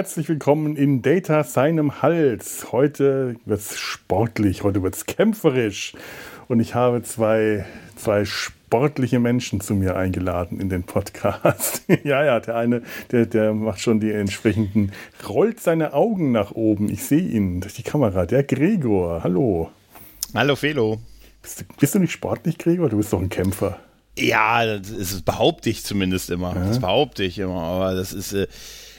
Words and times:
herzlich 0.00 0.30
willkommen 0.30 0.76
in 0.76 1.02
Data 1.02 1.44
seinem 1.44 2.00
Hals. 2.00 2.72
Heute 2.72 3.36
wird 3.44 3.60
es 3.60 3.78
sportlich, 3.78 4.62
heute 4.62 4.82
wird 4.82 4.94
es 4.94 5.04
kämpferisch. 5.04 5.92
Und 6.48 6.58
ich 6.58 6.74
habe 6.74 7.02
zwei, 7.02 7.66
zwei 7.96 8.24
sportliche 8.24 9.18
Menschen 9.18 9.60
zu 9.60 9.74
mir 9.74 9.96
eingeladen 9.96 10.58
in 10.58 10.70
den 10.70 10.84
Podcast. 10.84 11.82
ja, 12.02 12.24
ja, 12.24 12.40
der 12.40 12.56
eine, 12.56 12.80
der, 13.12 13.26
der 13.26 13.52
macht 13.52 13.80
schon 13.80 14.00
die 14.00 14.10
entsprechenden, 14.10 14.92
rollt 15.28 15.60
seine 15.60 15.92
Augen 15.92 16.32
nach 16.32 16.52
oben. 16.52 16.88
Ich 16.88 17.04
sehe 17.04 17.20
ihn 17.28 17.60
durch 17.60 17.74
die 17.74 17.82
Kamera. 17.82 18.24
Der 18.24 18.42
Gregor. 18.42 19.22
Hallo. 19.22 19.70
Hallo, 20.32 20.56
Felo. 20.56 20.98
Bist 21.42 21.60
du, 21.60 21.64
bist 21.78 21.94
du 21.94 21.98
nicht 21.98 22.12
sportlich, 22.12 22.56
Gregor? 22.56 22.88
Du 22.88 22.96
bist 22.96 23.12
doch 23.12 23.20
ein 23.20 23.28
Kämpfer. 23.28 23.78
Ja, 24.18 24.64
das, 24.64 24.88
ist, 24.88 25.26
behaupte 25.26 25.68
ich 25.68 25.84
zumindest 25.84 26.30
immer. 26.30 26.54
Ja. 26.54 26.68
Das 26.68 26.78
behaupte 26.78 27.22
ich 27.22 27.38
immer. 27.38 27.60
Aber 27.60 27.94
das 27.94 28.14
ist. 28.14 28.32
Äh, 28.32 28.46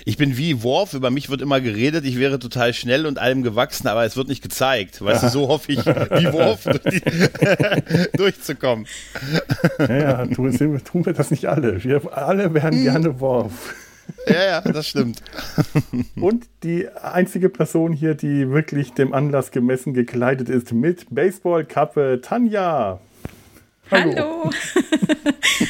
ich 0.05 0.17
bin 0.17 0.37
wie 0.37 0.63
Worf, 0.63 0.93
über 0.93 1.11
mich 1.11 1.29
wird 1.29 1.41
immer 1.41 1.61
geredet, 1.61 2.05
ich 2.05 2.19
wäre 2.19 2.39
total 2.39 2.73
schnell 2.73 3.05
und 3.05 3.19
allem 3.19 3.43
gewachsen, 3.43 3.87
aber 3.87 4.05
es 4.05 4.17
wird 4.17 4.27
nicht 4.27 4.41
gezeigt. 4.41 5.03
Weißt 5.03 5.23
du, 5.23 5.29
so 5.29 5.47
hoffe 5.47 5.71
ich, 5.71 5.85
wie 5.85 6.31
Worf 6.33 6.63
durch 6.63 7.01
durchzukommen. 8.13 8.85
Ja, 9.79 10.25
tun, 10.27 10.57
tun 10.83 11.05
wir 11.05 11.13
das 11.13 11.31
nicht 11.31 11.47
alle. 11.47 11.83
Wir 11.83 12.01
alle 12.17 12.53
wären 12.53 12.75
hm. 12.75 12.83
gerne 12.83 13.19
Worf. 13.19 13.75
Ja, 14.27 14.43
ja, 14.43 14.61
das 14.61 14.87
stimmt. 14.87 15.21
Und 16.15 16.45
die 16.63 16.87
einzige 16.89 17.49
Person 17.49 17.93
hier, 17.93 18.15
die 18.15 18.49
wirklich 18.49 18.93
dem 18.93 19.13
Anlass 19.13 19.51
gemessen 19.51 19.93
gekleidet 19.93 20.49
ist 20.49 20.73
mit 20.73 21.05
Baseballkappe, 21.09 22.19
Tanja. 22.21 22.99
Hallo. 23.91 24.13
Hallo. 24.15 24.49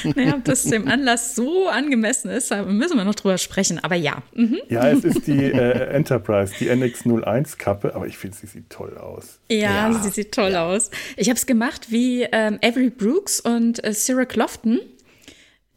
naja, 0.16 0.36
ob 0.36 0.46
das 0.46 0.64
dem 0.64 0.88
Anlass 0.88 1.36
so 1.36 1.68
angemessen 1.68 2.30
ist, 2.30 2.52
müssen 2.68 2.98
wir 2.98 3.04
noch 3.04 3.16
drüber 3.16 3.38
sprechen. 3.38 3.80
Aber 3.84 3.96
ja. 3.96 4.22
Mhm. 4.34 4.60
Ja, 4.70 4.90
es 4.90 5.04
ist 5.04 5.28
die 5.28 5.46
äh, 5.46 5.90
Enterprise, 5.90 6.54
die 6.60 6.70
NX01-Kappe, 6.70 7.96
aber 7.96 8.08
ich 8.08 8.18
finde, 8.18 8.38
sie 8.38 8.48
sieht 8.48 8.70
toll 8.70 8.98
aus. 8.98 9.40
Ja, 9.50 9.90
ja. 9.90 9.94
sie 10.02 10.10
sieht 10.10 10.32
toll 10.34 10.52
ja. 10.52 10.66
aus. 10.68 10.92
Ich 11.18 11.30
habe 11.30 11.38
es 11.38 11.46
gemacht 11.46 11.88
wie 11.92 12.24
ähm, 12.32 12.60
Avery 12.64 12.90
Brooks 12.90 13.40
und 13.40 13.84
äh, 13.84 13.94
Sarah 13.94 14.26
Clofton. 14.26 14.80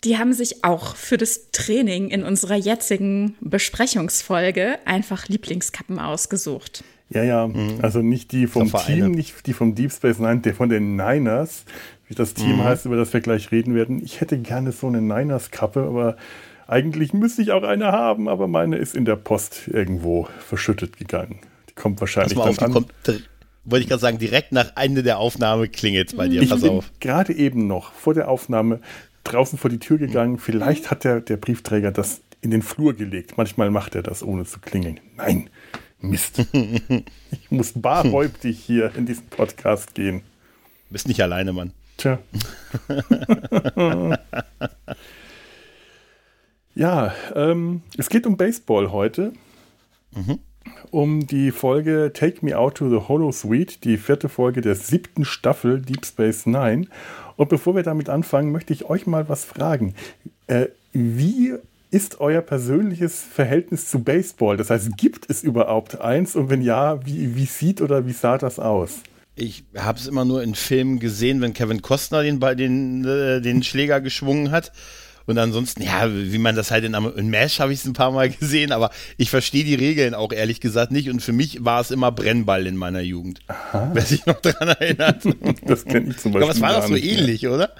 Die 0.04 0.18
haben 0.18 0.34
sich 0.34 0.64
auch 0.64 0.96
für 0.96 1.16
das 1.16 1.50
Training 1.50 2.10
in 2.10 2.24
unserer 2.24 2.56
jetzigen 2.56 3.36
Besprechungsfolge 3.40 4.78
einfach 4.84 5.28
Lieblingskappen 5.28 5.98
ausgesucht. 5.98 6.84
Ja, 7.10 7.22
ja, 7.22 7.46
mhm. 7.46 7.78
also 7.82 8.00
nicht 8.00 8.32
die 8.32 8.46
vom 8.46 8.72
Team, 8.72 9.10
nicht 9.12 9.46
die 9.46 9.52
vom 9.52 9.74
Deep 9.74 9.92
Space 9.92 10.18
Nine, 10.18 10.40
der 10.40 10.54
von 10.54 10.68
den 10.68 10.96
Niners, 10.96 11.64
wie 12.08 12.14
das 12.14 12.34
Team 12.34 12.56
mhm. 12.56 12.64
heißt, 12.64 12.86
über 12.86 12.96
das 12.96 13.12
wir 13.12 13.20
gleich 13.20 13.52
reden 13.52 13.74
werden. 13.74 14.02
Ich 14.02 14.20
hätte 14.20 14.38
gerne 14.38 14.72
so 14.72 14.86
eine 14.86 15.02
Niners-Kappe, 15.02 15.82
aber 15.82 16.16
eigentlich 16.66 17.12
müsste 17.12 17.42
ich 17.42 17.52
auch 17.52 17.62
eine 17.62 17.92
haben, 17.92 18.28
aber 18.28 18.48
meine 18.48 18.76
ist 18.76 18.94
in 18.94 19.04
der 19.04 19.16
Post 19.16 19.68
irgendwo 19.68 20.28
verschüttet 20.38 20.96
gegangen. 20.96 21.40
Die 21.68 21.74
kommt 21.74 22.00
wahrscheinlich 22.00 22.38
dann 22.38 22.48
auf, 22.48 22.62
an. 22.62 22.72
Kommt, 22.72 22.92
wollte 23.64 23.82
ich 23.82 23.88
gerade 23.88 24.00
sagen, 24.00 24.18
direkt 24.18 24.52
nach 24.52 24.72
Ende 24.76 25.02
der 25.02 25.18
Aufnahme 25.18 25.68
klingelt 25.68 26.08
es 26.08 26.16
bei 26.16 26.28
dir. 26.28 26.42
Ich 26.42 26.50
Pass 26.50 26.62
bin 26.62 26.70
auf. 26.70 26.90
gerade 27.00 27.34
eben 27.34 27.66
noch 27.66 27.92
vor 27.92 28.14
der 28.14 28.28
Aufnahme 28.28 28.80
draußen 29.24 29.58
vor 29.58 29.70
die 29.70 29.78
Tür 29.78 29.98
gegangen. 29.98 30.38
Vielleicht 30.38 30.90
hat 30.90 31.04
der, 31.04 31.20
der 31.20 31.36
Briefträger 31.36 31.90
das 31.90 32.20
in 32.40 32.50
den 32.50 32.62
Flur 32.62 32.94
gelegt. 32.94 33.36
Manchmal 33.36 33.70
macht 33.70 33.94
er 33.94 34.02
das, 34.02 34.22
ohne 34.22 34.44
zu 34.44 34.60
klingeln. 34.60 35.00
Nein, 35.16 35.48
Mist. 36.08 36.46
ich 36.52 37.50
muss 37.50 37.72
barhäuptig 37.72 38.58
hier 38.58 38.94
in 38.94 39.06
diesen 39.06 39.26
Podcast 39.26 39.94
gehen. 39.94 40.22
Bist 40.90 41.08
nicht 41.08 41.20
alleine, 41.22 41.52
Mann. 41.52 41.72
Tja. 41.96 42.18
ja, 46.74 47.14
ähm, 47.34 47.82
es 47.96 48.08
geht 48.08 48.26
um 48.26 48.36
Baseball 48.36 48.92
heute. 48.92 49.32
Mhm. 50.12 50.38
Um 50.90 51.26
die 51.26 51.50
Folge 51.50 52.12
Take 52.14 52.44
Me 52.44 52.56
Out 52.56 52.76
to 52.76 52.88
the 52.88 53.08
Hollow 53.08 53.32
Suite, 53.32 53.84
die 53.84 53.96
vierte 53.96 54.28
Folge 54.28 54.60
der 54.60 54.74
siebten 54.74 55.24
Staffel 55.24 55.80
Deep 55.80 56.06
Space 56.06 56.46
Nine. 56.46 56.86
Und 57.36 57.48
bevor 57.48 57.74
wir 57.74 57.82
damit 57.82 58.08
anfangen, 58.08 58.52
möchte 58.52 58.72
ich 58.72 58.84
euch 58.84 59.06
mal 59.06 59.28
was 59.28 59.44
fragen. 59.44 59.94
Äh, 60.46 60.66
wie 60.92 61.54
ist 61.94 62.20
euer 62.20 62.42
persönliches 62.42 63.22
Verhältnis 63.22 63.88
zu 63.88 64.00
Baseball? 64.00 64.56
Das 64.56 64.70
heißt, 64.70 64.96
gibt 64.96 65.30
es 65.30 65.42
überhaupt 65.42 66.00
eins? 66.00 66.34
Und 66.34 66.50
wenn 66.50 66.60
ja, 66.60 67.04
wie, 67.06 67.36
wie 67.36 67.46
sieht 67.46 67.80
oder 67.80 68.06
wie 68.06 68.12
sah 68.12 68.36
das 68.36 68.58
aus? 68.58 69.00
ich 69.36 69.64
habe 69.76 69.98
es 69.98 70.06
immer 70.06 70.24
nur 70.24 70.42
in 70.42 70.54
Filmen 70.54 71.00
gesehen, 71.00 71.40
wenn 71.40 71.54
Kevin 71.54 71.82
Costner 71.82 72.22
den, 72.22 72.38
den, 72.40 73.04
äh, 73.04 73.40
den 73.40 73.62
Schläger 73.62 74.00
geschwungen 74.00 74.50
hat. 74.50 74.72
Und 75.26 75.38
ansonsten, 75.38 75.82
ja, 75.82 76.08
wie 76.10 76.38
man 76.38 76.54
das 76.54 76.70
halt 76.70 76.84
in, 76.84 76.94
in 76.94 77.30
MASH 77.30 77.60
habe 77.60 77.72
ich 77.72 77.80
es 77.80 77.86
ein 77.86 77.94
paar 77.94 78.12
Mal 78.12 78.28
gesehen, 78.40 78.72
aber 78.72 78.90
ich 79.16 79.30
verstehe 79.30 79.64
die 79.64 79.74
Regeln 79.74 80.14
auch 80.14 80.32
ehrlich 80.32 80.60
gesagt 80.60 80.92
nicht. 80.92 81.08
Und 81.08 81.20
für 81.20 81.32
mich 81.32 81.64
war 81.64 81.80
es 81.80 81.90
immer 81.90 82.12
Brennball 82.12 82.66
in 82.66 82.76
meiner 82.76 83.00
Jugend. 83.00 83.40
Aha. 83.46 83.90
Wer 83.92 84.02
sich 84.02 84.26
noch 84.26 84.40
daran 84.40 84.68
erinnert. 84.68 85.22
Das 85.66 85.84
kenne 85.84 86.10
ich 86.10 86.18
zum 86.18 86.32
Beispiel. 86.32 86.42
Aber 86.42 86.52
es 86.52 86.60
war 86.60 86.80
doch 86.80 86.88
so 86.88 86.96
ähnlich, 86.96 87.42
mehr. 87.42 87.52
oder? 87.52 87.70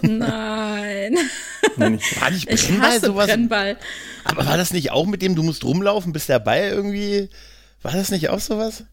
Nein. 0.00 1.16
war 1.76 1.90
nicht 1.90 2.46
Brennball 2.46 2.54
ich 2.54 2.80
hasse 2.80 3.06
sowas? 3.06 3.26
Brennball. 3.26 3.76
Aber 4.24 4.46
war 4.46 4.56
das 4.56 4.72
nicht 4.72 4.90
auch 4.90 5.06
mit 5.06 5.22
dem, 5.22 5.34
du 5.34 5.42
musst 5.42 5.64
rumlaufen, 5.64 6.12
bis 6.12 6.26
der 6.26 6.38
Ball 6.38 6.68
irgendwie. 6.70 7.28
War 7.82 7.92
das 7.92 8.10
nicht 8.10 8.30
auch 8.30 8.40
sowas? 8.40 8.84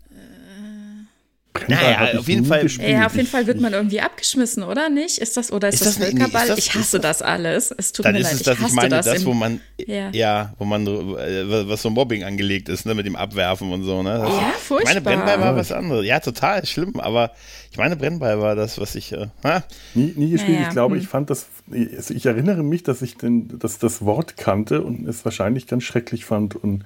Naja, 1.67 2.19
auf 2.19 2.27
jeden 2.27 2.45
Fall. 2.45 2.67
Ja, 2.67 3.05
auf 3.05 3.15
jeden 3.15 3.27
Fall 3.27 3.45
wird 3.47 3.61
man 3.61 3.73
irgendwie 3.73 4.01
abgeschmissen, 4.01 4.63
oder 4.63 4.89
nicht? 4.89 5.19
Ist 5.19 5.37
das 5.37 5.51
oder 5.51 5.69
ist, 5.69 5.75
ist 5.75 5.85
das, 5.85 5.95
das 5.97 6.09
Völkerball? 6.09 6.47
Nee, 6.47 6.55
ich 6.57 6.73
hasse 6.73 6.99
das, 6.99 7.19
das, 7.19 7.27
alles. 7.27 7.73
Es 7.77 7.91
tut 7.91 8.05
dann 8.05 8.13
mir 8.13 8.21
ist 8.21 8.25
leid. 8.25 8.33
Es, 8.33 8.43
dass 8.43 8.59
ich, 8.59 8.67
ich 8.67 8.73
meine, 8.73 8.89
das, 8.89 9.05
das 9.05 9.25
wo 9.25 9.33
man 9.33 9.61
ja. 9.77 10.09
ja. 10.11 10.53
wo 10.57 10.65
man 10.65 10.87
äh, 10.87 11.67
was 11.69 11.81
so 11.81 11.89
Mobbing 11.89 12.23
angelegt 12.23 12.69
ist, 12.69 12.85
ne, 12.85 12.95
mit 12.95 13.05
dem 13.05 13.15
Abwerfen 13.15 13.71
und 13.71 13.83
so, 13.83 14.01
ne? 14.01 14.17
Das, 14.17 14.29
ja, 14.29 14.53
furchtbar. 14.57 14.79
Ich 14.79 14.85
meine, 14.85 15.01
Brennball 15.01 15.39
war 15.39 15.55
was 15.55 15.71
anderes. 15.71 16.05
Ja, 16.05 16.19
total 16.19 16.65
schlimm, 16.65 16.99
aber 16.99 17.31
ich 17.71 17.77
meine, 17.77 17.95
Brennball 17.95 18.41
war 18.41 18.55
das, 18.55 18.79
was 18.79 18.95
ich 18.95 19.11
äh, 19.11 19.27
nie, 19.93 20.13
nie 20.15 20.31
gespielt. 20.31 20.57
Naja. 20.57 20.67
Ich 20.67 20.73
glaube, 20.73 20.95
hm. 20.95 21.01
ich 21.01 21.07
fand 21.07 21.29
das 21.29 21.47
ich 21.71 22.25
erinnere 22.25 22.63
mich, 22.63 22.83
dass 22.83 23.01
ich 23.01 23.17
den, 23.17 23.59
dass 23.59 23.79
das 23.79 24.03
Wort 24.03 24.37
kannte 24.37 24.81
und 24.81 25.07
es 25.07 25.23
wahrscheinlich 25.23 25.67
ganz 25.67 25.83
schrecklich 25.83 26.25
fand 26.25 26.55
und 26.55 26.83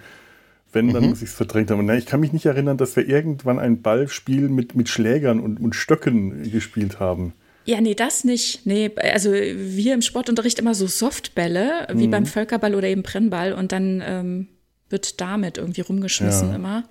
wenn, 0.78 0.94
dann 0.94 1.04
mhm. 1.04 1.10
muss 1.10 1.22
ich 1.22 1.30
es 1.30 1.36
verdrängt 1.36 1.72
haben. 1.72 1.90
ich 1.90 2.06
kann 2.06 2.20
mich 2.20 2.34
nicht 2.34 2.46
erinnern, 2.46 2.78
dass 2.78 2.96
wir 2.96 3.08
irgendwann 3.08 3.58
ein 3.58 3.82
Ballspiel 3.82 4.48
mit, 4.48 4.76
mit 4.76 4.90
Schlägern 4.90 5.40
und, 5.40 5.60
und 5.60 5.74
Stöcken 5.74 6.50
gespielt 6.52 7.00
haben. 7.00 7.34
Ja, 7.66 7.82
nee, 7.82 7.96
das 7.96 8.24
nicht. 8.24 8.66
Nee, 8.66 8.92
also 8.96 9.34
wir 9.34 9.94
im 9.94 10.02
Sportunterricht 10.02 10.60
immer 10.60 10.74
so 10.74 10.88
Softbälle, 10.88 11.88
wie 11.94 12.08
mhm. 12.08 12.12
beim 12.12 12.26
Völkerball 12.26 12.76
oder 12.76 12.88
eben 12.88 13.04
Brennball 13.04 13.54
und 13.54 13.72
dann 13.72 14.02
ähm, 14.06 14.48
wird 14.90 15.20
damit 15.20 15.58
irgendwie 15.58 15.82
rumgeschmissen 15.82 16.50
ja. 16.50 16.56
immer. 16.56 16.84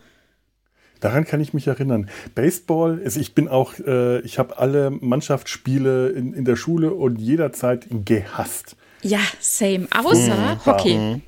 Daran 1.00 1.24
kann 1.24 1.40
ich 1.40 1.54
mich 1.54 1.66
erinnern. 1.66 2.10
Baseball, 2.34 3.00
also 3.04 3.20
ich 3.20 3.34
bin 3.34 3.48
auch, 3.48 3.74
äh, 3.86 4.20
ich 4.20 4.38
habe 4.38 4.58
alle 4.58 4.90
Mannschaftsspiele 4.90 6.08
in, 6.08 6.34
in 6.34 6.44
der 6.44 6.56
Schule 6.56 6.92
und 6.92 7.20
jederzeit 7.20 7.86
gehasst. 7.90 8.76
Ja, 9.02 9.20
same. 9.40 9.86
Außer 9.96 10.56
mhm. 10.56 10.66
Hockey. 10.66 11.22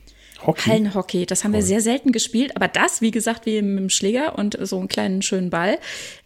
Hockey? 0.46 0.70
Hallenhockey. 0.70 1.26
Das 1.26 1.44
haben 1.44 1.52
Toll. 1.52 1.60
wir 1.60 1.66
sehr 1.66 1.80
selten 1.80 2.12
gespielt. 2.12 2.56
Aber 2.56 2.68
das, 2.68 3.00
wie 3.00 3.10
gesagt, 3.10 3.46
wie 3.46 3.60
mit 3.62 3.78
dem 3.78 3.90
Schläger 3.90 4.38
und 4.38 4.56
so 4.60 4.78
einen 4.78 4.88
kleinen 4.88 5.22
schönen 5.22 5.50
Ball, 5.50 5.78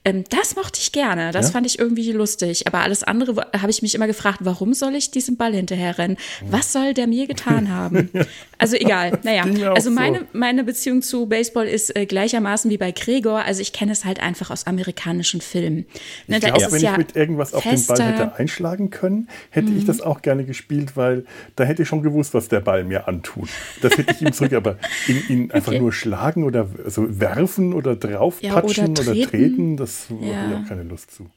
ähm, 0.04 0.25
das 0.31 0.56
mochte 0.56 0.81
ich 0.81 0.93
gerne. 0.93 1.31
Das 1.31 1.46
ja? 1.46 1.52
fand 1.52 1.66
ich 1.66 1.78
irgendwie 1.78 2.10
lustig. 2.12 2.66
Aber 2.66 2.81
alles 2.81 3.02
andere 3.04 3.46
habe 3.56 3.70
ich 3.70 3.82
mich 3.82 3.94
immer 3.94 4.06
gefragt, 4.06 4.38
warum 4.40 4.75
soll 4.75 4.94
ich 4.94 5.10
diesem 5.10 5.37
Ball 5.37 5.54
hinterher 5.54 5.99
rennen? 5.99 6.16
Was 6.49 6.72
soll 6.72 6.94
der 6.94 7.06
mir 7.06 7.26
getan 7.26 7.70
haben? 7.70 8.10
Also 8.58 8.76
egal. 8.76 9.19
Naja, 9.25 9.43
also 9.75 9.90
meine, 9.90 10.20
so. 10.20 10.25
meine 10.34 10.62
Beziehung 10.62 11.02
zu 11.02 11.26
Baseball 11.26 11.66
ist 11.66 11.96
äh, 11.96 12.06
gleichermaßen 12.06 12.70
wie 12.70 12.78
bei 12.78 12.93
Gregor. 12.93 13.40
Also 13.40 13.60
ich 13.60 13.72
kenne 13.72 13.90
es 13.90 14.04
halt 14.04 14.20
einfach 14.22 14.52
aus 14.52 14.69
amerikanischen 14.69 15.40
Filmen. 15.40 15.84
Ne, 16.28 16.37
ich 16.37 16.44
glaube, 16.44 16.70
wenn 16.70 16.81
ja 16.81 16.93
ich 16.93 16.99
mit 16.99 17.16
irgendwas 17.16 17.54
auf 17.54 17.64
den 17.64 17.84
Ball 17.87 18.00
hätte 18.00 18.37
einschlagen 18.37 18.90
können, 18.90 19.26
hätte 19.50 19.70
mhm. 19.70 19.78
ich 19.78 19.84
das 19.84 20.00
auch 20.00 20.22
gerne 20.22 20.44
gespielt, 20.44 20.96
weil 20.96 21.25
da 21.56 21.64
hätte 21.64 21.82
ich 21.82 21.88
schon 21.88 22.04
gewusst, 22.04 22.34
was 22.34 22.46
der 22.46 22.60
Ball 22.60 22.84
mir 22.84 23.08
antut. 23.08 23.49
Das 23.81 23.99
hätte 23.99 24.12
ich 24.12 24.22
ihm 24.22 24.32
zurück, 24.32 24.52
aber 24.52 24.78
ihn, 25.08 25.25
ihn 25.28 25.50
einfach 25.50 25.72
okay. 25.72 25.81
nur 25.81 25.93
schlagen 25.93 26.44
oder 26.44 26.69
so 26.87 27.19
werfen 27.19 27.72
oder 27.72 27.96
draufpatschen 27.96 28.94
ja, 28.94 29.02
oder, 29.02 29.10
oder, 29.10 29.28
treten, 29.28 29.76
das 29.76 29.91
habe 30.10 30.24
ich 30.24 30.64
auch 30.64 30.68
keine 30.68 30.82
Lust 30.84 31.10
zu. 31.10 31.30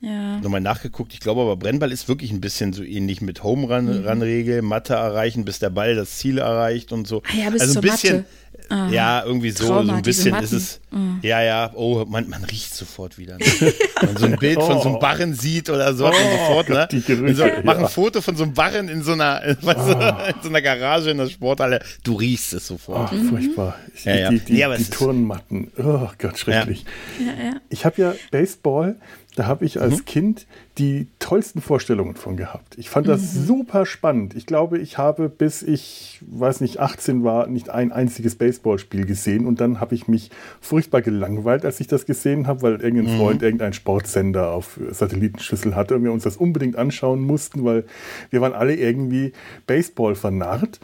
ja. 0.00 0.38
nochmal 0.40 0.60
nachgeguckt. 0.60 1.12
Ich 1.12 1.20
glaube 1.20 1.40
aber, 1.40 1.56
Brennball 1.56 1.92
ist 1.92 2.08
wirklich 2.08 2.30
ein 2.30 2.40
bisschen 2.40 2.72
so 2.72 2.82
ähnlich 2.82 3.20
mit 3.20 3.42
Home 3.42 3.66
Run, 3.66 4.02
mhm. 4.02 4.64
Matte 4.66 4.94
erreichen, 4.94 5.44
bis 5.44 5.58
der 5.58 5.70
Ball 5.70 5.94
das 5.96 6.18
Ziel 6.18 6.38
erreicht 6.38 6.92
und 6.92 7.06
so. 7.08 7.22
Ah 7.24 7.36
ja, 7.36 7.50
bis 7.50 7.62
also 7.62 7.80
ein 7.80 7.82
bisschen. 7.82 8.16
Matte. 8.18 8.28
Ah, 8.70 8.88
ja, 8.90 9.24
irgendwie 9.24 9.50
so, 9.50 9.66
Trauma, 9.66 9.84
so 9.84 9.92
ein 9.92 10.02
bisschen 10.02 10.34
ist 10.36 10.52
es. 10.52 10.80
Mm. 10.90 11.16
Ja, 11.22 11.40
ja, 11.40 11.70
oh, 11.74 12.04
man, 12.06 12.28
man 12.28 12.44
riecht 12.44 12.74
sofort 12.74 13.16
wieder. 13.16 13.38
Ne? 13.38 13.44
Wenn 14.00 14.12
man 14.12 14.16
so 14.16 14.26
ein 14.26 14.36
Bild 14.36 14.58
oh. 14.58 14.66
von 14.66 14.80
so 14.82 14.88
einem 14.88 14.96
oh. 14.96 14.98
Barren 14.98 15.34
sieht 15.34 15.70
oder 15.70 15.94
so, 15.94 16.06
oh, 16.06 16.12
sofort, 16.12 16.68
ne? 16.68 16.88
Gerüche, 17.06 17.34
so, 17.34 17.46
mach 17.64 17.78
ein 17.78 17.88
Foto 17.88 18.20
von 18.20 18.36
so 18.36 18.44
einem 18.44 18.52
Barren 18.52 18.88
in 18.88 19.02
so 19.02 19.12
einer, 19.12 19.42
in, 19.42 19.56
oh. 19.64 19.70
in 19.70 20.42
so 20.42 20.48
einer 20.48 20.60
Garage 20.60 21.10
in 21.10 21.16
der 21.16 21.28
Sporthalle. 21.28 21.80
Du 22.04 22.16
riechst 22.16 22.52
es 22.52 22.66
sofort. 22.66 23.10
Oh, 23.12 23.28
furchtbar. 23.30 23.76
Ich, 23.94 24.04
ja, 24.04 24.16
ja. 24.16 24.30
Die, 24.30 24.40
die, 24.40 24.58
ja, 24.58 24.76
die 24.76 24.84
Turnmatten. 24.84 25.72
Oh 25.78 26.10
Gott, 26.18 26.38
schrecklich. 26.38 26.84
Ja. 27.18 27.60
Ich 27.70 27.86
habe 27.86 28.02
ja 28.02 28.14
Baseball 28.30 28.96
da 29.38 29.46
habe 29.46 29.64
ich 29.64 29.80
als 29.80 29.98
mhm. 29.98 30.04
Kind 30.04 30.46
die 30.78 31.06
tollsten 31.20 31.60
Vorstellungen 31.60 32.16
von 32.16 32.36
gehabt. 32.36 32.76
Ich 32.76 32.90
fand 32.90 33.06
das 33.06 33.34
mhm. 33.34 33.46
super 33.46 33.86
spannend. 33.86 34.34
Ich 34.34 34.46
glaube, 34.46 34.78
ich 34.78 34.98
habe 34.98 35.28
bis 35.28 35.62
ich, 35.62 36.20
weiß 36.26 36.60
nicht, 36.60 36.80
18 36.80 37.22
war, 37.22 37.46
nicht 37.46 37.70
ein 37.70 37.92
einziges 37.92 38.34
Baseballspiel 38.34 39.06
gesehen. 39.06 39.46
Und 39.46 39.60
dann 39.60 39.80
habe 39.80 39.94
ich 39.94 40.08
mich 40.08 40.32
furchtbar 40.60 41.02
gelangweilt, 41.02 41.64
als 41.64 41.78
ich 41.78 41.86
das 41.86 42.04
gesehen 42.04 42.48
habe, 42.48 42.62
weil 42.62 42.80
irgendein 42.80 43.14
mhm. 43.14 43.18
Freund 43.18 43.42
irgendeinen 43.44 43.74
Sportsender 43.74 44.50
auf 44.50 44.80
Satellitenschüssel 44.90 45.76
hatte 45.76 45.94
und 45.94 46.02
wir 46.02 46.10
uns 46.10 46.24
das 46.24 46.36
unbedingt 46.36 46.74
anschauen 46.74 47.20
mussten, 47.20 47.64
weil 47.64 47.84
wir 48.30 48.40
waren 48.40 48.54
alle 48.54 48.74
irgendwie 48.74 49.32
Baseball 49.68 50.16
vernarrt. 50.16 50.80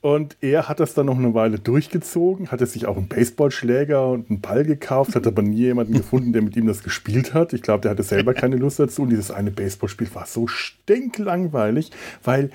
Und 0.00 0.36
er 0.40 0.68
hat 0.68 0.78
das 0.80 0.94
dann 0.94 1.06
noch 1.06 1.18
eine 1.18 1.34
Weile 1.34 1.58
durchgezogen, 1.58 2.52
hatte 2.52 2.66
sich 2.66 2.86
auch 2.86 2.96
einen 2.96 3.08
Baseballschläger 3.08 4.08
und 4.08 4.30
einen 4.30 4.40
Ball 4.40 4.64
gekauft, 4.64 5.16
hat 5.16 5.26
aber 5.26 5.42
nie 5.42 5.56
jemanden 5.56 5.94
gefunden, 5.94 6.32
der 6.32 6.42
mit 6.42 6.56
ihm 6.56 6.66
das 6.66 6.84
gespielt 6.84 7.34
hat. 7.34 7.52
Ich 7.52 7.62
glaube, 7.62 7.82
der 7.82 7.90
hatte 7.90 8.04
selber 8.04 8.32
keine 8.32 8.56
Lust 8.56 8.78
dazu. 8.78 9.02
Und 9.02 9.10
dieses 9.10 9.30
eine 9.30 9.50
Baseballspiel 9.50 10.08
war 10.14 10.26
so 10.26 10.46
stinklangweilig, 10.46 11.90
weil 12.22 12.50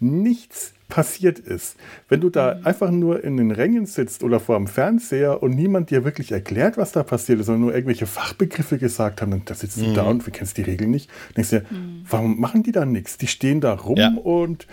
nichts 0.00 0.74
passiert 0.92 1.38
ist. 1.38 1.76
Wenn 2.10 2.20
du 2.20 2.28
da 2.28 2.56
mhm. 2.56 2.66
einfach 2.66 2.90
nur 2.90 3.24
in 3.24 3.38
den 3.38 3.50
Rängen 3.50 3.86
sitzt 3.86 4.22
oder 4.22 4.40
vor 4.40 4.58
dem 4.58 4.66
Fernseher 4.66 5.42
und 5.42 5.54
niemand 5.54 5.88
dir 5.88 6.04
wirklich 6.04 6.32
erklärt, 6.32 6.76
was 6.76 6.92
da 6.92 7.02
passiert 7.02 7.40
ist, 7.40 7.46
sondern 7.46 7.62
nur 7.62 7.74
irgendwelche 7.74 8.04
Fachbegriffe 8.04 8.76
gesagt 8.76 9.22
haben, 9.22 9.30
dann 9.30 9.42
da 9.46 9.54
sitzt 9.54 9.78
du 9.78 9.86
mhm. 9.86 9.94
da 9.94 10.02
und 10.02 10.26
du 10.26 10.30
kennst 10.30 10.58
die 10.58 10.62
Regeln 10.62 10.90
nicht, 10.90 11.08
denkst 11.34 11.48
dir, 11.48 11.64
mhm. 11.70 12.04
warum 12.10 12.38
machen 12.38 12.62
die 12.62 12.72
da 12.72 12.84
nichts? 12.84 13.16
Die 13.16 13.26
stehen 13.26 13.62
da 13.62 13.72
rum 13.72 13.96
ja. 13.96 14.12
und 14.22 14.66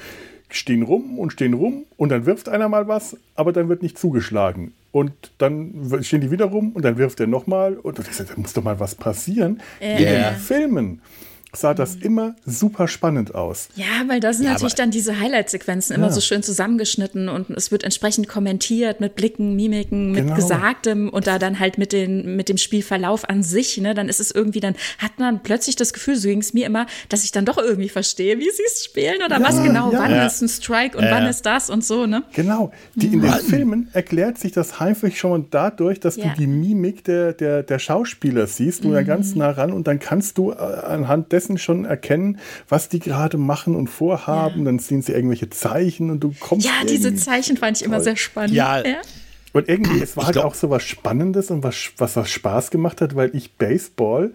stehen 0.50 0.84
rum 0.84 1.20
und 1.20 1.32
stehen 1.32 1.54
rum 1.54 1.86
und 1.98 2.10
dann 2.10 2.26
wirft 2.26 2.50
einer 2.50 2.70
mal 2.70 2.88
was, 2.88 3.18
aber 3.36 3.54
dann 3.54 3.70
wird 3.70 3.84
nicht 3.84 3.98
zugeschlagen. 3.98 4.74
Und 4.92 5.14
dann 5.38 6.02
stehen 6.02 6.22
die 6.22 6.32
wieder 6.32 6.46
rum 6.46 6.72
und 6.74 6.84
dann 6.84 6.98
wirft 6.98 7.20
er 7.20 7.28
nochmal 7.28 7.74
und 7.76 8.00
da 8.00 8.04
muss 8.38 8.54
doch 8.54 8.64
mal 8.64 8.80
was 8.80 8.96
passieren. 8.96 9.62
Yeah. 9.80 9.98
In 9.98 10.06
den 10.06 10.36
Filmen 10.40 11.02
sah 11.54 11.74
das 11.74 11.96
mhm. 11.96 12.02
immer 12.02 12.36
super 12.46 12.88
spannend 12.88 13.34
aus. 13.34 13.70
Ja, 13.76 13.86
weil 14.08 14.20
da 14.20 14.34
sind 14.34 14.46
ja, 14.46 14.54
natürlich 14.54 14.76
dann 14.76 14.92
diese 14.92 15.20
Highlight-Sequenzen 15.20 15.96
immer 15.96 16.08
ja. 16.08 16.14
so 16.14 16.22
schön 16.22 16.44
zusammengeschnitten 16.44 17.28
und 17.28 17.50
es 17.50 17.72
wird 17.72 17.84
entsprechend 17.84 18.28
kommentiert 18.28 19.00
mit 19.00 19.16
Blicken, 19.16 19.56
Mimiken, 19.56 20.12
mit 20.12 20.26
genau. 20.26 20.36
Gesagtem 20.36 21.10
und 21.10 21.28
da 21.28 21.40
dann 21.40 21.60
halt 21.60 21.78
mit, 21.78 21.92
den, 21.92 22.36
mit 22.36 22.50
dem 22.50 22.58
Spielverlauf 22.58 23.28
an 23.28 23.42
sich, 23.42 23.78
ne, 23.78 23.94
dann 23.94 24.10
ist 24.10 24.20
es 24.20 24.32
irgendwie, 24.32 24.60
dann 24.60 24.76
hat 25.00 25.18
man 25.18 25.42
plötzlich 25.42 25.76
das 25.76 25.94
Gefühl, 25.94 26.16
so 26.16 26.28
ging 26.28 26.40
es 26.40 26.54
mir 26.54 26.66
immer, 26.66 26.86
dass 27.10 27.24
ich 27.24 27.32
dann 27.32 27.46
doch 27.46 27.58
irgendwie 27.58 27.90
verstehe, 27.90 28.38
wie 28.38 28.50
sie 28.52 28.64
es 28.68 28.86
spielen 28.86 29.24
oder 29.26 29.40
ja, 29.40 29.44
was 29.44 29.64
genau, 29.64 29.92
wann 29.92 30.14
ist 30.14 30.42
ein 30.42 30.50
Strike 30.50 30.98
und 30.98 31.06
wann 31.06 31.26
ist 31.26 31.46
das 31.46 31.70
und 31.70 31.84
so, 31.84 32.06
ne? 32.06 32.24
Genau. 32.34 32.72
Die, 32.96 33.08
in 33.08 33.22
den 33.22 33.34
Filmen 33.34 33.90
erklärt 33.94 34.38
sich 34.38 34.52
das 34.52 34.80
häufig 34.80 35.18
schon 35.18 35.48
dadurch, 35.50 36.00
dass 36.00 36.16
du 36.16 36.32
die 36.38 36.48
Mimik 36.48 37.04
der, 37.04 37.34
der, 37.34 37.64
der 37.64 37.80
Schauspieler 37.80 38.46
siehst, 38.46 38.84
du 38.84 38.90
mhm. 38.90 39.06
ganz 39.06 39.36
nah 39.36 39.50
ran 39.50 39.72
und 39.72 39.88
dann 39.88 40.00
kannst 40.00 40.38
du 40.38 40.52
äh, 40.52 40.56
anhand 40.56 41.32
dessen 41.32 41.39
schon 41.58 41.86
erkennen, 41.86 42.40
was 42.68 42.90
die 42.90 43.00
gerade 43.00 43.38
machen 43.38 43.76
und 43.76 43.88
vorhaben. 43.88 44.60
Ja. 44.60 44.66
Dann 44.66 44.80
sehen 44.80 45.02
sie 45.02 45.14
irgendwelche 45.14 45.50
Zeichen 45.50 46.10
und 46.10 46.20
du 46.22 46.34
kommst. 46.40 46.66
Ja, 46.66 46.86
diese 46.88 47.16
Zeichen 47.16 47.58
fand 47.58 47.78
ich 47.78 47.84
toll. 47.84 47.94
immer 47.94 48.04
sehr 48.04 48.18
spannend. 48.18 48.54
Ja. 48.54 48.80
ja. 48.86 48.98
Und 49.54 49.68
irgendwie, 49.68 50.02
es 50.02 50.16
war 50.16 50.26
halt 50.26 50.38
auch 50.38 50.54
so 50.54 50.70
was 50.70 50.84
Spannendes 50.84 51.50
und 51.50 51.64
was, 51.64 51.92
was, 51.98 52.16
was 52.16 52.30
Spaß 52.30 52.72
gemacht 52.72 53.02
hat, 53.02 53.16
weil 53.16 53.36
ich 53.36 53.54
Baseball 53.54 54.32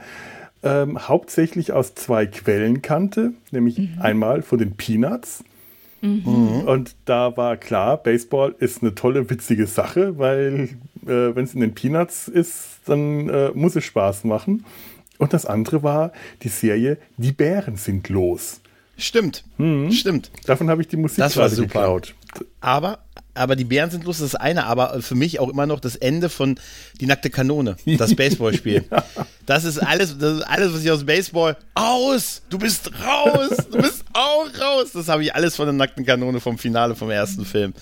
ähm, 0.64 0.98
hauptsächlich 1.08 1.72
aus 1.72 1.94
zwei 1.94 2.26
Quellen 2.26 2.82
kannte, 2.82 3.32
nämlich 3.50 3.78
mhm. 3.78 3.98
einmal 4.00 4.42
von 4.42 4.58
den 4.58 4.72
Peanuts. 4.72 5.44
Mhm. 6.00 6.62
Und 6.66 6.96
da 7.04 7.36
war 7.36 7.56
klar, 7.56 7.96
Baseball 7.96 8.54
ist 8.58 8.82
eine 8.82 8.94
tolle, 8.94 9.30
witzige 9.30 9.66
Sache, 9.66 10.18
weil 10.18 10.70
äh, 11.06 11.34
wenn 11.34 11.44
es 11.44 11.54
in 11.54 11.60
den 11.60 11.74
Peanuts 11.74 12.28
ist, 12.28 12.80
dann 12.86 13.28
äh, 13.28 13.50
muss 13.54 13.76
es 13.76 13.84
Spaß 13.84 14.24
machen. 14.24 14.64
Und 15.18 15.32
das 15.32 15.46
andere 15.46 15.82
war 15.82 16.12
die 16.42 16.48
Serie 16.48 16.98
Die 17.16 17.32
Bären 17.32 17.76
sind 17.76 18.08
los. 18.08 18.60
Stimmt, 18.96 19.42
hm. 19.56 19.90
stimmt. 19.90 20.30
Davon 20.46 20.70
habe 20.70 20.82
ich 20.82 20.88
die 20.88 20.96
Musik 20.96 21.18
das 21.18 21.36
war 21.36 21.48
super. 21.48 21.66
geklaut. 21.66 22.14
Aber, 22.60 23.00
aber 23.34 23.56
die 23.56 23.64
Bären 23.64 23.90
sind 23.90 24.04
los, 24.04 24.18
das 24.18 24.28
ist 24.28 24.34
eine, 24.36 24.66
aber 24.66 25.02
für 25.02 25.14
mich 25.16 25.40
auch 25.40 25.48
immer 25.48 25.66
noch 25.66 25.80
das 25.80 25.96
Ende 25.96 26.28
von 26.28 26.58
Die 27.00 27.06
nackte 27.06 27.30
Kanone, 27.30 27.76
das 27.98 28.14
Baseballspiel. 28.16 28.84
ja. 28.90 29.04
Das 29.46 29.64
ist 29.64 29.78
alles, 29.78 30.16
das 30.18 30.38
ist 30.38 30.42
alles, 30.42 30.72
was 30.72 30.82
ich 30.84 30.90
aus 30.90 31.04
Baseball 31.04 31.56
aus, 31.74 32.42
du 32.48 32.58
bist 32.58 32.90
raus, 33.04 33.50
du 33.70 33.78
bist 33.78 34.04
auch 34.12 34.46
raus. 34.60 34.92
Das 34.94 35.08
habe 35.08 35.24
ich 35.24 35.34
alles 35.34 35.56
von 35.56 35.66
der 35.66 35.74
nackten 35.74 36.06
Kanone 36.06 36.40
vom 36.40 36.56
Finale 36.56 36.94
vom 36.94 37.10
ersten 37.10 37.44
Film. 37.44 37.74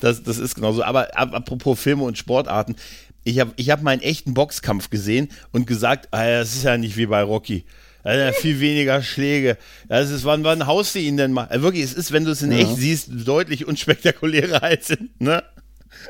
Das, 0.00 0.22
das 0.22 0.38
ist 0.38 0.56
genauso. 0.56 0.82
Aber 0.82 1.16
apropos 1.16 1.78
Filme 1.80 2.04
und 2.04 2.18
Sportarten, 2.18 2.76
ich 3.26 3.40
habe 3.40 3.52
ich 3.56 3.70
hab 3.70 3.82
meinen 3.82 4.02
echten 4.02 4.34
Boxkampf 4.34 4.88
gesehen 4.88 5.28
und 5.50 5.66
gesagt, 5.66 6.08
ah, 6.12 6.24
das 6.26 6.54
ist 6.54 6.62
ja 6.62 6.78
nicht 6.78 6.96
wie 6.96 7.06
bei 7.06 7.22
Rocky. 7.22 7.64
Ja 8.04 8.30
viel 8.30 8.60
weniger 8.60 9.02
Schläge. 9.02 9.58
Das 9.88 10.10
ist, 10.10 10.24
wann, 10.24 10.44
wann 10.44 10.68
haust 10.68 10.94
du 10.94 11.00
ihn 11.00 11.16
denn 11.16 11.32
mal? 11.32 11.46
Also 11.46 11.64
wirklich, 11.64 11.82
es 11.82 11.92
ist, 11.92 12.12
wenn 12.12 12.24
du 12.24 12.30
es 12.30 12.42
in 12.42 12.52
ja. 12.52 12.58
echt 12.58 12.76
siehst, 12.76 13.08
deutlich 13.26 13.66
unspektakulärer 13.66 14.62
als 14.62 14.90
in, 14.90 15.10
ne? 15.18 15.42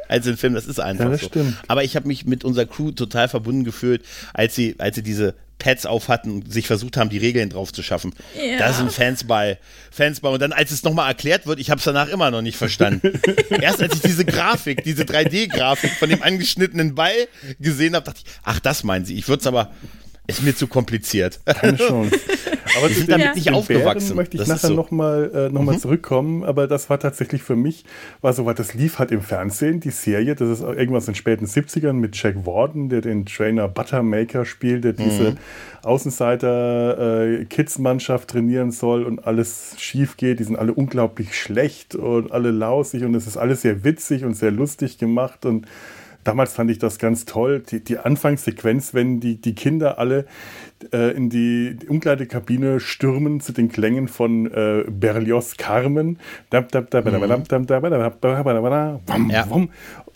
als 0.09 0.27
in 0.27 0.37
Film. 0.37 0.53
Das 0.53 0.67
ist 0.67 0.79
einfach 0.79 1.07
ja, 1.07 1.11
das 1.13 1.23
so. 1.23 1.29
Stimmt. 1.29 1.57
Aber 1.69 1.85
ich 1.85 1.97
habe 1.97 2.07
mich 2.07 2.27
mit 2.27 2.45
unserer 2.45 2.67
Crew 2.67 2.91
total 2.91 3.29
verbunden 3.29 3.65
gefühlt, 3.65 4.05
als 4.35 4.55
sie, 4.55 4.75
als 4.77 4.97
sie 4.97 5.03
diese 5.03 5.35
Pads 5.59 5.87
auf 5.87 6.09
hatten 6.09 6.31
und 6.31 6.53
sich 6.53 6.67
versucht 6.67 6.97
haben, 6.97 7.09
die 7.09 7.19
Regeln 7.19 7.49
drauf 7.49 7.73
zu 7.73 7.83
schaffen. 7.83 8.15
Ja. 8.35 8.59
Da 8.59 8.73
sind 8.73 8.93
Fans 8.93 9.25
bei. 9.25 9.59
Fans 9.91 10.21
bei. 10.21 10.29
Und 10.29 10.41
dann, 10.41 10.53
als 10.53 10.71
es 10.71 10.83
nochmal 10.83 11.09
erklärt 11.09 11.47
wird, 11.47 11.59
ich 11.59 11.71
habe 11.71 11.79
es 11.79 11.85
danach 11.85 12.09
immer 12.09 12.31
noch 12.31 12.43
nicht 12.43 12.57
verstanden. 12.57 13.21
Erst 13.61 13.83
als 13.83 13.95
ich 13.95 14.03
diese 14.03 14.25
Grafik, 14.25 14.85
diese 14.85 15.05
3D-Grafik 15.05 15.93
von 15.93 16.11
dem 16.11 16.23
angeschnittenen 16.23 16.95
Ball 16.95 17.29
gesehen 17.59 17.95
habe, 17.95 18.05
dachte 18.05 18.21
ich, 18.25 18.33
ach, 18.43 18.61
das 18.61 18.85
meinen 18.85 19.05
sie. 19.05 19.17
Ich 19.17 19.29
würde 19.29 19.41
es 19.41 19.47
aber, 19.47 19.73
ist 20.27 20.43
mir 20.43 20.55
zu 20.55 20.67
kompliziert. 20.67 21.41
Keine 21.45 21.77
Chance. 21.87 22.19
Aber 22.77 22.89
wir 22.89 22.97
sind 22.97 23.11
damit 23.11 23.27
ja. 23.27 23.35
nicht 23.35 23.53
aufgewachsen. 23.53 24.09
Bären 24.09 24.17
möchte 24.17 24.37
ich 24.37 24.41
das 24.41 24.49
nachher 24.49 24.69
so. 24.69 24.75
nochmal 24.75 25.31
äh, 25.35 25.49
noch 25.49 25.63
mhm. 25.63 25.79
zurückkommen, 25.79 26.45
aber 26.45 26.67
das 26.67 26.91
war 26.91 26.99
tatsächlich 26.99 27.43
für 27.43 27.57
mich, 27.57 27.85
war 28.21 28.33
so, 28.33 28.45
was 28.45 28.57
das 28.57 28.75
lief 28.75 28.99
halt 28.99 29.13
im 29.13 29.23
Fernsehen, 29.23 29.79
die 29.81 29.91
Serie, 29.91 30.35
das 30.35 30.49
ist 30.49 30.63
irgendwas 30.63 31.07
in 31.09 31.13
den 31.13 31.19
späten 31.19 31.47
70ern 31.47 31.93
mit 31.95 32.21
Jack 32.21 32.45
Warden, 32.45 32.89
der 32.89 33.01
den 33.01 33.25
Trainer 33.27 33.69
Buttermaker 33.69 34.45
spielt, 34.45 34.83
der 34.85 34.93
diese 34.93 35.31
mhm. 35.33 35.39
Außenseiter-Kids-Mannschaft 35.83 38.25
äh, 38.25 38.33
trainieren 38.33 38.73
soll 38.73 39.05
und 39.05 39.25
alles 39.27 39.75
schief 39.79 40.17
geht. 40.17 40.41
Die 40.41 40.45
sind 40.45 40.57
alle 40.57 40.73
unglaublich 40.75 41.37
schlecht 41.37 41.95
und 41.95 42.33
alle 42.33 42.51
lausig 42.51 43.05
und 43.05 43.15
es 43.15 43.27
ist 43.27 43.37
alles 43.37 43.61
sehr 43.63 43.85
witzig 43.85 44.25
und 44.25 44.35
sehr 44.35 44.51
lustig 44.51 44.99
gemacht 44.99 45.47
und 45.47 45.67
damals 46.27 46.55
fand 46.55 46.71
ich 46.71 46.79
das 46.79 46.99
ganz 46.99 47.25
toll. 47.25 47.61
Die, 47.61 47.83
die 47.83 47.99
Anfangssequenz, 47.99 48.95
wenn 48.95 49.21
die, 49.21 49.41
die 49.41 49.55
Kinder 49.55 49.99
alle 49.99 50.27
äh, 50.93 51.17
in 51.17 51.31
die 51.31 51.77
Umkleidekabine 51.89 52.81
stürmen 52.81 53.41
zu 53.41 53.53
den 53.53 53.69
Klängen 53.69 54.09
von 54.09 54.47
äh, 54.47 54.85
Berlioz 54.89 55.57
Carmen. 55.57 56.19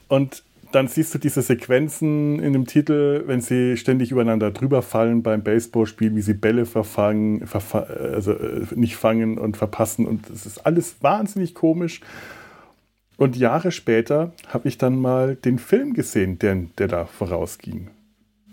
Und 0.09 0.43
dann 0.73 0.87
siehst 0.87 1.14
du 1.14 1.19
diese 1.19 1.43
Sequenzen 1.43 2.38
in 2.38 2.52
dem 2.52 2.67
Titel, 2.67 3.25
wenn 3.26 3.40
sie 3.40 3.76
ständig 3.76 4.12
übereinander 4.12 4.50
drüber 4.50 4.83
fallen 4.83 5.23
beim 5.23 5.43
Baseballspiel, 5.43 6.14
wie 6.14 6.23
sie 6.23 6.35
Bälle 6.35 6.64
verfangen, 6.64 7.47
verfa 7.47 7.81
also 7.81 8.37
nicht 8.75 8.97
fangen 8.97 9.38
und 9.38 9.57
verpassen. 9.57 10.07
Und 10.07 10.31
es 10.31 10.47
ist 10.47 10.64
alles 10.67 10.97
wahnsinnig 11.00 11.55
komisch. 11.55 12.00
Und 13.21 13.37
Jahre 13.37 13.71
später 13.71 14.33
habe 14.49 14.67
ich 14.67 14.79
dann 14.79 14.99
mal 14.99 15.37
den 15.37 15.59
Film 15.59 15.93
gesehen, 15.93 16.39
der, 16.39 16.57
der 16.79 16.89
da 16.89 17.05
vorausging. 17.05 17.89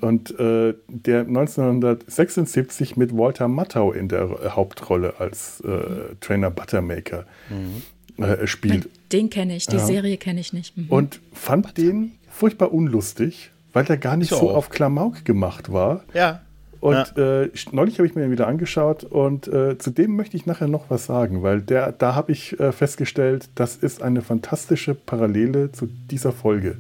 Und 0.01 0.37
äh, 0.41 0.73
der 0.89 1.21
1976 1.21 2.97
mit 2.97 3.15
Walter 3.15 3.47
Matthau 3.47 3.93
in 3.93 4.09
der 4.09 4.27
Hauptrolle 4.57 5.13
als 5.19 5.61
äh, 5.61 6.15
Trainer 6.19 6.51
Buttermaker 6.51 7.25
mhm. 7.49 8.21
äh, 8.21 8.45
spielt. 8.45 8.89
Den 9.13 9.29
kenne 9.29 9.55
ich, 9.55 9.67
die 9.67 9.77
ja. 9.77 9.85
Serie 9.85 10.17
kenne 10.17 10.41
ich 10.41 10.51
nicht. 10.51 10.75
Mhm. 10.75 10.87
Und 10.89 11.21
fand 11.31 11.77
den 11.77 12.11
furchtbar 12.29 12.73
unlustig, 12.73 13.51
weil 13.71 13.85
der 13.85 13.95
gar 13.95 14.17
nicht 14.17 14.33
ich 14.33 14.37
so 14.37 14.49
auch. 14.49 14.55
auf 14.57 14.69
Klamauk 14.69 15.23
gemacht 15.23 15.71
war. 15.71 16.03
Ja. 16.13 16.41
Und 16.79 17.13
ja. 17.15 17.43
äh, 17.43 17.49
neulich 17.71 17.97
habe 17.97 18.07
ich 18.07 18.15
mir 18.15 18.21
den 18.21 18.31
wieder 18.31 18.47
angeschaut 18.47 19.03
und 19.03 19.47
äh, 19.47 19.77
zu 19.77 19.91
dem 19.91 20.15
möchte 20.15 20.37
ich 20.37 20.45
nachher 20.45 20.67
noch 20.67 20.89
was 20.89 21.05
sagen, 21.05 21.43
weil 21.43 21.61
der, 21.61 21.91
da 21.91 22.15
habe 22.15 22.31
ich 22.31 22.59
äh, 22.59 22.71
festgestellt, 22.71 23.49
das 23.55 23.75
ist 23.75 24.01
eine 24.01 24.21
fantastische 24.21 24.93
Parallele 24.93 25.71
zu 25.71 25.87
dieser 26.09 26.31
Folge. 26.31 26.77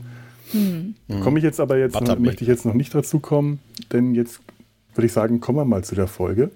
Hm. 0.51 0.95
Komme 1.23 1.39
ich 1.39 1.43
jetzt 1.43 1.59
aber 1.59 1.77
jetzt, 1.77 1.99
noch, 1.99 2.19
möchte 2.19 2.43
ich 2.43 2.47
jetzt 2.47 2.65
noch 2.65 2.73
nicht 2.73 2.95
dazu 2.95 3.19
kommen, 3.19 3.59
denn 3.91 4.15
jetzt 4.15 4.39
würde 4.95 5.07
ich 5.07 5.13
sagen, 5.13 5.39
kommen 5.39 5.57
wir 5.57 5.65
mal 5.65 5.83
zu 5.83 5.95
der 5.95 6.07
Folge. 6.07 6.51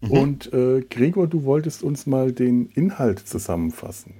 Mhm. 0.00 0.10
Und 0.10 0.52
äh, 0.52 0.82
Gregor, 0.88 1.26
du 1.26 1.44
wolltest 1.44 1.82
uns 1.82 2.06
mal 2.06 2.32
den 2.32 2.66
Inhalt 2.66 3.20
zusammenfassen. 3.26 4.14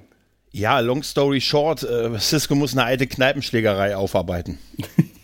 Ja, 0.50 0.81
long 0.81 1.03
story 1.03 1.41
short, 1.41 1.83
äh, 1.85 2.19
Cisco 2.19 2.55
muss 2.55 2.73
eine 2.73 2.85
alte 2.85 3.07
Kneipenschlägerei 3.07 3.97
aufarbeiten. 3.97 4.59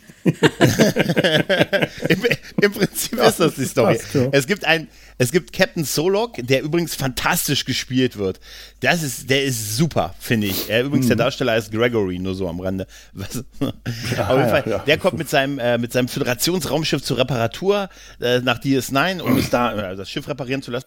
Im, 2.09 2.23
Im, 2.63 2.73
Prinzip 2.73 3.19
ja, 3.19 3.29
ist 3.29 3.41
das 3.41 3.57
die 3.57 3.67
Story. 3.67 3.99
Passt, 3.99 4.15
ja. 4.15 4.29
Es 4.33 4.47
gibt 4.47 4.65
ein, 4.65 4.89
es 5.19 5.33
gibt 5.33 5.53
Captain 5.53 5.85
Solok, 5.85 6.37
der 6.39 6.63
übrigens 6.63 6.95
fantastisch 6.95 7.67
gespielt 7.67 8.17
wird. 8.17 8.41
Das 8.81 9.03
ist, 9.03 9.29
der 9.29 9.45
ist 9.45 9.77
super, 9.77 10.15
finde 10.19 10.47
ich. 10.47 10.71
Er 10.71 10.85
übrigens 10.85 11.07
mhm. 11.07 11.11
der 11.11 11.17
Darsteller 11.19 11.57
ist 11.57 11.71
Gregory, 11.71 12.19
nur 12.19 12.35
so 12.35 12.49
am 12.49 12.61
Rande. 12.61 12.87
Was, 13.13 13.45
ja, 13.61 14.29
Auf 14.29 14.39
jeden 14.39 14.51
Fall, 14.51 14.65
ja, 14.67 14.79
der 14.79 14.99
kommt 14.99 15.19
mit 15.19 15.29
seinem, 15.29 15.59
äh, 15.59 15.77
mit 15.77 15.93
seinem 15.93 16.09
Föderationsraumschiff 16.09 17.03
zur 17.03 17.19
Reparatur 17.19 17.91
äh, 18.21 18.41
nach 18.41 18.59
DS9, 18.61 19.21
um 19.21 19.37
es 19.37 19.51
da 19.51 19.93
äh, 19.93 19.97
das 19.97 20.11
Schiff 20.11 20.27
reparieren 20.27 20.63
zu 20.63 20.71
lassen. 20.71 20.87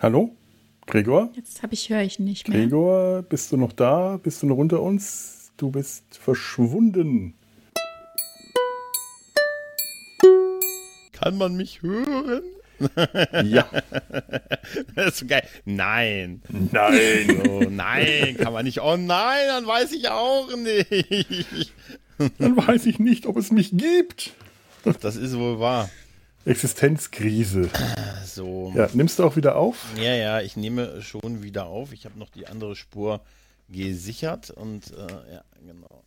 Hallo? 0.00 0.36
Gregor? 0.86 1.30
Jetzt 1.34 1.62
habe 1.62 1.72
ich, 1.72 1.88
höre 1.88 2.02
ich 2.02 2.18
nicht 2.18 2.48
mehr. 2.48 2.60
Gregor, 2.60 3.22
bist 3.22 3.50
du 3.50 3.56
noch 3.56 3.72
da? 3.72 4.18
Bist 4.22 4.42
du 4.42 4.46
noch 4.46 4.56
unter 4.56 4.82
uns? 4.82 5.39
Du 5.60 5.70
bist 5.70 6.04
verschwunden. 6.12 7.34
Kann 11.12 11.36
man 11.36 11.54
mich 11.54 11.82
hören? 11.82 12.42
Ja. 13.44 13.68
Das 14.94 15.20
ist 15.20 15.28
geil. 15.28 15.46
Nein. 15.66 16.40
Nein. 16.48 17.42
Oh, 17.46 17.60
nein, 17.68 18.38
kann 18.38 18.54
man 18.54 18.64
nicht. 18.64 18.80
Oh 18.80 18.96
nein, 18.96 19.48
dann 19.48 19.66
weiß 19.66 19.92
ich 19.92 20.08
auch 20.08 20.48
nicht. 20.56 21.74
Dann 22.38 22.56
weiß 22.56 22.86
ich 22.86 22.98
nicht, 22.98 23.26
ob 23.26 23.36
es 23.36 23.50
mich 23.50 23.76
gibt. 23.76 24.32
Das 25.02 25.16
ist 25.16 25.36
wohl 25.36 25.60
wahr. 25.60 25.90
Existenzkrise. 26.46 27.68
So. 28.24 28.72
Ja, 28.74 28.88
nimmst 28.94 29.18
du 29.18 29.24
auch 29.24 29.36
wieder 29.36 29.56
auf? 29.56 29.76
Ja, 29.98 30.14
ja, 30.14 30.40
ich 30.40 30.56
nehme 30.56 31.02
schon 31.02 31.42
wieder 31.42 31.66
auf. 31.66 31.92
Ich 31.92 32.06
habe 32.06 32.18
noch 32.18 32.30
die 32.30 32.46
andere 32.46 32.74
Spur 32.76 33.20
gesichert 33.70 34.50
und 34.50 34.90
äh, 34.92 35.34
ja, 35.34 35.44
genau. 35.66 36.02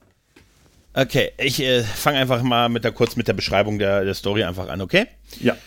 Okay, 0.94 1.32
ich 1.38 1.60
äh, 1.60 1.84
fange 1.84 2.20
einfach 2.20 2.44
mal 2.44 2.70
mit 2.70 2.84
der 2.84 2.92
kurz 2.92 3.16
mit 3.16 3.28
der 3.28 3.34
Beschreibung 3.34 3.80
der, 3.80 4.04
der 4.06 4.14
Story 4.14 4.44
einfach 4.44 4.70
an, 4.70 4.82
okay? 4.82 5.08
Ja. 5.40 5.58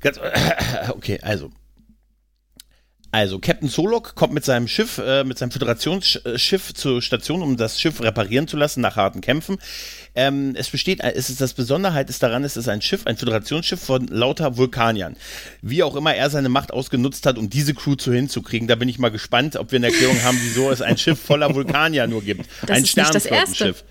Ganz, 0.00 0.18
okay, 0.90 1.18
also 1.20 1.50
also, 3.14 3.38
Captain 3.38 3.68
Solok 3.68 4.14
kommt 4.14 4.32
mit 4.32 4.42
seinem 4.42 4.66
Schiff, 4.66 4.96
äh, 4.96 5.22
mit 5.22 5.36
seinem 5.36 5.50
Föderationsschiff 5.50 6.72
zur 6.72 7.02
Station, 7.02 7.42
um 7.42 7.58
das 7.58 7.78
Schiff 7.78 8.00
reparieren 8.00 8.48
zu 8.48 8.56
lassen 8.56 8.80
nach 8.80 8.96
harten 8.96 9.20
Kämpfen. 9.20 9.58
Ähm, 10.14 10.54
es 10.56 10.70
besteht, 10.70 11.00
es 11.00 11.28
ist 11.28 11.42
das 11.42 11.52
Besonderheit 11.52 12.08
ist 12.08 12.22
daran, 12.22 12.42
es 12.42 12.56
ist 12.56 12.68
ein 12.68 12.80
Schiff, 12.80 13.06
ein 13.06 13.18
Föderationsschiff 13.18 13.82
von 13.82 14.06
lauter 14.06 14.56
Vulkaniern. 14.56 15.14
Wie 15.60 15.82
auch 15.82 15.94
immer 15.94 16.14
er 16.14 16.30
seine 16.30 16.48
Macht 16.48 16.72
ausgenutzt 16.72 17.26
hat, 17.26 17.36
um 17.36 17.50
diese 17.50 17.74
Crew 17.74 17.96
zu 17.96 18.14
hinzukriegen, 18.14 18.66
da 18.66 18.76
bin 18.76 18.88
ich 18.88 18.98
mal 18.98 19.10
gespannt, 19.10 19.56
ob 19.56 19.72
wir 19.72 19.76
eine 19.76 19.88
Erklärung 19.88 20.22
haben, 20.22 20.38
wieso 20.42 20.70
es 20.70 20.80
ein 20.80 20.96
Schiff 20.96 21.20
voller 21.20 21.54
Vulkanier 21.54 22.06
nur 22.06 22.22
gibt. 22.22 22.48
Das 22.62 22.78
ein 22.78 22.86
Sternflottenschiff. 22.86 23.84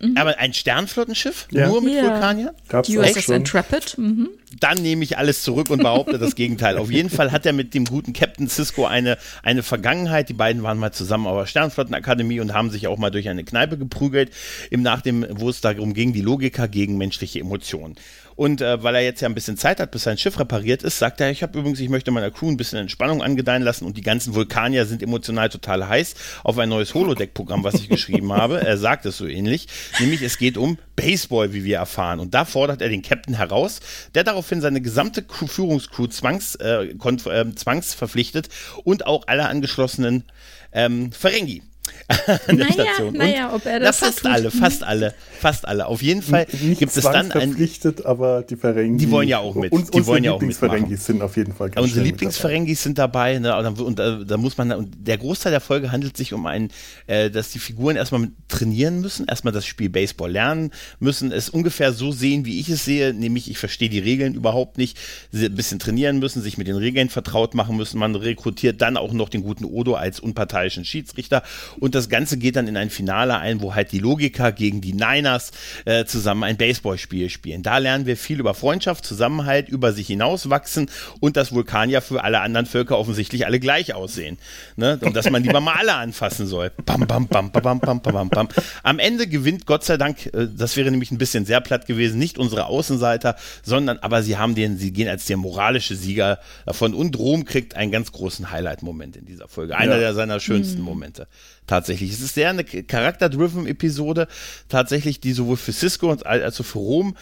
Mhm. 0.00 0.16
Aber 0.16 0.38
ein 0.38 0.52
Sternflottenschiff? 0.52 1.48
Ja. 1.50 1.68
Nur 1.68 1.82
mit 1.82 1.94
ja. 1.94 2.02
Vulkaniern? 2.04 2.54
Gab's 2.68 2.88
die 2.88 2.98
USS 2.98 3.28
Intrepid. 3.28 3.98
Mhm. 3.98 4.28
Dann 4.60 4.78
nehme 4.78 5.02
ich 5.02 5.18
alles 5.18 5.42
zurück 5.42 5.70
und 5.70 5.82
behaupte 5.82 6.18
das 6.18 6.36
Gegenteil. 6.36 6.78
Auf 6.78 6.90
jeden 6.90 7.10
Fall 7.10 7.32
hat 7.32 7.44
er 7.44 7.52
mit 7.52 7.74
dem 7.74 7.84
guten 7.86 8.12
Captain 8.12 8.48
Cisco 8.48 8.86
eine, 8.86 9.18
eine 9.42 9.62
Vergangenheit. 9.62 10.28
Die 10.28 10.34
beiden 10.34 10.62
waren 10.62 10.78
mal 10.78 10.92
zusammen 10.92 11.26
auf 11.26 11.38
der 11.38 11.46
Sternflottenakademie 11.46 12.40
und 12.40 12.54
haben 12.54 12.70
sich 12.70 12.86
auch 12.86 12.98
mal 12.98 13.10
durch 13.10 13.28
eine 13.28 13.44
Kneipe 13.44 13.76
geprügelt, 13.78 14.30
im 14.70 14.82
Nachdem, 14.82 15.26
wo 15.30 15.48
es 15.48 15.60
darum 15.60 15.94
ging, 15.94 16.12
die 16.12 16.20
Logiker 16.20 16.68
gegen 16.68 16.98
menschliche 16.98 17.40
Emotionen. 17.40 17.96
Und 18.36 18.60
äh, 18.60 18.82
weil 18.82 18.94
er 18.96 19.02
jetzt 19.02 19.20
ja 19.20 19.28
ein 19.28 19.34
bisschen 19.34 19.56
Zeit 19.56 19.80
hat, 19.80 19.90
bis 19.90 20.02
sein 20.04 20.18
Schiff 20.18 20.38
repariert 20.38 20.82
ist, 20.82 20.98
sagt 20.98 21.20
er, 21.20 21.30
ich 21.30 21.42
habe 21.42 21.58
übrigens, 21.58 21.80
ich 21.80 21.88
möchte 21.88 22.10
meiner 22.10 22.30
Crew 22.30 22.48
ein 22.48 22.56
bisschen 22.56 22.78
Entspannung 22.78 23.22
angedeihen 23.22 23.62
lassen 23.62 23.84
und 23.84 23.96
die 23.96 24.02
ganzen 24.02 24.34
Vulkanier 24.34 24.86
sind 24.86 25.02
emotional 25.02 25.48
total 25.48 25.88
heiß 25.88 26.14
auf 26.42 26.58
ein 26.58 26.68
neues 26.68 26.94
Holodeck-Programm, 26.94 27.64
was 27.64 27.74
ich 27.74 27.88
geschrieben 27.88 28.32
habe. 28.36 28.60
Er 28.60 28.76
sagt 28.76 29.06
es 29.06 29.16
so 29.16 29.26
ähnlich, 29.26 29.68
nämlich 30.00 30.22
es 30.22 30.38
geht 30.38 30.56
um 30.56 30.78
Baseball, 30.96 31.52
wie 31.52 31.64
wir 31.64 31.78
erfahren. 31.78 32.20
Und 32.20 32.34
da 32.34 32.44
fordert 32.44 32.82
er 32.82 32.88
den 32.88 33.02
Captain 33.02 33.34
heraus, 33.34 33.80
der 34.14 34.24
daraufhin 34.24 34.60
seine 34.60 34.80
gesamte 34.80 35.22
Crew, 35.22 35.46
Führungscrew 35.46 36.06
zwangs, 36.08 36.56
äh, 36.56 36.86
äh, 36.86 37.54
zwangsverpflichtet 37.54 38.48
und 38.84 39.06
auch 39.06 39.24
alle 39.26 39.48
angeschlossenen 39.48 40.24
ähm, 40.72 41.12
Ferengi 41.12 41.62
an 42.48 42.56
der 42.56 42.66
naja, 42.68 42.72
Station. 42.72 43.14
Naja, 43.14 43.54
ob 43.54 43.64
er 43.64 43.80
das 43.80 44.00
na, 44.00 44.06
fast 44.06 44.20
so 44.20 44.28
alle, 44.28 44.50
fast 44.50 44.82
alle, 44.82 45.14
fast 45.40 45.66
alle. 45.66 45.86
Auf 45.86 46.02
jeden 46.02 46.22
Fall 46.22 46.46
Nicht 46.60 46.78
gibt 46.78 46.96
es 46.96 47.02
dann 47.02 47.32
ein 47.32 47.50
verpflichtet, 47.50 48.04
aber 48.04 48.42
die 48.42 48.56
Ferengi. 48.56 48.98
Die 48.98 49.10
wollen 49.10 49.28
ja 49.28 49.38
auch 49.38 49.54
mit. 49.54 49.72
Uns, 49.72 49.90
die 49.90 49.98
unsere 49.98 50.12
wollen 50.12 50.24
ja 50.24 50.32
auch 50.32 50.40
Lieblingsferengis 50.40 51.06
sind 51.06 51.22
auf 51.22 51.36
jeden 51.36 51.54
Fall 51.54 51.70
ganz 51.70 51.84
Unsere 51.84 52.04
Lieblingsferengis 52.04 52.82
sind 52.82 52.98
dabei, 52.98 53.38
ne, 53.38 53.56
und, 53.56 53.80
und, 53.80 54.00
und, 54.00 54.30
da 54.30 54.36
muss 54.36 54.58
man 54.58 54.72
und 54.72 54.94
der 54.98 55.16
Großteil 55.16 55.52
der 55.52 55.60
Folge 55.60 55.92
handelt 55.92 56.16
sich 56.16 56.34
um 56.34 56.46
einen, 56.46 56.70
äh, 57.06 57.30
dass 57.30 57.50
die 57.50 57.58
Figuren 57.58 57.96
erstmal 57.96 58.28
trainieren 58.48 59.00
müssen, 59.00 59.26
erstmal 59.26 59.52
das 59.52 59.64
Spiel 59.64 59.88
Baseball 59.88 60.30
lernen 60.30 60.72
müssen, 60.98 61.32
es 61.32 61.48
ungefähr 61.48 61.92
so 61.92 62.12
sehen, 62.12 62.44
wie 62.44 62.60
ich 62.60 62.68
es 62.68 62.84
sehe, 62.84 63.14
nämlich 63.14 63.50
ich 63.50 63.58
verstehe 63.58 63.88
die 63.88 63.98
Regeln 63.98 64.34
überhaupt 64.34 64.76
nicht, 64.76 64.98
sie 65.32 65.46
ein 65.46 65.54
bisschen 65.54 65.78
trainieren 65.78 66.18
müssen, 66.18 66.42
sich 66.42 66.58
mit 66.58 66.66
den 66.66 66.76
Regeln 66.76 67.08
vertraut 67.08 67.54
machen 67.54 67.76
müssen. 67.76 67.98
Man 67.98 68.14
rekrutiert 68.14 68.80
dann 68.82 68.96
auch 68.96 69.12
noch 69.12 69.28
den 69.28 69.42
guten 69.42 69.64
Odo 69.64 69.94
als 69.94 70.20
unparteiischen 70.20 70.84
Schiedsrichter 70.84 71.42
und 71.80 71.93
das 71.94 72.08
Ganze 72.08 72.36
geht 72.38 72.56
dann 72.56 72.68
in 72.68 72.76
ein 72.76 72.90
Finale 72.90 73.38
ein, 73.38 73.60
wo 73.60 73.74
halt 73.74 73.92
die 73.92 73.98
Logiker 73.98 74.52
gegen 74.52 74.80
die 74.80 74.92
Niners 74.92 75.52
äh, 75.84 76.04
zusammen 76.04 76.44
ein 76.44 76.56
Baseballspiel 76.56 77.30
spielen. 77.30 77.62
Da 77.62 77.78
lernen 77.78 78.06
wir 78.06 78.16
viel 78.16 78.40
über 78.40 78.54
Freundschaft, 78.54 79.04
Zusammenhalt, 79.04 79.68
über 79.68 79.92
sich 79.92 80.06
hinauswachsen 80.06 80.90
und 81.20 81.36
dass 81.36 81.52
Vulkanier 81.52 82.02
für 82.02 82.24
alle 82.24 82.40
anderen 82.40 82.66
Völker 82.66 82.98
offensichtlich 82.98 83.46
alle 83.46 83.60
gleich 83.60 83.94
aussehen. 83.94 84.38
Ne? 84.76 84.98
Und 85.00 85.16
dass 85.16 85.30
man 85.30 85.42
lieber 85.42 85.60
mal 85.60 85.74
alle 85.74 85.94
anfassen 85.94 86.46
soll. 86.46 86.70
Bam, 86.84 87.06
bam, 87.06 87.26
bam, 87.28 87.50
bam, 87.50 87.62
bam, 87.62 87.80
bam, 87.80 88.00
bam, 88.00 88.28
bam. 88.28 88.48
Am 88.82 88.98
Ende 88.98 89.26
gewinnt 89.26 89.66
Gott 89.66 89.84
sei 89.84 89.96
Dank, 89.96 90.26
äh, 90.26 90.48
das 90.54 90.76
wäre 90.76 90.90
nämlich 90.90 91.10
ein 91.10 91.18
bisschen 91.18 91.46
sehr 91.46 91.60
platt 91.60 91.86
gewesen, 91.86 92.18
nicht 92.18 92.38
unsere 92.38 92.66
Außenseiter, 92.66 93.36
sondern 93.62 93.98
aber 93.98 94.22
sie 94.22 94.36
haben 94.36 94.54
den, 94.54 94.78
sie 94.78 94.92
gehen 94.92 95.08
als 95.08 95.26
der 95.26 95.36
moralische 95.36 95.96
Sieger 95.96 96.40
davon 96.66 96.94
und 96.94 97.18
Rom 97.18 97.44
kriegt 97.44 97.76
einen 97.76 97.92
ganz 97.92 98.12
großen 98.12 98.50
Highlight-Moment 98.50 99.16
in 99.16 99.26
dieser 99.26 99.48
Folge. 99.48 99.76
Einer 99.76 99.94
ja. 99.94 100.00
der 100.00 100.14
seiner 100.14 100.40
schönsten 100.40 100.78
mhm. 100.78 100.84
Momente 100.84 101.26
tatsächlich. 101.66 101.83
Es 101.88 102.20
ist 102.20 102.34
sehr 102.34 102.50
eine 102.50 102.64
Charakter-driven-Episode, 102.64 104.28
tatsächlich, 104.68 105.20
die 105.20 105.32
sowohl 105.32 105.56
für 105.56 105.72
Cisco 105.72 106.10
als 106.10 106.60
auch 106.60 106.64
für 106.64 106.78
Rom 106.78 107.16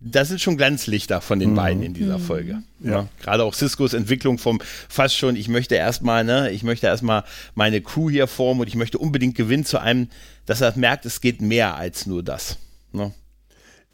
da 0.00 0.24
sind 0.24 0.40
schon 0.40 0.56
Glanzlichter 0.56 1.20
von 1.20 1.38
den 1.38 1.50
mhm. 1.50 1.56
beiden 1.56 1.82
in 1.82 1.94
dieser 1.94 2.18
mhm. 2.18 2.22
Folge. 2.22 2.62
Ja. 2.80 2.90
ja. 2.90 3.08
Gerade 3.22 3.44
auch 3.44 3.54
Ciscos 3.54 3.92
Entwicklung 3.92 4.38
vom 4.38 4.60
fast 4.88 5.16
schon, 5.16 5.36
ich 5.36 5.48
möchte 5.48 5.74
erstmal, 5.74 6.24
ne, 6.24 6.50
ich 6.50 6.62
möchte 6.62 6.86
erstmal 6.86 7.24
meine 7.54 7.82
Crew 7.82 8.08
hier 8.08 8.26
formen 8.26 8.62
und 8.62 8.66
ich 8.66 8.76
möchte 8.76 8.98
unbedingt 8.98 9.34
gewinnen 9.34 9.64
zu 9.64 9.78
einem, 9.78 10.08
dass 10.46 10.62
er 10.62 10.76
merkt, 10.76 11.04
es 11.04 11.20
geht 11.20 11.42
mehr 11.42 11.76
als 11.76 12.06
nur 12.06 12.22
das. 12.22 12.56
Ne? 12.92 13.12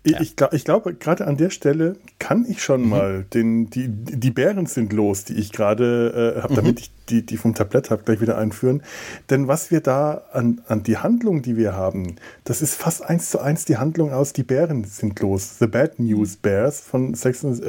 Ja. 0.07 0.21
Ich, 0.21 0.35
ich 0.53 0.65
glaube, 0.65 0.95
gerade 0.95 1.27
an 1.27 1.37
der 1.37 1.51
Stelle 1.51 1.97
kann 2.21 2.47
ich 2.49 2.63
schon 2.63 2.83
mhm. 2.83 2.89
mal 2.89 3.25
den, 3.35 3.71
die, 3.71 3.89
die 3.89 4.31
Bären 4.31 4.67
sind 4.67 4.93
los, 4.93 5.25
die 5.25 5.35
ich 5.35 5.51
gerade 5.51 6.37
äh, 6.37 6.43
habe, 6.43 6.53
mhm. 6.53 6.57
damit 6.57 6.81
ich 6.81 6.91
die, 7.09 7.25
die 7.25 7.37
vom 7.37 7.55
Tablett 7.55 7.91
habe, 7.91 8.03
gleich 8.05 8.21
wieder 8.21 8.39
einführen. 8.39 8.83
Denn 9.31 9.49
was 9.49 9.71
wir 9.71 9.81
da 9.81 10.23
an, 10.33 10.61
an 10.69 10.83
die 10.83 10.99
Handlung, 10.99 11.43
die 11.43 11.57
wir 11.57 11.75
haben, 11.75 12.17
das 12.45 12.63
ist 12.63 12.75
fast 12.75 13.05
eins 13.05 13.31
zu 13.31 13.41
eins 13.41 13.65
die 13.65 13.77
Handlung 13.77 14.13
aus 14.13 14.33
Die 14.33 14.43
Bären 14.43 14.85
sind 14.85 15.19
los. 15.21 15.59
The 15.59 15.67
Bad 15.67 15.99
News 15.99 16.37
Bears 16.37 16.81
von 16.81 17.15
76 17.15 17.63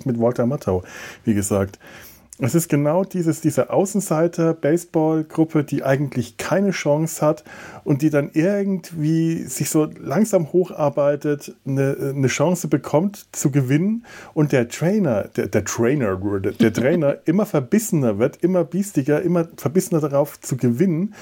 äh, 0.00 0.08
mit 0.08 0.20
Walter 0.20 0.46
Matthau, 0.46 0.82
wie 1.24 1.34
gesagt. 1.34 1.78
Es 2.40 2.54
ist 2.54 2.68
genau 2.68 3.02
dieses, 3.02 3.40
diese 3.40 3.70
Außenseiter-Baseball-Gruppe, 3.70 5.64
die 5.64 5.82
eigentlich 5.82 6.36
keine 6.36 6.70
Chance 6.70 7.24
hat 7.24 7.42
und 7.82 8.00
die 8.00 8.10
dann 8.10 8.30
irgendwie 8.32 9.42
sich 9.42 9.70
so 9.70 9.88
langsam 9.98 10.52
hocharbeitet, 10.52 11.56
eine, 11.66 11.96
eine 12.14 12.28
Chance 12.28 12.68
bekommt 12.68 13.26
zu 13.32 13.50
gewinnen 13.50 14.06
und 14.34 14.52
der 14.52 14.68
Trainer, 14.68 15.24
der, 15.36 15.48
der 15.48 15.64
Trainer, 15.64 16.16
der, 16.16 16.52
der 16.52 16.72
Trainer 16.72 17.16
immer 17.24 17.44
verbissener 17.44 18.20
wird, 18.20 18.36
immer 18.36 18.62
biestiger, 18.62 19.20
immer 19.20 19.48
verbissener 19.56 20.00
darauf 20.00 20.40
zu 20.40 20.56
gewinnen. 20.56 21.14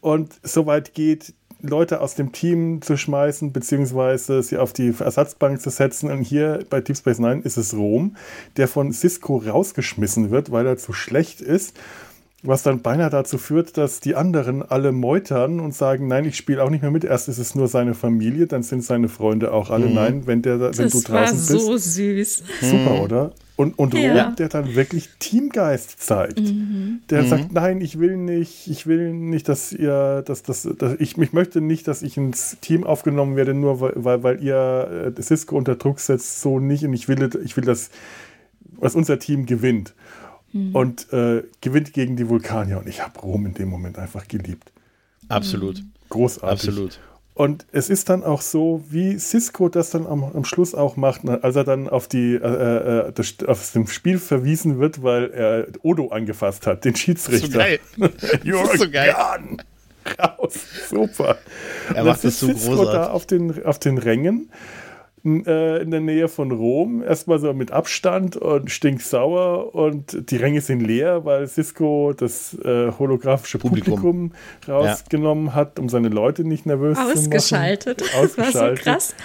Und 0.00 0.34
so 0.42 0.66
weit 0.66 0.94
geht, 0.94 1.34
Leute 1.68 2.00
aus 2.00 2.14
dem 2.14 2.32
Team 2.32 2.82
zu 2.82 2.96
schmeißen, 2.96 3.52
beziehungsweise 3.52 4.42
sie 4.42 4.58
auf 4.58 4.72
die 4.72 4.94
Ersatzbank 4.98 5.60
zu 5.60 5.70
setzen. 5.70 6.10
Und 6.10 6.22
hier 6.22 6.64
bei 6.68 6.80
Deep 6.80 6.96
Space 6.96 7.18
Nine 7.18 7.40
ist 7.42 7.56
es 7.56 7.74
Rom, 7.74 8.16
der 8.56 8.68
von 8.68 8.92
Cisco 8.92 9.38
rausgeschmissen 9.38 10.30
wird, 10.30 10.52
weil 10.52 10.66
er 10.66 10.76
zu 10.76 10.92
schlecht 10.92 11.40
ist. 11.40 11.76
Was 12.46 12.62
dann 12.62 12.80
beinahe 12.80 13.10
dazu 13.10 13.38
führt, 13.38 13.76
dass 13.78 14.00
die 14.00 14.14
anderen 14.14 14.62
alle 14.62 14.92
meutern 14.92 15.60
und 15.60 15.74
sagen, 15.74 16.06
nein, 16.08 16.26
ich 16.26 16.36
spiele 16.36 16.62
auch 16.62 16.70
nicht 16.70 16.82
mehr 16.82 16.90
mit. 16.90 17.02
Erst 17.02 17.28
ist 17.28 17.38
es 17.38 17.54
nur 17.54 17.68
seine 17.68 17.94
Familie, 17.94 18.46
dann 18.46 18.62
sind 18.62 18.84
seine 18.84 19.08
Freunde 19.08 19.52
auch 19.52 19.70
alle. 19.70 19.86
Mhm. 19.86 19.94
Nein, 19.94 20.26
wenn, 20.26 20.42
der, 20.42 20.60
wenn 20.60 20.72
das 20.72 20.92
du 20.92 21.00
draußen 21.00 21.12
war 21.12 21.30
bist. 21.30 21.48
so 21.48 21.76
süß. 21.76 22.42
Super, 22.60 22.94
mhm. 22.94 23.00
oder? 23.00 23.32
Und, 23.56 23.78
und 23.78 23.94
ja. 23.94 24.26
Rom, 24.26 24.36
der 24.36 24.48
dann 24.48 24.74
wirklich 24.74 25.08
Teamgeist 25.20 26.02
zeigt. 26.02 26.40
Mhm. 26.40 27.00
Der 27.08 27.22
mhm. 27.22 27.28
sagt, 27.28 27.52
nein, 27.52 27.80
ich 27.80 27.98
will 27.98 28.16
nicht, 28.16 28.68
ich 28.68 28.86
will 28.86 29.12
nicht, 29.14 29.48
dass 29.48 29.72
ihr, 29.72 30.22
dass, 30.26 30.42
dass, 30.42 30.68
dass 30.76 30.94
ich, 30.98 31.16
ich 31.16 31.32
möchte 31.32 31.60
nicht, 31.60 31.88
dass 31.88 32.02
ich 32.02 32.16
ins 32.16 32.58
Team 32.60 32.84
aufgenommen 32.84 33.36
werde, 33.36 33.54
nur 33.54 33.80
weil, 33.80 33.92
weil, 33.96 34.22
weil 34.22 34.42
ihr 34.42 35.14
äh, 35.16 35.22
Cisco 35.22 35.56
unter 35.56 35.76
Druck 35.76 36.00
setzt, 36.00 36.40
so 36.42 36.58
nicht. 36.58 36.84
Und 36.84 36.92
ich 36.92 37.08
will, 37.08 37.30
ich 37.44 37.56
will, 37.56 37.64
dass 37.64 37.90
was 38.76 38.94
unser 38.94 39.18
Team 39.18 39.46
gewinnt. 39.46 39.94
Mhm. 40.54 40.74
Und 40.74 41.12
äh, 41.12 41.42
gewinnt 41.60 41.92
gegen 41.92 42.16
die 42.16 42.28
Vulkanier. 42.28 42.78
Und 42.78 42.88
ich 42.88 43.02
habe 43.02 43.18
Rom 43.20 43.44
in 43.44 43.54
dem 43.54 43.68
Moment 43.68 43.98
einfach 43.98 44.28
geliebt. 44.28 44.72
Absolut. 45.28 45.82
Großartig. 46.08 46.68
Absolut. 46.68 47.00
Und 47.34 47.66
es 47.72 47.90
ist 47.90 48.08
dann 48.08 48.22
auch 48.22 48.40
so, 48.40 48.84
wie 48.88 49.18
Cisco 49.18 49.68
das 49.68 49.90
dann 49.90 50.06
am, 50.06 50.22
am 50.22 50.44
Schluss 50.44 50.72
auch 50.72 50.96
macht, 50.96 51.24
ne, 51.24 51.42
als 51.42 51.56
er 51.56 51.64
dann 51.64 51.88
auf, 51.88 52.06
die, 52.06 52.34
äh, 52.34 53.08
äh, 53.08 53.12
das, 53.12 53.34
auf 53.44 53.72
dem 53.72 53.88
Spiel 53.88 54.18
verwiesen 54.18 54.78
wird, 54.78 55.02
weil 55.02 55.32
er 55.32 55.66
Odo 55.82 56.08
angefasst 56.08 56.68
hat, 56.68 56.84
den 56.84 56.94
Schiedsrichter. 56.94 57.48
So 57.48 57.58
geil. 57.58 57.80
You're 58.44 58.78
so 58.78 58.88
geil. 58.88 59.12
Gone. 59.12 59.56
Raus. 60.20 60.54
Super. 60.88 61.38
Er 61.92 62.04
macht 62.04 62.22
das 62.22 62.38
so 62.38 62.46
Cisco 62.46 62.76
großartig. 62.76 62.92
da 62.92 63.10
auf 63.10 63.26
den, 63.26 63.64
auf 63.64 63.80
den 63.80 63.98
Rängen 63.98 64.50
äh, 65.24 65.82
in 65.82 65.90
der 65.90 66.00
Nähe 66.00 66.28
von 66.28 66.52
Rom. 66.52 67.02
Erstmal 67.02 67.38
so 67.38 67.52
mit 67.52 67.70
Abstand 67.70 68.36
und 68.36 68.70
stinksauer 68.70 69.74
und 69.74 70.30
die 70.30 70.36
Ränge 70.36 70.60
sind 70.60 70.80
leer, 70.80 71.24
weil 71.24 71.48
Cisco 71.48 72.12
das 72.12 72.54
äh, 72.64 72.92
holographische 72.98 73.58
Publikum, 73.58 73.94
Publikum 74.00 74.32
rausgenommen 74.68 75.46
ja. 75.46 75.54
hat, 75.54 75.78
um 75.78 75.88
seine 75.88 76.08
Leute 76.08 76.44
nicht 76.44 76.66
nervös 76.66 76.98
Ausgeschaltet. 76.98 78.00
zu 78.00 78.06
machen. 78.06 78.24
Ausgeschaltet. 78.24 78.54
Das 78.54 78.54
war 78.60 78.76
so 78.76 78.82
krass. 78.82 79.14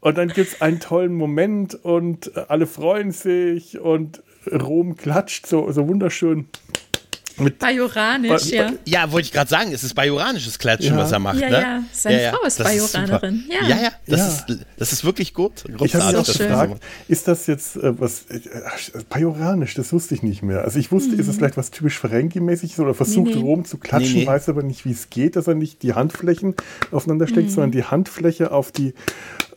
Und 0.00 0.18
dann 0.18 0.28
gibt 0.28 0.48
es 0.48 0.60
einen 0.60 0.80
tollen 0.80 1.14
Moment 1.14 1.76
und 1.84 2.36
alle 2.50 2.66
freuen 2.66 3.12
sich 3.12 3.78
und 3.78 4.20
Rom 4.50 4.96
klatscht 4.96 5.46
so, 5.46 5.70
so 5.70 5.86
wunderschön 5.86 6.48
mit 7.40 7.58
Bajoranisch, 7.58 8.46
ja. 8.46 8.72
Ja, 8.84 9.10
wollte 9.12 9.26
ich 9.26 9.32
gerade 9.32 9.48
sagen, 9.48 9.72
es 9.72 9.84
ist 9.84 9.94
bajoranisches 9.94 10.58
Klatschen, 10.58 10.94
ja. 10.94 11.00
was 11.00 11.12
er 11.12 11.18
macht. 11.18 11.40
Ja, 11.40 11.50
ne? 11.50 11.60
ja, 11.60 11.82
seine 11.92 12.22
ja, 12.22 12.32
Frau 12.32 12.46
ist 12.46 12.62
Bajoranerin. 12.62 13.44
ja. 13.48 13.68
ja, 13.68 13.82
ja, 13.82 13.92
das, 14.06 14.18
ja. 14.18 14.54
Ist, 14.54 14.66
das 14.76 14.92
ist 14.92 15.04
wirklich 15.04 15.34
gut. 15.34 15.64
Ich 15.82 15.94
habe 15.94 16.06
mich 16.06 16.16
auch 16.16 16.26
gefragt, 16.26 16.82
ist 17.08 17.28
das 17.28 17.46
jetzt 17.46 17.76
äh, 17.76 17.98
was, 18.00 18.26
äh, 18.30 18.40
Bajoranisch, 19.08 19.74
das 19.74 19.92
wusste 19.92 20.14
ich 20.14 20.22
nicht 20.22 20.42
mehr. 20.42 20.62
Also 20.62 20.78
ich 20.78 20.92
wusste, 20.92 21.14
mhm. 21.14 21.20
ist 21.20 21.28
es 21.28 21.36
vielleicht 21.36 21.56
was 21.56 21.70
typisch 21.70 21.98
Ferengi-mäßiges 21.98 22.80
oder 22.80 22.94
versucht 22.94 23.30
nee, 23.30 23.36
nee. 23.36 23.42
Rom 23.42 23.64
zu 23.64 23.78
klatschen, 23.78 24.14
nee, 24.14 24.20
nee. 24.20 24.26
weiß 24.26 24.48
aber 24.48 24.62
nicht, 24.62 24.84
wie 24.84 24.92
es 24.92 25.10
geht, 25.10 25.36
dass 25.36 25.46
er 25.46 25.54
nicht 25.54 25.82
die 25.82 25.94
Handflächen 25.94 26.54
aufeinander 26.90 27.26
steckt, 27.26 27.48
mhm. 27.48 27.52
sondern 27.52 27.72
die 27.72 27.84
Handfläche 27.84 28.50
auf 28.50 28.72
die, 28.72 28.94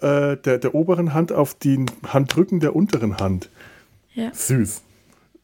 äh, 0.01 0.38
der, 0.38 0.58
der 0.58 0.75
oberen 0.75 1.13
Hand 1.13 1.32
auf 1.32 1.53
die 1.53 1.86
Handrücken 2.08 2.60
der 2.60 2.75
unteren 2.75 3.17
Hand. 3.17 3.50
Ja. 4.13 4.32
Süß. 4.34 4.82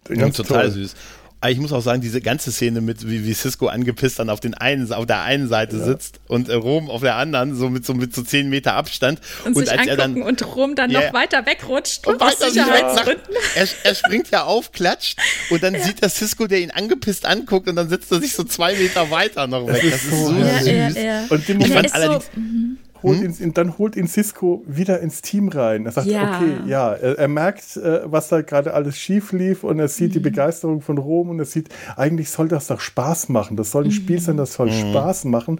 Ganz 0.06 0.38
total 0.38 0.64
toll. 0.64 0.72
süß. 0.72 0.96
Aber 1.42 1.50
ich 1.50 1.58
muss 1.58 1.74
auch 1.74 1.82
sagen, 1.82 2.02
diese 2.02 2.22
ganze 2.22 2.52
Szene 2.52 2.82
mit, 2.82 3.10
wie, 3.10 3.26
wie 3.26 3.34
Cisco 3.34 3.68
angepisst 3.68 4.20
dann 4.20 4.30
auf, 4.30 4.40
den 4.40 4.54
einen, 4.54 4.94
auf 4.94 5.08
der 5.08 5.24
einen 5.24 5.48
Seite 5.48 5.78
ja. 5.78 5.86
sitzt 5.86 6.20
und 6.28 6.50
äh, 6.50 6.54
Rom 6.54 6.88
auf 6.88 7.02
der 7.02 7.16
anderen, 7.16 7.56
so 7.56 7.68
mit 7.68 7.84
so, 7.84 7.96
mit 7.96 8.14
so 8.14 8.22
zehn 8.22 8.48
Meter 8.48 8.76
Abstand. 8.76 9.20
Und, 9.44 9.56
und 9.56 9.68
sich 9.68 9.78
als 9.78 9.88
er 9.88 9.98
dann, 9.98 10.22
und 10.22 10.46
Rom 10.56 10.76
dann 10.76 10.92
yeah. 10.92 11.08
noch 11.08 11.14
weiter 11.14 11.44
wegrutscht. 11.48 12.06
Und 12.06 12.20
weiter 12.20 12.52
Sicherheitsgründen. 12.52 13.36
Er, 13.56 13.68
er 13.84 13.96
springt 13.96 14.30
ja 14.30 14.44
auf, 14.44 14.72
klatscht 14.72 15.18
und 15.50 15.64
dann 15.64 15.74
ja. 15.76 15.82
sieht 15.82 16.04
er 16.04 16.10
Cisco, 16.10 16.46
der 16.46 16.60
ihn 16.60 16.70
angepisst 16.70 17.26
anguckt 17.26 17.68
und 17.68 17.76
dann 17.76 17.90
setzt 17.90 18.12
er 18.12 18.22
sich 18.22 18.34
so 18.34 18.44
zwei 18.44 18.76
Meter 18.76 19.10
weiter 19.10 19.48
noch 19.48 19.66
weg. 19.68 19.82
Das 19.90 20.04
ist 20.04 20.12
so, 20.12 20.32
ja, 20.34 20.60
süß. 20.60 21.32
Und 21.32 21.48
den 21.48 21.58
Moment 21.58 21.92
allerdings. 21.96 22.26
So, 22.26 22.40
mhm 22.40 22.78
holt 23.04 23.20
hm? 23.20 23.36
ihn, 23.40 23.54
dann 23.54 23.78
holt 23.78 23.96
ihn 23.96 24.08
Cisco 24.08 24.64
wieder 24.66 25.00
ins 25.00 25.22
Team 25.22 25.50
rein. 25.50 25.86
Er 25.86 25.92
sagt, 25.92 26.08
ja. 26.08 26.38
okay, 26.38 26.58
ja, 26.66 26.94
er, 26.94 27.18
er 27.18 27.28
merkt, 27.28 27.78
äh, 27.78 28.02
was 28.06 28.30
da 28.30 28.42
gerade 28.42 28.74
alles 28.74 28.98
schief 28.98 29.32
lief 29.32 29.64
und 29.64 29.80
er 29.80 29.88
sieht 29.88 30.10
mhm. 30.10 30.14
die 30.14 30.20
Begeisterung 30.20 30.82
von 30.82 30.98
Rom 30.98 31.30
und 31.30 31.40
er 31.40 31.46
sieht, 31.46 31.70
eigentlich 31.96 32.30
soll 32.30 32.48
das 32.48 32.68
doch 32.68 32.80
Spaß 32.80 33.30
machen. 33.30 33.58
Das 33.58 33.72
soll 33.72 33.84
ein 33.84 33.88
mhm. 33.88 33.94
Spiel 33.94 34.20
sein, 34.20 34.38
das 34.38 34.54
soll 34.54 34.68
mhm. 34.68 34.92
Spaß 34.92 35.26
machen. 35.26 35.60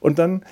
Und 0.00 0.18
dann 0.18 0.42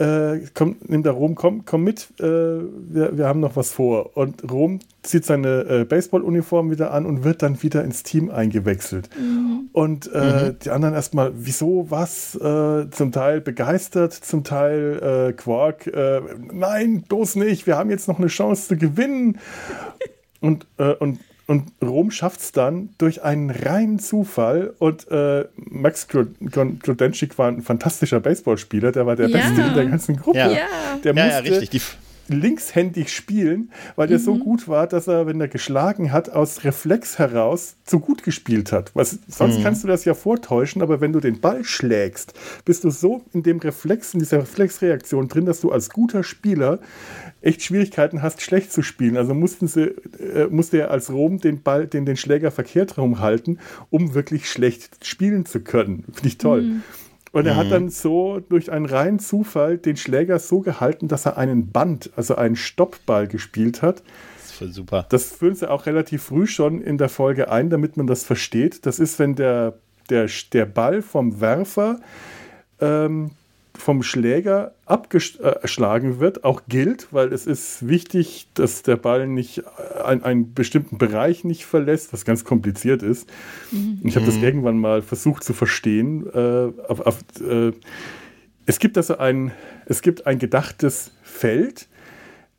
äh, 0.00 0.40
komm, 0.54 0.76
nimmt 0.86 1.04
er 1.06 1.12
Rom, 1.12 1.34
komm, 1.34 1.64
komm 1.66 1.84
mit, 1.84 2.08
äh, 2.18 2.24
wir, 2.24 3.18
wir 3.18 3.26
haben 3.26 3.40
noch 3.40 3.54
was 3.56 3.70
vor. 3.70 4.16
Und 4.16 4.50
Rom 4.50 4.80
zieht 5.02 5.26
seine 5.26 5.64
äh, 5.68 5.84
Baseballuniform 5.84 6.70
wieder 6.70 6.92
an 6.92 7.04
und 7.04 7.22
wird 7.22 7.42
dann 7.42 7.62
wieder 7.62 7.84
ins 7.84 8.02
Team 8.02 8.30
eingewechselt. 8.30 9.10
Mhm. 9.18 9.68
Und 9.72 10.10
äh, 10.12 10.50
mhm. 10.50 10.58
die 10.64 10.70
anderen 10.70 10.94
erstmal, 10.94 11.32
wieso, 11.34 11.90
was? 11.90 12.34
Äh, 12.34 12.90
zum 12.90 13.12
Teil 13.12 13.40
begeistert, 13.42 14.14
zum 14.14 14.42
Teil 14.42 15.28
äh, 15.28 15.32
Quark, 15.34 15.86
äh, 15.86 16.20
nein, 16.52 17.04
bloß 17.06 17.36
nicht, 17.36 17.66
wir 17.66 17.76
haben 17.76 17.90
jetzt 17.90 18.08
noch 18.08 18.18
eine 18.18 18.28
Chance 18.28 18.68
zu 18.68 18.76
gewinnen. 18.76 19.38
und, 20.40 20.66
äh, 20.78 20.94
und 20.94 21.18
und 21.50 21.72
Rom 21.82 22.12
schafft 22.12 22.38
es 22.42 22.52
dann 22.52 22.90
durch 22.98 23.24
einen 23.24 23.50
reinen 23.50 23.98
Zufall. 23.98 24.72
Und 24.78 25.10
äh, 25.10 25.46
Max 25.56 26.06
Grodenschik 26.06 27.38
war 27.38 27.48
ein 27.48 27.60
fantastischer 27.60 28.20
Baseballspieler. 28.20 28.92
Der 28.92 29.04
war 29.04 29.16
der 29.16 29.28
ja. 29.28 29.36
Beste 29.36 29.60
in 29.60 29.74
der 29.74 29.86
ganzen 29.86 30.14
Gruppe. 30.14 30.38
Ja. 30.38 30.48
Der 31.02 31.12
musste, 31.12 31.28
ja, 31.28 31.42
ja, 31.42 31.58
richtig 31.58 31.82
linkshändig 32.28 33.12
spielen, 33.12 33.72
weil 33.96 34.06
der 34.06 34.20
so 34.20 34.34
mhm. 34.34 34.40
gut 34.40 34.68
war, 34.68 34.86
dass 34.86 35.08
er, 35.08 35.26
wenn 35.26 35.40
er 35.40 35.48
geschlagen 35.48 36.12
hat, 36.12 36.30
aus 36.30 36.62
Reflex 36.62 37.18
heraus 37.18 37.74
zu 37.84 37.98
gut 37.98 38.22
gespielt 38.22 38.70
hat. 38.70 38.92
Was, 38.94 39.18
sonst 39.26 39.58
mhm. 39.58 39.64
kannst 39.64 39.82
du 39.82 39.88
das 39.88 40.04
ja 40.04 40.14
vortäuschen, 40.14 40.82
aber 40.82 41.00
wenn 41.00 41.12
du 41.12 41.18
den 41.18 41.40
Ball 41.40 41.64
schlägst, 41.64 42.32
bist 42.64 42.84
du 42.84 42.90
so 42.90 43.24
in 43.32 43.42
dem 43.42 43.58
Reflex, 43.58 44.14
in 44.14 44.20
dieser 44.20 44.38
Reflexreaktion 44.38 45.26
drin, 45.26 45.46
dass 45.46 45.60
du 45.60 45.72
als 45.72 45.90
guter 45.90 46.22
Spieler 46.22 46.78
echt 47.40 47.62
Schwierigkeiten 47.62 48.22
hast, 48.22 48.42
schlecht 48.42 48.72
zu 48.72 48.82
spielen. 48.82 49.16
Also 49.16 49.34
mussten 49.34 49.66
sie, 49.66 49.94
äh, 50.18 50.48
musste 50.50 50.78
er 50.78 50.90
als 50.90 51.10
Rom 51.10 51.38
den 51.38 51.62
Ball, 51.62 51.86
den, 51.86 52.06
den 52.06 52.16
Schläger 52.16 52.50
verkehrt 52.50 52.98
rumhalten, 52.98 53.58
um 53.90 54.14
wirklich 54.14 54.50
schlecht 54.50 55.04
spielen 55.06 55.46
zu 55.46 55.60
können. 55.60 56.04
Finde 56.12 56.28
ich 56.28 56.38
toll. 56.38 56.62
Mhm. 56.62 56.82
Und 57.32 57.46
er 57.46 57.54
mhm. 57.54 57.58
hat 57.58 57.70
dann 57.70 57.88
so 57.90 58.40
durch 58.40 58.72
einen 58.72 58.86
reinen 58.86 59.20
Zufall 59.20 59.78
den 59.78 59.96
Schläger 59.96 60.38
so 60.38 60.60
gehalten, 60.60 61.06
dass 61.06 61.26
er 61.26 61.36
einen 61.36 61.70
Band, 61.70 62.10
also 62.16 62.34
einen 62.34 62.56
Stoppball 62.56 63.28
gespielt 63.28 63.82
hat. 63.82 64.02
Das 64.36 64.46
ist 64.46 64.52
voll 64.52 64.72
super. 64.72 65.06
Das 65.08 65.24
führen 65.26 65.54
sie 65.54 65.70
auch 65.70 65.86
relativ 65.86 66.24
früh 66.24 66.46
schon 66.46 66.80
in 66.80 66.98
der 66.98 67.08
Folge 67.08 67.50
ein, 67.50 67.70
damit 67.70 67.96
man 67.96 68.08
das 68.08 68.24
versteht. 68.24 68.84
Das 68.84 68.98
ist, 68.98 69.18
wenn 69.20 69.36
der, 69.36 69.74
der, 70.10 70.28
der 70.52 70.66
Ball 70.66 71.02
vom 71.02 71.40
Werfer 71.40 72.00
ähm, 72.80 73.30
vom 73.80 74.02
Schläger 74.02 74.74
abgeschlagen 74.86 76.20
wird, 76.20 76.44
auch 76.44 76.62
gilt, 76.68 77.08
weil 77.10 77.32
es 77.32 77.46
ist 77.46 77.88
wichtig, 77.88 78.48
dass 78.54 78.82
der 78.82 78.96
Ball 78.96 79.26
nicht 79.26 79.62
einen, 80.04 80.22
einen 80.22 80.54
bestimmten 80.54 80.98
Bereich 80.98 81.44
nicht 81.44 81.64
verlässt, 81.64 82.12
was 82.12 82.24
ganz 82.24 82.44
kompliziert 82.44 83.02
ist. 83.02 83.28
Mhm. 83.72 84.00
Ich 84.04 84.16
habe 84.16 84.26
das 84.26 84.36
mhm. 84.36 84.44
irgendwann 84.44 84.78
mal 84.78 85.02
versucht 85.02 85.42
zu 85.42 85.52
verstehen. 85.52 86.26
Äh, 86.32 86.72
auf, 86.88 87.00
auf, 87.00 87.18
äh, 87.40 87.72
es 88.66 88.78
gibt 88.78 88.96
also 88.96 89.18
ein, 89.18 89.52
es 89.86 90.02
gibt 90.02 90.26
ein 90.26 90.38
gedachtes 90.38 91.12
Feld 91.22 91.88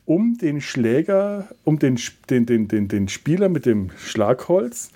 um 0.06 0.38
den 0.38 0.60
Schläger, 0.60 1.48
um 1.64 1.80
den, 1.80 1.98
den, 2.30 2.46
den, 2.46 2.68
den, 2.68 2.88
den 2.88 3.08
Spieler 3.08 3.48
mit 3.48 3.66
dem 3.66 3.92
Schlagholz. 3.98 4.90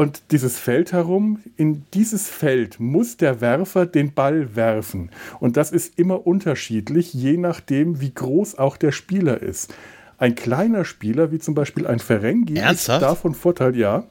Und 0.00 0.22
dieses 0.30 0.58
Feld 0.58 0.94
herum, 0.94 1.40
in 1.58 1.84
dieses 1.92 2.26
Feld 2.26 2.80
muss 2.80 3.18
der 3.18 3.42
Werfer 3.42 3.84
den 3.84 4.14
Ball 4.14 4.56
werfen. 4.56 5.10
Und 5.40 5.58
das 5.58 5.72
ist 5.72 5.98
immer 5.98 6.26
unterschiedlich, 6.26 7.12
je 7.12 7.36
nachdem, 7.36 8.00
wie 8.00 8.14
groß 8.14 8.56
auch 8.56 8.78
der 8.78 8.92
Spieler 8.92 9.42
ist. 9.42 9.74
Ein 10.16 10.36
kleiner 10.36 10.86
Spieler, 10.86 11.32
wie 11.32 11.38
zum 11.38 11.54
Beispiel 11.54 11.86
ein 11.86 11.98
Ferengi, 11.98 12.56
Ernsthaft? 12.56 13.02
ist 13.02 13.06
davon 13.06 13.34
Vorteil, 13.34 13.76
ja, 13.76 14.04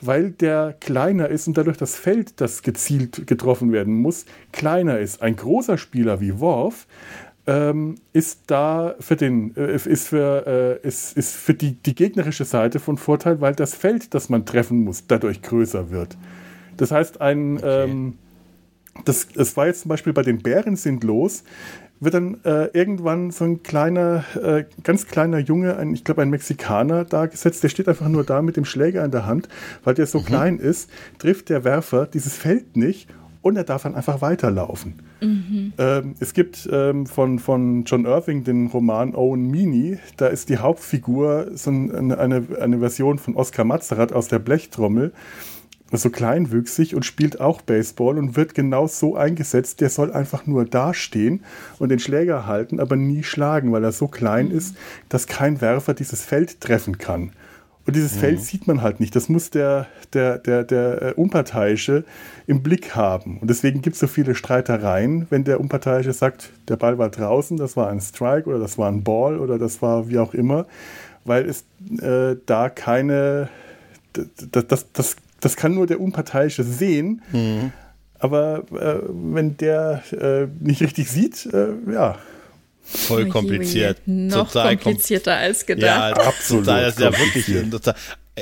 weil 0.00 0.30
der 0.30 0.76
kleiner 0.78 1.28
ist 1.30 1.48
und 1.48 1.58
dadurch 1.58 1.78
das 1.78 1.96
Feld, 1.96 2.40
das 2.40 2.62
gezielt 2.62 3.26
getroffen 3.26 3.72
werden 3.72 3.94
muss, 3.94 4.26
kleiner 4.52 5.00
ist. 5.00 5.20
Ein 5.20 5.34
großer 5.34 5.78
Spieler 5.78 6.20
wie 6.20 6.38
Worf 6.38 6.86
ähm, 7.46 7.96
ist 8.12 8.42
da 8.46 8.94
für 9.00 9.16
den, 9.16 9.54
äh, 9.56 9.74
ist 9.74 10.08
für, 10.08 10.80
äh, 10.82 10.86
ist, 10.86 11.16
ist 11.16 11.34
für 11.34 11.54
die, 11.54 11.72
die 11.74 11.94
gegnerische 11.94 12.44
Seite 12.44 12.80
von 12.80 12.96
Vorteil, 12.96 13.40
weil 13.40 13.54
das 13.54 13.74
Feld, 13.74 14.14
das 14.14 14.28
man 14.28 14.46
treffen 14.46 14.84
muss, 14.84 15.06
dadurch 15.06 15.42
größer 15.42 15.90
wird. 15.90 16.16
Das 16.76 16.90
heißt, 16.90 17.20
ein, 17.20 17.58
okay. 17.58 17.84
ähm, 17.84 18.18
das, 19.04 19.28
das 19.28 19.56
war 19.56 19.66
jetzt 19.66 19.82
zum 19.82 19.90
Beispiel 19.90 20.12
bei 20.12 20.22
den 20.22 20.38
Bären 20.38 20.76
sind 20.76 21.04
los, 21.04 21.44
wird 22.00 22.14
dann 22.14 22.38
äh, 22.44 22.66
irgendwann 22.72 23.30
so 23.30 23.44
ein 23.44 23.62
kleiner, 23.62 24.24
äh, 24.40 24.64
ganz 24.82 25.06
kleiner 25.06 25.38
Junge, 25.38 25.76
ein, 25.76 25.94
ich 25.94 26.04
glaube 26.04 26.22
ein 26.22 26.30
Mexikaner, 26.30 27.04
da 27.04 27.26
gesetzt, 27.26 27.62
der 27.62 27.68
steht 27.68 27.88
einfach 27.88 28.08
nur 28.08 28.24
da 28.24 28.42
mit 28.42 28.56
dem 28.56 28.64
Schläger 28.64 29.04
in 29.04 29.10
der 29.10 29.26
Hand, 29.26 29.48
weil 29.84 29.94
der 29.94 30.06
so 30.06 30.20
mhm. 30.20 30.24
klein 30.24 30.58
ist, 30.58 30.90
trifft 31.18 31.48
der 31.50 31.64
Werfer 31.64 32.06
dieses 32.06 32.34
Feld 32.36 32.76
nicht 32.76 33.08
und 33.44 33.56
er 33.56 33.64
darf 33.64 33.82
dann 33.82 33.94
einfach 33.94 34.22
weiterlaufen. 34.22 34.94
Mhm. 35.20 35.74
Ähm, 35.76 36.14
es 36.18 36.32
gibt 36.32 36.66
ähm, 36.72 37.04
von, 37.04 37.38
von 37.38 37.84
John 37.84 38.06
Irving 38.06 38.42
den 38.42 38.68
Roman 38.68 39.14
Owen 39.14 39.50
Meany, 39.50 39.98
da 40.16 40.28
ist 40.28 40.48
die 40.48 40.56
Hauptfigur 40.56 41.48
so 41.52 41.70
eine, 41.70 42.18
eine, 42.18 42.46
eine 42.58 42.78
Version 42.78 43.18
von 43.18 43.36
Oskar 43.36 43.66
Mazerat 43.66 44.14
aus 44.14 44.28
der 44.28 44.38
Blechtrommel. 44.38 45.12
so 45.92 46.08
kleinwüchsig 46.08 46.94
und 46.94 47.04
spielt 47.04 47.38
auch 47.38 47.60
Baseball 47.60 48.16
und 48.16 48.34
wird 48.34 48.54
genau 48.54 48.86
so 48.86 49.14
eingesetzt. 49.14 49.82
Der 49.82 49.90
soll 49.90 50.10
einfach 50.10 50.46
nur 50.46 50.64
dastehen 50.64 51.44
und 51.78 51.90
den 51.90 51.98
Schläger 51.98 52.46
halten, 52.46 52.80
aber 52.80 52.96
nie 52.96 53.22
schlagen, 53.22 53.72
weil 53.72 53.84
er 53.84 53.92
so 53.92 54.08
klein 54.08 54.48
mhm. 54.48 54.56
ist, 54.56 54.74
dass 55.10 55.26
kein 55.26 55.60
Werfer 55.60 55.92
dieses 55.92 56.24
Feld 56.24 56.62
treffen 56.62 56.96
kann. 56.96 57.32
Und 57.86 57.94
dieses 57.96 58.14
mhm. 58.14 58.20
Feld 58.20 58.40
sieht 58.40 58.66
man 58.66 58.82
halt 58.82 59.00
nicht. 59.00 59.14
Das 59.14 59.28
muss 59.28 59.50
der, 59.50 59.86
der, 60.12 60.38
der, 60.38 60.64
der 60.64 61.02
äh, 61.02 61.12
Unparteiische 61.12 62.04
im 62.46 62.62
Blick 62.62 62.94
haben. 62.94 63.38
Und 63.38 63.48
deswegen 63.48 63.82
gibt 63.82 63.94
es 63.94 64.00
so 64.00 64.06
viele 64.06 64.34
Streitereien, 64.34 65.26
wenn 65.30 65.44
der 65.44 65.60
Unparteiische 65.60 66.12
sagt, 66.12 66.50
der 66.68 66.76
Ball 66.76 66.98
war 66.98 67.10
draußen, 67.10 67.56
das 67.56 67.76
war 67.76 67.88
ein 67.88 68.00
Strike 68.00 68.48
oder 68.48 68.58
das 68.58 68.78
war 68.78 68.90
ein 68.90 69.04
Ball 69.04 69.38
oder 69.38 69.58
das 69.58 69.82
war 69.82 70.08
wie 70.08 70.18
auch 70.18 70.32
immer, 70.32 70.66
weil 71.24 71.46
es 71.48 71.64
äh, 72.00 72.36
da 72.46 72.70
keine, 72.70 73.48
das, 74.12 74.66
das, 74.66 74.92
das, 74.92 75.16
das 75.40 75.56
kann 75.56 75.74
nur 75.74 75.86
der 75.86 76.00
Unparteiische 76.00 76.64
sehen. 76.64 77.22
Mhm. 77.32 77.72
Aber 78.18 78.62
äh, 78.70 79.00
wenn 79.10 79.58
der 79.58 80.02
äh, 80.12 80.46
nicht 80.58 80.80
richtig 80.80 81.10
sieht, 81.10 81.46
äh, 81.52 81.74
ja, 81.92 82.16
Voll 82.84 83.28
kompliziert. 83.28 83.98
Noch 84.06 84.48
total 84.48 84.76
komplizierter 84.76 85.36
als 85.36 85.64
gedacht. 85.66 86.16
Ja, 86.16 86.26
absolut. 86.26 86.66
Total, 86.66 86.82
das 86.84 86.94
ist 86.94 87.00
ja 87.00 87.18
wirklich 87.18 87.70
total, 87.70 87.94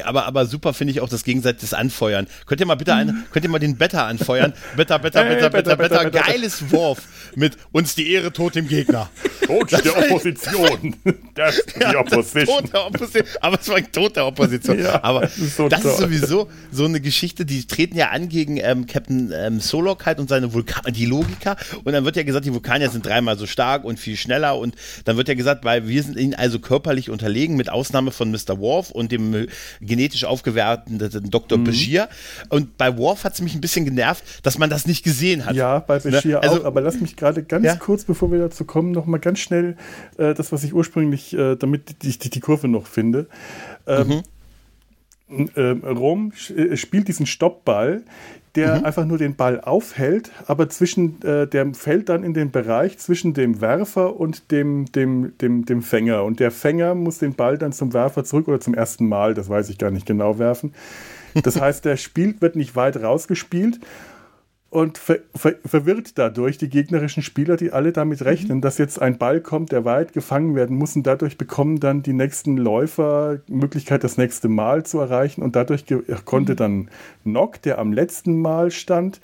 aber, 0.05 0.24
aber 0.24 0.46
super 0.46 0.72
finde 0.72 0.92
ich 0.92 1.00
auch 1.00 1.09
das 1.09 1.22
gegenseitige 1.22 1.76
Anfeuern. 1.76 2.26
Könnt 2.46 2.61
ihr 2.61 2.66
mal 2.66 2.76
bitte 2.76 2.94
ein, 2.94 3.24
könnt 3.31 3.44
ihr 3.44 3.50
mal 3.50 3.59
den 3.59 3.76
Better 3.76 4.07
anfeuern? 4.07 4.55
Better, 4.76 4.98
better, 4.98 5.24
better, 5.24 5.50
better, 5.50 5.76
better, 5.76 6.11
Geiles 6.11 6.70
Wurf 6.70 7.02
mit 7.37 7.59
uns 7.72 7.94
die 7.94 8.11
Ehre 8.11 8.33
tot 8.33 8.55
dem 8.55 8.68
Gegner. 8.68 9.11
Tot 9.42 9.72
der 9.72 9.96
Opposition. 9.98 10.96
Das 11.35 11.59
ist 11.59 11.76
die 11.76 11.96
Opposition. 11.96 12.70
der 12.72 12.87
Opposition. 12.87 13.26
Aber 13.40 13.59
es 13.59 13.68
war 13.68 13.76
ein 13.76 13.90
Tod 13.90 14.14
der 14.14 14.26
Opposition. 14.26 14.78
Ja, 14.78 15.02
aber 15.02 15.22
das, 15.22 15.38
ist, 15.38 15.57
sowieso 15.57 16.48
so 16.70 16.85
eine 16.85 17.00
Geschichte, 17.00 17.46
die 17.46 17.66
treten 17.66 17.96
ja 17.96 18.11
an 18.11 18.28
gegen 18.28 18.59
ähm, 18.59 18.87
Captain 18.87 19.33
ähm, 19.35 19.59
Solok 19.59 20.05
halt 20.05 20.20
und 20.20 20.28
seine 20.28 20.52
Vulkan, 20.52 20.92
die 20.92 21.07
Logiker. 21.07 21.57
Und 21.85 21.94
dann 21.94 22.05
wird 22.05 22.16
ja 22.16 22.22
gesagt, 22.22 22.44
die 22.44 22.52
Vulkanier 22.52 22.90
sind 22.90 23.07
dreimal 23.07 23.38
so 23.38 23.46
stark 23.46 23.85
und 23.85 23.98
viel 23.98 24.16
schneller. 24.16 24.59
Und 24.59 24.74
dann 25.07 25.16
wird 25.16 25.28
ja 25.28 25.35
gesagt, 25.35 25.64
weil 25.64 25.88
wir 25.88 26.02
sind 26.02 26.18
ihnen 26.18 26.35
also 26.35 26.59
körperlich 26.59 27.09
unterlegen, 27.09 27.57
mit 27.57 27.70
Ausnahme 27.70 28.11
von 28.11 28.31
Mr. 28.31 28.59
Worf 28.59 28.90
und 28.90 29.11
dem 29.11 29.46
genetisch 29.83 30.25
aufgewerteten 30.25 31.31
Dr. 31.31 31.59
Mhm. 31.59 31.64
Bashir. 31.64 32.09
Und 32.49 32.77
bei 32.79 32.97
Worf 32.97 33.25
hat 33.25 33.35
es 33.35 33.40
mich 33.40 33.55
ein 33.55 33.61
bisschen 33.61 33.85
genervt, 33.85 34.25
dass 34.42 34.59
man 34.59 34.71
das 34.71 34.87
nicht 34.87 35.03
gesehen 35.05 35.45
hat. 35.45 35.55
Ja, 35.55 35.81
bei? 35.81 35.99
Bashir 35.99 36.37
ne? 36.37 36.42
also, 36.42 36.61
auch. 36.62 36.64
Aber 36.64 36.81
lass 36.81 37.01
mich 37.01 37.16
gerade 37.16 37.42
ganz 37.42 37.64
ja? 37.64 37.77
kurz, 37.77 38.05
bevor 38.05 38.31
wir 38.33 38.38
dazu 38.38 38.64
kommen, 38.64 38.92
noch 38.92 39.07
mal 39.07 39.18
ganz 39.18 39.40
schnell 39.40 39.77
äh, 40.18 40.35
das, 40.35 40.53
was 40.53 40.64
ich 40.64 40.75
ursprünglich, 40.75 41.35
äh, 41.35 41.57
damit 41.57 41.97
ich 42.03 42.18
die, 42.18 42.31
die, 42.31 42.40
Kurve 42.40 42.68
noch 42.68 42.87
finde. 42.87 43.27
Ähm, 43.87 44.23
mhm. 45.29 45.51
äh, 45.55 45.71
Rom 45.87 46.33
äh, 46.57 46.77
spielt 46.77 47.09
diesen 47.09 47.27
Stoppball, 47.27 48.03
der 48.55 48.79
mhm. 48.79 48.85
einfach 48.85 49.05
nur 49.07 49.19
den 49.19 49.35
Ball 49.35 49.61
aufhält, 49.61 50.31
aber 50.47 50.69
zwischen, 50.69 51.23
äh, 51.23 51.47
der 51.47 51.73
fällt 51.75 52.09
dann 52.09 52.23
in 52.23 52.35
den 52.35 52.51
Bereich 52.51 52.99
zwischen 52.99 53.33
dem 53.33 53.61
Werfer 53.61 54.19
und 54.19 54.51
dem, 54.51 54.91
dem, 54.93 55.37
dem, 55.38 55.65
dem 55.65 55.83
Fänger. 55.83 56.25
Und 56.25 56.38
der 56.38 56.51
Fänger 56.51 56.95
muss 56.95 57.19
den 57.19 57.35
Ball 57.35 57.57
dann 57.57 57.73
zum 57.73 57.93
Werfer 57.93 58.25
zurück 58.25 58.49
oder 58.49 58.61
zum 58.61 58.75
ersten 58.75 59.09
Mal, 59.09 59.35
das 59.35 59.49
weiß 59.49 59.71
ich 59.71 59.79
gar 59.79 59.91
nicht 59.91 60.07
genau, 60.07 60.38
werfen. 60.38 60.75
Das 61.43 61.59
heißt, 61.61 61.85
der 61.87 61.97
Spiel 61.97 62.35
wird 62.41 62.57
nicht 62.57 62.77
weit 62.77 63.03
rausgespielt 63.03 63.81
und 64.72 64.96
ver 64.96 65.18
ver 65.35 65.56
verwirrt 65.66 66.16
dadurch 66.16 66.56
die 66.56 66.70
gegnerischen 66.70 67.22
Spieler, 67.22 67.58
die 67.58 67.72
alle 67.72 67.92
damit 67.92 68.20
mhm. 68.20 68.26
rechnen, 68.26 68.61
dass 68.62 68.78
jetzt 68.78 69.02
ein 69.02 69.18
Ball 69.18 69.42
kommt, 69.42 69.70
der 69.70 69.85
weit 69.85 70.14
gefangen 70.14 70.54
werden 70.56 70.78
muss 70.78 70.96
und 70.96 71.06
dadurch 71.06 71.37
bekommen 71.37 71.78
dann 71.78 72.02
die 72.02 72.14
nächsten 72.14 72.56
Läufer 72.56 73.40
Möglichkeit, 73.48 74.02
das 74.02 74.16
nächste 74.16 74.48
Mal 74.48 74.85
zu 74.85 74.98
erreichen 74.98 75.42
und 75.42 75.56
dadurch 75.56 75.85
konnte 76.24 76.52
mhm. 76.52 76.56
dann 76.56 76.90
Nock, 77.22 77.61
der 77.61 77.78
am 77.78 77.92
letzten 77.92 78.40
Mal 78.40 78.70
stand, 78.70 79.20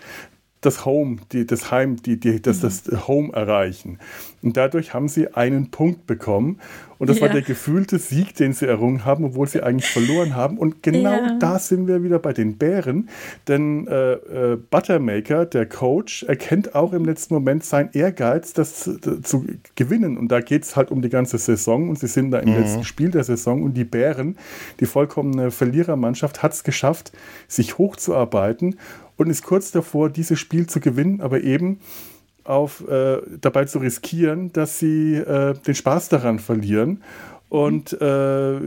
das 0.61 0.85
Home, 0.85 1.19
die, 1.33 1.47
das 1.47 1.71
Heim, 1.71 1.97
die, 2.03 2.19
die, 2.19 2.43
das, 2.43 2.61
das 2.61 2.83
Home 3.07 3.33
erreichen. 3.33 3.99
Und 4.43 4.57
dadurch 4.57 4.95
haben 4.95 5.09
sie 5.09 5.35
einen 5.35 5.71
Punkt 5.71 6.07
bekommen. 6.07 6.61
Und 6.99 7.09
das 7.09 7.19
ja. 7.19 7.23
war 7.23 7.29
der 7.29 7.43
gefühlte 7.43 7.99
Sieg, 7.99 8.35
den 8.35 8.53
sie 8.53 8.67
errungen 8.67 9.05
haben, 9.05 9.25
obwohl 9.25 9.47
sie 9.47 9.63
eigentlich 9.63 9.89
verloren 9.89 10.35
haben. 10.35 10.59
Und 10.59 10.83
genau 10.83 11.13
ja. 11.13 11.39
da 11.39 11.59
sind 11.61 11.87
wir 11.87 12.03
wieder 12.03 12.19
bei 12.19 12.33
den 12.33 12.57
Bären. 12.57 13.09
Denn 13.47 13.87
äh, 13.87 14.13
äh, 14.15 14.57
Buttermaker, 14.57 15.47
der 15.47 15.67
Coach, 15.67 16.25
erkennt 16.25 16.75
auch 16.75 16.93
im 16.93 17.05
letzten 17.05 17.35
Moment 17.35 17.65
sein 17.65 17.91
Ehrgeiz, 17.93 18.53
das 18.53 18.81
zu, 18.81 19.21
zu 19.23 19.47
gewinnen. 19.77 20.17
Und 20.17 20.29
da 20.29 20.41
geht 20.41 20.65
es 20.65 20.75
halt 20.75 20.91
um 20.91 21.03
die 21.03 21.09
ganze 21.09 21.39
Saison. 21.39 21.89
Und 21.89 22.01
sie 22.01 22.09
sind 22.09 22.33
da 22.33 22.41
im 22.41 22.51
mhm. 22.51 22.61
letzten 22.61 22.85
Spiel 22.85 23.11
der 23.11 23.23
Saison. 23.23 23.63
Und 23.63 23.75
die 23.75 23.85
Bären, 23.85 24.37
die 24.81 24.87
vollkommene 24.87 25.53
Verlierermannschaft, 25.53 26.43
hat 26.43 26.53
es 26.53 26.65
geschafft, 26.65 27.13
sich 27.47 27.79
hochzuarbeiten 27.79 28.77
und 29.19 29.29
ist 29.29 29.43
kurz 29.43 29.71
davor, 29.71 30.09
dieses 30.09 30.39
Spiel 30.39 30.67
zu 30.67 30.81
gewinnen, 30.81 31.21
aber 31.21 31.43
eben 31.43 31.81
auf, 32.45 32.89
äh, 32.89 33.19
dabei 33.41 33.67
zu 33.67 33.79
riskieren, 33.79 34.53
dass 34.53 34.79
sie 34.79 35.17
äh, 35.17 35.55
den 35.55 35.75
Spaß 35.75 36.09
daran 36.09 36.39
verlieren. 36.39 37.03
Und 37.51 37.95
äh, 38.01 38.61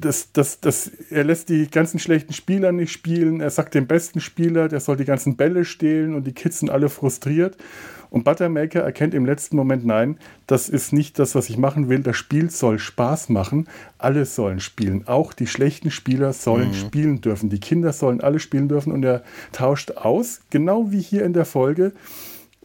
das, 0.00 0.32
das, 0.32 0.60
das, 0.60 0.90
er 1.10 1.24
lässt 1.24 1.50
die 1.50 1.70
ganzen 1.70 1.98
schlechten 1.98 2.32
Spieler 2.32 2.72
nicht 2.72 2.92
spielen. 2.92 3.40
Er 3.40 3.50
sagt 3.50 3.74
dem 3.74 3.86
besten 3.86 4.20
Spieler, 4.20 4.68
der 4.68 4.80
soll 4.80 4.96
die 4.96 5.04
ganzen 5.04 5.36
Bälle 5.36 5.64
stehlen 5.64 6.14
und 6.14 6.26
die 6.26 6.32
Kids 6.32 6.60
sind 6.60 6.70
alle 6.70 6.88
frustriert. 6.88 7.56
Und 8.14 8.22
Buttermaker 8.22 8.78
erkennt 8.78 9.12
im 9.12 9.26
letzten 9.26 9.56
Moment, 9.56 9.84
nein, 9.84 10.18
das 10.46 10.68
ist 10.68 10.92
nicht 10.92 11.18
das, 11.18 11.34
was 11.34 11.50
ich 11.50 11.58
machen 11.58 11.88
will. 11.88 11.98
Das 11.98 12.16
Spiel 12.16 12.48
soll 12.48 12.78
Spaß 12.78 13.28
machen. 13.28 13.66
Alle 13.98 14.24
sollen 14.24 14.60
spielen. 14.60 15.08
Auch 15.08 15.32
die 15.32 15.48
schlechten 15.48 15.90
Spieler 15.90 16.32
sollen 16.32 16.68
mhm. 16.68 16.74
spielen 16.74 17.20
dürfen. 17.22 17.50
Die 17.50 17.58
Kinder 17.58 17.92
sollen 17.92 18.20
alle 18.20 18.38
spielen 18.38 18.68
dürfen. 18.68 18.92
Und 18.92 19.04
er 19.04 19.24
tauscht 19.50 19.96
aus, 19.96 20.42
genau 20.50 20.92
wie 20.92 21.00
hier 21.00 21.24
in 21.24 21.32
der 21.32 21.44
Folge 21.44 21.90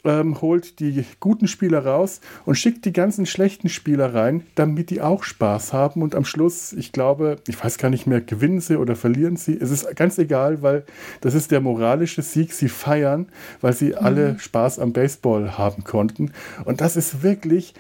ähm, 0.04 0.42
holt 0.42 0.80
die 0.80 1.06
guten 1.20 1.48
Spieler 1.48 1.86
raus 1.86 2.22
und 2.46 2.56
schickt 2.56 2.86
die 2.86 2.94
ganzen 2.94 3.26
schlechten 3.26 3.70
Spieler 3.70 4.14
rein, 4.14 4.44
damit 4.56 4.90
die 4.90 5.02
auch 5.02 5.24
Spaß 5.24 5.74
haben. 5.74 6.02
Und 6.02 6.16
am 6.16 6.26
Schluss, 6.26 6.74
ich 6.74 6.92
glaube, 6.92 7.38
ich 7.48 7.64
weiß 7.64 7.78
gar 7.78 7.90
nicht 7.90 8.08
mehr, 8.08 8.22
gewinnen 8.22 8.62
sie 8.62 8.78
oder 8.78 8.96
verlieren 8.96 9.36
sie. 9.36 9.58
Es 9.60 9.72
ist 9.72 9.96
ganz 9.96 10.18
egal, 10.18 10.62
weil 10.62 10.86
das 11.22 11.34
ist 11.34 11.52
der 11.52 11.62
moralische 11.62 12.22
Sieg. 12.22 12.54
Sie 12.54 12.70
feiern, 12.70 13.28
weil 13.62 13.74
sie 13.74 13.90
mhm. 13.90 13.98
alle 14.00 14.40
Spaß 14.40 14.80
am 14.80 14.94
Baseball 14.94 15.58
haben 15.58 15.84
konnten. 15.84 16.32
Und 16.66 16.82
das 16.82 16.96
ist 16.96 17.24
wirklich 17.24 17.74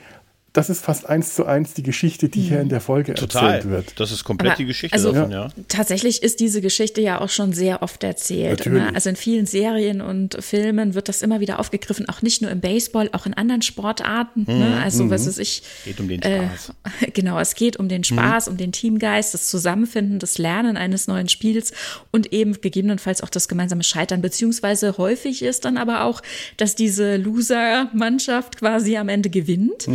das 0.53 0.69
ist 0.69 0.83
fast 0.83 1.07
eins 1.07 1.35
zu 1.35 1.45
eins 1.45 1.73
die 1.73 1.83
Geschichte, 1.83 2.27
die 2.27 2.41
hier 2.41 2.59
in 2.59 2.69
der 2.69 2.81
Folge 2.81 3.13
Total. 3.13 3.55
erzählt 3.55 3.71
wird. 3.71 3.99
Das 3.99 4.11
ist 4.11 4.23
komplett 4.23 4.53
Aber 4.53 4.57
die 4.57 4.65
Geschichte 4.65 4.95
also, 4.95 5.11
davon, 5.11 5.31
ja. 5.31 5.49
Tatsächlich 5.67 6.23
ist 6.23 6.39
diese 6.39 6.61
Geschichte 6.61 7.01
ja 7.01 7.21
auch 7.21 7.29
schon 7.29 7.53
sehr 7.53 7.83
oft 7.83 8.03
erzählt. 8.03 8.65
Ne? 8.65 8.91
Also 8.93 9.09
in 9.09 9.15
vielen 9.15 9.45
Serien 9.45 10.01
und 10.01 10.37
Filmen 10.43 10.95
wird 10.95 11.07
das 11.07 11.21
immer 11.21 11.39
wieder 11.39 11.59
aufgegriffen, 11.59 12.09
auch 12.09 12.21
nicht 12.21 12.41
nur 12.41 12.49
im 12.49 12.61
Baseball, 12.61 13.09
auch 13.13 13.27
in 13.27 13.35
anderen 13.35 13.61
Sportarten. 13.61 14.45
Ne? 14.47 14.53
Mhm. 14.53 14.59
Ne? 14.59 14.81
Also 14.83 15.03
mhm. 15.03 15.11
was 15.11 15.27
ist 15.27 15.37
ich. 15.37 15.61
Geht 15.85 15.99
um 15.99 16.07
den 16.07 16.21
äh, 16.21 16.47
Spaß. 16.47 16.73
Äh, 17.01 17.11
genau, 17.13 17.39
es 17.39 17.53
geht 17.53 17.77
um 17.77 17.87
den 17.87 18.03
Spaß, 18.03 18.47
mhm. 18.47 18.51
um 18.51 18.57
den 18.57 18.71
Teamgeist, 18.71 19.33
das 19.35 19.49
Zusammenfinden, 19.49 20.17
das 20.17 20.39
Lernen 20.39 20.77
eines 20.77 21.07
neuen 21.07 21.29
Spiels 21.29 21.73
und 22.11 22.33
eben 22.33 22.59
gegebenenfalls 22.59 23.21
auch 23.21 23.29
das 23.29 23.47
gemeinsame 23.47 23.83
Scheitern. 23.83 24.21
Beziehungsweise 24.21 24.97
häufig 24.97 25.43
ist 25.43 25.65
dann 25.65 25.77
aber 25.77 26.05
auch, 26.05 26.21
dass 26.57 26.75
diese 26.75 27.17
Loser-Mannschaft 27.17 28.57
quasi 28.57 28.97
am 28.97 29.09
Ende 29.09 29.29
gewinnt. 29.29 29.87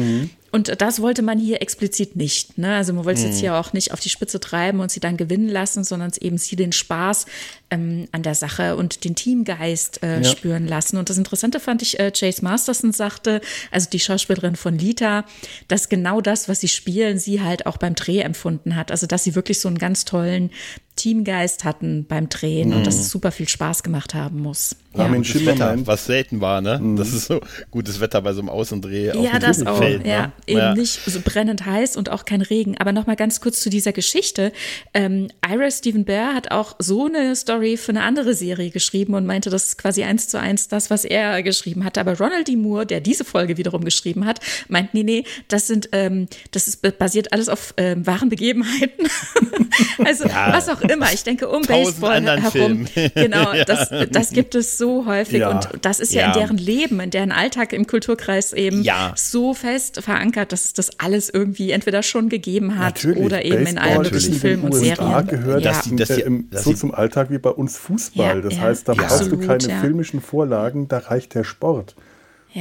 Und 0.55 0.81
das 0.81 1.03
wollte 1.03 1.23
man 1.23 1.40
hier 1.40 1.61
explizit 1.62 2.14
nicht. 2.14 2.59
Ne? 2.59 2.77
Also 2.77 2.93
man 2.93 3.05
wollte 3.05 3.19
es 3.19 3.27
jetzt 3.27 3.37
mhm. 3.38 3.40
hier 3.40 3.55
auch 3.57 3.73
nicht 3.73 3.93
auf 3.93 3.99
die 3.99 4.09
Spitze 4.09 4.38
treiben 4.38 4.79
und 4.79 4.88
sie 4.88 5.01
dann 5.01 5.17
gewinnen 5.17 5.49
lassen, 5.49 5.83
sondern 5.83 6.11
es 6.11 6.19
eben 6.19 6.38
sie 6.38 6.55
den 6.55 6.71
Spaß 6.71 7.27
ähm, 7.75 8.09
an 8.13 8.23
der 8.23 8.35
Sache 8.35 8.77
und 8.77 9.05
den 9.05 9.15
Teamgeist 9.15 10.03
äh, 10.03 10.21
ja. 10.21 10.25
spüren 10.25 10.67
lassen. 10.67 10.97
Und 10.97 11.11
das 11.11 11.19
Interessante 11.19 11.61
fand 11.61 11.83
ich, 11.83 11.99
äh, 11.99 12.11
Chase 12.11 12.43
Masterson 12.43 12.93
sagte, 12.93 13.41
also 13.71 13.89
die 13.91 14.01
Schauspielerin 14.01 14.57
von 14.57 14.79
Lita, 14.79 15.25
dass 15.69 15.89
genau 15.89 16.21
das, 16.21 16.49
was 16.49 16.61
sie 16.61 16.69
spielen, 16.69 17.19
sie 17.19 17.41
halt 17.41 17.67
auch 17.67 17.77
beim 17.77 17.95
Dreh 17.95 18.21
empfunden 18.21 18.77
hat. 18.77 18.91
Also 18.91 19.07
dass 19.07 19.25
sie 19.25 19.35
wirklich 19.35 19.61
so 19.61 19.69
einen 19.69 19.79
ganz 19.79 20.05
tollen 20.05 20.51
Teamgeist 20.97 21.65
hatten 21.65 22.07
beim 22.07 22.29
Drehen 22.29 22.71
mhm. 22.71 22.77
und 22.77 22.87
dass 22.87 22.95
es 22.95 23.11
super 23.11 23.33
viel 23.33 23.49
Spaß 23.49 23.83
gemacht 23.83 24.15
haben 24.15 24.41
muss. 24.41 24.77
Ja. 24.97 25.09
Gutes 25.09 25.45
Wetter, 25.45 25.77
was 25.87 26.07
selten 26.07 26.41
war, 26.41 26.61
ne? 26.61 26.79
Mhm. 26.79 26.95
Das 26.95 27.13
ist 27.13 27.27
so 27.27 27.41
gutes 27.73 27.99
Wetter 28.01 28.23
bei 28.23 28.33
so 28.33 28.41
einem 28.41 28.49
Außendreh. 28.49 29.21
Ja, 29.21 29.41
das 29.41 29.67
auch. 29.67 29.79
Feld, 29.79 30.05
ne? 30.05 30.09
ja, 30.09 30.33
eben 30.47 30.59
ja. 30.59 30.75
nicht 30.75 31.01
so 31.05 31.19
brennend 31.25 31.67
heiß 31.67 31.97
und 31.97 32.11
auch 32.11 32.25
kein 32.25 32.43
Regen. 32.43 32.77
Aber 32.79 32.93
nochmal 32.93 33.17
ganz 33.17 33.41
kurz 33.41 33.61
zu 33.61 33.71
dieser 33.71 33.93
Geschichte. 33.93 34.53
Ähm, 34.93 35.29
Ira 35.45 35.69
Stephen 35.73 36.05
Bear 36.05 36.33
hat 36.33 36.53
auch 36.53 36.77
so 36.79 37.07
eine 37.07 37.35
Story 37.35 37.63
für 37.77 37.90
eine 37.90 38.03
andere 38.03 38.35
Serie 38.35 38.70
geschrieben 38.70 39.14
und 39.14 39.27
meinte, 39.27 39.50
das 39.50 39.64
ist 39.64 39.79
quasi 39.79 40.05
eins 40.05 40.29
zu 40.29 40.38
eins 40.38 40.68
das, 40.68 40.90
was 40.90 41.05
er 41.05 41.42
geschrieben 41.42 41.85
hatte. 41.85 42.00
Aber 42.00 42.16
Ronald 42.18 42.48
D. 42.48 42.57
Moore, 42.57 42.87
der 42.87 43.00
diese 43.00 43.24
Folge 43.24 43.57
wiederum 43.57 43.85
geschrieben 43.85 44.27
hat, 44.27 44.40
meint, 44.68 44.94
nee, 44.94 45.03
nee, 45.03 45.24
das 45.48 45.66
sind, 45.66 45.88
ähm, 45.92 46.29
das 46.50 46.68
ist 46.68 46.83
basiert 46.98 47.33
alles 47.33 47.48
auf 47.48 47.74
ähm, 47.77 48.07
wahren 48.07 48.29
Begebenheiten. 48.29 49.09
also 50.05 50.27
ja. 50.27 50.53
was 50.53 50.68
auch 50.68 50.81
immer. 50.83 51.12
Ich 51.12 51.24
denke, 51.24 51.48
um 51.48 51.62
Baseball 51.62 52.22
herum. 52.40 52.87
Genau, 53.14 53.53
ja. 53.55 53.64
das, 53.64 53.90
das 54.11 54.31
gibt 54.31 54.55
es 54.55 54.79
so 54.79 55.07
häufig. 55.07 55.40
Ja. 55.40 55.50
Und 55.50 55.68
das 55.83 56.00
ist 56.00 56.12
ja, 56.12 56.22
ja, 56.22 56.27
in 56.29 56.33
deren 56.38 56.59
Leben, 56.59 57.00
in 57.00 57.11
deren 57.11 57.33
Alltag 57.33 57.72
im 57.72 57.87
Kulturkreis 57.87 58.53
eben 58.53 58.85
so 59.16 59.55
fest 59.55 60.00
verankert, 60.03 60.53
dass 60.53 60.64
es 60.64 60.72
das 60.72 60.98
alles 61.00 61.29
irgendwie 61.29 61.70
entweder 61.70 62.03
schon 62.03 62.29
gegeben 62.29 62.79
hat 62.79 62.96
natürlich. 62.96 63.24
oder 63.24 63.44
eben 63.44 63.64
Baseball, 63.64 63.72
in 63.72 63.79
allen 63.79 64.03
möglichen 64.03 64.35
Filmen 64.35 64.64
und 64.64 64.74
Serien. 64.74 65.27
gehört 65.27 65.62
ja. 65.62 65.72
das, 65.72 65.90
das, 65.92 66.11
äh, 66.11 66.31
so 66.53 66.72
zum 66.72 66.94
Alltag 66.94 67.31
wie 67.31 67.38
bei 67.44 67.50
uns 67.50 67.76
Fußball. 67.76 68.42
das 68.42 68.59
heißt, 68.59 68.88
da 68.88 68.94
brauchst 68.94 69.30
du 69.30 69.38
keine 69.38 69.80
filmischen 69.80 70.20
Vorlagen, 70.20 70.88
da 70.88 70.98
reicht 70.98 71.35
der 71.35 71.44
Sport. 71.44 71.94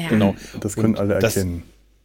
Genau. 0.09 0.35
Das 0.59 0.75
können 0.75 0.97
alle 0.97 1.15
erkennen 1.15 1.63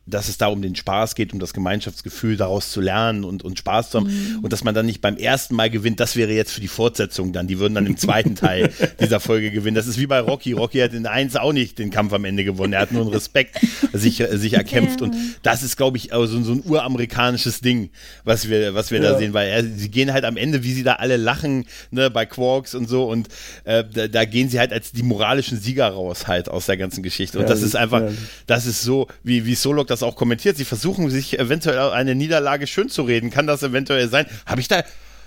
dass 0.09 0.29
es 0.29 0.39
da 0.39 0.49
um 0.49 0.63
den 0.63 0.75
Spaß 0.75 1.15
geht, 1.15 1.33
um 1.33 1.39
das 1.39 1.53
Gemeinschaftsgefühl 1.53 2.37
daraus 2.37 2.71
zu 2.71 2.81
lernen 2.81 3.25
und, 3.25 3.43
und 3.45 3.59
Spaß 3.59 3.91
zu 3.91 3.99
haben. 3.99 4.07
Mhm. 4.07 4.39
Und 4.43 4.53
dass 4.53 4.65
man 4.65 4.75
dann 4.75 4.87
nicht 4.87 5.01
beim 5.01 5.17
ersten 5.17 5.55
Mal 5.55 5.71
gewinnt, 5.71 6.01
das 6.01 6.17
wäre 6.17 6.33
jetzt 6.33 6.53
für 6.53 6.61
die 6.61 6.69
Fortsetzung 6.69 7.33
dann. 7.33 7.47
Die 7.47 7.59
würden 7.59 7.75
dann 7.75 7.87
im 7.87 7.97
zweiten 7.97 8.35
Teil 8.35 8.73
dieser 9.01 9.21
Folge 9.21 9.51
gewinnen. 9.51 9.75
Das 9.75 9.87
ist 9.87 9.99
wie 9.99 10.07
bei 10.07 10.21
Rocky. 10.21 10.53
Rocky 10.53 10.79
hat 10.79 10.95
in 10.95 11.07
1 11.07 11.37
auch 11.37 11.53
nicht 11.53 11.79
den 11.79 11.91
Kampf 11.91 12.13
am 12.13 12.25
Ende 12.25 12.45
gewonnen. 12.45 12.73
Er 12.73 12.81
hat 12.81 12.93
nur 12.93 13.03
einen 13.03 13.11
Respekt 13.11 13.59
sich, 13.93 14.23
sich 14.31 14.55
erkämpft. 14.55 15.03
Und 15.03 15.15
das 15.43 15.63
ist, 15.63 15.77
glaube 15.77 15.97
ich, 15.97 16.13
also 16.13 16.41
so 16.43 16.53
ein 16.53 16.63
uramerikanisches 16.65 17.61
Ding, 17.61 17.91
was 18.25 18.49
wir, 18.49 18.75
was 18.75 18.91
wir 18.91 19.03
ja. 19.03 19.13
da 19.13 19.19
sehen. 19.19 19.35
Weil 19.35 19.49
er, 19.49 19.65
sie 19.65 19.91
gehen 19.91 20.13
halt 20.13 20.25
am 20.25 20.37
Ende, 20.37 20.65
wie 20.65 20.73
sie 20.73 20.83
da 20.83 20.95
alle 20.95 21.17
lachen, 21.17 21.67
ne, 21.91 22.11
bei 22.11 22.27
Quarks 22.27 22.75
und 22.75 22.89
so. 22.89 23.05
Und 23.05 23.29
äh, 23.65 23.85
da, 23.85 24.09
da, 24.09 24.25
gehen 24.25 24.49
sie 24.49 24.59
halt 24.59 24.73
als 24.73 24.93
die 24.93 25.03
moralischen 25.03 25.59
Sieger 25.59 25.89
raus 25.89 26.27
halt 26.27 26.49
aus 26.49 26.67
der 26.67 26.77
ganzen 26.77 27.03
Geschichte. 27.03 27.39
Und 27.39 27.45
ja, 27.45 27.49
das 27.49 27.63
ist 27.63 27.77
einfach, 27.77 28.03
ja. 28.03 28.11
das 28.47 28.67
ist 28.67 28.83
so, 28.83 29.07
wie, 29.23 29.47
wie 29.47 29.55
Solok 29.55 29.87
das 29.87 29.98
das 29.99 30.09
auch 30.09 30.17
kommentiert. 30.17 30.57
Sie 30.57 30.65
versuchen 30.65 31.11
sich 31.11 31.39
eventuell 31.39 31.79
eine 31.91 32.15
Niederlage 32.15 32.67
schön 32.67 32.89
zu 32.89 33.03
reden. 33.03 33.31
Kann 33.31 33.47
das 33.47 33.63
eventuell 33.63 34.09
sein? 34.09 34.27
Habe 34.47 34.61
ich 34.61 34.69
da, 34.69 34.83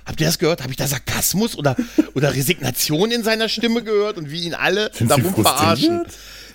Habt 0.06 0.20
ihr 0.20 0.28
das 0.28 0.40
gehört? 0.40 0.62
Habe 0.62 0.72
ich 0.72 0.78
da 0.78 0.88
Sarkasmus 0.88 1.58
oder, 1.58 1.76
oder 2.16 2.34
Resignation 2.34 3.12
in 3.12 3.24
seiner 3.24 3.50
Stimme 3.50 3.84
gehört 3.84 4.18
und 4.18 4.32
wie 4.32 4.44
ihn 4.44 4.54
alle 4.54 4.92
Sind 4.94 5.12
darum 5.12 5.34
verarschen? 5.36 6.04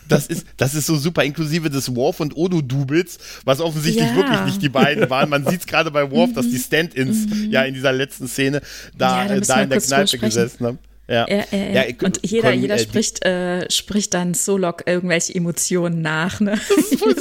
Das 0.09 0.27
ist, 0.27 0.47
das 0.57 0.75
ist 0.75 0.87
so 0.87 0.97
super, 0.97 1.25
inklusive 1.25 1.69
des 1.69 1.95
Worf 1.97 2.21
und 2.21 2.37
Odo-Doubles, 2.37 3.19
was 3.45 3.61
offensichtlich 3.61 4.07
ja. 4.07 4.15
wirklich 4.15 4.41
nicht 4.43 4.63
die 4.63 4.69
beiden 4.69 5.11
waren. 5.11 5.29
Man 5.29 5.45
sieht 5.49 5.61
es 5.61 5.67
gerade 5.67 5.91
bei 5.91 6.11
Worf, 6.11 6.33
dass 6.33 6.49
die 6.49 6.59
Stand-Ins 6.59 7.27
mhm. 7.27 7.51
ja 7.51 7.63
in 7.63 7.75
dieser 7.75 7.93
letzten 7.93 8.29
Szene 8.29 8.63
da, 8.97 9.27
ja, 9.27 9.41
da 9.41 9.63
in 9.63 9.71
der 9.71 9.81
Kneipe 9.81 10.19
gesessen 10.19 10.67
haben. 10.67 10.79
Ja. 11.09 11.25
Äh, 11.25 11.45
äh, 11.53 11.75
ja, 11.75 11.83
und 12.03 12.21
jeder, 12.23 12.53
jeder 12.53 12.75
äh, 12.75 12.79
spricht, 12.79 13.25
äh, 13.25 13.71
spricht 13.71 14.13
dann 14.15 14.35
Solok 14.35 14.83
irgendwelche 14.87 15.35
Emotionen 15.35 16.03
nach. 16.03 16.41
Ne? 16.41 16.59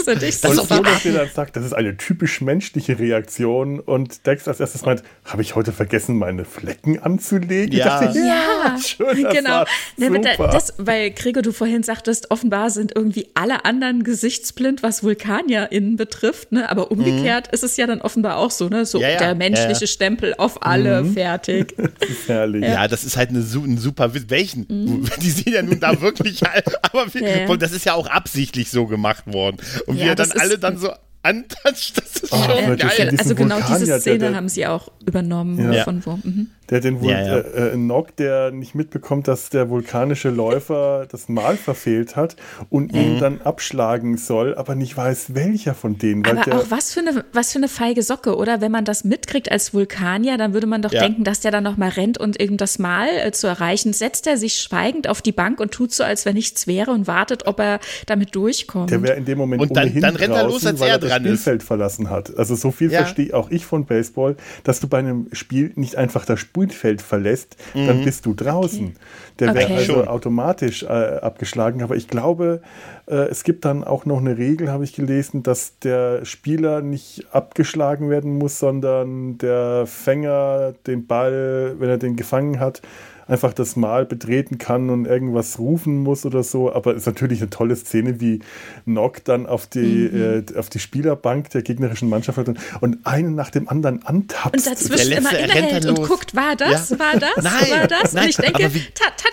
Das 0.06 0.22
ist, 0.24 0.46
und 0.46 0.56
Solok, 0.56 0.68
dann 1.04 1.30
sagt, 1.34 1.56
das 1.56 1.66
ist 1.66 1.74
eine 1.74 1.96
typisch 1.98 2.42
menschliche 2.42 2.98
Reaktion 2.98 3.80
und 3.80 4.26
Dex 4.26 4.48
als 4.48 4.60
erstes 4.60 4.84
meint, 4.86 5.04
habe 5.24 5.42
ich 5.42 5.56
heute 5.56 5.72
vergessen, 5.72 6.18
meine 6.18 6.46
Flecken 6.46 7.00
anzulegen? 7.00 7.76
Ja, 7.76 8.02
dachte, 8.02 8.18
ja, 8.18 8.26
ja, 8.26 8.78
schön, 8.80 9.24
das 9.24 9.34
genau. 9.34 9.66
Ne, 9.98 10.36
das, 10.38 10.74
weil 10.78 11.12
Gregor, 11.12 11.44
du 11.44 11.52
vorhin 11.52 11.84
sagtest, 11.84 12.32
offenbar 12.32 12.72
sind 12.72 12.94
irgendwie 12.96 13.28
alle 13.36 13.66
anderen 13.66 14.04
gesichtsblind, 14.04 14.82
was 14.82 15.04
VulkanierInnen 15.04 15.96
betrifft, 15.96 16.52
ne? 16.52 16.70
aber 16.70 16.92
umgekehrt 16.92 17.48
mhm. 17.48 17.54
ist 17.54 17.64
es 17.64 17.78
ja 17.78 17.86
dann 17.86 18.02
offenbar 18.02 18.38
auch 18.38 18.52
so, 18.52 18.68
ne? 18.70 18.86
so 18.86 19.00
ja, 19.00 19.18
der 19.18 19.36
menschliche 19.36 19.88
Stempel 19.88 20.34
auf 20.38 20.64
alle, 20.64 21.04
mhm. 21.04 21.14
fertig. 21.14 21.76
Das 22.00 22.10
ist 22.10 22.28
herrlich. 22.28 22.64
Ja, 22.64 22.88
das 22.88 23.04
ist 23.04 23.16
halt 23.16 23.30
eine, 23.30 23.40
eine 23.40 23.75
ein 23.76 23.78
super 23.78 24.14
Witz. 24.14 24.26
Welchen? 24.30 24.66
Mhm. 24.68 25.06
Die 25.22 25.30
sehen 25.30 25.54
ja 25.54 25.62
nun 25.62 25.80
da 25.80 26.02
wirklich, 26.02 26.42
aber 26.82 27.06
ja. 27.20 27.56
das 27.58 27.72
ist 27.72 27.86
ja 27.86 27.94
auch 27.94 28.08
absichtlich 28.08 28.70
so 28.70 28.88
gemacht 28.88 29.32
worden. 29.32 29.58
Und 29.86 29.98
ja, 29.98 30.06
wir 30.06 30.16
dann 30.16 30.32
alle 30.32 30.58
dann 30.58 30.78
so 30.78 30.92
antatscht, 31.24 31.98
das 31.98 32.24
ist 32.24 32.34
oh, 32.34 32.38
schon 32.44 32.78
geil. 32.78 33.16
Also 33.18 33.36
genau 33.36 33.60
diese 33.62 34.00
Szene 34.00 34.20
der, 34.20 34.30
der, 34.30 34.38
haben 34.38 34.50
sie 34.50 34.68
auch 34.68 34.92
übernommen 35.06 35.74
ja. 35.74 35.84
von 35.84 36.06
wo. 36.06 36.20
Mhm. 36.24 36.52
Der 36.70 36.80
den 36.80 37.02
Vul 37.02 37.12
ja, 37.12 37.22
ja. 37.22 37.38
Äh, 37.38 37.74
äh, 37.74 37.78
Nock, 37.78 38.16
der 38.16 38.52
nicht 38.52 38.76
mitbekommt, 38.76 39.28
dass 39.28 39.50
der 39.50 39.70
vulkanische 39.70 40.30
Läufer 40.30 41.08
das 41.10 41.30
Mal 41.30 41.58
verfehlt 41.58 42.16
hat 42.16 42.36
und 42.70 42.94
mhm. 42.94 43.00
ihn 43.00 43.20
dann 43.20 43.42
abschlagen 43.42 44.18
soll, 44.18 44.56
aber 44.56 44.76
nicht 44.76 44.98
weiß, 44.98 45.36
welcher 45.36 45.74
von 45.76 45.98
denen. 45.98 46.26
aber 46.26 46.60
auch 46.60 46.72
was 46.72 46.94
für, 46.94 47.02
eine, 47.02 47.26
was 47.34 47.52
für 47.52 47.60
eine 47.60 47.68
feige 47.68 48.02
Socke, 48.02 48.36
oder? 48.36 48.62
Wenn 48.62 48.72
man 48.72 48.86
das 48.86 49.04
mitkriegt 49.04 49.52
als 49.52 49.74
Vulkanier, 49.74 50.38
dann 50.38 50.54
würde 50.54 50.68
man 50.68 50.82
doch 50.82 50.92
ja. 50.92 51.02
denken, 51.02 51.24
dass 51.24 51.40
der 51.40 51.52
dann 51.52 51.64
nochmal 51.64 51.90
rennt 51.90 52.18
und 52.18 52.40
irgend 52.40 52.62
das 52.62 52.80
Mal 52.80 53.10
äh, 53.10 53.32
zu 53.32 53.48
erreichen. 53.48 53.94
Setzt 53.94 54.28
er 54.28 54.38
sich 54.38 54.56
schweigend 54.56 55.08
auf 55.08 55.22
die 55.22 55.32
Bank 55.32 55.60
und 55.60 55.72
tut 55.72 55.92
so, 55.92 56.04
als 56.04 56.26
wenn 56.26 56.36
nichts 56.36 56.68
wäre 56.68 56.92
und 56.92 57.08
wartet, 57.08 57.46
ob 57.46 57.60
er 57.60 57.80
damit 58.08 58.36
durchkommt. 58.36 58.90
Der 58.90 59.04
wäre 59.04 59.16
in 59.16 59.26
dem 59.26 59.38
Moment 59.38 59.62
und 59.62 59.76
dann, 59.76 59.94
dann 60.00 60.16
rennt 60.16 60.34
er 60.34 60.48
los, 60.48 60.66
als 60.66 60.82
er 60.82 60.98
dran 60.98 61.10
das 61.10 61.16
Spielfeld 61.18 61.62
ist. 61.62 61.68
verlassen 61.68 62.10
hat. 62.10 62.36
Also 62.38 62.56
so 62.56 62.72
viel 62.72 62.90
verstehe 62.90 63.34
auch 63.34 63.52
ich 63.52 63.66
von 63.66 63.86
Baseball, 63.86 64.36
dass 64.64 64.80
du 64.80 64.88
bei 64.88 65.00
einem 65.00 65.28
Spiel 65.32 65.72
nicht 65.76 65.96
einfach 65.96 66.26
das 66.26 66.40
Spielfeld 66.56 67.02
verlässt, 67.02 67.58
mhm. 67.74 67.88
dann 67.88 68.04
bist 68.04 68.26
du 68.26 68.34
draußen. 68.34 68.88
Okay. 68.88 68.96
Der 69.40 69.50
okay. 69.50 69.60
wäre 69.60 69.74
also 69.76 69.94
Schon. 69.94 70.08
automatisch 70.08 70.84
äh, 70.84 70.88
abgeschlagen. 70.88 71.84
Aber 71.84 71.96
ich 71.96 72.08
glaube, 72.08 72.62
äh, 73.08 73.16
es 73.30 73.44
gibt 73.44 73.66
dann 73.66 73.84
auch 73.84 74.06
noch 74.06 74.20
eine 74.20 74.38
Regel, 74.38 74.72
habe 74.72 74.86
ich 74.86 74.94
gelesen, 74.94 75.44
dass 75.44 75.78
der 75.80 76.24
Spieler 76.24 76.82
nicht 76.82 77.26
abgeschlagen 77.34 78.10
werden 78.10 78.38
muss, 78.38 78.60
sondern 78.60 79.38
der 79.38 79.86
Fänger 79.86 80.74
den 80.88 81.06
Ball, 81.06 81.76
wenn 81.80 81.90
er 81.90 81.98
den 81.98 82.16
gefangen 82.16 82.60
hat, 82.60 82.82
einfach 83.28 83.54
das 83.54 83.76
Mal 83.76 84.06
betreten 84.06 84.58
kann 84.58 84.90
und 84.90 85.06
irgendwas 85.06 85.60
rufen 85.60 86.04
muss 86.04 86.26
oder 86.26 86.44
so. 86.44 86.72
Aber 86.72 86.92
es 86.92 87.02
ist 87.02 87.06
natürlich 87.08 87.42
eine 87.42 87.50
tolle 87.50 87.76
Szene, 87.76 88.20
wie 88.20 88.40
Nock 88.86 89.24
dann 89.24 89.46
auf 89.46 89.68
die, 89.68 90.10
mhm. 90.12 90.46
äh, 90.48 90.58
auf 90.58 90.70
die 90.70 90.80
Spielerbank 90.80 91.50
der 91.50 91.62
gegnerischen 91.62 92.10
Mannschaft 92.10 92.38
hat 92.38 92.48
und, 92.50 92.60
und 92.82 93.06
einen 93.06 93.36
nach 93.36 93.50
dem 93.50 93.68
anderen 93.68 94.04
antappt. 94.06 94.56
Und 94.56 94.66
dazwischen 94.66 95.12
immer 95.12 95.38
innehält 95.38 95.86
und 95.86 96.02
guckt, 96.04 96.36
war 96.36 96.56
das, 96.56 96.92
ja. 96.92 97.00
war 97.00 97.20
das, 97.20 97.44
nein, 97.44 97.80
war 97.80 97.88
das? 97.88 98.14
Nein, 98.14 98.24
und 98.26 98.30
ich 98.30 98.38
denke, 98.38 98.72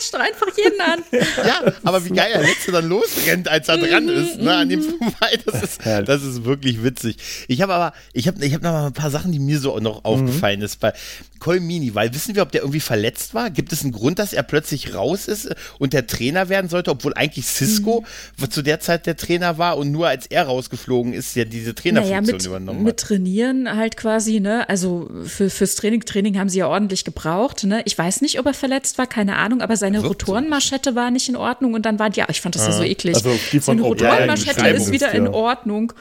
touch 0.02 0.10
doch 0.12 0.20
einfach 0.20 0.46
jeden 0.56 0.80
an. 0.80 1.02
ja, 1.46 1.72
aber 1.84 2.04
wie 2.04 2.10
geil 2.10 2.30
er 2.32 2.40
letzte 2.40 2.72
dann 2.72 2.88
losrennt, 2.88 3.48
als 3.48 3.68
er 3.68 3.78
dran 3.78 4.08
ist, 4.08 4.38
ne, 4.38 4.54
an 4.54 4.68
dem 4.68 4.80
mhm. 4.80 4.98
vorbei. 4.98 5.38
Das 5.44 5.62
ist, 5.62 5.80
das 5.84 6.22
ist 6.22 6.44
wirklich 6.44 6.82
witzig. 6.82 7.16
Ich 7.48 7.62
habe 7.62 7.74
aber, 7.74 7.92
ich 8.12 8.28
habe 8.28 8.44
ich 8.44 8.54
hab 8.54 8.62
noch 8.62 8.72
mal 8.72 8.86
ein 8.86 8.92
paar 8.92 9.10
Sachen, 9.10 9.32
die 9.32 9.38
mir 9.38 9.58
so 9.58 9.78
noch 9.78 10.00
mhm. 10.00 10.04
aufgefallen 10.04 10.62
ist. 10.62 10.80
Bei 10.80 10.92
Colmini, 11.38 11.94
weil 11.94 12.14
wissen 12.14 12.34
wir, 12.34 12.42
ob 12.42 12.52
der 12.52 12.62
irgendwie 12.62 12.80
verletzt 12.80 13.34
war? 13.34 13.50
Gibt 13.50 13.72
es 13.72 13.81
einen 13.82 13.92
Grund, 13.92 14.18
dass 14.18 14.32
er 14.32 14.42
plötzlich 14.42 14.94
raus 14.94 15.28
ist 15.28 15.54
und 15.78 15.92
der 15.92 16.06
Trainer 16.06 16.48
werden 16.48 16.68
sollte, 16.68 16.90
obwohl 16.90 17.14
eigentlich 17.14 17.46
Cisco 17.46 18.04
mhm. 18.38 18.50
zu 18.50 18.62
der 18.62 18.80
Zeit 18.80 19.06
der 19.06 19.16
Trainer 19.16 19.58
war 19.58 19.78
und 19.78 19.90
nur 19.90 20.08
als 20.08 20.26
er 20.26 20.44
rausgeflogen 20.44 21.12
ist, 21.12 21.34
ja 21.36 21.44
diese 21.44 21.74
Trainerfunktion 21.74 22.24
naja, 22.24 22.32
mit, 22.32 22.46
übernommen 22.46 22.78
hat. 22.80 22.84
Mit 22.84 22.96
Trainieren 23.00 23.76
halt 23.76 23.96
quasi, 23.96 24.40
ne? 24.40 24.68
Also 24.68 25.10
für, 25.24 25.50
fürs 25.50 25.74
Training, 25.74 26.00
Training 26.00 26.38
haben 26.38 26.48
sie 26.48 26.58
ja 26.58 26.68
ordentlich 26.68 27.04
gebraucht, 27.04 27.64
ne? 27.64 27.82
Ich 27.84 27.96
weiß 27.96 28.20
nicht, 28.20 28.38
ob 28.38 28.46
er 28.46 28.54
verletzt 28.54 28.98
war, 28.98 29.06
keine 29.06 29.36
Ahnung, 29.36 29.60
aber 29.60 29.76
seine 29.76 30.00
Rotorenmaschette 30.00 30.94
war 30.94 31.10
nicht 31.10 31.28
in 31.28 31.36
Ordnung 31.36 31.74
und 31.74 31.86
dann 31.86 31.98
war, 31.98 32.12
ja, 32.14 32.26
ich 32.28 32.40
fand 32.40 32.54
das 32.54 32.66
ja 32.66 32.72
so 32.72 32.82
ah. 32.82 32.86
eklig. 32.86 33.16
Also 33.16 33.30
seine 33.60 33.82
Rotorenmaschette 33.82 34.60
ja, 34.60 34.66
ist 34.68 34.92
wieder 34.92 35.12
in 35.12 35.28
Ordnung 35.28 35.92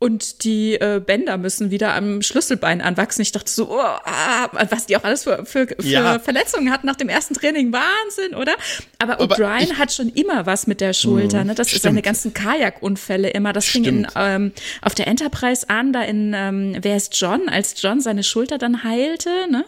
und 0.00 0.44
die 0.44 0.74
äh, 0.74 1.02
Bänder 1.04 1.38
müssen 1.38 1.72
wieder 1.72 1.94
am 1.94 2.22
Schlüsselbein 2.22 2.80
anwachsen. 2.80 3.22
Ich 3.22 3.32
dachte 3.32 3.50
so, 3.50 3.68
oh, 3.68 3.80
ah, 3.80 4.48
was 4.70 4.86
die 4.86 4.96
auch 4.96 5.02
alles 5.02 5.24
für, 5.24 5.44
für, 5.44 5.66
für 5.66 5.76
ja. 5.82 6.18
Verletzungen 6.20 6.70
hatten 6.70 6.86
nach 6.86 6.94
dem 6.94 7.08
ersten 7.08 7.34
Training. 7.34 7.72
Wahnsinn, 7.72 8.36
oder? 8.36 8.54
Aber 8.98 9.20
O'Brien 9.20 9.76
hat 9.76 9.92
schon 9.92 10.08
immer 10.10 10.46
was 10.46 10.68
mit 10.68 10.80
der 10.80 10.92
Schulter. 10.92 11.42
Ne? 11.42 11.56
Das 11.56 11.68
stimmt. 11.68 11.76
ist 11.76 11.82
seine 11.82 12.02
ganzen 12.02 12.32
Kajakunfälle 12.32 13.30
immer. 13.30 13.52
Das 13.52 13.66
stimmt. 13.66 13.86
fing 13.86 14.04
in, 14.04 14.08
ähm, 14.14 14.52
auf 14.82 14.94
der 14.94 15.08
Enterprise 15.08 15.68
an, 15.68 15.92
da 15.92 16.02
in 16.02 16.32
ähm, 16.32 16.76
Wer 16.80 16.96
ist 16.96 17.18
John, 17.18 17.48
als 17.48 17.74
John 17.82 18.00
seine 18.00 18.22
Schulter 18.22 18.58
dann 18.58 18.84
heilte. 18.84 19.30
Ne? 19.50 19.64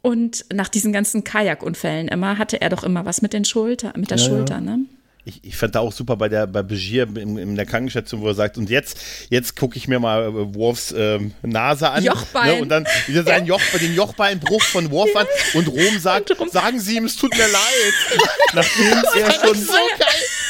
Und 0.00 0.46
nach 0.50 0.70
diesen 0.70 0.94
ganzen 0.94 1.22
Kajakunfällen 1.22 2.08
immer 2.08 2.38
hatte 2.38 2.62
er 2.62 2.70
doch 2.70 2.82
immer 2.82 3.04
was 3.04 3.20
mit 3.20 3.34
den 3.34 3.44
Schulter, 3.44 3.92
mit 3.94 4.10
der 4.10 4.16
ja, 4.16 4.24
Schulter. 4.24 4.54
Ja. 4.54 4.60
Ne? 4.62 4.86
Ich, 5.24 5.44
ich 5.44 5.56
fand 5.56 5.74
da 5.74 5.80
auch 5.80 5.92
super 5.92 6.16
bei 6.16 6.28
der 6.28 6.46
bei 6.46 6.62
Begier 6.62 7.04
in, 7.16 7.36
in 7.36 7.56
der 7.56 7.66
Krankenschätzung, 7.66 8.22
wo 8.22 8.28
er 8.28 8.34
sagt, 8.34 8.56
und 8.58 8.70
jetzt, 8.70 8.98
jetzt 9.28 9.56
gucke 9.56 9.76
ich 9.76 9.86
mir 9.86 9.98
mal 9.98 10.24
äh, 10.24 10.54
Worfs 10.54 10.94
ähm, 10.96 11.34
Nase 11.42 11.90
an. 11.90 12.02
Jochbein. 12.02 12.56
Ne, 12.56 12.62
und 12.62 12.68
dann 12.68 12.86
wieder 13.06 13.22
seinen 13.22 13.46
Joch, 13.46 13.60
den 13.80 13.94
Jochbeinbruch 13.94 14.62
von 14.62 14.90
Worf 14.90 15.14
an. 15.14 15.26
Und 15.54 15.68
Rom 15.68 15.98
sagt, 15.98 16.30
und 16.32 16.52
sagen 16.52 16.80
Sie 16.80 16.96
ihm, 16.96 17.04
es 17.04 17.16
tut 17.16 17.36
mir 17.36 17.46
leid. 17.46 18.22
nachdem 18.54 18.86
er 19.22 19.32
schon 19.32 19.54
so 19.54 19.72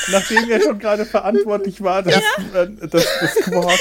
nachdem 0.09 0.51
er 0.51 0.61
schon 0.61 0.79
gerade 0.79 1.05
verantwortlich 1.05 1.81
war, 1.83 2.03
dass, 2.03 2.23
ja. 2.55 2.63
äh, 2.63 2.89
dass 2.89 3.07
das 3.21 3.35
Quark 3.45 3.79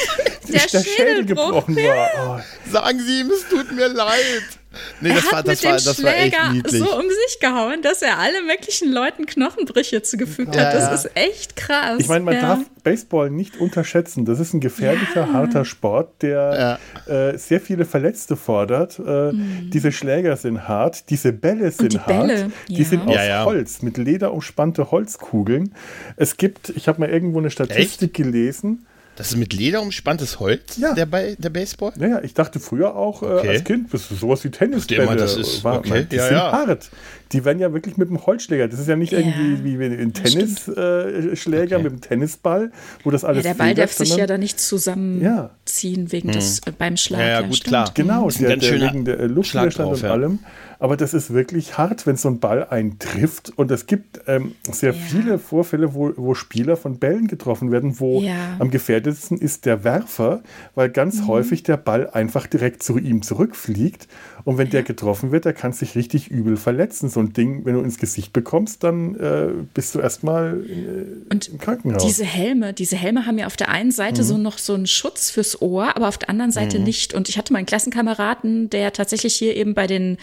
der, 0.48 0.66
der 0.68 0.84
Schädel 0.84 1.26
gebrochen 1.26 1.76
war. 1.76 2.10
Oh. 2.18 2.72
Sagen 2.72 3.00
Sie 3.00 3.22
ihm, 3.22 3.32
es 3.32 3.48
tut 3.50 3.72
mir 3.72 3.88
leid. 3.88 4.59
Nee, 5.02 5.10
das 5.10 5.26
er 5.26 5.26
hat 5.26 5.32
war, 5.34 5.44
das 5.44 5.64
mit 5.64 5.72
war, 5.72 5.78
dem 5.78 5.86
das 5.86 5.96
Schläger 5.96 6.86
so 6.86 6.98
um 6.98 7.06
sich 7.10 7.40
gehauen, 7.40 7.82
dass 7.82 8.02
er 8.02 8.20
alle 8.20 8.44
möglichen 8.44 8.92
Leuten 8.92 9.26
Knochenbrüche 9.26 10.04
zugefügt 10.04 10.56
ja, 10.56 10.66
hat. 10.66 10.74
Das 10.74 10.84
ja. 10.84 10.94
ist 10.94 11.12
echt 11.16 11.56
krass. 11.56 12.00
Ich 12.00 12.08
meine, 12.08 12.24
man 12.24 12.36
ja. 12.36 12.42
darf 12.42 12.60
Baseball 12.84 13.30
nicht 13.30 13.58
unterschätzen. 13.58 14.26
Das 14.26 14.40
ist 14.40 14.54
ein 14.54 14.60
gefährlicher, 14.60 15.34
harter 15.34 15.66
Sport, 15.66 16.22
der 16.22 16.80
äh, 17.08 17.38
sehr 17.38 17.62
viele 17.62 17.86
Verletzte 17.86 18.36
fordert. 18.36 19.00
Äh, 19.00 19.32
mhm. 19.32 19.70
Diese 19.72 19.92
Schläger 19.92 20.38
sind 20.38 20.68
hart, 20.68 21.10
diese 21.10 21.34
Bälle 21.34 21.72
sind 21.72 21.94
die 21.94 22.00
hart. 22.00 22.08
Bälle, 22.08 22.52
die 22.68 22.84
sind 22.84 23.08
aus 23.08 23.46
Holz, 23.46 23.82
mit 23.82 23.98
Leder 23.98 24.34
umspannte 24.34 24.92
Holzkugeln. 24.92 25.74
Es 26.16 26.38
gibt, 26.38 26.70
ich 26.70 26.88
habe 26.88 27.02
mal 27.02 27.10
irgendwo 27.10 27.40
eine 27.40 27.50
Statistik 27.50 28.10
echt? 28.10 28.14
gelesen, 28.14 28.86
das 29.20 29.32
ist 29.32 29.36
mit 29.36 29.52
Leder 29.52 29.82
umspanntes 29.82 30.40
Holz, 30.40 30.78
ja. 30.78 30.94
der, 30.94 31.06
bei, 31.06 31.36
der 31.38 31.50
Baseball? 31.50 31.92
Naja, 31.98 32.22
ich 32.24 32.34
dachte 32.34 32.62
früher 32.62 32.96
auch 32.96 33.22
äh, 33.22 33.26
okay. 33.26 33.50
als 33.50 33.64
Kind, 33.66 33.94
das 33.94 34.10
ist 34.10 34.22
sowas 34.22 34.42
wie 34.46 34.50
Tennisbälle. 34.50 35.18
Das 35.18 35.36
ist, 35.36 35.62
war, 35.66 35.80
okay. 35.80 36.08
Die 36.10 36.16
ja, 36.16 36.24
sind 36.24 36.38
ja. 36.38 36.52
hart. 36.54 36.90
Die 37.32 37.46
werden 37.46 37.60
ja 37.60 37.74
wirklich 37.74 37.98
mit 37.98 38.10
dem 38.10 38.26
Holzschläger. 38.26 38.68
Das 38.68 38.80
ist 38.80 38.88
ja 38.88 38.96
nicht 38.96 39.12
ja. 39.12 39.20
irgendwie 39.20 39.80
wie 39.80 39.86
ein 39.86 40.14
Tennisschläger 40.14 41.76
äh, 41.76 41.80
okay. 41.80 41.84
mit 41.84 41.92
dem 41.92 42.02
Tennisball, 42.02 42.72
wo 43.04 43.12
das 43.12 43.24
alles 43.24 43.44
ja, 43.46 43.54
Der 43.54 43.58
Ball 43.58 43.76
darf 43.76 43.92
sich 43.92 44.16
ja 44.16 44.26
da 44.26 44.38
nicht 44.38 44.60
zusammenziehen 44.60 46.12
wegen 46.12 46.30
mhm. 46.30 46.34
des 46.34 46.60
äh, 46.60 46.72
beim 46.78 46.98
Schlag. 46.98 47.22
Ja, 47.22 47.42
gut, 47.42 47.64
klar. 47.64 47.92
Genau, 47.94 48.30
der, 48.30 48.58
der, 48.58 48.82
wegen 48.82 49.06
der 49.06 49.28
Luftwiderstand 49.28 49.94
und 49.94 50.04
allem. 50.04 50.40
aber 50.80 50.96
das 50.96 51.14
ist 51.14 51.34
wirklich 51.34 51.78
hart, 51.78 52.08
wenn 52.08 52.16
so 52.16 52.30
ein 52.30 52.40
Ball 52.40 52.66
einen 52.68 53.00
trifft. 53.00 53.52
Und 53.58 53.70
es 53.70 53.86
gibt 53.86 54.22
ähm, 54.28 54.56
sehr 54.72 54.94
ja. 54.94 55.00
viele 55.00 55.38
Vorfälle, 55.38 55.94
wo, 55.94 56.14
wo 56.16 56.34
Spieler 56.34 56.78
von 56.78 56.98
Bällen 56.98 57.28
getroffen 57.28 57.72
werden, 57.72 58.00
wo 58.00 58.22
ja. 58.22 58.56
am 58.60 58.72
gefährdetesten 58.72 59.38
ist 59.38 59.66
der 59.66 59.84
Werfer, 59.84 60.42
weil 60.76 60.90
ganz 60.90 61.22
mhm. 61.22 61.28
häufig 61.28 61.64
der 61.64 61.78
Ball 61.78 62.10
einfach 62.10 62.48
direkt 62.48 62.82
zu 62.82 62.98
ihm 62.98 63.22
zurückfliegt. 63.22 64.08
Und 64.46 64.58
wenn 64.58 64.70
der 64.70 64.84
getroffen 64.84 65.32
wird, 65.32 65.46
der 65.46 65.54
kann 65.54 65.74
sich 65.74 65.96
richtig 65.96 66.32
übel 66.32 66.56
verletzen. 66.56 67.10
So 67.10 67.19
ein 67.20 67.34
Ding, 67.34 67.66
wenn 67.66 67.74
du 67.74 67.82
ins 67.82 67.98
Gesicht 67.98 68.34
bekommst, 68.34 68.84
dann 68.84 69.16
äh, 69.16 69.50
bist 69.74 69.96
du 69.96 70.00
erstmal 70.00 70.64
äh, 70.66 71.34
im 71.34 71.58
Krankenhaus. 71.58 72.04
Diese 72.04 72.26
Helme, 72.26 72.74
diese 72.74 72.96
Helme 72.96 73.26
haben 73.26 73.38
ja 73.38 73.46
auf 73.46 73.58
der 73.58 73.70
einen 73.70 73.92
Seite 73.92 74.22
mhm. 74.22 74.26
so 74.26 74.38
noch 74.38 74.58
so 74.58 74.74
einen 74.74 74.88
Schutz 74.88 75.30
fürs 75.30 75.62
Ohr, 75.62 75.96
aber 75.96 76.08
auf 76.08 76.18
der 76.18 76.30
anderen 76.30 76.52
Seite 76.52 76.80
mhm. 76.80 76.86
nicht. 76.86 77.14
Und 77.14 77.30
ich 77.30 77.38
hatte 77.38 77.54
meinen 77.54 77.66
Klassenkameraden, 77.66 78.70
der 78.70 78.94
tatsächlich 78.94 79.36
hier 79.36 79.56
eben 79.56 79.74
bei 79.74 79.88
den 79.88 80.18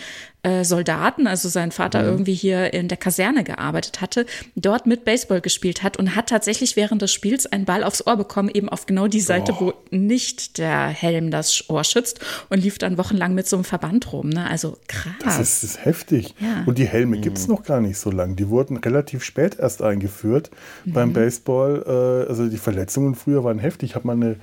äh, 0.46 0.64
Soldaten, 0.64 1.26
also 1.26 1.48
sein 1.48 1.72
Vater 1.72 2.02
mhm. 2.02 2.09
irgendwie 2.09 2.35
hier 2.35 2.72
in 2.72 2.87
der 2.87 2.96
Kaserne 2.96 3.42
gearbeitet 3.42 4.00
hatte, 4.00 4.26
dort 4.54 4.87
mit 4.87 5.04
Baseball 5.04 5.40
gespielt 5.40 5.82
hat 5.82 5.96
und 5.96 6.14
hat 6.14 6.28
tatsächlich 6.28 6.76
während 6.76 7.02
des 7.02 7.12
Spiels 7.12 7.46
einen 7.46 7.64
Ball 7.64 7.82
aufs 7.82 8.06
Ohr 8.06 8.16
bekommen, 8.16 8.48
eben 8.52 8.68
auf 8.68 8.87
genau 8.87 9.09
die 9.09 9.20
Seite, 9.20 9.52
oh. 9.54 9.61
wo 9.61 9.74
nicht 9.90 10.59
der 10.59 10.87
Helm 10.87 11.32
das 11.32 11.68
Ohr 11.68 11.82
schützt 11.82 12.20
und 12.48 12.62
lief 12.62 12.78
dann 12.78 12.96
wochenlang 12.96 13.35
mit 13.35 13.48
so 13.48 13.56
einem 13.56 13.64
Verband 13.64 14.12
rum. 14.12 14.28
Ne? 14.28 14.48
Also 14.48 14.78
krass. 14.87 15.14
Das 15.24 15.40
ist, 15.40 15.62
das 15.64 15.70
ist 15.70 15.85
heftig. 15.85 16.35
Ja. 16.38 16.62
Und 16.64 16.78
die 16.78 16.87
Helme 16.87 17.16
mhm. 17.16 17.22
gibt 17.22 17.38
es 17.38 17.48
noch 17.48 17.64
gar 17.64 17.80
nicht 17.80 17.98
so 17.98 18.12
lange. 18.12 18.37
Die 18.37 18.48
wurden 18.48 18.76
relativ 18.76 19.24
spät 19.24 19.59
erst 19.59 19.82
eingeführt 19.82 20.50
mhm. 20.85 20.92
beim 20.92 21.12
Baseball. 21.12 21.82
Äh, 21.85 22.28
also 22.28 22.48
die 22.48 22.59
Verletzungen 22.59 23.16
früher 23.16 23.42
waren 23.42 23.59
heftig. 23.59 23.90
Ich 23.90 23.94
habe 23.96 24.06
mal 24.06 24.12
eine 24.12 24.37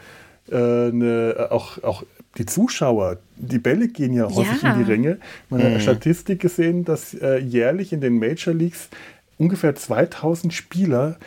äh, 0.51 0.55
eine, 0.89 1.47
auch, 1.51 1.81
auch 1.83 2.03
die 2.37 2.45
Zuschauer, 2.45 3.17
die 3.35 3.59
Bälle 3.59 3.87
gehen 3.87 4.13
ja 4.13 4.27
häufig 4.29 4.61
ja. 4.61 4.73
in 4.73 4.83
die 4.83 4.91
Ränge. 4.91 5.19
Man 5.49 5.59
hat 5.59 5.67
eine 5.67 5.77
mhm. 5.77 5.81
Statistik 5.81 6.39
gesehen, 6.41 6.83
dass 6.83 7.13
äh, 7.13 7.37
jährlich 7.37 7.93
in 7.93 8.01
den 8.01 8.17
Major 8.17 8.53
Leagues 8.53 8.89
ungefähr 9.37 9.75
2000 9.75 10.53
Spieler 10.53 11.17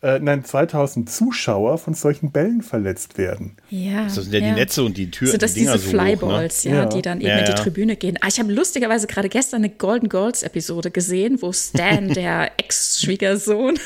äh, 0.00 0.20
nein, 0.20 0.44
2000 0.44 1.10
Zuschauer 1.10 1.76
von 1.78 1.92
solchen 1.92 2.30
Bällen 2.30 2.62
verletzt 2.62 3.18
werden. 3.18 3.56
Ja. 3.68 4.04
Das 4.04 4.14
sind 4.14 4.32
ja, 4.32 4.38
ja. 4.38 4.48
die 4.50 4.60
Netze 4.60 4.84
und 4.84 4.96
die 4.96 5.10
Türen. 5.10 5.32
Sind 5.32 5.42
das 5.42 5.54
diese 5.54 5.76
so 5.76 5.90
Flyballs, 5.90 6.64
hoch, 6.64 6.70
ne? 6.70 6.76
ja, 6.76 6.84
die 6.86 7.02
dann 7.02 7.20
eben 7.20 7.30
ja, 7.30 7.38
in 7.38 7.46
die 7.46 7.54
Tribüne 7.60 7.96
gehen. 7.96 8.16
Ah, 8.20 8.28
ich 8.28 8.38
habe 8.38 8.52
lustigerweise 8.52 9.08
gerade 9.08 9.28
gestern 9.28 9.64
eine 9.64 9.70
Golden 9.70 10.08
Girls 10.08 10.44
Episode 10.44 10.92
gesehen, 10.92 11.42
wo 11.42 11.52
Stan, 11.52 12.08
der 12.14 12.52
Ex-Schwiegersohn, 12.58 13.76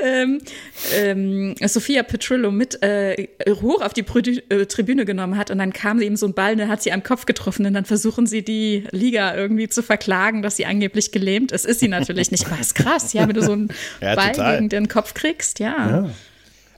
ähm, 0.00 0.40
ähm, 0.96 1.54
Sophia 1.64 2.02
Petrillo 2.02 2.50
mit 2.50 2.82
äh, 2.82 3.28
hoch 3.62 3.82
auf 3.82 3.92
die 3.92 4.04
äh, 4.48 4.66
Tribüne 4.66 5.04
genommen 5.04 5.38
hat 5.38 5.52
und 5.52 5.58
dann 5.58 5.72
kam 5.72 6.02
eben 6.02 6.16
so 6.16 6.26
ein 6.26 6.34
Ball, 6.34 6.56
der 6.56 6.66
hat 6.66 6.82
sie 6.82 6.90
am 6.90 7.04
Kopf 7.04 7.24
getroffen 7.24 7.66
und 7.66 7.74
dann 7.74 7.84
versuchen 7.84 8.26
sie 8.26 8.42
die 8.42 8.84
Liga 8.90 9.36
irgendwie 9.36 9.68
zu 9.68 9.84
verklagen, 9.84 10.42
dass 10.42 10.56
sie 10.56 10.66
angeblich 10.66 11.12
gelähmt 11.12 11.52
ist. 11.52 11.66
Ist 11.66 11.78
sie 11.78 11.88
natürlich 11.88 12.32
nicht, 12.32 12.46
aber 12.46 12.60
ist 12.60 12.74
krass, 12.74 13.12
ja, 13.12 13.28
wenn 13.28 13.36
du 13.36 13.42
so 13.42 13.52
einen 13.52 13.68
Ball 14.00 14.32
total. 14.32 14.56
gegen 14.56 14.68
den 14.68 14.88
Kopf 14.88 15.14
kriegst 15.14 15.51
wächst, 15.52 15.58
ja. 15.58 16.02
ja. 16.02 16.10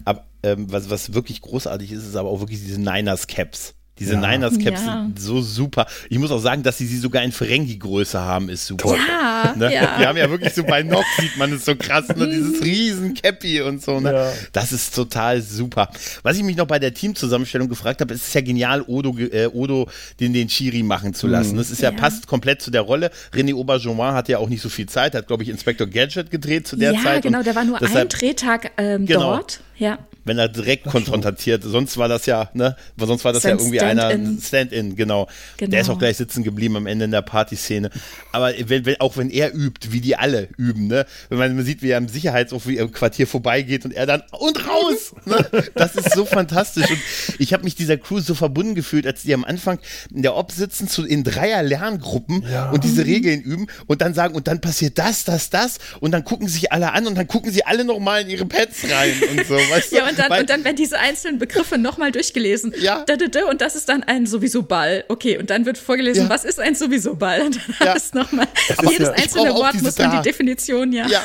Aber 0.04 0.24
ähm, 0.42 0.70
was, 0.70 0.90
was 0.90 1.14
wirklich 1.14 1.40
großartig 1.40 1.92
ist, 1.92 2.06
ist 2.06 2.16
aber 2.16 2.28
auch 2.28 2.40
wirklich 2.40 2.60
diese 2.60 2.80
Niners 2.80 3.26
Caps. 3.26 3.74
Diese 3.98 4.14
ja. 4.14 4.20
Niners 4.20 4.58
Caps 4.58 4.84
ja. 4.84 5.04
sind 5.04 5.20
so 5.20 5.40
super. 5.40 5.86
Ich 6.08 6.18
muss 6.18 6.32
auch 6.32 6.40
sagen, 6.40 6.64
dass 6.64 6.78
sie 6.78 6.86
sie 6.86 6.98
sogar 6.98 7.22
in 7.22 7.30
Ferengi-Größe 7.30 8.20
haben, 8.20 8.48
ist 8.48 8.66
super. 8.66 8.96
Ja, 8.96 9.54
ne? 9.56 9.72
ja. 9.72 9.98
Wir 9.98 10.08
haben 10.08 10.16
ja 10.16 10.28
wirklich 10.28 10.52
so 10.52 10.64
bei 10.64 10.82
Nox 10.82 11.06
sieht 11.20 11.36
man 11.36 11.52
es 11.52 11.64
so 11.64 11.76
krass, 11.76 12.08
ne? 12.08 12.28
dieses 12.28 12.60
riesen 12.62 13.14
Cappy 13.14 13.60
und 13.60 13.82
so. 13.82 14.00
Ne? 14.00 14.12
Ja. 14.12 14.32
Das 14.52 14.72
ist 14.72 14.96
total 14.96 15.42
super. 15.42 15.90
Was 16.24 16.36
ich 16.36 16.42
mich 16.42 16.56
noch 16.56 16.66
bei 16.66 16.80
der 16.80 16.92
Teamzusammenstellung 16.92 17.68
gefragt 17.68 18.00
habe, 18.00 18.12
ist 18.14 18.26
es 18.26 18.34
ja 18.34 18.40
genial, 18.40 18.82
Odo, 18.82 19.16
äh, 19.16 19.46
Odo 19.46 19.88
den, 20.18 20.32
den 20.32 20.48
Chiri 20.48 20.82
machen 20.82 21.14
zu 21.14 21.28
lassen. 21.28 21.52
Mhm. 21.52 21.58
Das 21.58 21.70
ist 21.70 21.80
ja, 21.80 21.92
passt 21.92 22.26
komplett 22.26 22.62
zu 22.62 22.72
der 22.72 22.82
Rolle. 22.82 23.12
René 23.32 23.54
Auberjonois 23.54 24.12
hat 24.12 24.28
ja 24.28 24.38
auch 24.38 24.48
nicht 24.48 24.62
so 24.62 24.68
viel 24.68 24.88
Zeit, 24.88 25.14
hat, 25.14 25.28
glaube 25.28 25.44
ich, 25.44 25.48
Inspector 25.48 25.86
Gadget 25.86 26.32
gedreht 26.32 26.66
zu 26.66 26.74
der 26.74 26.94
Zeit. 26.94 27.04
Ja, 27.04 27.20
genau, 27.20 27.42
der 27.44 27.54
war 27.54 27.64
nur 27.64 27.78
deshalb, 27.78 28.12
ein 28.12 28.18
Drehtag 28.18 28.72
ähm, 28.76 29.06
genau. 29.06 29.36
dort. 29.36 29.60
Ja 29.78 29.98
wenn 30.24 30.38
er 30.38 30.48
direkt 30.48 30.84
konfrontiert. 30.84 31.62
Sonst 31.62 31.96
war 31.96 32.08
das 32.08 32.26
ja, 32.26 32.50
ne? 32.54 32.76
Sonst 32.98 33.24
war 33.24 33.32
das 33.32 33.42
Sein 33.42 33.56
ja 33.56 33.62
irgendwie 33.62 33.78
Stand 33.78 34.00
einer 34.00 34.40
Stand-in, 34.40 34.96
genau. 34.96 35.28
genau. 35.56 35.70
Der 35.70 35.80
ist 35.80 35.88
auch 35.90 35.98
gleich 35.98 36.16
sitzen 36.16 36.42
geblieben 36.42 36.76
am 36.76 36.86
Ende 36.86 37.04
in 37.04 37.10
der 37.10 37.22
Partyszene. 37.22 37.90
Aber 38.32 38.52
wenn, 38.66 38.86
wenn, 38.86 39.00
auch 39.00 39.16
wenn 39.16 39.30
er 39.30 39.54
übt, 39.54 39.92
wie 39.92 40.00
die 40.00 40.16
alle 40.16 40.48
üben, 40.56 40.88
ne? 40.88 41.06
Wenn 41.28 41.38
man, 41.38 41.56
man 41.56 41.64
sieht, 41.64 41.82
wie 41.82 41.90
er 41.90 41.98
im 41.98 42.08
Sicherheitsquartier 42.08 43.26
vorbeigeht 43.26 43.84
und 43.84 43.92
er 43.92 44.06
dann 44.06 44.22
und 44.32 44.66
raus! 44.66 45.14
ne? 45.24 45.46
Das 45.74 45.94
ist 45.94 46.12
so 46.14 46.24
fantastisch. 46.24 46.90
Und 46.90 46.98
ich 47.38 47.52
habe 47.52 47.64
mich 47.64 47.74
dieser 47.74 47.96
Crew 47.96 48.20
so 48.20 48.34
verbunden 48.34 48.74
gefühlt, 48.74 49.06
als 49.06 49.22
die 49.22 49.34
am 49.34 49.44
Anfang 49.44 49.78
in 50.14 50.22
der 50.22 50.36
Ob 50.36 50.52
sitzen 50.52 50.88
zu, 50.88 51.04
in 51.04 51.24
Dreier 51.24 51.62
Lerngruppen 51.62 52.44
ja. 52.50 52.70
und 52.70 52.84
diese 52.84 53.04
Regeln 53.04 53.40
üben 53.42 53.66
und 53.86 54.00
dann 54.00 54.14
sagen, 54.14 54.34
und 54.34 54.48
dann 54.48 54.60
passiert 54.60 54.98
das, 54.98 55.24
das, 55.24 55.50
das 55.50 55.78
und 56.00 56.12
dann 56.12 56.24
gucken 56.24 56.48
sich 56.48 56.72
alle 56.72 56.92
an 56.92 57.06
und 57.06 57.16
dann 57.16 57.28
gucken 57.28 57.52
sie 57.52 57.64
alle 57.64 57.84
nochmal 57.84 58.22
in 58.22 58.30
ihre 58.30 58.46
Pads 58.46 58.84
rein 58.90 59.12
und 59.30 59.46
so, 59.46 59.54
weißt 59.54 59.92
du? 59.92 59.96
Ja, 59.96 60.13
und 60.22 60.30
dann, 60.30 60.40
und 60.40 60.50
dann 60.50 60.64
werden 60.64 60.76
diese 60.76 60.98
einzelnen 60.98 61.38
Begriffe 61.38 61.78
nochmal 61.78 62.12
durchgelesen. 62.12 62.74
Ja. 62.80 63.04
Da, 63.06 63.16
da, 63.16 63.26
da, 63.26 63.46
und 63.46 63.60
das 63.60 63.76
ist 63.76 63.88
dann 63.88 64.02
ein 64.02 64.26
sowieso 64.26 64.62
Ball. 64.62 65.04
Okay, 65.08 65.38
und 65.38 65.50
dann 65.50 65.66
wird 65.66 65.78
vorgelesen, 65.78 66.24
ja. 66.24 66.28
was 66.30 66.44
ist 66.44 66.60
ein 66.60 66.74
sowieso 66.74 67.14
Ball? 67.14 67.42
Und 67.42 67.58
dann 67.78 67.88
ja. 67.88 67.92
ist 67.94 68.14
nochmal, 68.14 68.46
jedes 68.82 69.08
ja, 69.08 69.12
einzelne 69.12 69.54
Wort 69.54 69.80
muss 69.82 69.98
man 69.98 70.16
die 70.16 70.22
Definition, 70.22 70.92
ja. 70.92 71.06
ja. 71.06 71.24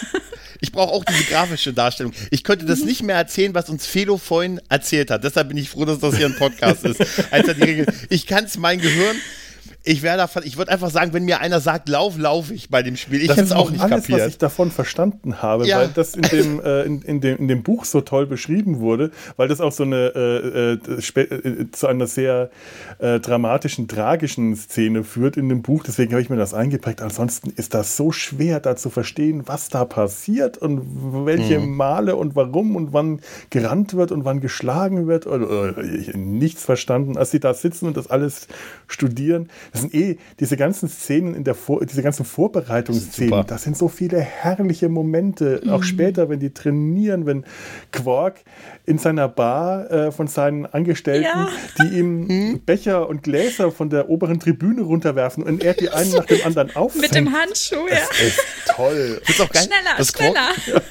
Ich 0.62 0.72
brauche 0.72 0.92
auch 0.92 1.06
diese 1.06 1.24
grafische 1.24 1.74
Darstellung. 1.74 2.14
Ich 2.32 2.44
könnte 2.44 2.66
das 2.66 2.84
nicht 2.84 3.02
mehr 3.02 3.16
erzählen, 3.16 3.54
was 3.54 3.70
uns 3.70 3.86
Felo 3.86 4.18
vorhin 4.18 4.60
erzählt 4.68 5.10
hat. 5.10 5.24
Deshalb 5.24 5.48
bin 5.48 5.58
ich 5.58 5.70
froh, 5.70 5.86
dass 5.86 6.00
das 6.00 6.18
hier 6.18 6.26
ein 6.26 6.36
Podcast 6.36 6.84
ist. 6.84 7.02
Als 7.32 7.48
er 7.48 7.54
die 7.54 7.64
Regel, 7.64 7.86
ich 8.10 8.28
kann 8.28 8.44
es 8.44 8.58
mein 8.58 8.82
Gehirn 8.82 9.16
ich 9.90 10.04
wäre 10.04 10.18
davon, 10.18 10.44
ich 10.46 10.56
würde 10.56 10.72
einfach 10.72 10.92
sagen, 10.92 11.14
wenn 11.14 11.26
mir 11.26 11.40
einer 11.40 11.60
sagt, 11.60 11.90
lauf, 11.90 12.16
laufe 12.16 12.54
ich 12.54 12.70
bei 12.70 12.84
dem 12.84 12.96
Spiel. 12.96 13.24
Ich 13.24 13.30
hätte 13.30 13.42
es 13.42 13.52
auch 13.52 13.72
nicht 13.72 13.82
alles, 13.82 14.04
kapiert. 14.04 14.22
was 14.22 14.28
ich 14.28 14.38
davon 14.38 14.70
verstanden 14.70 15.42
habe, 15.42 15.66
ja. 15.66 15.80
weil 15.80 15.88
das 15.88 16.14
in 16.14 16.22
dem, 16.32 16.64
äh, 16.64 16.84
in, 16.84 17.02
in, 17.02 17.22
dem, 17.22 17.38
in 17.38 17.48
dem 17.48 17.64
Buch 17.64 17.86
so 17.86 18.02
toll 18.02 18.28
beschrieben 18.28 18.82
wurde, 18.82 19.10
weil 19.36 19.48
das 19.48 19.60
auch 19.60 19.72
so 19.72 19.82
eine 19.82 20.14
äh, 20.16 20.74
äh, 20.74 21.22
äh, 21.22 21.72
zu 21.72 21.88
einer 21.88 22.06
sehr 22.06 22.52
äh, 23.00 23.20
dramatischen, 23.20 23.88
tragischen 23.88 24.56
Szene 24.56 25.04
führt 25.04 25.38
in 25.38 25.50
dem 25.50 25.64
Buch. 25.64 25.84
Deswegen 25.84 26.12
habe 26.12 26.22
ich 26.22 26.30
mir 26.30 26.38
das 26.38 26.54
eingeprägt. 26.54 27.02
Ansonsten 27.02 27.50
ist 27.50 27.74
das 27.74 27.98
so 27.98 28.12
schwer, 28.12 28.60
da 28.60 28.76
zu 28.76 28.92
verstehen, 28.92 29.48
was 29.48 29.70
da 29.70 29.86
passiert 29.86 30.60
und 30.60 31.26
welche 31.26 31.58
mhm. 31.58 31.76
Male 31.76 32.16
und 32.16 32.36
warum 32.36 32.76
und 32.76 32.94
wann 32.94 33.22
gerannt 33.50 33.96
wird 33.96 34.12
und 34.12 34.24
wann 34.24 34.40
geschlagen 34.40 35.08
wird. 35.08 35.26
Oder, 35.26 35.50
oder, 35.50 35.84
nichts 36.14 36.64
verstanden, 36.64 37.18
als 37.18 37.32
sie 37.32 37.40
da 37.40 37.56
sitzen 37.56 37.88
und 37.88 37.98
das 37.98 38.06
alles 38.06 38.48
studieren 38.88 39.50
das 39.79 39.79
sind 39.80 39.94
eh 39.94 40.18
diese 40.40 40.58
ganzen 40.58 40.90
Szenen 40.90 41.36
in 41.36 41.44
der 41.44 41.56
Vor 41.56 41.86
diese 41.86 42.02
ganzen 42.02 42.26
Vorbereitungsszenen, 42.26 43.32
das, 43.32 43.46
das, 43.48 43.64
sind 43.64 43.78
so 43.78 43.88
viele 43.88 44.20
herrliche 44.20 44.90
Momente. 44.90 45.62
Mhm. 45.64 45.70
Auch 45.72 45.84
später, 45.84 46.30
wenn 46.30 46.40
die 46.40 46.54
trainieren, 46.54 47.26
wenn 47.26 47.46
Quark 47.92 48.42
in 48.86 48.98
seiner 48.98 49.28
Bar 49.28 49.90
äh, 49.92 50.12
von 50.12 50.28
seinen 50.28 50.66
Angestellten, 50.66 51.26
ja. 51.26 51.50
die 51.82 52.00
ihm 52.00 52.28
mhm. 52.28 52.60
Becher 52.66 53.08
und 53.08 53.24
Gläser 53.24 53.72
von 53.72 53.90
der 53.90 54.10
oberen 54.10 54.40
Tribüne 54.40 54.82
runterwerfen 54.82 55.44
und 55.44 55.64
er 55.64 55.74
die 55.74 55.90
einen 55.90 56.12
nach 56.12 56.26
dem 56.26 56.46
anderen 56.46 56.76
auffängt. 56.76 57.02
Mit 57.02 57.16
dem 57.16 57.34
Handschuh, 57.34 57.88
ja. 57.90 58.00
Das 58.08 58.22
ist 58.22 58.40
toll. 58.68 59.22
Das 59.22 59.36
ist 59.36 59.42
auch 59.42 59.50
geil. 59.50 59.64
Schneller, 59.64 59.98
das 59.98 60.10
schneller. 60.10 60.34
Quark, 60.34 60.84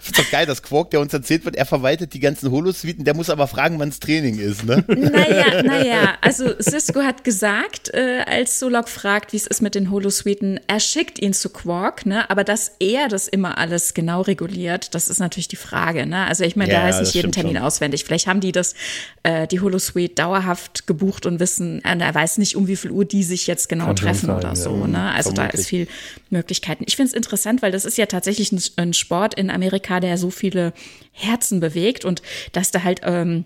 ich 0.02 0.06
find's 0.06 0.18
doch 0.18 0.30
geil, 0.30 0.46
dass 0.46 0.62
Quark, 0.62 0.90
der 0.90 1.00
uns 1.00 1.12
erzählt 1.12 1.44
wird, 1.44 1.56
er 1.56 1.66
verwaltet 1.66 2.14
die 2.14 2.20
ganzen 2.20 2.50
Holosuiten, 2.50 3.04
der 3.04 3.14
muss 3.14 3.28
aber 3.30 3.46
fragen, 3.46 3.78
wann 3.78 3.90
das 3.90 4.00
Training 4.00 4.38
ist, 4.38 4.64
ne? 4.64 4.84
Naja, 4.88 5.62
naja, 5.62 6.14
also 6.20 6.54
Cisco 6.60 7.00
hat 7.00 7.24
gesagt, 7.24 7.92
äh, 7.92 8.22
als 8.26 8.58
Solok 8.58 8.88
fragt, 8.88 9.32
wie 9.32 9.36
es 9.36 9.46
ist 9.46 9.62
mit 9.62 9.74
den 9.74 9.90
Holosuiten, 9.90 10.60
er 10.66 10.80
schickt 10.80 11.18
ihn 11.18 11.32
zu 11.32 11.50
Quark, 11.50 12.06
ne? 12.06 12.28
Aber 12.30 12.44
dass 12.44 12.72
er 12.78 13.08
das 13.08 13.28
immer 13.28 13.58
alles 13.58 13.94
genau 13.94 14.22
reguliert, 14.22 14.94
das 14.94 15.08
ist 15.08 15.18
natürlich 15.18 15.48
die 15.48 15.56
Frage, 15.56 16.06
ne? 16.06 16.26
Also 16.26 16.44
ich 16.44 16.56
meine, 16.56 16.72
ja, 16.72 16.80
da 16.80 16.86
heißt 16.86 17.00
nicht 17.00 17.14
jeden 17.14 17.32
Termin 17.32 17.56
schon. 17.56 17.64
auswendig. 17.64 18.04
Vielleicht 18.04 18.26
haben 18.26 18.40
die 18.40 18.52
das, 18.52 18.74
äh, 19.22 19.46
die 19.46 19.60
Holosuite 19.60 20.14
dauerhaft 20.14 20.86
gebucht 20.86 21.26
und 21.26 21.40
wissen, 21.40 21.84
äh, 21.84 21.98
er 21.98 22.14
weiß 22.14 22.38
nicht, 22.38 22.56
um 22.56 22.66
wie 22.66 22.76
viel 22.76 22.90
Uhr 22.90 23.04
die 23.04 23.22
sich 23.22 23.46
jetzt 23.46 23.68
genau 23.68 23.86
Kann 23.86 23.96
treffen 23.96 24.26
sein, 24.26 24.36
oder 24.36 24.56
so, 24.56 24.86
ne? 24.86 25.12
Also 25.12 25.30
vermutlich. 25.30 25.52
da 25.52 25.58
ist 25.58 25.68
viel 25.68 25.88
Möglichkeiten. 26.30 26.84
Ich 26.86 26.96
finde 26.96 27.08
es 27.08 27.14
interessant, 27.14 27.62
weil 27.62 27.72
das 27.72 27.84
ist 27.84 27.98
ja 27.98 28.06
tatsächlich 28.06 28.52
ein, 28.52 28.62
ein 28.76 28.92
Sport 28.92 29.34
in 29.34 29.50
Amerika, 29.50 29.89
Amerika, 29.90 30.00
der 30.00 30.16
so 30.18 30.30
viele 30.30 30.72
Herzen 31.12 31.60
bewegt 31.60 32.04
und 32.04 32.22
dass 32.52 32.70
da 32.70 32.82
halt 32.84 33.00
ähm, 33.04 33.44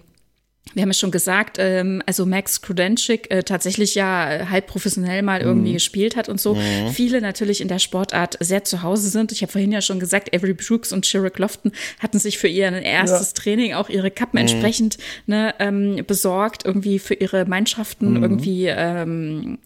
wir 0.73 0.83
haben 0.83 0.89
ja 0.89 0.95
schon 0.95 1.11
gesagt, 1.11 1.59
ähm, 1.61 2.03
also 2.07 2.25
Max 2.27 2.63
Krudenschik 2.63 3.31
äh, 3.31 3.43
tatsächlich 3.43 3.95
ja 3.95 4.49
halb 4.51 4.67
professionell 4.67 5.23
mal 5.23 5.41
irgendwie 5.41 5.71
mhm. 5.71 5.75
gespielt 5.75 6.17
hat 6.17 6.29
und 6.29 6.41
so. 6.41 6.55
Mhm. 6.55 6.91
Viele 6.93 7.21
natürlich 7.21 7.61
in 7.61 7.69
der 7.69 7.79
Sportart 7.79 8.37
sehr 8.41 8.65
zu 8.65 8.83
Hause 8.83 9.09
sind. 9.09 9.31
Ich 9.31 9.43
habe 9.43 9.53
vorhin 9.53 9.73
ja 9.73 9.83
schon 9.83 10.01
gesagt, 10.01 10.35
Avery 10.35 10.55
Brooks 10.55 10.93
und 10.93 11.07
Sherrick 11.07 11.39
Lofton 11.39 11.73
hatten 12.01 12.19
sich 12.19 12.39
für 12.39 12.49
ihr 12.49 12.73
erstes 12.73 13.35
ja. 13.37 13.43
Training 13.43 13.75
auch 13.75 13.89
ihre 13.89 14.11
Kappen 14.11 14.41
mhm. 14.41 14.49
entsprechend 14.49 14.99
ne, 15.27 15.55
ähm, 15.59 16.03
besorgt, 16.07 16.65
irgendwie 16.65 16.99
für 16.99 17.15
ihre 17.15 17.45
Mannschaften, 17.45 18.15
mhm. 18.15 18.23
irgendwie 18.23 18.67
ähm, 18.67 19.59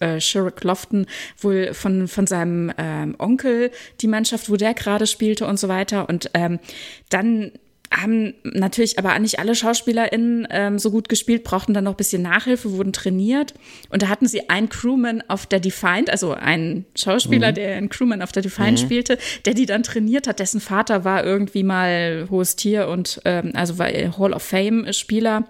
äh, 0.00 0.20
Sherrick 0.20 0.64
Lofton 0.64 1.06
wohl 1.38 1.74
von, 1.74 2.08
von 2.08 2.26
seinem 2.26 2.72
ähm, 2.78 3.14
Onkel 3.18 3.70
die 4.00 4.08
Mannschaft, 4.08 4.50
wo 4.50 4.56
der 4.56 4.74
gerade 4.74 5.06
spielte 5.06 5.46
und 5.46 5.58
so 5.58 5.68
weiter. 5.68 6.08
Und 6.08 6.30
ähm, 6.34 6.58
dann 7.10 7.52
haben 8.02 8.34
natürlich 8.44 8.98
aber 8.98 9.18
nicht 9.18 9.38
alle 9.38 9.54
SchauspielerInnen 9.54 10.46
ähm, 10.50 10.78
so 10.78 10.90
gut 10.90 11.08
gespielt, 11.08 11.44
brauchten 11.44 11.74
dann 11.74 11.84
noch 11.84 11.92
ein 11.92 11.96
bisschen 11.96 12.22
Nachhilfe, 12.22 12.72
wurden 12.72 12.92
trainiert. 12.92 13.54
Und 13.88 14.02
da 14.02 14.08
hatten 14.08 14.26
sie 14.26 14.48
einen 14.50 14.68
Crewman 14.68 15.22
auf 15.28 15.46
der 15.46 15.60
Defiant, 15.60 16.10
also 16.10 16.32
einen 16.32 16.86
Schauspieler, 16.96 17.50
mhm. 17.50 17.54
der 17.54 17.76
einen 17.76 17.88
Crewman 17.88 18.22
auf 18.22 18.32
der 18.32 18.42
Defiant 18.42 18.80
mhm. 18.80 18.84
spielte, 18.84 19.18
der 19.44 19.54
die 19.54 19.66
dann 19.66 19.82
trainiert 19.82 20.26
hat. 20.26 20.40
Dessen 20.40 20.60
Vater 20.60 21.04
war 21.04 21.24
irgendwie 21.24 21.62
mal 21.62 22.26
hohes 22.30 22.56
Tier 22.56 22.88
und 22.88 23.20
ähm, 23.24 23.52
also 23.54 23.78
war 23.78 23.88
Hall 23.88 24.32
of 24.32 24.42
Fame-Spieler. 24.42 25.44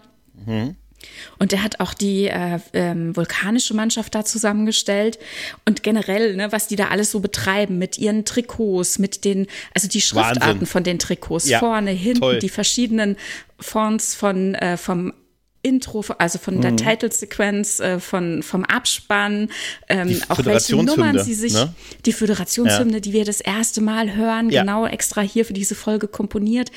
Mhm. 0.47 0.77
Und 1.39 1.53
er 1.53 1.63
hat 1.63 1.81
auch 1.81 1.95
die 1.95 2.27
äh, 2.27 2.59
ähm, 2.73 3.17
vulkanische 3.17 3.75
Mannschaft 3.75 4.15
da 4.15 4.25
zusammengestellt 4.25 5.19
und 5.65 5.83
generell, 5.83 6.37
ne, 6.37 6.53
was 6.53 6.69
die 6.69 6.77
da 6.77 6.89
alles 6.89 7.11
so 7.11 7.21
betreiben 7.21 7.79
mit 7.79 7.99
ihren 7.99 8.25
Trikots, 8.25 8.99
mit 8.99 9.25
den, 9.25 9.47
also 9.75 9.89
die 9.89 10.01
Schriftarten 10.01 10.43
Wahnsinn. 10.43 10.67
von 10.67 10.85
den 10.85 10.99
Trikots, 10.99 11.49
ja, 11.49 11.59
vorne, 11.59 11.91
hinten, 11.91 12.21
toll. 12.21 12.39
die 12.39 12.49
verschiedenen 12.49 13.17
Fonts 13.59 14.15
von 14.15 14.55
äh, 14.55 14.77
vom 14.77 15.13
Intro, 15.65 16.05
also 16.19 16.39
von 16.39 16.61
der 16.61 16.73
mhm. 16.73 16.77
Titelsequenz, 16.77 17.81
äh, 17.81 17.99
von, 17.99 18.43
vom 18.43 18.65
Abspann, 18.65 19.51
ähm, 19.89 20.21
auch 20.29 20.45
welche 20.45 20.77
Nummern 20.77 21.19
sie 21.25 21.35
sich, 21.35 21.55
ne? 21.55 21.75
die 22.05 22.13
Föderationshymne, 22.13 22.95
ja. 22.95 23.01
die 23.01 23.13
wir 23.15 23.25
das 23.25 23.41
erste 23.41 23.81
Mal 23.81 24.15
hören, 24.15 24.51
ja. 24.51 24.61
genau 24.61 24.87
extra 24.87 25.23
hier 25.23 25.47
für 25.47 25.55
diese 25.55 25.75
Folge 25.75 26.07
komponiert 26.07 26.71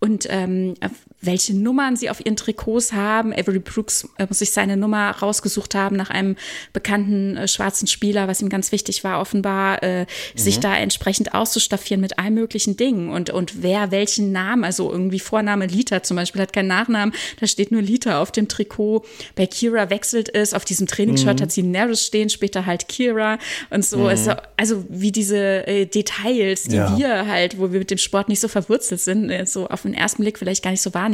und 0.00 0.26
ähm, 0.30 0.74
welche 1.20 1.54
Nummern 1.54 1.96
sie 1.96 2.10
auf 2.10 2.24
ihren 2.24 2.36
Trikots 2.36 2.92
haben. 2.92 3.32
Avery 3.32 3.58
Brooks 3.58 4.08
äh, 4.18 4.26
muss 4.26 4.38
sich 4.38 4.52
seine 4.52 4.76
Nummer 4.76 5.10
rausgesucht 5.10 5.74
haben 5.74 5.96
nach 5.96 6.10
einem 6.10 6.36
bekannten 6.72 7.36
äh, 7.36 7.48
schwarzen 7.48 7.86
Spieler, 7.86 8.28
was 8.28 8.40
ihm 8.40 8.48
ganz 8.48 8.72
wichtig 8.72 9.04
war, 9.04 9.20
offenbar, 9.20 9.82
äh, 9.82 10.02
mhm. 10.02 10.06
sich 10.34 10.60
da 10.60 10.76
entsprechend 10.76 11.34
auszustaffieren 11.34 12.00
mit 12.00 12.18
allen 12.18 12.34
möglichen 12.34 12.76
Dingen 12.76 13.10
und, 13.10 13.30
und 13.30 13.62
wer 13.62 13.90
welchen 13.90 14.32
Namen, 14.32 14.64
also 14.64 14.90
irgendwie 14.90 15.20
Vorname 15.20 15.66
Lita 15.66 16.02
zum 16.02 16.16
Beispiel 16.16 16.40
hat 16.40 16.52
keinen 16.52 16.68
Nachnamen, 16.68 17.14
da 17.38 17.46
steht 17.46 17.70
nur 17.70 17.82
Lita 17.82 18.20
auf 18.20 18.32
dem 18.32 18.48
Trikot. 18.48 19.04
Bei 19.34 19.46
Kira 19.46 19.90
wechselt 19.90 20.34
es, 20.34 20.54
auf 20.54 20.64
diesem 20.64 20.86
Trainingsshirt 20.86 21.38
mhm. 21.38 21.42
hat 21.42 21.52
sie 21.52 21.62
Neris 21.62 22.06
stehen, 22.06 22.30
später 22.30 22.64
halt 22.66 22.88
Kira 22.88 23.38
und 23.68 23.84
so. 23.84 23.98
Mhm. 23.98 24.06
Also, 24.06 24.32
also 24.56 24.84
wie 24.88 25.12
diese 25.12 25.66
äh, 25.66 25.86
Details, 25.86 26.64
die 26.64 26.76
ja. 26.76 26.96
wir 26.96 27.26
halt, 27.26 27.58
wo 27.58 27.72
wir 27.72 27.80
mit 27.80 27.90
dem 27.90 27.98
Sport 27.98 28.28
nicht 28.28 28.40
so 28.40 28.48
verwurzelt 28.48 29.00
sind, 29.00 29.30
äh, 29.30 29.44
so 29.44 29.68
auf 29.68 29.82
den 29.82 29.94
ersten 29.94 30.22
Blick 30.22 30.38
vielleicht 30.38 30.62
gar 30.62 30.70
nicht 30.70 30.82
so 30.82 30.94
wahrnehmen. 30.94 31.09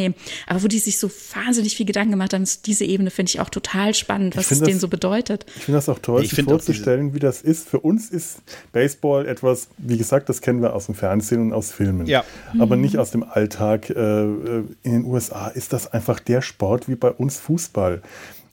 Aber 0.47 0.62
wo 0.62 0.68
die 0.68 0.78
sich 0.78 0.99
so 0.99 1.11
wahnsinnig 1.34 1.76
viel 1.76 1.86
Gedanken 1.86 2.12
gemacht 2.12 2.34
haben, 2.34 2.44
diese 2.64 2.84
Ebene 2.84 3.11
finde 3.11 3.30
ich 3.30 3.40
auch 3.40 3.51
total 3.51 3.94
spannend, 3.94 4.36
was 4.36 4.51
es 4.51 4.61
denen 4.61 4.80
so 4.80 4.88
bedeutet. 4.88 5.47
Ich 5.57 5.64
finde 5.64 5.78
das 5.78 5.88
auch 5.88 5.99
toll, 5.99 6.24
sich 6.24 6.42
vorzustellen, 6.42 7.14
wie 7.14 7.18
das 7.18 7.42
ist. 7.42 7.68
Für 7.68 7.80
uns 7.80 8.11
ist 8.11 8.38
Baseball 8.72 9.26
etwas, 9.26 9.68
wie 9.78 9.99
gesagt, 9.99 10.28
das 10.28 10.40
kennen 10.40 10.62
wir 10.62 10.74
aus 10.74 10.86
dem 10.86 10.94
Fernsehen 10.94 11.40
und 11.40 11.53
aus 11.53 11.72
Filmen. 11.72 12.07
Ja. 12.07 12.24
Aber 12.59 12.76
mhm. 12.76 12.82
nicht 12.82 12.99
aus 12.99 13.11
dem 13.11 13.22
Alltag. 13.22 13.90
Äh, 13.90 14.26
äh, 14.26 14.64
in 14.82 14.92
den 14.92 15.05
USA 15.05 15.49
ist 15.49 15.72
das 15.72 15.92
einfach 15.92 16.20
der 16.20 16.42
Sport 16.42 16.88
wie 16.88 16.97
bei 16.97 17.11
uns 17.11 17.38
Fußball. 17.38 18.03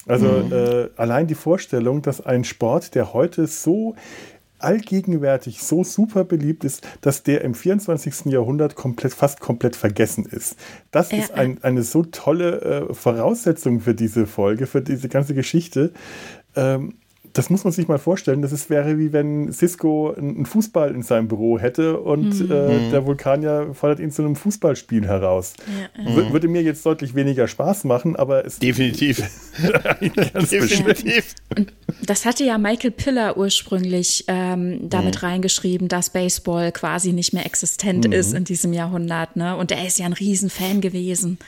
Also 0.05 0.25
mhm. 0.25 0.51
äh, 0.51 0.89
allein 0.97 1.27
die 1.27 1.35
Vorstellung, 1.35 2.01
dass 2.01 2.19
ein 2.19 2.43
Sport, 2.43 2.93
der 2.95 3.13
heute 3.13 3.47
so 3.47 3.95
allgegenwärtig 4.63 5.61
so 5.61 5.83
super 5.83 6.23
beliebt 6.23 6.63
ist, 6.63 6.87
dass 7.01 7.23
der 7.23 7.41
im 7.41 7.53
24. 7.53 8.25
Jahrhundert 8.25 8.75
komplett, 8.75 9.13
fast 9.13 9.39
komplett 9.39 9.75
vergessen 9.75 10.25
ist. 10.25 10.55
Das 10.91 11.11
ja, 11.11 11.19
ist 11.19 11.31
ein, 11.31 11.63
eine 11.63 11.83
so 11.83 12.03
tolle 12.03 12.61
äh, 12.89 12.93
Voraussetzung 12.93 13.81
für 13.81 13.93
diese 13.93 14.25
Folge, 14.25 14.67
für 14.67 14.81
diese 14.81 15.09
ganze 15.09 15.33
Geschichte. 15.33 15.91
Ähm, 16.55 16.95
das 17.33 17.49
muss 17.49 17.63
man 17.63 17.73
sich 17.73 17.87
mal 17.87 17.97
vorstellen. 17.97 18.43
Das 18.43 18.51
ist, 18.51 18.69
wäre 18.69 18.99
wie 18.99 19.11
wenn 19.11 19.51
Cisco 19.51 20.13
einen 20.13 20.45
Fußball 20.45 20.93
in 20.93 21.01
seinem 21.01 21.27
Büro 21.27 21.57
hätte 21.57 21.99
und 21.99 22.39
mhm. 22.39 22.51
äh, 22.51 22.79
mhm. 22.79 22.91
der 22.91 23.05
Vulkanier 23.05 23.73
fordert 23.73 23.99
ihn 23.99 24.11
zu 24.11 24.21
einem 24.21 24.35
Fußballspiel 24.35 25.07
heraus. 25.07 25.53
Ja. 25.97 26.03
Mhm. 26.03 26.31
Würde 26.31 26.47
mir 26.47 26.61
jetzt 26.61 26.85
deutlich 26.85 27.15
weniger 27.15 27.47
Spaß 27.47 27.85
machen, 27.85 28.15
aber 28.15 28.45
es 28.45 28.59
definitiv. 28.59 29.23
definitiv. 30.51 31.33
Das 32.05 32.25
hatte 32.25 32.43
ja 32.43 32.59
Michael 32.59 32.91
Piller 32.91 33.35
ursprünglich 33.35 34.25
ähm, 34.27 34.87
damit 34.87 35.15
mhm. 35.15 35.27
reingeschrieben, 35.27 35.87
dass 35.87 36.11
Baseball 36.11 36.71
quasi 36.71 37.13
nicht 37.13 37.33
mehr 37.33 37.45
existent 37.47 38.05
mhm. 38.07 38.13
ist 38.13 38.33
in 38.33 38.43
diesem 38.43 38.73
Jahrhundert. 38.73 39.35
Ne? 39.35 39.57
Und 39.57 39.71
er 39.71 39.87
ist 39.87 39.97
ja 39.97 40.05
ein 40.05 40.13
Riesenfan 40.13 40.81
gewesen. 40.81 41.39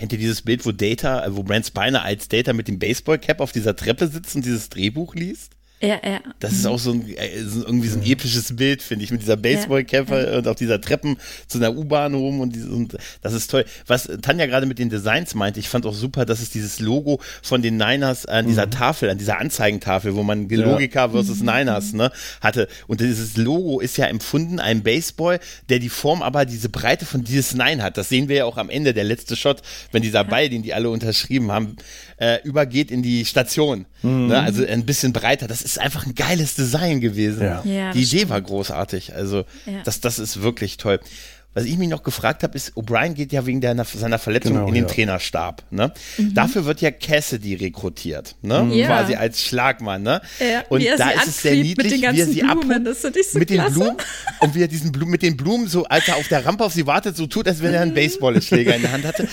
Kennt 0.00 0.14
ihr 0.14 0.18
dieses 0.18 0.40
Bild, 0.40 0.64
wo 0.64 0.72
Data, 0.72 1.26
äh, 1.26 1.36
wo 1.36 1.42
Brent 1.42 1.66
Spiner 1.66 2.02
als 2.02 2.26
Data 2.26 2.54
mit 2.54 2.68
dem 2.68 2.78
Baseballcap 2.78 3.38
auf 3.38 3.52
dieser 3.52 3.76
Treppe 3.76 4.08
sitzt 4.08 4.34
und 4.34 4.46
dieses 4.46 4.70
Drehbuch 4.70 5.14
liest? 5.14 5.58
Ja, 5.82 5.98
ja. 6.04 6.20
Das 6.40 6.52
ist 6.52 6.66
auch 6.66 6.78
so 6.78 6.92
ein, 6.92 7.08
äh, 7.08 7.36
irgendwie 7.36 7.88
so 7.88 7.98
ein 7.98 8.04
episches 8.04 8.54
Bild, 8.54 8.82
finde 8.82 9.04
ich, 9.04 9.10
mit 9.10 9.22
dieser 9.22 9.38
Baseballkäfer 9.38 10.32
ja, 10.32 10.38
und 10.38 10.46
auch 10.46 10.54
dieser 10.54 10.78
Treppen 10.78 11.16
zu 11.46 11.56
einer 11.56 11.74
U-Bahn 11.74 12.12
rum 12.12 12.40
und, 12.40 12.54
und, 12.68 12.98
das 13.22 13.32
ist 13.32 13.50
toll. 13.50 13.64
Was 13.86 14.08
Tanja 14.20 14.44
gerade 14.44 14.66
mit 14.66 14.78
den 14.78 14.90
Designs 14.90 15.34
meinte, 15.34 15.58
ich 15.58 15.70
fand 15.70 15.86
auch 15.86 15.94
super, 15.94 16.26
dass 16.26 16.40
es 16.40 16.50
dieses 16.50 16.80
Logo 16.80 17.20
von 17.42 17.62
den 17.62 17.78
Niners 17.78 18.26
an 18.26 18.46
dieser 18.46 18.66
mhm. 18.66 18.72
Tafel, 18.72 19.08
an 19.08 19.16
dieser 19.16 19.38
Anzeigentafel, 19.38 20.14
wo 20.14 20.22
man 20.22 20.50
Logika 20.50 21.08
versus 21.08 21.40
mhm. 21.40 21.46
Niners 21.46 21.94
ne, 21.94 22.12
hatte. 22.42 22.68
Und 22.86 23.00
dieses 23.00 23.38
Logo 23.38 23.80
ist 23.80 23.96
ja 23.96 24.04
empfunden, 24.06 24.60
ein 24.60 24.82
Baseball, 24.82 25.40
der 25.70 25.78
die 25.78 25.88
Form 25.88 26.20
aber 26.20 26.44
diese 26.44 26.68
Breite 26.68 27.06
von 27.06 27.24
dieses 27.24 27.54
Nine 27.54 27.82
hat. 27.82 27.96
Das 27.96 28.10
sehen 28.10 28.28
wir 28.28 28.36
ja 28.36 28.44
auch 28.44 28.58
am 28.58 28.68
Ende, 28.68 28.92
der 28.92 29.04
letzte 29.04 29.34
Shot, 29.34 29.62
wenn 29.92 30.02
dieser 30.02 30.24
Ball, 30.24 30.50
den 30.50 30.62
die 30.62 30.74
alle 30.74 30.90
unterschrieben 30.90 31.50
haben, 31.50 31.76
äh, 32.20 32.38
übergeht 32.44 32.90
in 32.90 33.02
die 33.02 33.24
Station. 33.24 33.86
Mhm. 34.02 34.28
Ne? 34.28 34.38
Also 34.38 34.64
ein 34.64 34.84
bisschen 34.84 35.12
breiter. 35.12 35.48
Das 35.48 35.62
ist 35.62 35.78
einfach 35.78 36.06
ein 36.06 36.14
geiles 36.14 36.54
Design 36.54 37.00
gewesen. 37.00 37.42
Ja. 37.42 37.62
Ja, 37.64 37.92
die 37.92 38.02
Idee 38.02 38.28
war 38.28 38.40
großartig. 38.40 39.14
Also 39.14 39.44
ja. 39.66 39.82
das, 39.84 40.00
das 40.00 40.18
ist 40.18 40.42
wirklich 40.42 40.76
toll. 40.76 41.00
Was 41.52 41.64
ich 41.64 41.76
mich 41.78 41.88
noch 41.88 42.04
gefragt 42.04 42.44
habe, 42.44 42.56
ist, 42.56 42.74
O'Brien 42.74 43.14
geht 43.14 43.32
ja 43.32 43.44
wegen 43.44 43.60
der, 43.60 43.74
seiner 43.84 44.18
Verletzung 44.18 44.52
genau, 44.54 44.68
in 44.68 44.74
den 44.74 44.84
ja. 44.84 44.90
Trainerstab. 44.90 45.64
Ne? 45.70 45.92
Mhm. 46.16 46.34
Dafür 46.34 46.64
wird 46.64 46.80
ja 46.80 46.92
Cassidy 46.92 47.56
rekrutiert, 47.56 48.36
ne? 48.42 48.62
Mhm. 48.62 48.72
Ja. 48.72 48.86
quasi 48.86 49.16
als 49.16 49.42
Schlagmann. 49.42 50.02
Ne? 50.02 50.20
Ja, 50.38 50.62
und 50.68 50.84
da 50.96 51.10
ist 51.10 51.26
es 51.26 51.42
sehr 51.42 51.56
niedlich, 51.56 52.00
wie 52.00 52.04
er 52.04 52.26
sie 52.26 52.40
Blumen, 52.40 52.84
das 52.84 53.02
so 53.02 53.08
mit 53.08 53.48
klasse. 53.48 53.72
den 53.72 53.74
Blumen 53.74 53.96
und 54.40 54.54
wie 54.54 54.62
er 54.62 54.68
diesen 54.68 54.92
Blumen, 54.92 55.10
mit 55.10 55.22
den 55.22 55.36
Blumen 55.36 55.66
so, 55.66 55.84
als 55.86 56.06
er 56.06 56.16
auf 56.16 56.28
der 56.28 56.46
Rampe 56.46 56.64
auf 56.64 56.72
sie 56.72 56.86
wartet, 56.86 57.16
so 57.16 57.26
tut, 57.26 57.48
als 57.48 57.62
wenn 57.62 57.74
er 57.74 57.80
einen 57.80 57.94
Baseballschläger 57.94 58.76
in 58.76 58.82
der 58.82 58.92
Hand 58.92 59.04
hatte. 59.04 59.26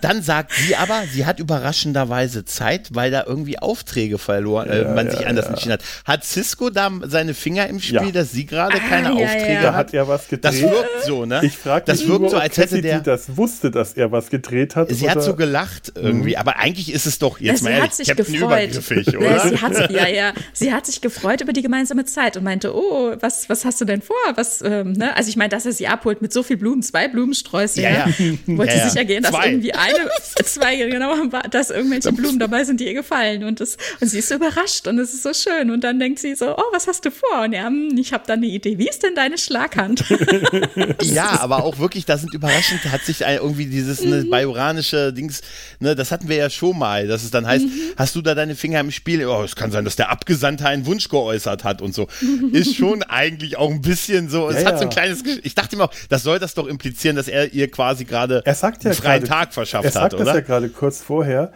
Dann 0.00 0.22
sagt 0.22 0.52
sie 0.52 0.76
aber, 0.76 1.02
sie 1.12 1.26
hat 1.26 1.40
überraschenderweise 1.40 2.44
Zeit, 2.44 2.90
weil 2.92 3.10
da 3.10 3.24
irgendwie 3.26 3.58
Aufträge 3.58 4.18
verloren, 4.18 4.68
äh, 4.68 4.84
man 4.84 5.10
sich 5.10 5.26
anders 5.26 5.46
entschieden 5.46 5.72
hat. 5.72 5.82
Hat 6.04 6.24
Cisco 6.24 6.70
da 6.70 6.90
seine 7.02 7.34
Finger 7.34 7.66
im 7.66 7.80
Spiel, 7.80 8.12
dass 8.12 8.30
sie 8.30 8.46
gerade 8.46 8.76
ah, 8.76 8.88
keine 8.88 9.12
Aufträge 9.12 9.72
hat? 9.72 9.74
hat 9.74 9.94
er 9.94 10.06
was 10.06 10.28
gedreht. 10.28 10.44
Das 10.44 10.60
wirkt 10.60 11.04
so, 11.04 11.26
ne? 11.26 11.40
Ich 11.42 11.63
frage 11.64 11.84
das 11.86 12.06
wirkt 12.06 12.20
nur, 12.20 12.30
so, 12.30 12.36
als 12.36 12.56
hätte 12.56 12.80
der 12.80 13.00
das 13.00 13.36
wusste, 13.36 13.70
dass 13.70 13.94
er 13.94 14.12
was 14.12 14.30
gedreht 14.30 14.76
hat. 14.76 14.90
Sie 14.90 15.04
oder? 15.04 15.14
hat 15.14 15.22
so 15.22 15.34
gelacht 15.34 15.92
irgendwie, 15.96 16.30
mhm. 16.30 16.36
aber 16.36 16.58
eigentlich 16.58 16.92
ist 16.92 17.06
es 17.06 17.18
doch 17.18 17.40
jetzt 17.40 17.60
ja, 17.60 17.64
mal 17.64 17.70
ehrlich, 17.70 17.84
hat 17.84 17.94
sich 17.94 18.08
Captain 18.08 18.32
gefreut. 18.32 18.48
übergriffig, 18.48 19.16
oder? 19.16 19.36
Ja, 19.36 19.48
sie 19.48 19.56
hat, 19.58 19.90
ja, 19.90 20.08
ja, 20.08 20.32
sie 20.52 20.72
hat 20.72 20.86
sich 20.86 21.00
gefreut 21.00 21.40
über 21.40 21.52
die 21.52 21.62
gemeinsame 21.62 22.04
Zeit 22.04 22.36
und 22.36 22.44
meinte, 22.44 22.74
oh, 22.74 23.14
was, 23.20 23.48
was 23.48 23.64
hast 23.64 23.80
du 23.80 23.84
denn 23.84 24.02
vor? 24.02 24.16
Was, 24.34 24.62
ähm, 24.62 24.92
ne? 24.92 25.16
Also 25.16 25.28
ich 25.28 25.36
meine, 25.36 25.48
dass 25.48 25.66
er 25.66 25.72
sie 25.72 25.86
abholt 25.86 26.22
mit 26.22 26.32
so 26.32 26.42
viel 26.42 26.56
Blumen, 26.56 26.82
zwei 26.82 27.08
Blumensträuße, 27.08 27.80
ja, 27.80 27.90
ja. 27.90 28.06
wollte 28.46 28.76
ja, 28.76 28.88
sicher 28.88 29.04
gehen, 29.04 29.22
dass 29.22 29.32
zwei. 29.32 29.48
irgendwie 29.48 29.72
eine, 29.72 30.08
zwei 30.44 30.76
genau, 30.76 31.14
dass 31.50 31.70
irgendwelche 31.70 32.12
Blumen 32.12 32.38
dabei 32.38 32.64
sind, 32.64 32.80
die 32.80 32.86
ihr 32.86 32.94
gefallen 32.94 33.44
und 33.44 33.60
das 33.60 33.76
und 34.00 34.08
sie 34.08 34.18
ist 34.18 34.28
so 34.28 34.36
überrascht 34.36 34.86
und 34.86 34.98
es 34.98 35.14
ist 35.14 35.22
so 35.22 35.32
schön 35.32 35.70
und 35.70 35.82
dann 35.82 35.98
denkt 35.98 36.18
sie 36.18 36.34
so, 36.34 36.56
oh, 36.56 36.72
was 36.72 36.86
hast 36.86 37.04
du 37.04 37.10
vor? 37.10 37.42
Und 37.44 37.52
ja, 37.52 37.66
hm, 37.66 37.96
ich 37.98 38.12
habe 38.12 38.24
da 38.26 38.34
eine 38.34 38.46
Idee. 38.46 38.78
Wie 38.78 38.88
ist 38.88 39.02
denn 39.02 39.14
deine 39.14 39.38
Schlaghand? 39.38 40.04
ja, 41.02 41.40
aber 41.40 41.53
auch 41.58 41.78
wirklich, 41.78 42.04
da 42.04 42.18
sind 42.18 42.34
überraschend, 42.34 42.84
hat 42.90 43.02
sich 43.02 43.22
irgendwie 43.22 43.66
dieses 43.66 44.02
ne, 44.02 44.24
mhm. 44.24 44.30
bajoranische 44.30 45.12
Dings, 45.12 45.42
ne, 45.80 45.94
das 45.94 46.10
hatten 46.10 46.28
wir 46.28 46.36
ja 46.36 46.50
schon 46.50 46.78
mal, 46.78 47.06
dass 47.06 47.24
es 47.24 47.30
dann 47.30 47.46
heißt, 47.46 47.64
mhm. 47.64 47.70
hast 47.96 48.14
du 48.16 48.22
da 48.22 48.34
deine 48.34 48.54
Finger 48.54 48.80
im 48.80 48.90
Spiel? 48.90 49.26
Oh, 49.26 49.42
es 49.42 49.56
kann 49.56 49.70
sein, 49.70 49.84
dass 49.84 49.96
der 49.96 50.10
Abgesandte 50.10 50.66
einen 50.66 50.86
Wunsch 50.86 51.08
geäußert 51.08 51.64
hat 51.64 51.82
und 51.82 51.94
so. 51.94 52.08
Ist 52.52 52.76
schon 52.76 53.02
eigentlich 53.02 53.56
auch 53.56 53.70
ein 53.70 53.80
bisschen 53.80 54.28
so, 54.28 54.48
es 54.48 54.62
ja, 54.62 54.68
hat 54.68 54.78
so 54.78 54.84
ein 54.84 54.90
kleines, 54.90 55.22
ich 55.42 55.54
dachte 55.54 55.76
immer 55.76 55.84
auch, 55.84 55.94
das 56.08 56.22
soll 56.22 56.38
das 56.38 56.54
doch 56.54 56.66
implizieren, 56.66 57.16
dass 57.16 57.28
er 57.28 57.52
ihr 57.52 57.70
quasi 57.70 58.04
gerade 58.04 58.42
ja 58.44 58.52
einen 58.62 58.94
freien 58.94 59.24
grade, 59.24 59.24
Tag 59.24 59.54
verschafft 59.54 59.84
er 59.84 59.90
sagt 59.90 60.04
hat, 60.04 60.14
oder? 60.14 60.24
Das 60.24 60.34
ja 60.34 60.40
gerade 60.40 60.68
kurz 60.68 61.02
vorher 61.02 61.52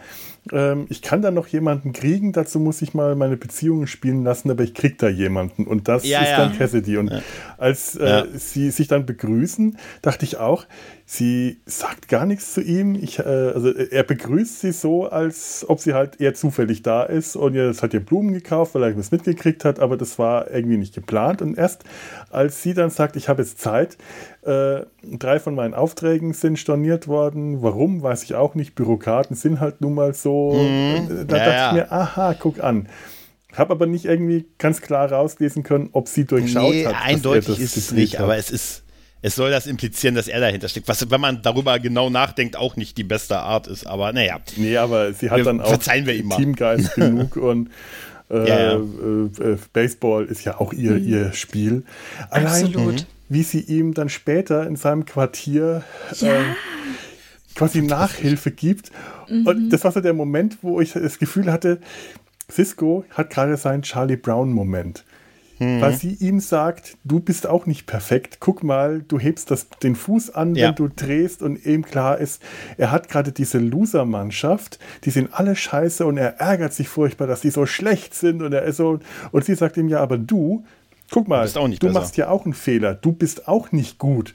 ähm, 0.51 0.85
ich 0.89 1.01
kann 1.01 1.21
da 1.21 1.31
noch 1.31 1.47
jemanden 1.47 1.93
kriegen, 1.93 2.33
dazu 2.33 2.59
muss 2.59 2.81
ich 2.81 2.93
mal 2.93 3.15
meine 3.15 3.37
Beziehungen 3.37 3.87
spielen 3.87 4.23
lassen, 4.23 4.49
aber 4.51 4.63
ich 4.63 4.73
krieg 4.73 4.97
da 4.97 5.09
jemanden. 5.09 5.65
Und 5.65 5.87
das 5.87 6.07
ja, 6.07 6.21
ist 6.21 6.29
ja. 6.29 6.37
dann 6.37 6.57
Cassidy. 6.57 6.97
Und 6.97 7.11
ja. 7.11 7.21
als 7.57 7.95
äh, 7.95 8.25
sie 8.35 8.71
sich 8.71 8.87
dann 8.87 9.05
begrüßen, 9.05 9.77
dachte 10.01 10.25
ich 10.25 10.37
auch, 10.37 10.65
Sie 11.11 11.59
sagt 11.65 12.07
gar 12.07 12.27
nichts 12.27 12.53
zu 12.53 12.61
ihm. 12.61 12.93
Ich, 12.93 13.17
äh, 13.17 13.23
also 13.23 13.71
er 13.73 14.03
begrüßt 14.03 14.61
sie 14.61 14.71
so, 14.71 15.07
als 15.07 15.65
ob 15.67 15.79
sie 15.79 15.95
halt 15.95 16.21
eher 16.21 16.35
zufällig 16.35 16.83
da 16.83 17.01
ist 17.01 17.35
und 17.35 17.55
jetzt 17.55 17.81
hat 17.81 17.95
ihr 17.95 17.99
Blumen 17.99 18.31
gekauft, 18.31 18.75
weil 18.75 18.83
er 18.83 18.95
was 18.95 19.09
mitgekriegt 19.09 19.65
hat, 19.65 19.79
aber 19.79 19.97
das 19.97 20.19
war 20.19 20.51
irgendwie 20.51 20.77
nicht 20.77 20.93
geplant. 20.93 21.41
Und 21.41 21.57
erst 21.57 21.83
als 22.29 22.61
sie 22.61 22.75
dann 22.75 22.91
sagt, 22.91 23.15
ich 23.15 23.27
habe 23.27 23.41
jetzt 23.41 23.59
Zeit, 23.59 23.97
äh, 24.49 24.85
drei 25.03 25.39
von 25.39 25.53
meinen 25.53 25.73
Aufträgen 25.73 26.33
sind 26.33 26.57
storniert 26.57 27.07
worden. 27.07 27.61
Warum, 27.61 28.01
weiß 28.01 28.23
ich 28.23 28.33
auch 28.33 28.55
nicht. 28.55 28.73
Bürokraten 28.73 29.35
sind 29.35 29.59
halt 29.59 29.81
nun 29.81 29.93
mal 29.93 30.13
so. 30.13 30.53
Mhm. 30.53 31.27
Da 31.27 31.37
ja, 31.37 31.45
dachte 31.45 31.49
ja. 31.51 31.67
ich 31.67 31.73
mir, 31.75 31.91
aha, 31.91 32.33
guck 32.33 32.63
an. 32.63 32.89
Habe 33.53 33.71
aber 33.71 33.85
nicht 33.85 34.05
irgendwie 34.05 34.45
ganz 34.57 34.81
klar 34.81 35.11
rauslesen 35.11 35.63
können, 35.63 35.89
ob 35.91 36.07
sie 36.07 36.25
durchschaut 36.25 36.71
nee, 36.71 36.85
hat. 36.85 36.95
Eindeutig 36.99 37.59
ist 37.59 37.77
es 37.77 37.91
nicht, 37.91 38.15
hat. 38.15 38.23
aber 38.23 38.37
es 38.37 38.49
ist 38.49 38.83
es 39.21 39.35
soll 39.35 39.51
das 39.51 39.67
implizieren, 39.67 40.15
dass 40.15 40.29
er 40.29 40.39
dahinter 40.39 40.69
steckt. 40.69 40.87
Was, 40.87 41.11
wenn 41.11 41.19
man 41.19 41.41
darüber 41.41 41.77
genau 41.79 42.09
nachdenkt, 42.09 42.55
auch 42.55 42.77
nicht 42.77 42.97
die 42.97 43.03
beste 43.03 43.37
Art 43.37 43.67
ist. 43.67 43.85
Aber 43.85 44.13
naja. 44.13 44.39
Nee, 44.55 44.77
aber 44.77 45.13
sie 45.13 45.29
hat 45.29 45.37
wir, 45.37 45.43
dann 45.43 45.59
auch 45.59 45.77
Teamgeist 45.77 46.95
genug 46.95 47.35
und 47.35 47.69
äh, 48.29 48.47
ja, 48.47 48.59
ja. 48.59 48.75
Äh, 48.75 49.57
Baseball 49.73 50.25
ist 50.25 50.45
ja 50.45 50.59
auch 50.59 50.71
ihr, 50.71 50.91
mhm. 50.91 51.07
ihr 51.07 51.33
Spiel. 51.33 51.83
Allein, 52.29 52.65
Absolut. 52.65 53.05
Wie 53.29 53.43
sie 53.43 53.61
ihm 53.61 53.93
dann 53.93 54.09
später 54.09 54.67
in 54.67 54.75
seinem 54.75 55.05
Quartier 55.05 55.83
ja. 56.19 56.27
äh, 56.27 56.43
quasi 57.55 57.81
Nachhilfe 57.81 58.51
gibt. 58.51 58.91
Mhm. 59.29 59.47
Und 59.47 59.69
das 59.69 59.83
war 59.83 59.91
so 59.91 60.01
der 60.01 60.13
Moment, 60.13 60.57
wo 60.61 60.81
ich 60.81 60.93
das 60.93 61.19
Gefühl 61.19 61.51
hatte, 61.51 61.79
Cisco 62.51 63.05
hat 63.11 63.29
gerade 63.29 63.55
seinen 63.57 63.83
Charlie 63.83 64.17
Brown-Moment. 64.17 65.05
Mhm. 65.59 65.81
Weil 65.81 65.93
sie 65.93 66.13
ihm 66.13 66.39
sagt, 66.39 66.97
du 67.03 67.19
bist 67.19 67.45
auch 67.45 67.65
nicht 67.65 67.85
perfekt. 67.85 68.37
Guck 68.39 68.63
mal, 68.63 69.03
du 69.05 69.19
hebst 69.19 69.51
das, 69.51 69.67
den 69.83 69.95
Fuß 69.95 70.31
an, 70.31 70.55
ja. 70.55 70.69
wenn 70.69 70.75
du 70.75 70.87
drehst 70.87 71.43
und 71.43 71.65
eben 71.65 71.83
klar 71.83 72.17
ist, 72.17 72.41
er 72.77 72.91
hat 72.91 73.09
gerade 73.09 73.33
diese 73.33 73.59
Loser-Mannschaft, 73.59 74.79
die 75.03 75.09
sind 75.09 75.33
alle 75.33 75.55
scheiße 75.55 76.05
und 76.05 76.17
er 76.17 76.39
ärgert 76.39 76.73
sich 76.73 76.87
furchtbar, 76.87 77.27
dass 77.27 77.41
die 77.41 77.49
so 77.49 77.65
schlecht 77.65 78.15
sind 78.15 78.41
und 78.41 78.53
er 78.53 78.63
ist 78.63 78.77
so, 78.77 78.99
und 79.31 79.45
sie 79.45 79.55
sagt 79.55 79.75
ihm 79.75 79.89
ja, 79.89 79.99
aber 79.99 80.17
du, 80.17 80.63
guck 81.09 81.27
mal, 81.27 81.47
du, 81.47 81.67
du 81.67 81.89
machst 81.89 82.17
ja 82.17 82.29
auch 82.29 82.45
einen 82.45 82.53
Fehler, 82.53 82.93
du 82.93 83.11
bist 83.11 83.47
auch 83.47 83.71
nicht 83.71 83.97
gut. 83.97 84.33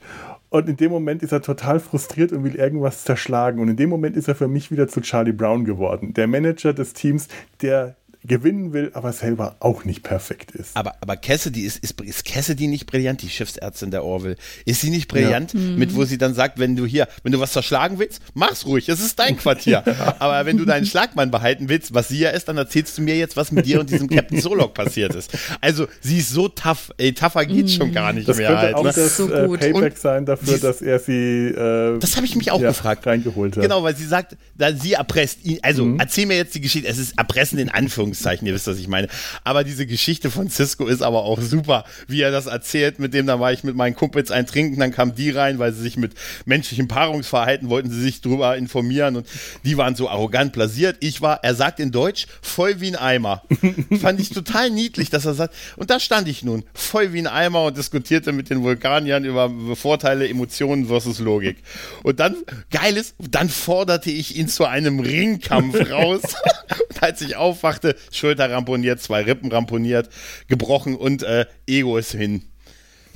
Und 0.49 0.69
in 0.69 0.77
dem 0.77 0.91
Moment 0.91 1.21
ist 1.21 1.33
er 1.33 1.41
total 1.41 1.79
frustriert 1.79 2.31
und 2.31 2.43
will 2.45 2.55
irgendwas 2.55 3.03
zerschlagen. 3.03 3.59
Und 3.59 3.67
in 3.67 3.75
dem 3.75 3.89
Moment 3.89 4.15
ist 4.15 4.29
er 4.29 4.35
für 4.35 4.47
mich 4.47 4.71
wieder 4.71 4.87
zu 4.87 5.01
Charlie 5.01 5.33
Brown 5.33 5.65
geworden. 5.65 6.13
Der 6.13 6.27
Manager 6.27 6.71
des 6.71 6.93
Teams, 6.93 7.27
der 7.61 7.95
gewinnen 8.27 8.73
will, 8.73 8.91
aber 8.93 9.13
selber 9.13 9.57
auch 9.59 9.85
nicht 9.85 10.03
perfekt 10.03 10.51
ist. 10.51 10.75
Aber, 10.75 10.95
aber 11.01 11.17
Cassidy 11.17 11.61
ist, 11.61 11.77
ist, 11.77 11.99
ist 12.01 12.25
Cassidy 12.25 12.67
nicht 12.67 12.85
brillant, 12.85 13.21
die 13.21 13.29
Schiffsärztin 13.29 13.91
der 13.91 14.03
Orville? 14.03 14.35
Ist 14.65 14.81
sie 14.81 14.89
nicht 14.89 15.07
brillant, 15.07 15.53
ja. 15.53 15.59
mit 15.59 15.95
wo 15.95 16.05
sie 16.05 16.17
dann 16.17 16.33
sagt, 16.33 16.59
wenn 16.59 16.75
du 16.75 16.85
hier, 16.85 17.07
wenn 17.23 17.31
du 17.31 17.39
was 17.39 17.51
zerschlagen 17.53 17.99
willst, 17.99 18.21
mach's 18.33 18.65
ruhig, 18.65 18.89
es 18.89 18.99
ist 18.99 19.19
dein 19.19 19.37
Quartier. 19.37 19.83
ja. 19.85 20.15
Aber 20.19 20.45
wenn 20.45 20.57
du 20.57 20.65
deinen 20.65 20.85
Schlagmann 20.85 21.31
behalten 21.31 21.69
willst, 21.69 21.93
was 21.93 22.07
sie 22.07 22.19
ja 22.19 22.31
ist, 22.31 22.47
dann 22.47 22.57
erzählst 22.57 22.97
du 22.97 23.01
mir 23.01 23.17
jetzt, 23.17 23.37
was 23.37 23.51
mit 23.51 23.65
dir 23.65 23.79
und 23.79 23.89
diesem 23.89 24.09
Captain 24.09 24.39
Solok 24.39 24.73
passiert 24.73 25.15
ist. 25.15 25.31
Also, 25.61 25.87
sie 26.01 26.19
ist 26.19 26.29
so 26.29 26.47
tough, 26.47 26.91
ey, 26.97 27.13
tougher 27.13 27.45
geht's 27.45 27.73
schon 27.73 27.91
gar 27.91 28.13
nicht 28.13 28.27
das 28.27 28.37
mehr. 28.37 28.49
Das 28.49 28.61
könnte 28.61 28.67
halt, 28.67 28.75
auch 28.75 28.83
ne? 28.83 28.93
das 28.93 29.17
so 29.17 29.31
äh, 29.31 29.57
Payback 29.57 29.93
und 29.93 29.97
sein 29.97 30.25
dafür, 30.25 30.57
dass 30.57 30.81
er 30.81 30.99
sie 30.99 31.47
äh, 31.47 31.99
Das 31.99 32.15
habe 32.15 32.25
ich 32.25 32.35
mich 32.35 32.51
auch 32.51 32.61
ja, 32.61 32.69
gefragt. 32.69 33.05
Reingeholt 33.05 33.55
hat. 33.55 33.63
Genau, 33.63 33.83
weil 33.83 33.95
sie 33.95 34.05
sagt, 34.05 34.35
da 34.55 34.73
sie 34.73 34.93
erpresst 34.93 35.45
ihn, 35.45 35.59
also 35.61 35.85
mhm. 35.85 35.99
erzähl 35.99 36.25
mir 36.25 36.37
jetzt 36.37 36.55
die 36.55 36.61
Geschichte, 36.61 36.87
es 36.87 36.97
ist 36.97 37.17
erpressen 37.17 37.59
in 37.59 37.69
Anführungszeichen, 37.69 38.14
ihr 38.47 38.53
wisst, 38.53 38.67
was 38.67 38.79
ich 38.79 38.87
meine 38.87 38.95
meine. 38.95 39.07
Aber 39.43 39.63
diese 39.63 39.85
Geschichte 39.85 40.31
von 40.31 40.49
Cisco 40.49 40.87
ist 40.87 41.01
aber 41.01 41.23
auch 41.23 41.41
super, 41.41 41.85
wie 42.07 42.21
er 42.21 42.31
das 42.31 42.45
erzählt. 42.45 42.99
Mit 42.99 43.13
dem, 43.13 43.27
da 43.27 43.39
war 43.39 43.51
ich 43.51 43.63
mit 43.63 43.75
meinen 43.75 43.95
Kumpels 43.95 44.31
ein 44.31 44.47
Trinken, 44.47 44.79
dann 44.79 44.91
kamen 44.91 45.15
die 45.15 45.31
rein, 45.31 45.59
weil 45.59 45.73
sie 45.73 45.81
sich 45.81 45.97
mit 45.97 46.13
menschlichem 46.45 46.87
Paarungsverhalten 46.87 47.69
wollten 47.69 47.91
sie 47.91 48.01
sich 48.01 48.21
drüber 48.21 48.57
informieren 48.57 49.15
und 49.17 49.27
die 49.63 49.77
waren 49.77 49.95
so 49.95 50.09
arrogant 50.09 50.53
blasiert. 50.53 50.97
Ich 50.99 51.21
war, 51.21 51.43
er 51.43 51.55
sagt 51.55 51.79
in 51.79 51.91
Deutsch, 51.91 52.27
voll 52.41 52.79
wie 52.81 52.89
ein 52.89 52.95
Eimer. 52.95 53.43
Fand 53.99 54.19
ich 54.19 54.29
total 54.29 54.69
niedlich, 54.69 55.09
dass 55.09 55.25
er 55.25 55.33
sagt. 55.33 55.53
Und 55.75 55.89
da 55.89 55.99
stand 55.99 56.27
ich 56.27 56.43
nun, 56.43 56.63
voll 56.73 57.13
wie 57.13 57.19
ein 57.19 57.27
Eimer 57.27 57.65
und 57.65 57.77
diskutierte 57.77 58.31
mit 58.31 58.49
den 58.49 58.63
Vulkaniern 58.63 59.25
über 59.25 59.51
Vorteile, 59.75 60.27
Emotionen 60.27 60.87
versus 60.87 61.19
Logik. 61.19 61.57
Und 62.03 62.19
dann, 62.19 62.35
geiles, 62.71 63.15
dann 63.17 63.49
forderte 63.49 64.11
ich 64.11 64.35
ihn 64.37 64.47
zu 64.47 64.65
einem 64.65 64.99
Ringkampf 64.99 65.91
raus. 65.91 66.21
und 66.89 67.03
als 67.03 67.21
ich 67.21 67.35
aufwachte, 67.35 67.95
Schulter 68.11 68.49
ramponiert 68.49 69.01
zwei 69.01 69.21
Rippen 69.21 69.51
ramponiert, 69.51 70.09
gebrochen 70.47 70.95
und 70.95 71.23
äh, 71.23 71.45
Ego 71.67 71.97
ist 71.97 72.11
hin. 72.11 72.43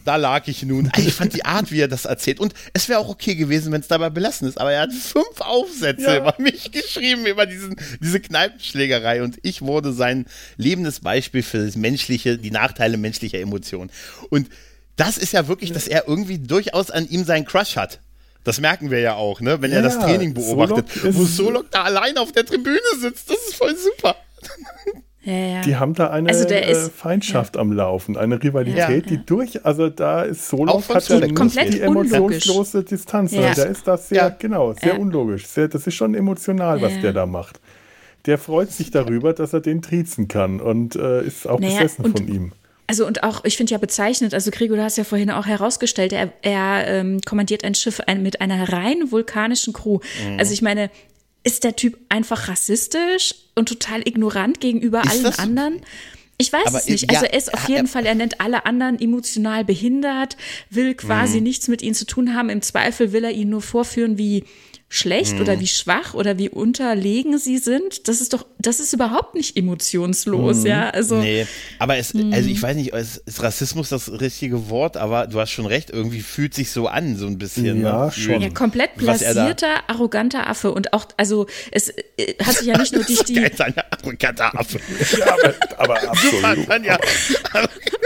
Da 0.06 0.16
lag 0.16 0.48
ich 0.48 0.64
nun. 0.64 0.92
Ich 0.98 1.14
fand 1.14 1.34
die 1.34 1.46
Art, 1.46 1.72
wie 1.72 1.82
er 1.82 1.88
das 1.88 2.06
erzählt. 2.06 2.40
Und 2.40 2.54
es 2.74 2.90
wäre 2.90 3.00
auch 3.00 3.10
okay 3.10 3.36
gewesen, 3.36 3.72
wenn 3.72 3.82
es 3.82 3.88
dabei 3.88 4.10
belassen 4.10 4.48
ist. 4.48 4.60
Aber 4.60 4.72
er 4.72 4.82
hat 4.82 4.94
fünf 4.94 5.40
Aufsätze 5.40 6.02
ja. 6.04 6.18
über 6.18 6.36
mich 6.40 6.72
geschrieben, 6.72 7.26
über 7.26 7.46
diesen, 7.46 7.76
diese 8.02 8.20
Kneipenschlägerei. 8.20 9.22
Und 9.24 9.38
ich 9.44 9.62
wurde 9.62 9.94
sein 9.94 10.26
lebendes 10.58 11.02
Beispiel 11.02 11.44
für 11.44 11.64
das 11.64 11.76
menschliche, 11.76 12.38
die 12.38 12.52
Nachteile 12.52 12.98
menschlicher 12.98 13.40
Emotionen. 13.40 13.92
Und 14.30 14.50
das 14.96 15.18
ist 15.18 15.34
ja 15.34 15.48
wirklich, 15.48 15.72
dass 15.72 15.88
er 15.88 16.08
irgendwie 16.08 16.40
durchaus 16.40 16.92
an 16.92 17.08
ihm 17.08 17.24
seinen 17.24 17.46
Crush 17.46 17.76
hat. 17.76 18.00
Das 18.44 18.60
merken 18.60 18.90
wir 18.90 19.00
ja 19.00 19.16
auch, 19.16 19.42
ne? 19.42 19.62
wenn 19.62 19.72
ja, 19.72 19.78
er 19.78 19.84
das 19.84 20.00
Training 20.00 20.34
beobachtet, 20.34 20.90
Solok 20.90 21.16
wo 21.16 21.26
Solok 21.26 21.72
da 21.72 21.84
allein 21.84 22.18
auf 22.18 22.32
der 22.32 22.46
Tribüne 22.46 22.80
sitzt. 23.00 23.30
Das 23.30 23.38
ist 23.38 23.56
voll 23.56 23.76
super. 23.78 24.16
Ja, 25.22 25.34
ja. 25.34 25.62
Die 25.62 25.76
haben 25.76 25.94
da 25.94 26.10
eine 26.10 26.30
also 26.30 26.48
äh, 26.48 26.72
ist, 26.72 26.92
Feindschaft 26.94 27.56
ja. 27.56 27.62
am 27.62 27.74
Laufen, 27.74 28.16
eine 28.16 28.42
Rivalität, 28.42 29.10
die 29.10 29.24
durch, 29.24 29.66
also 29.66 29.90
da 29.90 30.24
ist 30.24 30.48
Solo 30.48 30.82
hat 30.88 31.10
ja 31.10 31.28
komplett 31.34 31.74
die 31.74 31.82
emotionslose 31.82 32.84
Distanz. 32.84 33.34
Ja. 33.34 33.50
Also 33.50 33.64
da 33.64 33.68
ist 33.68 33.86
das 33.86 34.10
sehr, 34.10 34.32
genau, 34.40 34.74
sehr 34.74 34.98
unlogisch. 34.98 35.46
Sehr, 35.46 35.68
das 35.68 35.86
ist 35.86 35.96
schon 35.96 36.16
emotional, 36.16 36.82
was 36.82 37.00
der 37.02 37.12
da 37.12 37.26
macht. 37.26 37.60
Der 38.26 38.38
freut 38.38 38.72
sich 38.72 38.92
darüber, 38.92 39.34
dass 39.34 39.54
er 39.54 39.62
den 39.62 39.82
triezen 39.82 40.28
kann 40.28 40.62
und 40.62 40.96
äh, 40.96 41.24
ist 41.24 41.48
auch 41.48 41.60
naja, 41.60 41.82
besessen 41.82 42.12
von 42.12 42.28
ihm. 42.28 42.52
Also 42.88 43.06
und 43.06 43.24
auch, 43.24 43.46
ich 43.46 43.56
finde 43.56 43.72
ja 43.72 43.78
bezeichnet, 43.78 44.34
also 44.34 44.50
Gregor, 44.52 44.78
du 44.78 44.84
hast 44.84 44.98
ja 44.98 45.04
vorhin 45.04 45.30
auch 45.30 45.46
herausgestellt, 45.46 46.12
er, 46.12 46.34
er 46.42 46.88
ähm, 46.88 47.22
kommandiert 47.24 47.64
ein 47.64 47.76
Schiff 47.76 48.00
ein, 48.08 48.24
mit 48.24 48.42
einer 48.42 48.74
rein 48.74 49.12
vulkanischen 49.12 49.74
Crew. 49.74 50.00
Mhm. 50.26 50.40
Also 50.40 50.54
ich 50.54 50.62
meine, 50.62 50.90
ist 51.44 51.64
der 51.64 51.76
Typ 51.76 51.98
einfach 52.10 52.48
rassistisch 52.48 53.36
und 53.56 53.70
total 53.70 54.08
ignorant 54.08 54.60
gegenüber 54.60 55.04
ist 55.04 55.26
allen 55.26 55.40
anderen? 55.40 55.82
Ich 56.42 56.54
weiß 56.54 56.68
aber, 56.68 56.78
es 56.78 56.88
nicht. 56.88 57.10
Also 57.10 57.26
er 57.26 57.34
ist 57.34 57.54
auf 57.54 57.68
jeden 57.68 57.88
Fall, 57.88 58.06
er 58.06 58.16
nennt 58.16 58.40
alle 58.40 58.66
anderen 58.66 59.00
emotional 59.00 59.66
behindert, 59.66 60.38
will 60.70 60.96
quasi 60.96 61.38
mhm. 61.38 61.44
nichts 61.44 61.68
mit 61.68 61.82
ihnen 61.82 61.96
zu 61.96 62.06
tun 62.06 62.34
haben. 62.34 62.50
Im 62.50 62.62
Zweifel 62.62 63.12
will 63.12 63.26
er 63.26 63.32
ihnen 63.32 63.50
nur 63.50 63.62
vorführen, 63.62 64.18
wie 64.18 64.46
schlecht 64.92 65.34
hm. 65.34 65.42
oder 65.42 65.60
wie 65.60 65.68
schwach 65.68 66.16
oder 66.16 66.40
wie 66.40 66.50
unterlegen 66.50 67.38
sie 67.38 67.60
sind, 67.60 68.08
das 68.08 68.22
ist 68.22 68.34
doch, 68.34 68.48
das 68.58 68.80
ist 68.80 68.92
überhaupt 68.92 69.36
nicht 69.36 69.56
emotionslos, 69.56 70.58
hm. 70.58 70.66
ja. 70.66 70.90
Also, 70.90 71.18
nee, 71.18 71.46
aber 71.78 71.98
es, 71.98 72.14
hm. 72.14 72.34
also 72.34 72.50
ich 72.50 72.60
weiß 72.60 72.76
nicht, 72.76 72.94
ist, 72.94 73.18
ist, 73.18 73.44
Rassismus 73.44 73.90
das 73.90 74.12
richtige 74.20 74.70
Wort, 74.70 74.98
aber 74.98 75.28
du 75.28 75.40
hast 75.40 75.52
schon 75.52 75.68
recht, 75.68 75.92
irgendwie 75.92 76.22
fühlt 76.22 76.56
sich 76.56 76.72
so 76.72 76.88
an, 76.88 77.18
so 77.18 77.28
ein 77.28 77.38
bisschen. 77.38 77.82
Ja, 77.82 78.06
ne? 78.06 78.12
schon. 78.12 78.42
Ja, 78.42 78.50
komplett 78.50 78.96
blasierter, 78.96 79.88
arroganter 79.88 80.48
Affe 80.48 80.72
und 80.72 80.92
auch, 80.92 81.06
also 81.18 81.46
es 81.72 81.90
äh, 81.90 82.34
hat 82.44 82.58
sich 82.58 82.68
ja 82.68 82.78
nicht 82.78 82.94
nur 82.94 83.04
durch 83.04 83.24
die. 83.26 83.36
Geil, 83.36 83.52
ein 83.60 83.76
arroganter 83.92 84.60
Affe. 84.60 84.80
ja, 85.20 85.34
aber, 85.34 85.54
aber 85.78 86.10
absolut. 86.10 86.84
ja. 86.84 86.98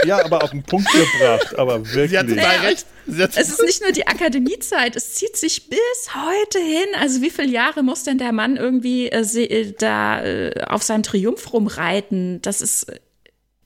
ja, 0.04 0.24
aber 0.24 0.44
auf 0.44 0.50
den 0.50 0.62
Punkt 0.62 0.88
gebracht, 0.92 1.58
aber 1.58 1.78
wirklich. 1.94 2.10
Sie 2.10 2.18
hat 2.18 2.28
total 2.28 2.66
recht. 2.66 2.86
Es 3.06 3.36
ist 3.36 3.62
nicht 3.62 3.82
nur 3.82 3.92
die 3.92 4.06
Akademiezeit, 4.06 4.96
es 4.96 5.14
zieht 5.14 5.36
sich 5.36 5.68
bis 5.68 5.78
heute 6.14 6.58
hin. 6.58 6.86
Also 7.00 7.20
wie 7.22 7.30
viele 7.30 7.50
Jahre 7.50 7.82
muss 7.82 8.04
denn 8.04 8.18
der 8.18 8.32
Mann 8.32 8.56
irgendwie 8.56 9.08
äh, 9.08 9.20
äh 9.20 9.74
da 9.78 10.24
äh, 10.24 10.64
auf 10.66 10.82
seinem 10.82 11.02
Triumph 11.02 11.52
rumreiten? 11.52 12.40
Das 12.42 12.60
ist 12.60 12.86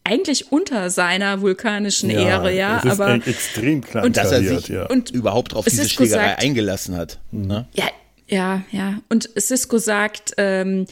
eigentlich 0.05 0.51
unter 0.51 0.91
seiner 0.91 1.41
vulkanischen 1.43 2.11
ja, 2.11 2.21
Ehre, 2.21 2.55
ja. 2.55 2.79
Es 2.79 2.85
ist 2.85 3.01
aber 3.01 3.15
extrem 3.15 3.83
klein 3.83 4.05
und 4.05 4.17
dass 4.17 4.33
er 4.33 4.43
sich 4.43 4.69
ja. 4.69 4.87
und 4.87 5.11
überhaupt 5.11 5.55
auf 5.55 5.67
diese 5.67 5.89
Schlägerei 5.89 6.23
gesagt, 6.23 6.43
eingelassen 6.43 6.97
hat. 6.97 7.19
Ne? 7.31 7.69
Ja, 7.75 7.89
ja, 8.27 8.63
ja. 8.71 9.01
Und 9.09 9.29
Cisco 9.39 9.79
sagt, 9.79 10.35
ähm, 10.39 10.83
äh, 10.83 10.85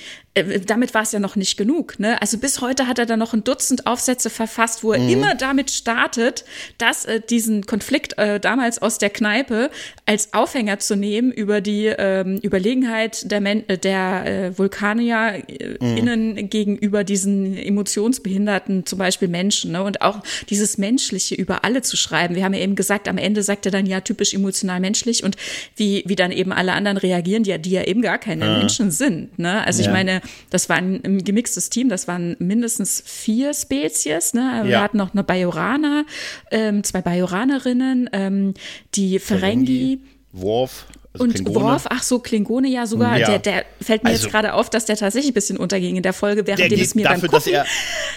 damit 0.45 0.93
war 0.93 1.03
es 1.03 1.13
ja 1.13 1.19
noch 1.19 1.37
nicht 1.37 1.57
genug. 1.57 1.99
Ne? 1.99 2.21
Also 2.21 2.37
bis 2.39 2.61
heute 2.61 2.87
hat 2.87 2.99
er 2.99 3.07
da 3.07 3.17
noch 3.17 3.33
ein 3.33 3.43
Dutzend 3.43 3.87
Aufsätze 3.87 4.29
verfasst, 4.29 4.85
wo 4.85 4.93
er 4.93 5.01
mhm. 5.01 5.09
immer 5.09 5.35
damit 5.35 5.71
startet, 5.71 6.45
dass 6.77 7.07
äh, 7.07 7.21
diesen 7.21 7.65
Konflikt 7.65 8.19
äh, 8.19 8.39
damals 8.39 8.83
aus 8.83 8.99
der 8.99 9.09
Kneipe 9.09 9.71
als 10.05 10.35
Aufhänger 10.35 10.79
zu 10.79 10.95
nehmen 10.95 11.33
über 11.33 11.63
die 11.63 11.87
ähm, 11.87 12.39
Überlegenheit 12.43 13.31
der, 13.31 13.41
Men 13.41 13.67
äh, 13.69 13.79
der 13.79 14.27
äh, 14.27 14.59
Vulkanier 14.59 15.43
äh, 15.49 15.77
mhm. 15.81 15.97
innen 15.97 16.51
gegenüber 16.51 17.03
diesen 17.03 17.57
emotionsbehinderten 17.57 18.85
zum 18.85 18.99
Beispiel 18.99 19.29
Menschen 19.29 19.73
ne? 19.73 19.83
und 19.83 20.03
auch 20.03 20.23
dieses 20.51 20.77
Menschliche 20.77 21.35
über 21.35 21.65
alle 21.65 21.81
zu 21.81 21.97
schreiben. 21.97 22.35
Wir 22.35 22.45
haben 22.45 22.55
ja 22.55 22.61
eben 22.61 22.77
gesagt, 22.77 23.09
am 23.09 23.17
Ende 23.17 23.43
sagt 23.43 23.65
er 23.65 23.73
dann 23.73 23.87
ja 23.87 24.03
typisch 24.03 24.35
emotional 24.35 24.81
menschlich 24.81 25.25
und 25.25 25.37
wie, 25.77 26.05
wie 26.07 26.17
dann 26.17 26.31
eben 26.31 26.53
alle 26.53 26.73
anderen 26.73 26.99
reagieren, 26.99 27.43
die, 27.43 27.59
die 27.59 27.71
ja 27.71 27.85
eben 27.85 28.03
gar 28.03 28.19
keine 28.19 28.45
ah. 28.45 28.59
Menschen 28.59 28.91
sind. 28.91 29.39
Ne? 29.39 29.67
Also 29.67 29.83
ja. 29.83 29.89
ich 29.89 29.93
meine, 29.93 30.21
das 30.51 30.69
war 30.69 30.77
ein, 30.77 31.01
ein, 31.05 31.25
gemixtes 31.25 31.71
Team, 31.71 31.89
das 31.89 32.09
waren 32.09 32.37
mindestens 32.39 33.03
vier 33.05 33.55
Spezies. 33.55 34.35
Ne? 34.35 34.61
Wir 34.65 34.73
ja. 34.73 34.81
hatten 34.83 34.97
noch 34.97 35.13
eine 35.13 35.25
Bajorana, 35.25 36.05
ähm, 36.51 36.85
zwei 36.85 37.03
Bajoranerinnen, 37.03 38.11
ähm, 38.13 38.55
die 38.95 39.19
Ferengi. 39.19 40.01
Worf. 40.33 40.87
Also 41.17 41.25
und 41.25 41.35
Klingone. 41.35 41.65
Worf, 41.65 41.87
ach 41.89 42.03
so, 42.03 42.19
Klingone 42.19 42.69
ja 42.69 42.87
sogar, 42.87 43.19
ja. 43.19 43.27
Der, 43.27 43.39
der 43.39 43.65
fällt 43.81 44.05
mir 44.05 44.11
also, 44.11 44.25
jetzt 44.25 44.33
gerade 44.33 44.55
auf, 44.55 44.71
dass 44.71 44.85
der 44.85 44.97
tatsächlich 44.97 45.33
ein 45.33 45.35
bisschen 45.35 45.57
unterging 45.57 45.97
in 45.97 46.03
der 46.03 46.13
Folge, 46.13 46.47
während 46.47 46.73
es 46.73 46.95
mir 46.95 47.05
dafür, 47.05 47.29
beim 47.29 47.31
Gucken, 47.31 47.53
er, 47.53 47.67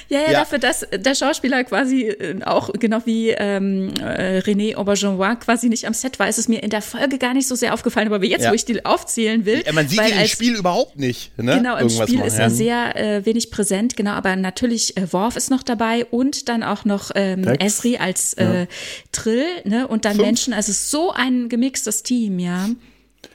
ja, 0.09 0.19
ja, 0.19 0.31
ja, 0.31 0.39
dafür, 0.39 0.59
dass 0.59 0.85
der 0.93 1.15
Schauspieler 1.15 1.63
quasi 1.63 2.03
äh, 2.03 2.43
auch, 2.43 2.71
genau 2.73 2.99
wie 3.05 3.29
ähm, 3.29 3.91
äh, 3.99 4.39
René 4.39 4.75
Aubergenois 4.75 5.35
quasi 5.35 5.69
nicht 5.69 5.85
am 5.85 5.93
Set 5.93 6.19
war, 6.19 6.27
ist 6.27 6.37
es 6.37 6.47
mir 6.47 6.61
in 6.61 6.69
der 6.69 6.81
Folge 6.81 7.17
gar 7.17 7.33
nicht 7.33 7.47
so 7.47 7.55
sehr 7.55 7.73
aufgefallen, 7.73 8.11
aber 8.11 8.23
jetzt, 8.25 8.43
ja. 8.43 8.51
wo 8.51 8.55
ich 8.55 8.65
die 8.65 8.85
aufzählen 8.85 9.45
will. 9.45 9.63
Ja, 9.65 9.73
man 9.73 9.87
sieht 9.87 9.99
ihn 9.99 10.19
im 10.19 10.27
Spiel 10.27 10.55
überhaupt 10.55 10.97
nicht. 10.97 11.37
Ne? 11.37 11.57
Genau, 11.57 11.75
im 11.75 11.87
Irgendwas 11.87 12.07
Spiel 12.07 12.19
machen, 12.19 12.27
ist 12.27 12.39
er 12.39 12.49
sehr 12.49 12.95
äh, 12.95 13.25
wenig 13.25 13.51
präsent, 13.51 13.95
genau, 13.95 14.11
aber 14.11 14.35
natürlich 14.35 14.97
äh, 14.97 15.11
Worf 15.13 15.35
ist 15.35 15.49
noch 15.49 15.63
dabei 15.63 16.05
und 16.05 16.49
dann 16.49 16.63
auch 16.63 16.85
noch 16.85 17.11
ähm, 17.15 17.43
Esri 17.43 17.97
als 17.97 18.33
äh, 18.33 18.67
Trill, 19.11 19.45
ne, 19.63 19.87
und 19.87 20.05
dann 20.05 20.15
Fünf. 20.15 20.25
Menschen, 20.25 20.53
also 20.53 20.71
so 20.71 21.11
ein 21.11 21.49
gemixtes 21.49 22.03
Team, 22.03 22.39
ja. 22.39 22.69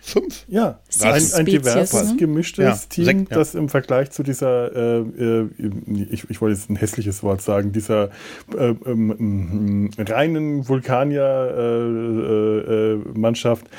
Fünf? 0.07 0.45
Ja, 0.49 0.81
ein, 1.01 1.23
ein 1.33 1.47
diverses, 1.47 2.11
ne? 2.11 2.17
gemischtes 2.19 2.65
ja, 2.65 2.79
Team, 2.91 3.05
sechs, 3.07 3.31
ja. 3.31 3.37
das 3.39 3.55
im 3.55 3.71
Vergleich 3.71 4.11
zu 4.11 4.23
dieser, 4.23 4.77
äh, 4.77 4.99
äh, 5.01 5.49
ich, 6.11 6.29
ich 6.29 6.43
wollte 6.43 6.59
jetzt 6.59 6.69
ein 6.69 6.77
hässliches 6.77 7.23
Wort 7.23 7.41
sagen, 7.41 7.73
dieser 7.73 8.11
äh, 8.55 8.75
ähm, 8.85 9.89
reinen 9.97 10.69
Vulkanier-Mannschaft 10.69 13.67
äh, 13.67 13.71
äh, 13.71 13.75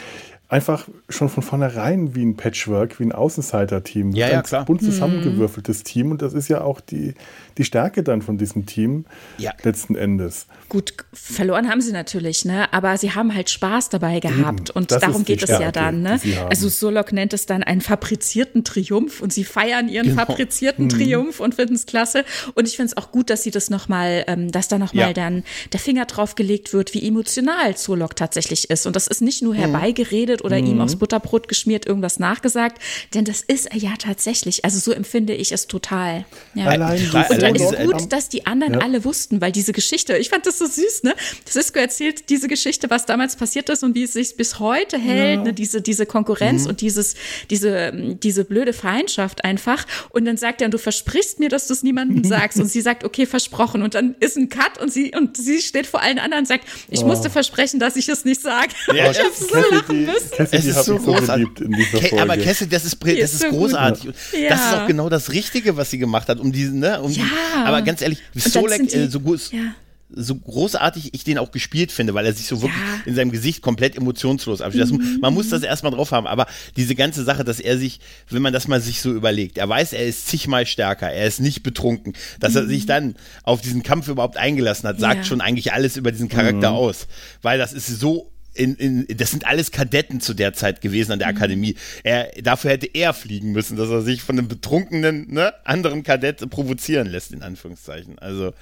einfach 0.47 0.87
schon 1.09 1.27
von 1.29 1.43
vornherein 1.43 2.15
wie 2.15 2.23
ein 2.23 2.37
Patchwork, 2.37 2.99
wie 2.99 3.03
ein 3.03 3.11
Außenseiter-Team. 3.11 4.11
Ja, 4.11 4.29
ja, 4.29 4.41
klar. 4.41 4.61
Ein 4.61 4.65
bunt 4.65 4.81
zusammengewürfeltes 4.81 5.79
mhm. 5.79 5.83
Team 5.83 6.11
und 6.11 6.21
das 6.21 6.33
ist 6.33 6.47
ja 6.47 6.61
auch 6.61 6.79
die, 6.81 7.15
die 7.57 7.63
Stärke 7.63 8.03
dann 8.03 8.21
von 8.21 8.37
diesem 8.37 8.65
Team 8.65 9.05
ja. 9.37 9.51
letzten 9.63 9.95
Endes. 9.95 10.47
Gut, 10.67 10.93
verloren 11.13 11.69
haben 11.69 11.81
sie 11.81 11.91
natürlich, 11.91 12.43
ne? 12.43 12.71
aber 12.73 12.97
sie 12.97 13.11
haben 13.11 13.33
halt 13.33 13.49
Spaß 13.49 13.89
dabei 13.89 14.19
gehabt 14.19 14.71
Eben, 14.71 14.77
und 14.77 14.91
darum 14.91 15.23
geht 15.23 15.43
es 15.43 15.49
ja 15.49 15.71
dann. 15.71 16.01
Ne? 16.01 16.19
Also 16.49 16.69
Solok 16.69 17.13
nennt 17.13 17.33
es 17.33 17.45
dann 17.45 17.63
einen 17.63 17.81
fabrizierten 17.81 18.63
Triumph 18.63 19.21
und 19.21 19.31
sie 19.31 19.43
feiern 19.43 19.87
ihren 19.87 20.07
genau. 20.07 20.25
fabrizierten 20.25 20.85
mhm. 20.85 20.89
Triumph 20.89 21.39
und 21.39 21.55
finden 21.55 21.75
es 21.75 21.85
klasse. 21.85 22.25
Und 22.55 22.67
ich 22.67 22.75
finde 22.75 22.91
es 22.91 22.97
auch 22.97 23.11
gut, 23.11 23.29
dass 23.29 23.43
sie 23.43 23.51
das 23.51 23.69
nochmal, 23.69 24.25
ähm, 24.27 24.51
dass 24.51 24.67
da 24.67 24.77
nochmal 24.77 25.07
ja. 25.07 25.13
dann 25.13 25.43
der 25.71 25.79
Finger 25.79 26.05
drauf 26.05 26.35
gelegt 26.35 26.73
wird, 26.73 26.93
wie 26.93 27.07
emotional 27.07 27.77
Solok 27.77 28.15
tatsächlich 28.15 28.69
ist. 28.69 28.85
Und 28.85 28.95
das 28.95 29.07
ist 29.07 29.21
nicht 29.21 29.41
nur 29.41 29.53
mhm. 29.53 29.59
herbeigeredet 29.59 30.43
oder 30.43 30.59
mhm. 30.59 30.67
ihm 30.67 30.81
aufs 30.81 30.97
Butterbrot 30.97 31.47
geschmiert, 31.47 31.85
irgendwas 31.85 32.19
nachgesagt, 32.19 32.81
denn 33.13 33.23
das 33.23 33.41
ist 33.41 33.67
er 33.67 33.77
ja 33.77 33.93
tatsächlich. 33.97 34.65
Also 34.65 34.79
so 34.79 34.91
empfinde 34.91 35.33
ich 35.33 35.51
es 35.51 35.67
total. 35.67 36.25
Ja. 36.53 36.65
Allein 36.65 36.99
und 37.29 37.44
dann 37.45 37.55
ist 37.55 37.77
gut, 37.77 38.11
dass 38.11 38.29
die 38.29 38.45
anderen 38.45 38.75
ja. 38.75 38.79
alle 38.79 39.03
wussten, 39.05 39.41
weil 39.41 39.51
diese 39.51 39.73
Geschichte, 39.73 40.17
ich 40.17 40.29
fand 40.29 40.45
das 40.45 40.59
so 40.59 40.65
süß, 40.65 41.03
ne? 41.03 41.13
Cisco 41.47 41.79
erzählt 41.79 42.29
diese 42.29 42.47
Geschichte, 42.47 42.89
was 42.89 43.05
damals 43.05 43.35
passiert 43.35 43.69
ist 43.69 43.83
und 43.83 43.95
wie 43.95 44.03
es 44.03 44.13
sich 44.13 44.35
bis 44.37 44.59
heute 44.59 44.97
hält, 44.97 45.37
ja. 45.39 45.43
ne? 45.43 45.53
Diese, 45.53 45.81
diese 45.81 46.05
Konkurrenz 46.05 46.63
mhm. 46.63 46.69
und 46.69 46.81
dieses, 46.81 47.15
diese, 47.49 47.91
diese 47.93 48.45
blöde 48.45 48.73
Feindschaft 48.73 49.43
einfach. 49.43 49.85
Und 50.09 50.25
dann 50.25 50.37
sagt 50.37 50.61
er, 50.61 50.69
du 50.69 50.77
versprichst 50.77 51.39
mir, 51.39 51.49
dass 51.49 51.67
du 51.67 51.73
es 51.73 51.83
niemandem 51.83 52.23
sagst. 52.29 52.59
Und 52.59 52.67
sie 52.67 52.81
sagt, 52.81 53.03
okay, 53.03 53.25
versprochen. 53.25 53.81
Und 53.81 53.95
dann 53.95 54.15
ist 54.19 54.37
ein 54.37 54.49
Cut 54.49 54.79
und 54.81 54.91
sie, 54.91 55.13
und 55.15 55.37
sie 55.37 55.61
steht 55.61 55.87
vor 55.87 56.01
allen 56.01 56.19
anderen 56.19 56.43
und 56.43 56.47
sagt, 56.47 56.65
ich 56.89 57.01
oh. 57.01 57.07
musste 57.07 57.29
versprechen, 57.29 57.79
dass 57.79 57.95
ich 57.95 58.09
es 58.09 58.25
nicht 58.25 58.41
sage. 58.41 58.69
Ja, 58.93 59.11
ich 59.11 59.19
hab 59.19 59.33
so 59.33 59.55
lachen 59.71 60.05
müssen. 60.05 60.31
Cassidy 60.35 60.57
es 60.57 60.77
ist 60.77 60.85
so 60.85 60.97
großartig. 60.97 61.47
So 61.91 62.19
aber 62.19 62.37
Cassidy, 62.37 62.69
das 62.69 62.85
ist, 62.85 63.01
das 63.01 63.11
ist, 63.11 63.33
ist 63.33 63.39
so 63.39 63.49
großartig. 63.49 64.13
Ja. 64.33 64.49
Das 64.49 64.59
ist 64.59 64.73
auch 64.73 64.87
genau 64.87 65.09
das 65.09 65.31
Richtige, 65.31 65.77
was 65.77 65.91
sie 65.91 65.97
gemacht 65.97 66.27
hat, 66.27 66.39
um 66.39 66.51
diesen, 66.51 66.79
ne, 66.79 67.01
um 67.01 67.11
ja. 67.11 67.23
Aber 67.65 67.81
ganz 67.81 68.01
ehrlich, 68.01 68.19
Solek, 68.33 68.93
äh, 68.93 69.07
so 69.07 69.19
gut. 69.19 69.51
Ja 69.51 69.75
so 70.09 70.35
großartig 70.35 71.13
ich 71.13 71.23
den 71.23 71.37
auch 71.37 71.51
gespielt 71.51 71.91
finde, 71.91 72.13
weil 72.13 72.25
er 72.25 72.33
sich 72.33 72.47
so 72.47 72.61
wirklich 72.61 72.79
ja. 72.79 73.01
in 73.05 73.15
seinem 73.15 73.31
Gesicht 73.31 73.61
komplett 73.61 73.95
emotionslos 73.95 74.61
abspielt. 74.61 74.91
Mhm. 74.91 75.17
Man 75.19 75.33
muss 75.33 75.49
das 75.49 75.63
erstmal 75.63 75.91
drauf 75.91 76.11
haben, 76.11 76.27
aber 76.27 76.47
diese 76.77 76.95
ganze 76.95 77.23
Sache, 77.23 77.43
dass 77.43 77.59
er 77.59 77.77
sich, 77.77 77.99
wenn 78.29 78.41
man 78.41 78.53
das 78.53 78.67
mal 78.67 78.81
sich 78.81 79.01
so 79.01 79.11
überlegt, 79.11 79.57
er 79.57 79.67
weiß, 79.67 79.93
er 79.93 80.05
ist 80.05 80.27
zigmal 80.27 80.65
stärker, 80.65 81.09
er 81.09 81.27
ist 81.27 81.39
nicht 81.39 81.63
betrunken, 81.63 82.13
dass 82.39 82.53
mhm. 82.53 82.59
er 82.59 82.67
sich 82.67 82.85
dann 82.85 83.15
auf 83.43 83.61
diesen 83.61 83.83
Kampf 83.83 84.07
überhaupt 84.07 84.37
eingelassen 84.37 84.87
hat, 84.87 84.99
sagt 84.99 85.17
ja. 85.17 85.23
schon 85.23 85.41
eigentlich 85.41 85.73
alles 85.73 85.97
über 85.97 86.11
diesen 86.11 86.29
Charakter 86.29 86.71
mhm. 86.71 86.77
aus, 86.77 87.07
weil 87.41 87.57
das 87.57 87.73
ist 87.73 87.87
so 87.87 88.31
in, 88.55 88.75
in, 88.75 89.17
das 89.17 89.31
sind 89.31 89.45
alles 89.45 89.71
Kadetten 89.71 90.21
zu 90.21 90.33
der 90.33 90.53
Zeit 90.53 90.81
gewesen 90.81 91.11
an 91.11 91.19
der 91.19 91.29
mhm. 91.29 91.37
Akademie. 91.37 91.75
Er, 92.03 92.31
dafür 92.41 92.71
hätte 92.71 92.89
er 92.93 93.13
fliegen 93.13 93.51
müssen, 93.51 93.77
dass 93.77 93.89
er 93.89 94.01
sich 94.01 94.21
von 94.21 94.37
einem 94.37 94.47
betrunkenen 94.47 95.31
ne, 95.31 95.53
anderen 95.63 96.03
Kadett 96.03 96.49
provozieren 96.49 97.07
lässt, 97.07 97.31
in 97.31 97.43
Anführungszeichen. 97.43 98.19
Also 98.19 98.53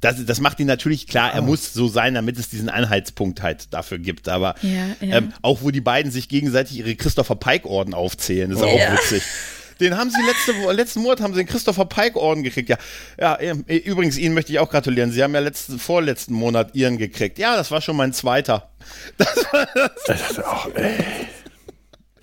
das, 0.00 0.24
das 0.24 0.40
macht 0.40 0.60
ihn 0.60 0.66
natürlich 0.66 1.06
klar, 1.06 1.32
er 1.32 1.42
oh. 1.42 1.46
muss 1.46 1.72
so 1.72 1.88
sein, 1.88 2.14
damit 2.14 2.38
es 2.38 2.48
diesen 2.48 2.68
Anhaltspunkt 2.68 3.42
halt 3.42 3.72
dafür 3.72 3.98
gibt. 3.98 4.28
Aber 4.28 4.54
ja, 4.62 4.86
ja. 5.00 5.16
Ähm, 5.18 5.32
auch 5.42 5.62
wo 5.62 5.70
die 5.70 5.80
beiden 5.80 6.12
sich 6.12 6.28
gegenseitig 6.28 6.78
ihre 6.78 6.94
Christopher 6.94 7.36
Pike-Orden 7.36 7.94
aufzählen, 7.94 8.50
ist 8.50 8.58
oh. 8.58 8.66
auch 8.66 8.92
witzig. 8.92 9.22
Den 9.80 9.96
haben 9.96 10.10
sie 10.10 10.20
letzte, 10.22 10.72
letzten 10.72 11.00
Monat 11.00 11.20
haben 11.20 11.34
sie 11.34 11.40
den 11.40 11.48
Christopher 11.48 11.84
Pike 11.84 12.18
Orden 12.18 12.42
gekriegt. 12.42 12.68
Ja, 12.68 12.78
ja, 13.18 13.38
übrigens, 13.66 14.18
Ihnen 14.18 14.34
möchte 14.34 14.52
ich 14.52 14.58
auch 14.58 14.70
gratulieren. 14.70 15.10
Sie 15.10 15.22
haben 15.22 15.34
ja 15.34 15.40
letzten, 15.40 15.78
vorletzten 15.78 16.34
Monat 16.34 16.74
Ihren 16.74 16.98
gekriegt. 16.98 17.38
Ja, 17.38 17.56
das 17.56 17.70
war 17.70 17.80
schon 17.80 17.96
mein 17.96 18.12
zweiter. 18.12 18.70
Das 19.16 19.36
war 19.52 19.66
das. 19.74 19.90
das 20.06 20.38
auch, 20.40 20.68
ey. 20.74 20.92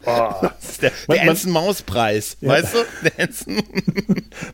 Oh. 0.06 0.34
Das 0.42 0.70
ist 0.70 0.82
der, 0.82 0.92
der 1.10 1.24
Ensen-Maus-Preis, 1.24 2.38
ja. 2.42 2.50
weißt 2.50 2.74
du? 2.74 2.78
Der 3.04 3.20
Ensen. 3.20 3.62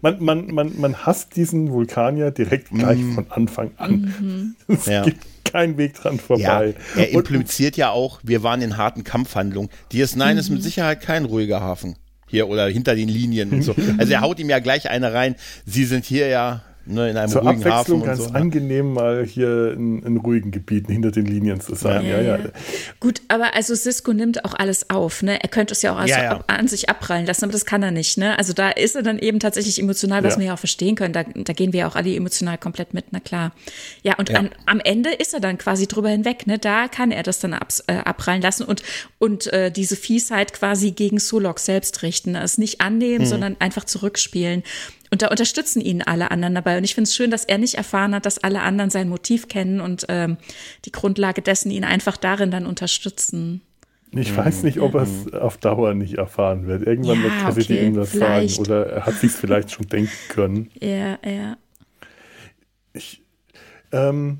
man, 0.01 0.23
man, 0.23 0.47
man, 0.47 0.79
man 0.79 1.05
hasst 1.05 1.35
diesen 1.35 1.71
Vulkanier 1.71 2.31
direkt 2.31 2.69
gleich 2.69 2.97
mm. 2.97 3.13
von 3.13 3.31
Anfang 3.31 3.71
an. 3.77 4.13
Mhm. 4.19 4.55
Es 4.67 4.85
ja. 4.87 5.03
gibt 5.03 5.25
keinen 5.45 5.77
Weg 5.77 5.95
dran 5.95 6.19
vorbei. 6.19 6.75
Ja, 6.95 7.01
er 7.01 7.09
impliziert 7.11 7.75
Und, 7.75 7.77
ja 7.77 7.91
auch, 7.91 8.19
wir 8.23 8.43
waren 8.43 8.61
in 8.61 8.77
harten 8.77 9.03
Kampfhandlungen. 9.03 9.69
DS9 9.91 10.33
mhm. 10.33 10.39
ist 10.39 10.49
mit 10.49 10.63
Sicherheit 10.63 11.01
kein 11.01 11.25
ruhiger 11.25 11.61
Hafen. 11.61 11.95
Hier 12.27 12.47
oder 12.47 12.67
hinter 12.67 12.95
den 12.95 13.09
Linien 13.09 13.51
und 13.51 13.61
so. 13.61 13.75
Also 13.97 14.13
er 14.13 14.21
haut 14.21 14.39
ihm 14.39 14.49
ja 14.49 14.59
gleich 14.59 14.89
eine 14.89 15.13
rein. 15.13 15.35
Sie 15.65 15.85
sind 15.85 16.05
hier 16.05 16.27
ja 16.27 16.61
Ne, 16.89 17.09
in 17.09 17.17
einem 17.17 17.29
Zur 17.29 17.41
ruhigen 17.41 17.63
Abwechslung 17.63 17.99
Hafen 17.99 18.07
ganz 18.07 18.23
so, 18.23 18.29
ne? 18.29 18.35
angenehm, 18.35 18.93
mal 18.93 19.25
hier 19.25 19.73
in, 19.73 20.01
in, 20.03 20.17
ruhigen 20.17 20.51
Gebieten 20.51 20.91
hinter 20.91 21.11
den 21.11 21.25
Linien 21.25 21.59
zu 21.59 21.75
sein. 21.75 22.05
Ja, 22.05 22.21
ja, 22.21 22.37
ja. 22.37 22.49
Gut, 23.01 23.21
aber 23.27 23.55
also 23.55 23.75
Cisco 23.75 24.13
nimmt 24.13 24.45
auch 24.45 24.53
alles 24.53 24.89
auf. 24.89 25.21
Ne? 25.21 25.41
Er 25.41 25.49
könnte 25.49 25.73
es 25.73 25.81
ja 25.81 25.93
auch 25.93 25.97
also 25.97 26.15
ab, 26.15 26.45
an 26.47 26.69
sich 26.69 26.89
abprallen 26.89 27.25
lassen, 27.25 27.43
aber 27.43 27.51
das 27.51 27.65
kann 27.65 27.83
er 27.83 27.91
nicht. 27.91 28.17
Ne? 28.17 28.37
Also 28.37 28.53
da 28.53 28.69
ist 28.69 28.95
er 28.95 29.03
dann 29.03 29.19
eben 29.19 29.39
tatsächlich 29.39 29.79
emotional, 29.79 30.23
was 30.23 30.37
wir 30.37 30.45
ja 30.45 30.53
auch 30.53 30.59
verstehen 30.59 30.95
können. 30.95 31.13
Da, 31.13 31.23
da 31.23 31.51
gehen 31.51 31.73
wir 31.73 31.81
ja 31.81 31.87
auch 31.89 31.95
alle 31.95 32.15
emotional 32.15 32.57
komplett 32.57 32.93
mit, 32.93 33.07
na 33.11 33.19
klar. 33.19 33.51
Ja, 34.03 34.15
und 34.17 34.33
an, 34.33 34.49
am 34.65 34.79
Ende 34.79 35.11
ist 35.11 35.33
er 35.33 35.41
dann 35.41 35.57
quasi 35.57 35.87
drüber 35.87 36.09
hinweg. 36.09 36.47
Ne? 36.47 36.57
Da 36.57 36.87
kann 36.87 37.11
er 37.11 37.23
das 37.23 37.39
dann 37.39 37.53
ab, 37.53 37.67
äh, 37.87 37.97
abprallen 37.97 38.41
lassen 38.41 38.63
und, 38.63 38.81
und 39.19 39.47
äh, 39.47 39.71
diese 39.71 39.97
Fiesheit 39.97 40.53
quasi 40.53 40.91
gegen 40.91 41.19
Solok 41.19 41.59
selbst 41.59 42.01
richten. 42.01 42.35
Es 42.35 42.57
nicht 42.57 42.79
annehmen, 42.79 43.25
mhm. 43.25 43.29
sondern 43.29 43.55
einfach 43.59 43.83
zurückspielen. 43.83 44.63
Und 45.11 45.21
da 45.21 45.27
unterstützen 45.27 45.81
ihn 45.81 46.01
alle 46.01 46.31
anderen 46.31 46.55
dabei. 46.55 46.77
Und 46.77 46.83
ich 46.83 46.95
finde 46.95 47.07
es 47.07 47.15
schön, 47.15 47.31
dass 47.31 47.45
er 47.45 47.57
nicht 47.57 47.75
erfahren 47.75 48.13
hat, 48.13 48.25
dass 48.25 48.39
alle 48.39 48.61
anderen 48.61 48.89
sein 48.89 49.09
Motiv 49.09 49.47
kennen 49.47 49.79
und 49.79 50.05
ähm, 50.09 50.37
die 50.85 50.91
Grundlage 50.91 51.41
dessen 51.41 51.71
ihn 51.71 51.83
einfach 51.83 52.17
darin 52.17 52.51
dann 52.51 52.65
unterstützen. 52.65 53.61
Ich 54.11 54.35
weiß 54.35 54.63
nicht, 54.63 54.79
ob 54.79 54.95
er 54.95 55.01
es 55.01 55.25
mhm. 55.25 55.33
auf 55.33 55.57
Dauer 55.57 55.93
nicht 55.93 56.15
erfahren 56.15 56.65
wird. 56.65 56.85
Irgendwann 56.87 57.17
ja, 57.17 57.23
wird 57.23 57.33
Cassidy 57.39 57.73
okay, 57.73 57.87
ihm 57.87 57.93
das 57.95 58.09
vielleicht. 58.11 58.55
sagen. 58.55 58.67
Oder 58.67 58.85
er 58.87 59.05
hat 59.05 59.15
sich 59.15 59.31
vielleicht 59.31 59.71
schon 59.71 59.87
denken 59.87 60.11
können. 60.29 60.69
Ja, 60.79 61.19
ja. 61.25 61.57
Ich, 62.93 63.21
ähm, 63.91 64.39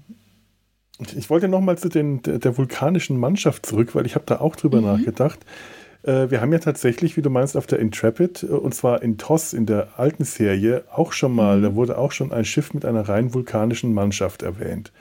ich 1.15 1.29
wollte 1.29 1.47
noch 1.47 1.61
mal 1.61 1.77
zu 1.77 1.89
den, 1.89 2.21
der, 2.23 2.39
der 2.39 2.57
vulkanischen 2.57 3.17
Mannschaft 3.17 3.65
zurück, 3.65 3.93
weil 3.93 4.05
ich 4.05 4.15
habe 4.15 4.25
da 4.25 4.39
auch 4.39 4.55
drüber 4.55 4.79
mhm. 4.79 4.87
nachgedacht. 4.87 5.39
Äh, 6.03 6.29
wir 6.29 6.41
haben 6.41 6.51
ja 6.51 6.59
tatsächlich, 6.59 7.17
wie 7.17 7.21
du 7.21 7.29
meinst, 7.29 7.57
auf 7.57 7.67
der 7.67 7.79
Intrepid, 7.79 8.43
äh, 8.43 8.47
und 8.47 8.73
zwar 8.73 9.01
in 9.01 9.17
TOS 9.17 9.53
in 9.53 9.65
der 9.65 9.89
alten 9.97 10.23
Serie, 10.23 10.83
auch 10.93 11.13
schon 11.13 11.33
mal, 11.33 11.57
mhm. 11.57 11.63
da 11.63 11.75
wurde 11.75 11.97
auch 11.97 12.11
schon 12.11 12.31
ein 12.31 12.45
Schiff 12.45 12.73
mit 12.73 12.85
einer 12.85 13.07
rein 13.07 13.33
vulkanischen 13.33 13.93
Mannschaft 13.93 14.41
erwähnt. 14.43 14.91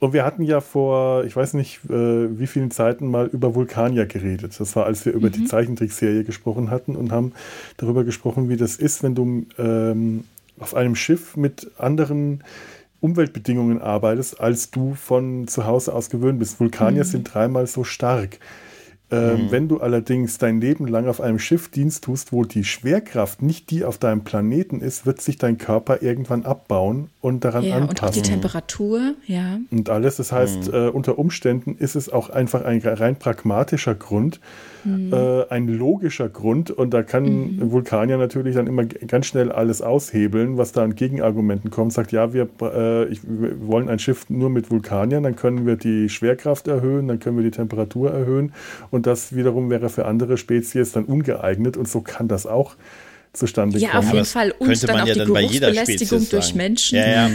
Und 0.00 0.12
wir 0.12 0.24
hatten 0.24 0.42
ja 0.42 0.60
vor, 0.60 1.24
ich 1.24 1.34
weiß 1.34 1.54
nicht, 1.54 1.80
äh, 1.88 2.38
wie 2.38 2.46
vielen 2.46 2.70
Zeiten 2.70 3.10
mal 3.10 3.26
über 3.26 3.54
Vulkanier 3.54 4.04
geredet. 4.04 4.58
Das 4.58 4.76
war, 4.76 4.84
als 4.84 5.06
wir 5.06 5.14
über 5.14 5.28
mhm. 5.28 5.32
die 5.32 5.44
Zeichentrickserie 5.46 6.24
gesprochen 6.24 6.70
hatten 6.70 6.94
und 6.94 7.10
haben 7.10 7.32
darüber 7.78 8.04
gesprochen, 8.04 8.48
wie 8.48 8.56
das 8.56 8.76
ist, 8.76 9.02
wenn 9.02 9.14
du 9.14 9.46
ähm, 9.56 10.24
auf 10.58 10.74
einem 10.74 10.94
Schiff 10.94 11.36
mit 11.36 11.70
anderen 11.78 12.44
Umweltbedingungen 13.00 13.80
arbeitest, 13.80 14.40
als 14.40 14.70
du 14.70 14.94
von 14.94 15.48
zu 15.48 15.64
Hause 15.66 15.94
aus 15.94 16.10
gewöhnt 16.10 16.38
bist. 16.38 16.60
Vulkanier 16.60 17.04
mhm. 17.04 17.08
sind 17.08 17.34
dreimal 17.34 17.66
so 17.66 17.84
stark. 17.84 18.38
Ähm, 19.10 19.46
mhm. 19.46 19.50
Wenn 19.50 19.68
du 19.68 19.80
allerdings 19.80 20.38
dein 20.38 20.62
Leben 20.62 20.86
lang 20.86 21.06
auf 21.08 21.20
einem 21.20 21.38
Schiff 21.38 21.68
Dienst 21.68 22.04
tust, 22.04 22.32
wo 22.32 22.44
die 22.44 22.64
Schwerkraft 22.64 23.42
nicht 23.42 23.70
die 23.70 23.84
auf 23.84 23.98
deinem 23.98 24.24
Planeten 24.24 24.80
ist, 24.80 25.04
wird 25.04 25.20
sich 25.20 25.36
dein 25.36 25.58
Körper 25.58 26.02
irgendwann 26.02 26.44
abbauen 26.46 27.10
und 27.20 27.44
daran 27.44 27.64
ja, 27.64 27.76
anpassen. 27.76 27.90
Und 27.90 28.02
auch 28.02 28.10
die 28.10 28.22
Temperatur, 28.22 29.14
ja. 29.26 29.58
Und 29.70 29.90
alles. 29.90 30.16
Das 30.16 30.32
heißt, 30.32 30.68
mhm. 30.68 30.74
äh, 30.74 30.88
unter 30.88 31.18
Umständen 31.18 31.76
ist 31.78 31.96
es 31.96 32.10
auch 32.10 32.30
einfach 32.30 32.64
ein 32.64 32.80
rein 32.80 33.16
pragmatischer 33.16 33.94
Grund, 33.94 34.40
mhm. 34.84 35.12
äh, 35.12 35.48
ein 35.48 35.68
logischer 35.68 36.30
Grund. 36.30 36.70
Und 36.70 36.94
da 36.94 37.02
kann 37.02 37.24
mhm. 37.24 37.72
Vulkanier 37.72 38.16
natürlich 38.16 38.54
dann 38.54 38.66
immer 38.66 38.86
ganz 38.86 39.26
schnell 39.26 39.52
alles 39.52 39.82
aushebeln, 39.82 40.56
was 40.56 40.72
da 40.72 40.82
an 40.82 40.94
Gegenargumenten 40.94 41.70
kommt. 41.70 41.92
Sagt, 41.92 42.10
ja, 42.10 42.32
wir, 42.32 42.48
äh, 42.62 43.04
ich, 43.08 43.20
wir 43.22 43.66
wollen 43.66 43.90
ein 43.90 43.98
Schiff 43.98 44.30
nur 44.30 44.48
mit 44.48 44.70
Vulkaniern, 44.70 45.22
dann 45.22 45.36
können 45.36 45.66
wir 45.66 45.76
die 45.76 46.08
Schwerkraft 46.08 46.68
erhöhen, 46.68 47.06
dann 47.06 47.20
können 47.20 47.36
wir 47.36 47.44
die 47.44 47.50
Temperatur 47.50 48.10
erhöhen 48.10 48.54
und 48.94 49.06
das 49.06 49.34
wiederum 49.34 49.70
wäre 49.70 49.90
für 49.90 50.06
andere 50.06 50.38
Spezies 50.38 50.92
dann 50.92 51.04
ungeeignet 51.04 51.76
und 51.76 51.88
so 51.88 52.00
kann 52.00 52.28
das 52.28 52.46
auch 52.46 52.76
zustande 53.32 53.78
ja, 53.78 53.90
kommen. 53.90 54.02
Ja, 54.02 54.08
auf 54.08 54.14
jeden 54.14 54.26
Fall. 54.26 54.50
Und 54.52 54.68
könnte 54.68 54.86
dann 54.86 54.94
man 54.94 55.02
auch 55.02 55.08
ja 55.08 55.12
die 55.14 55.18
dann 55.18 55.32
bei 55.32 55.40
jeder 55.40 55.74
Spezies 55.74 56.08
durch 56.08 56.44
sagen. 56.44 56.56
Menschen. 56.56 56.98
Ja, 56.98 57.06
ja. 57.08 57.30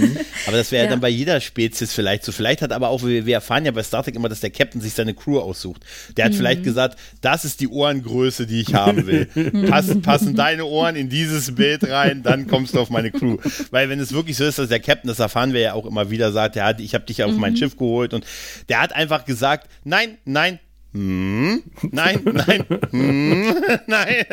Aber 0.47 0.55
das 0.55 0.71
wäre 0.71 0.83
ja. 0.83 0.85
Ja. 0.85 0.91
dann 0.91 1.01
bei 1.01 1.09
jeder 1.09 1.41
Spezies 1.41 1.91
vielleicht 1.91 2.23
so. 2.23 2.31
Vielleicht 2.31 2.61
hat 2.61 2.71
aber 2.71 2.87
auch, 2.87 3.03
wir 3.03 3.25
wir 3.25 3.35
erfahren 3.35 3.65
ja 3.65 3.71
bei 3.71 3.83
Star 3.83 4.03
Trek 4.03 4.15
immer, 4.15 4.29
dass 4.29 4.39
der 4.39 4.49
Captain 4.49 4.79
sich 4.79 4.93
seine 4.93 5.13
Crew 5.13 5.39
aussucht. 5.39 5.85
Der 6.15 6.25
hat 6.25 6.33
vielleicht 6.33 6.63
gesagt, 6.63 6.97
das 7.19 7.43
ist 7.43 7.59
die 7.59 7.67
Ohrengröße, 7.67 8.47
die 8.47 8.61
ich 8.61 8.73
haben 8.73 9.05
will. 9.05 9.25
Passen, 9.69 10.01
passen 10.01 10.35
deine 10.35 10.63
Ohren 10.63 10.95
in 10.95 11.09
dieses 11.09 11.53
Bild 11.53 11.89
rein, 11.89 12.23
dann 12.23 12.47
kommst 12.47 12.75
du 12.75 12.79
auf 12.79 12.89
meine 12.89 13.11
Crew. 13.11 13.37
Weil 13.71 13.89
wenn 13.89 13.99
es 13.99 14.13
wirklich 14.13 14.37
so 14.37 14.45
ist, 14.45 14.57
dass 14.57 14.69
der 14.69 14.79
Captain, 14.79 15.09
das 15.09 15.19
erfahren 15.19 15.51
wir 15.51 15.59
ja 15.59 15.73
auch 15.73 15.85
immer 15.85 16.09
wieder, 16.09 16.31
sagt, 16.31 16.55
der 16.55 16.63
hat, 16.63 16.79
ich 16.79 16.93
habe 16.93 17.05
dich 17.05 17.17
ja 17.17 17.25
auf 17.25 17.35
mein 17.35 17.57
Schiff 17.57 17.75
geholt 17.75 18.13
und 18.13 18.25
der 18.69 18.81
hat 18.81 18.95
einfach 18.95 19.25
gesagt, 19.25 19.69
nein, 19.83 20.17
nein, 20.23 20.59
hm, 20.93 21.61
nein, 21.91 22.19
nein, 22.25 22.65
hm, 22.89 23.55
nein. 23.87 24.25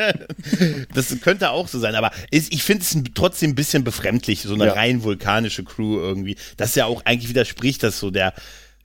Das 0.93 1.15
könnte 1.21 1.51
auch 1.51 1.67
so 1.67 1.79
sein, 1.79 1.93
aber 1.95 2.11
ist, 2.31 2.51
ich 2.53 2.63
finde 2.63 2.83
es 2.83 2.97
trotzdem 3.13 3.51
ein 3.51 3.55
bisschen 3.55 3.83
befremdlich, 3.83 4.41
so 4.41 4.53
eine 4.55 4.65
Ja. 4.67 4.73
rein 4.73 5.03
vulkanische 5.03 5.63
Crew 5.63 5.97
irgendwie. 5.99 6.35
Das 6.57 6.73
ja 6.75 6.85
auch 6.85 7.03
eigentlich 7.05 7.29
widerspricht 7.29 7.83
das 7.83 7.99
so 7.99 8.09
der 8.09 8.33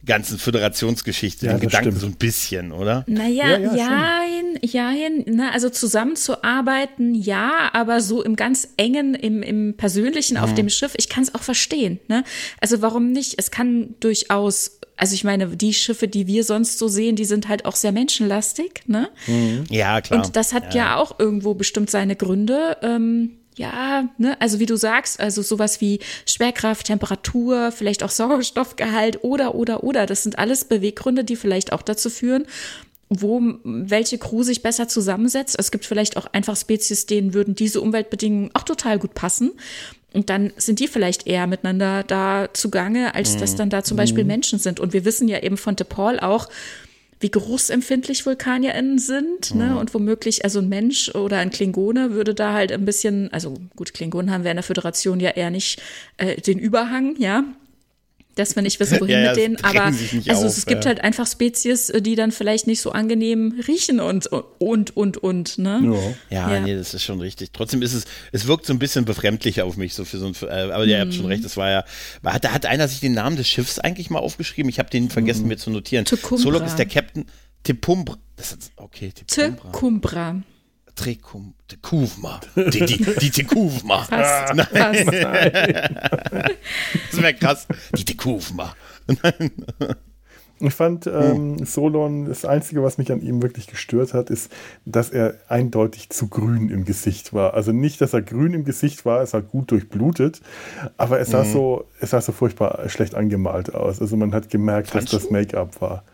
ganzen 0.05 0.37
Föderationsgeschichte, 0.37 1.47
Ja, 1.47 1.53
dem 1.53 1.61
das 1.61 1.67
Gedanken 1.71 1.91
stimmt. 1.91 2.01
so 2.01 2.07
ein 2.09 2.17
bisschen, 2.17 2.73
oder? 2.73 3.05
Naja, 3.07 3.57
Ja, 3.57 3.59
ja, 3.59 3.75
jein, 3.77 4.59
jein, 4.61 5.35
ne, 5.37 5.53
also 5.53 5.71
zusammenzuarbeiten, 5.71 7.15
ja, 7.15 7.71
aber 7.73 8.01
so 8.01 8.23
im 8.23 8.35
ganz 8.37 8.69
engen, 8.77 9.15
im, 9.15 9.43
im 9.43 9.77
Persönlichen 9.77 10.37
auf 10.39 10.55
dem 10.55 10.69
Schiff, 10.69 10.93
ich 10.97 11.09
kann 11.09 11.23
es 11.23 11.35
auch 11.37 11.43
verstehen, 11.43 12.01
ne? 12.09 12.25
Also 12.61 12.83
warum 12.83 13.13
nicht? 13.13 13.35
Es 13.39 13.51
kann 13.53 13.95
durchaus, 14.01 14.81
also 14.97 15.15
ich 15.15 15.25
meine, 15.25 15.49
die 15.49 15.75
Schiffe, 15.75 16.09
die 16.09 16.27
wir 16.27 16.45
sonst 16.45 16.79
so 16.79 16.89
sehen, 16.89 17.17
die 17.17 17.25
sind 17.25 17.49
halt 17.49 17.65
auch 17.65 17.77
sehr 17.77 17.93
menschenlastig, 17.93 18.83
ne? 18.87 19.09
Ja, 19.69 20.01
klar. 20.01 20.25
Und 20.25 20.37
das 20.37 20.53
hat 20.53 20.75
ja. 20.75 20.97
auch 20.97 21.19
irgendwo 21.19 21.55
bestimmt 21.55 21.91
seine 21.91 22.17
Gründe. 22.17 22.77
Ähm, 22.83 23.39
ja, 23.57 24.09
ne, 24.17 24.41
also 24.41 24.61
wie 24.61 24.67
du 24.67 24.77
sagst, 24.77 25.21
also 25.21 25.43
sowas 25.43 25.81
wie 25.81 26.01
Schwerkraft, 26.27 26.87
Temperatur, 26.87 27.71
vielleicht 27.73 28.03
auch 28.03 28.11
Sauerstoffgehalt 28.11 29.25
oder, 29.25 29.55
oder, 29.55 29.85
oder. 29.85 30.07
Das 30.07 30.23
sind 30.23 30.39
alles 30.39 30.65
Beweggründe, 30.65 31.25
die 31.25 31.37
vielleicht 31.37 31.73
auch 31.73 31.83
dazu 31.83 32.09
führen, 32.09 32.47
wo 33.11 33.43
welche 33.63 34.17
Crew 34.17 34.43
sich 34.43 34.63
besser 34.63 34.89
zusammensetzt. 34.89 35.57
Es 35.59 35.71
gibt 35.71 35.85
vielleicht 35.85 36.17
auch 36.17 36.27
einfach 36.33 36.57
Spezies, 36.57 37.05
denen 37.07 37.35
würden 37.35 37.55
diese 37.55 37.81
Umweltbedingungen 37.81 38.51
auch 38.55 38.63
total 38.63 38.99
gut 38.99 39.15
passen. 39.15 39.53
Und 40.13 40.31
dann 40.31 40.53
sind 40.57 40.79
die 40.81 40.89
vielleicht 40.89 41.27
eher 41.27 41.47
miteinander 41.47 42.03
da 42.03 42.49
zugange, 42.53 43.15
als 43.15 43.37
dass 43.37 43.57
dann 43.57 43.71
da 43.71 43.83
zum 43.83 43.97
Beispiel 43.97 44.25
Menschen 44.25 44.59
sind. 44.59 44.79
Und 44.79 44.93
wir 44.93 45.05
wissen 45.05 45.29
ja 45.29 45.43
eben 45.43 45.57
von 45.57 45.77
DePaul 45.77 46.21
auch, 46.21 46.49
wie 47.23 47.31
geruchsempfindlich 47.31 48.27
VulkanierInnen 48.27 48.99
sind, 48.99 49.55
ne? 49.55 49.79
Und 49.79 49.95
womöglich, 49.95 50.45
also 50.45 50.59
ein 50.59 50.69
Mensch 50.69 51.15
oder 51.15 51.39
ein 51.39 51.51
Klingone 51.51 52.11
würde 52.11 52.35
da 52.35 52.53
halt 52.53 52.73
ein 52.73 52.85
bisschen, 52.85 53.33
also 53.33 53.55
gut, 53.77 53.95
Klingonen 53.95 54.33
haben 54.33 54.43
wir 54.43 54.51
in 54.51 54.57
der 54.57 54.65
Föderation 54.65 55.21
ja 55.21 55.31
eher 55.31 55.51
nicht 55.51 55.81
äh, 56.17 56.41
den 56.41 56.59
Überhang, 56.59 57.15
ja. 57.19 57.45
Dass 58.35 58.57
wir 58.57 58.63
nicht 58.63 58.81
wissen, 58.81 58.99
wohin 59.01 59.11
Ja, 59.25 59.29
mit 59.29 59.37
denen, 59.37 59.57
aber 59.63 59.85
also 59.85 60.47
auf, 60.47 60.57
es 60.57 60.65
gibt 60.65 60.85
ja. 60.85 60.89
halt 60.89 61.03
einfach 61.03 61.27
Spezies, 61.27 61.91
äh, 61.91 62.01
die 62.01 62.15
dann 62.15 62.33
vielleicht 62.33 62.67
nicht 62.67 62.81
so 62.81 62.91
angenehm 62.93 63.61
riechen 63.69 64.01
und 64.01 64.27
und 64.27 64.97
und 64.97 65.19
und, 65.19 65.59
ne? 65.59 66.15
Ja. 66.31 66.51
Ja, 66.55 66.61
nee, 66.61 66.75
das 66.75 66.95
ist 66.95 67.03
schon 67.03 67.21
richtig. 67.21 67.51
Trotzdem 67.53 67.83
ist 67.83 67.93
es, 67.93 68.05
es 68.33 68.47
wirkt 68.47 68.65
so 68.65 68.73
ein 68.73 68.79
bisschen 68.79 69.05
befremdlich 69.05 69.61
auf 69.61 69.77
mich, 69.77 69.93
so 69.95 70.05
für 70.07 70.17
so 70.19 70.27
ein, 70.27 70.35
äh, 70.43 70.73
aber 70.73 70.85
ihr 70.87 70.99
habt 71.01 71.09
Mhm. 71.13 71.17
schon 71.17 71.27
recht, 71.27 71.45
das 71.45 71.57
war 71.59 71.71
ja, 71.71 71.85
war- 72.23 72.33
hat, 72.33 72.51
hat 72.51 72.65
einer 72.65 72.89
sich 72.89 73.01
den 73.01 73.13
Namen 73.13 73.37
des 73.37 73.49
Schiffs 73.49 73.79
eigentlich 73.79 74.09
mal 74.09 74.21
aufgeschrieben? 74.21 74.71
Ich 74.71 74.79
habe 74.79 74.89
den 74.89 75.11
vergessen 75.11 75.47
mir 75.47 75.59
zu 75.59 75.69
notieren. 75.71 76.05
Tucumbra. 76.07 76.43
Solok 76.43 76.67
ist 76.67 76.77
der 76.77 76.87
Captain 76.87 77.27
Tepumbra. 77.65 78.17
Das 78.37 78.53
ist, 78.53 78.73
okay, 78.77 79.13
Tepumbra. 79.13 79.71
Tekumbra. 79.73 80.43
Trekum, 80.95 81.55
Tekuvma. 81.69 82.41
Die, 82.57 82.85
die, 82.85 83.07
die 83.21 83.31
Tekuvma. 83.31 84.05
Fast, 84.05 84.55
fast. 84.55 85.07
Das 87.11 87.23
wäre 87.23 87.35
krass. 87.35 87.67
Die 87.97 88.05
Tekuvma. 88.05 88.75
Ich 90.65 90.75
fand 90.75 91.09
ähm, 91.09 91.65
Solon, 91.65 92.27
das 92.27 92.45
Einzige, 92.45 92.85
was 92.85 92.97
mich 92.97 93.11
an 93.11 93.21
ihm 93.21 93.43
wirklich 93.43 93.67
gestört 93.67 94.15
hat, 94.15 94.31
ist, 94.31 94.53
dass 94.85 95.11
er 95.11 95.35
eindeutig 95.49 96.11
zu 96.11 96.29
grün 96.29 96.69
im 96.69 96.85
Gesicht 96.85 97.33
war. 97.33 97.55
Also 97.55 97.73
nicht, 97.73 98.01
dass 98.01 98.13
er 98.13 98.23
grün 98.23 98.55
im 98.55 98.65
Gesicht 98.65 99.05
war, 99.05 99.23
es 99.23 99.33
war 99.33 99.43
gut 99.43 99.73
durchblutet, 99.73 100.41
aber 100.97 101.19
es 101.19 101.31
sah, 101.31 101.45
so, 101.45 101.87
es 102.01 102.11
sah 102.11 102.21
so 102.21 102.31
furchtbar 102.31 102.89
schlecht 102.89 103.17
angemalt 103.17 103.75
aus. 103.75 104.01
Also 104.01 104.17
man 104.17 104.33
hat 104.33 104.51
gemerkt, 104.51 104.91
Fandst 104.91 105.13
dass 105.13 105.23
das? 105.23 105.31
Make-up 105.33 105.81
war. 105.81 106.05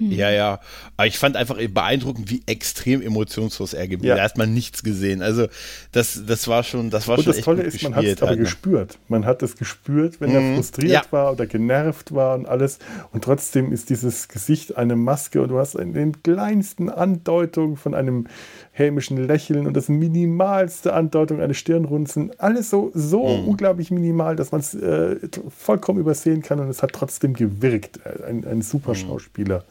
Ja, 0.00 0.30
ja. 0.30 0.60
Aber 0.96 1.06
ich 1.06 1.18
fand 1.18 1.36
einfach 1.36 1.56
beeindruckend, 1.68 2.30
wie 2.30 2.42
extrem 2.46 3.02
emotionslos 3.02 3.74
er 3.74 3.88
geblieben 3.88 4.08
Ja. 4.08 4.14
ist. 4.16 4.20
Erstmal 4.20 4.46
nichts 4.46 4.82
gesehen. 4.82 5.22
Also, 5.22 5.46
das, 5.92 6.22
das 6.26 6.48
war 6.48 6.62
schon, 6.62 6.90
das 6.90 7.08
war 7.08 7.16
Und 7.18 7.24
schon 7.24 7.30
das 7.30 7.36
echt 7.38 7.44
Tolle 7.44 7.62
ist, 7.62 7.82
man 7.82 7.94
hat 7.96 8.04
es 8.04 8.20
aber 8.22 8.28
halt, 8.30 8.38
ne? 8.38 8.44
gespürt. 8.44 8.98
Man 9.08 9.24
hat 9.26 9.42
es 9.42 9.56
gespürt, 9.56 10.20
wenn 10.20 10.30
er 10.34 10.54
frustriert 10.56 10.92
Ja. 10.92 11.12
war 11.12 11.32
oder 11.32 11.46
genervt 11.46 12.14
war 12.14 12.34
und 12.36 12.46
alles. 12.46 12.78
Und 13.12 13.24
trotzdem 13.24 13.72
ist 13.72 13.90
dieses 13.90 14.28
Gesicht 14.28 14.76
eine 14.76 14.96
Maske 14.96 15.42
und 15.42 15.48
du 15.48 15.58
hast 15.58 15.74
in 15.74 15.92
den 15.92 16.22
kleinsten 16.22 16.88
Andeutungen 16.90 17.76
von 17.76 17.94
einem 17.94 18.26
hämischen 18.72 19.16
Lächeln 19.26 19.66
und 19.66 19.74
das 19.74 19.88
minimalste 19.88 20.92
Andeutung 20.92 21.40
eines 21.40 21.56
Stirnrunzen. 21.56 22.30
Alles 22.38 22.68
so, 22.70 22.90
so 22.94 23.22
unglaublich 23.22 23.90
minimal, 23.90 24.36
dass 24.36 24.52
man 24.52 24.60
es 24.60 24.74
äh, 24.74 25.16
vollkommen 25.56 25.98
übersehen 26.00 26.42
kann 26.42 26.60
und 26.60 26.68
es 26.68 26.82
hat 26.82 26.92
trotzdem 26.92 27.32
gewirkt. 27.32 28.00
Ein, 28.26 28.44
ein 28.46 28.62
super 28.62 28.94
Schauspieler. 28.94 29.64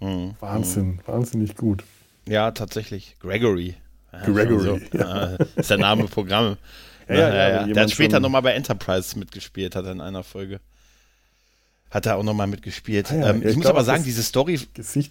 Wahnsinn, 0.00 1.00
wahnsinnig 1.06 1.56
gut. 1.56 1.84
Ja, 2.26 2.50
tatsächlich. 2.50 3.16
Gregory. 3.20 3.74
Ja, 4.12 4.24
Gregory, 4.24 4.60
So. 4.60 4.96
Ja. 4.96 5.36
ist 5.56 5.70
der 5.70 5.78
Name 5.78 6.04
Programm. 6.04 6.56
Ja, 7.10 7.14
ja, 7.16 7.48
ja, 7.48 7.60
aber 7.62 7.72
Der 7.72 7.82
hat 7.84 7.90
später 7.90 8.20
nochmal 8.20 8.42
bei 8.42 8.52
Enterprise 8.52 9.18
mitgespielt, 9.18 9.74
hat 9.74 9.86
er 9.86 9.92
in 9.92 10.02
einer 10.02 10.22
Folge. 10.22 10.60
Hat 11.90 12.04
er 12.04 12.16
auch 12.16 12.22
nochmal 12.22 12.48
mitgespielt. 12.48 13.10
Ah 13.10 13.14
ja, 13.14 13.30
ähm, 13.30 13.36
ja, 13.36 13.42
ich, 13.44 13.48
ich 13.52 13.56
muss 13.56 13.62
glaub, 13.62 13.76
aber 13.76 13.84
sagen, 13.84 14.04
diese 14.04 14.22
Story 14.22 14.58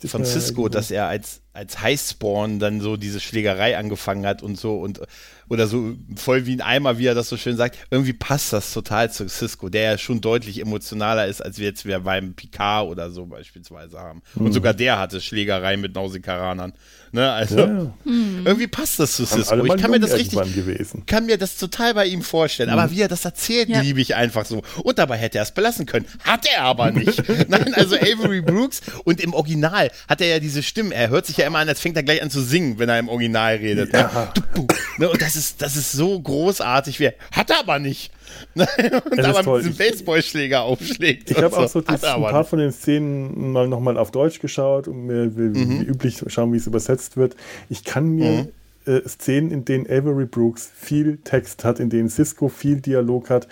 von 0.06 0.24
Cisco, 0.24 0.70
dass 0.70 0.92
er 0.92 1.08
als, 1.08 1.42
als 1.58 1.82
Highspawn 1.82 2.60
dann 2.60 2.82
so 2.82 2.98
diese 2.98 3.20
Schlägerei 3.20 3.78
angefangen 3.78 4.26
hat 4.26 4.44
und 4.44 4.60
so 4.60 4.78
und 4.80 5.02
oder 5.50 5.66
so 5.68 5.96
voll 6.18 6.46
wie 6.46 6.54
ein 6.54 6.62
Eimer, 6.62 6.98
wie 6.98 7.06
er 7.06 7.16
das 7.16 7.30
so 7.30 7.38
schön 7.38 7.56
sagt, 7.56 7.78
irgendwie 7.90 8.12
passt 8.12 8.52
das 8.52 8.74
total 8.74 9.10
zu 9.10 9.30
Cisco, 9.30 9.70
der 9.70 9.82
ja 9.94 9.98
schon 9.98 10.20
deutlich 10.20 10.60
emotionaler 10.60 11.26
ist, 11.28 11.42
als 11.42 11.58
wir 11.58 11.68
jetzt 11.68 11.86
wir 11.86 12.00
beim 12.02 12.34
Picard 12.34 12.88
oder 12.90 13.10
so 13.12 13.26
beispielsweise 13.26 13.98
haben. 13.98 14.22
Und 14.36 14.52
sogar 14.52 14.74
der 14.74 15.00
hatte 15.00 15.22
Schlägerei 15.22 15.78
mit 15.78 15.96
Nausikaranern. 15.96 16.74
Ne? 17.14 17.32
Also 17.32 17.56
Mhm. 17.56 17.62
Ja, 17.64 17.84
ja. 18.10 18.42
irgendwie 18.46 18.68
passt 18.68 19.00
das 19.00 19.16
zu 19.16 19.26
Cisco. 19.26 19.64
Ich 19.64 19.78
kann 19.82 19.90
mir 19.92 20.02
das 20.02 20.14
richtig, 20.16 20.54
gewesen. 20.54 21.06
kann 21.06 21.26
mir 21.26 21.38
das 21.38 21.56
total 21.58 21.94
bei 21.94 22.06
ihm 22.08 22.22
vorstellen. 22.24 22.70
Aber 22.70 22.92
wie 22.92 23.00
er 23.02 23.08
das 23.08 23.24
erzählt, 23.24 23.70
Ja. 23.70 23.80
liebe 23.80 24.02
ich 24.02 24.16
einfach 24.16 24.46
so. 24.46 24.62
Und 24.84 25.00
dabei 25.00 25.16
hätte 25.16 25.38
er 25.38 25.44
es 25.44 25.52
belassen 25.52 25.86
können. 25.86 26.06
Hat 26.26 26.46
er 26.54 26.64
aber 26.64 26.92
nicht. 26.92 27.24
Nein, 27.50 27.74
also 27.74 27.96
Avery 27.96 28.42
Brooks 28.42 28.82
und 29.06 29.22
im 29.22 29.34
Original 29.34 29.90
hat 30.10 30.20
er 30.20 30.28
ja 30.28 30.40
diese 30.40 30.62
Stimmen. 30.62 30.92
Er 30.92 31.08
hört 31.08 31.26
sich 31.26 31.38
ja 31.38 31.47
immer 31.48 31.60
an, 31.60 31.70
als 31.70 31.80
fängt 31.80 31.96
er 31.98 32.04
gleich 32.04 32.22
an 32.22 32.30
zu 32.30 32.42
singen, 32.42 32.78
wenn 32.80 32.90
er 32.90 33.00
im 33.00 33.10
Original 33.10 33.56
redet. 33.56 33.92
Ne? 33.94 34.10
Du. 34.54 34.68
Ne? 34.98 35.10
Und 35.10 35.22
das 35.22 35.36
ist, 35.36 35.62
das 35.62 35.76
ist 35.76 35.92
so 35.92 36.20
großartig. 36.20 37.00
Wie, 37.00 37.10
hat 37.32 37.50
er 37.50 37.60
aber 37.60 37.80
nicht. 37.80 38.12
Und 38.56 39.20
aber 39.26 39.42
toll. 39.44 39.64
mit 39.64 39.72
diesem 39.72 39.78
Baseballschläger 39.78 40.62
aufschlägt. 40.64 41.32
Ich 41.32 41.38
habe 41.38 41.56
auch 41.58 41.68
so 41.68 41.82
das, 41.82 42.04
er 42.04 42.16
ein 42.16 42.22
paar 42.24 42.44
von 42.44 42.60
den 42.60 42.72
Szenen 42.72 43.52
mal 43.52 43.68
nochmal 43.68 43.98
auf 43.98 44.12
Deutsch 44.12 44.40
geschaut 44.40 44.88
und 44.88 45.06
mir 45.08 45.36
wie, 45.38 45.56
wie 45.56 45.66
Mhm. 45.66 45.82
üblich 45.84 46.22
schauen, 46.28 46.52
wie 46.54 46.58
es 46.58 46.68
übersetzt 46.68 47.18
wird. 47.18 47.36
Ich 47.70 47.84
kann 47.84 48.10
mir 48.10 48.50
äh, 48.86 49.02
Szenen, 49.08 49.52
in 49.52 49.66
denen 49.66 49.86
Avery 49.88 50.26
Brooks 50.26 50.70
viel 50.76 51.18
Text 51.24 51.64
hat, 51.64 51.80
in 51.80 51.90
denen 51.90 52.10
Cisco 52.10 52.48
viel 52.50 52.82
Dialog 52.82 53.30
hat, 53.30 53.48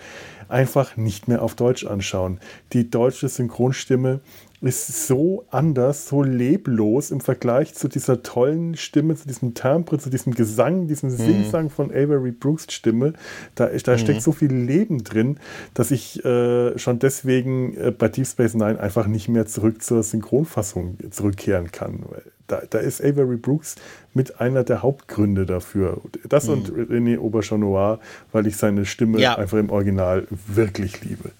einfach 0.48 0.96
nicht 0.96 1.26
mehr 1.26 1.42
auf 1.42 1.54
Deutsch 1.56 1.84
anschauen. 1.84 2.38
Die 2.72 2.88
deutsche 2.90 3.28
Synchronstimme 3.28 4.20
ist 4.66 5.06
so 5.06 5.46
anders, 5.50 6.08
so 6.08 6.22
leblos 6.22 7.10
im 7.10 7.20
Vergleich 7.20 7.74
zu 7.74 7.88
dieser 7.88 8.22
tollen 8.22 8.76
Stimme, 8.76 9.14
zu 9.14 9.26
diesem 9.26 9.54
Timbre, 9.54 9.98
zu 9.98 10.10
diesem 10.10 10.34
Gesang, 10.34 10.88
diesem 10.88 11.10
Singsang 11.10 11.70
von 11.70 11.90
Avery 11.90 12.32
Brooks 12.32 12.66
Stimme. 12.70 13.12
Da, 13.54 13.68
da 13.68 13.96
steckt 13.98 14.22
so 14.22 14.32
viel 14.32 14.52
Leben 14.52 15.04
drin, 15.04 15.38
dass 15.74 15.90
ich 15.90 16.24
äh, 16.24 16.78
schon 16.78 16.98
deswegen 16.98 17.76
äh, 17.76 17.90
bei 17.90 18.08
Deep 18.08 18.26
Space 18.26 18.54
Nine 18.54 18.80
einfach 18.80 19.06
nicht 19.06 19.28
mehr 19.28 19.46
zurück 19.46 19.82
zur 19.82 20.02
Synchronfassung 20.02 20.98
zurückkehren 21.10 21.70
kann. 21.72 22.04
Da, 22.46 22.62
da 22.68 22.78
ist 22.78 23.00
Avery 23.02 23.36
Brooks 23.36 23.76
mit 24.14 24.40
einer 24.40 24.64
der 24.64 24.82
Hauptgründe 24.82 25.46
dafür. 25.46 26.00
Das 26.28 26.48
und 26.48 26.72
René 26.72 27.18
Auberjonois, 27.18 27.98
weil 28.32 28.46
ich 28.46 28.56
seine 28.56 28.84
Stimme 28.84 29.20
Ja. 29.20 29.36
einfach 29.36 29.58
im 29.58 29.70
Original 29.70 30.26
wirklich 30.46 31.02
liebe 31.02 31.30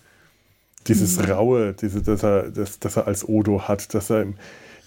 dieses 0.89 1.29
Raue, 1.29 1.73
diese, 1.73 2.03
dass, 2.03 2.23
er, 2.23 2.51
das, 2.51 2.79
das 2.79 2.97
er 2.97 3.07
als 3.07 3.29
Odo 3.29 3.63
hat, 3.63 3.95
dass 3.95 4.11
er, 4.11 4.27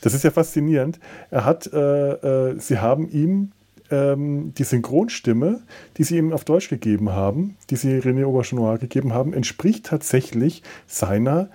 das 0.02 0.14
ist 0.14 0.24
ja 0.24 0.32
faszinierend. 0.32 1.00
Er 1.30 1.46
hat, 1.46 1.72
äh, 1.72 2.50
äh, 2.50 2.60
sie 2.60 2.80
haben 2.80 3.10
ihm 3.10 3.52
ähm, 3.92 4.54
die 4.58 4.64
Synchronstimme, 4.64 5.62
die 5.98 6.04
sie 6.04 6.18
ihm 6.18 6.34
auf 6.34 6.46
Deutsch 6.46 6.70
gegeben 6.70 7.12
haben, 7.12 7.58
die 7.70 7.76
sie 7.76 8.00
René 8.00 8.26
Auberjonois 8.26 8.78
gegeben 8.78 9.14
haben, 9.14 9.34
entspricht 9.34 9.86
tatsächlich 9.86 10.64
seiner 10.88 11.50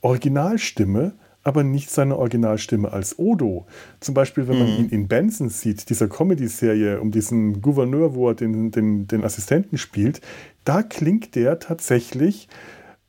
Originalstimme 0.00 1.14
aber 1.44 1.64
nicht 1.64 1.90
seine 1.90 2.16
Originalstimme 2.16 2.92
als 2.92 3.18
Odo. 3.18 3.66
Zum 4.00 4.14
Beispiel, 4.14 4.46
wenn 4.48 4.58
man 4.58 4.72
mhm. 4.72 4.78
ihn 4.78 4.88
in 4.90 5.08
Benson 5.08 5.48
sieht, 5.48 5.90
dieser 5.90 6.08
Comedy-Serie 6.08 7.00
um 7.00 7.10
diesen 7.10 7.60
Gouverneur, 7.60 8.14
wo 8.14 8.28
er 8.28 8.34
den, 8.34 8.70
den, 8.70 9.08
den 9.08 9.24
Assistenten 9.24 9.78
spielt, 9.78 10.20
da 10.64 10.82
klingt 10.82 11.34
der 11.34 11.58
tatsächlich 11.58 12.48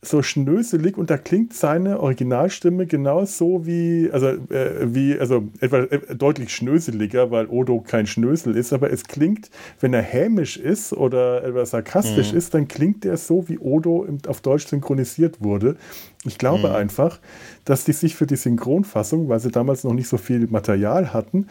so 0.06 0.22
schnöselig 0.22 0.98
und 0.98 1.10
da 1.10 1.18
klingt 1.18 1.54
seine 1.54 2.00
Originalstimme 2.00 2.86
genauso 2.86 3.66
wie, 3.66 4.10
also, 4.12 4.28
äh, 4.28 4.94
wie, 4.94 5.18
also 5.18 5.48
etwas 5.60 5.88
äh, 5.88 6.16
deutlich 6.16 6.54
schnöseliger, 6.54 7.32
weil 7.32 7.48
Odo 7.48 7.82
kein 7.82 8.08
Schnösel 8.08 8.56
ist, 8.56 8.74
aber 8.74 8.92
es 8.92 9.06
klingt, 9.06 9.50
wenn 9.80 9.94
er 9.94 10.02
hämisch 10.02 10.58
ist 10.58 10.94
oder 10.94 11.44
etwas 11.44 11.72
sarkastisch 11.72 12.32
mhm. 12.32 12.38
ist, 12.38 12.54
dann 12.54 12.68
klingt 12.68 13.04
der 13.04 13.18
so, 13.18 13.48
wie 13.48 13.58
Odo 13.58 14.04
im, 14.04 14.18
auf 14.28 14.42
Deutsch 14.42 14.68
synchronisiert 14.68 15.42
wurde. 15.42 15.76
Ich 16.26 16.38
glaube 16.38 16.70
mhm. 16.70 16.76
einfach, 16.76 17.20
dass 17.66 17.84
die 17.86 17.94
sich 17.94 18.16
für 18.16 18.26
die 18.26 18.36
Synchronfassung, 18.36 19.30
weil 19.30 19.40
sie 19.40 19.52
damals 19.52 19.84
noch 19.84 19.94
nicht 19.94 20.08
so 20.08 20.18
viel 20.18 20.48
Material 20.48 21.14
hatten, 21.14 21.48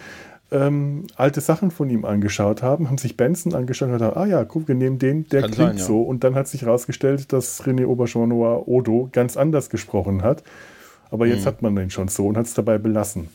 ähm, 0.52 1.06
alte 1.16 1.40
Sachen 1.40 1.70
von 1.70 1.90
ihm 1.90 2.04
angeschaut 2.04 2.62
haben, 2.62 2.88
haben 2.88 2.98
sich 2.98 3.16
Benson 3.16 3.54
angeschaut 3.54 3.88
und 3.88 3.94
gesagt, 3.94 4.16
ah 4.16 4.26
ja, 4.26 4.44
guck, 4.44 4.68
wir 4.68 4.74
nehmen 4.74 4.98
den, 4.98 5.28
der 5.28 5.42
Kann 5.42 5.50
klingt 5.50 5.70
sein, 5.70 5.78
ja. 5.78 5.84
so. 5.84 6.02
Und 6.02 6.24
dann 6.24 6.34
hat 6.34 6.48
sich 6.48 6.62
herausgestellt, 6.62 7.32
dass 7.32 7.64
René 7.64 7.86
Auberjonois 7.86 8.64
Odo 8.66 9.08
ganz 9.12 9.36
anders 9.36 9.70
gesprochen 9.70 10.22
hat. 10.22 10.42
Aber 11.10 11.26
jetzt 11.26 11.40
hm. 11.40 11.46
hat 11.46 11.62
man 11.62 11.76
den 11.76 11.90
schon 11.90 12.08
so 12.08 12.26
und 12.26 12.36
hat 12.36 12.46
es 12.46 12.54
dabei 12.54 12.78
belassen. 12.78 13.28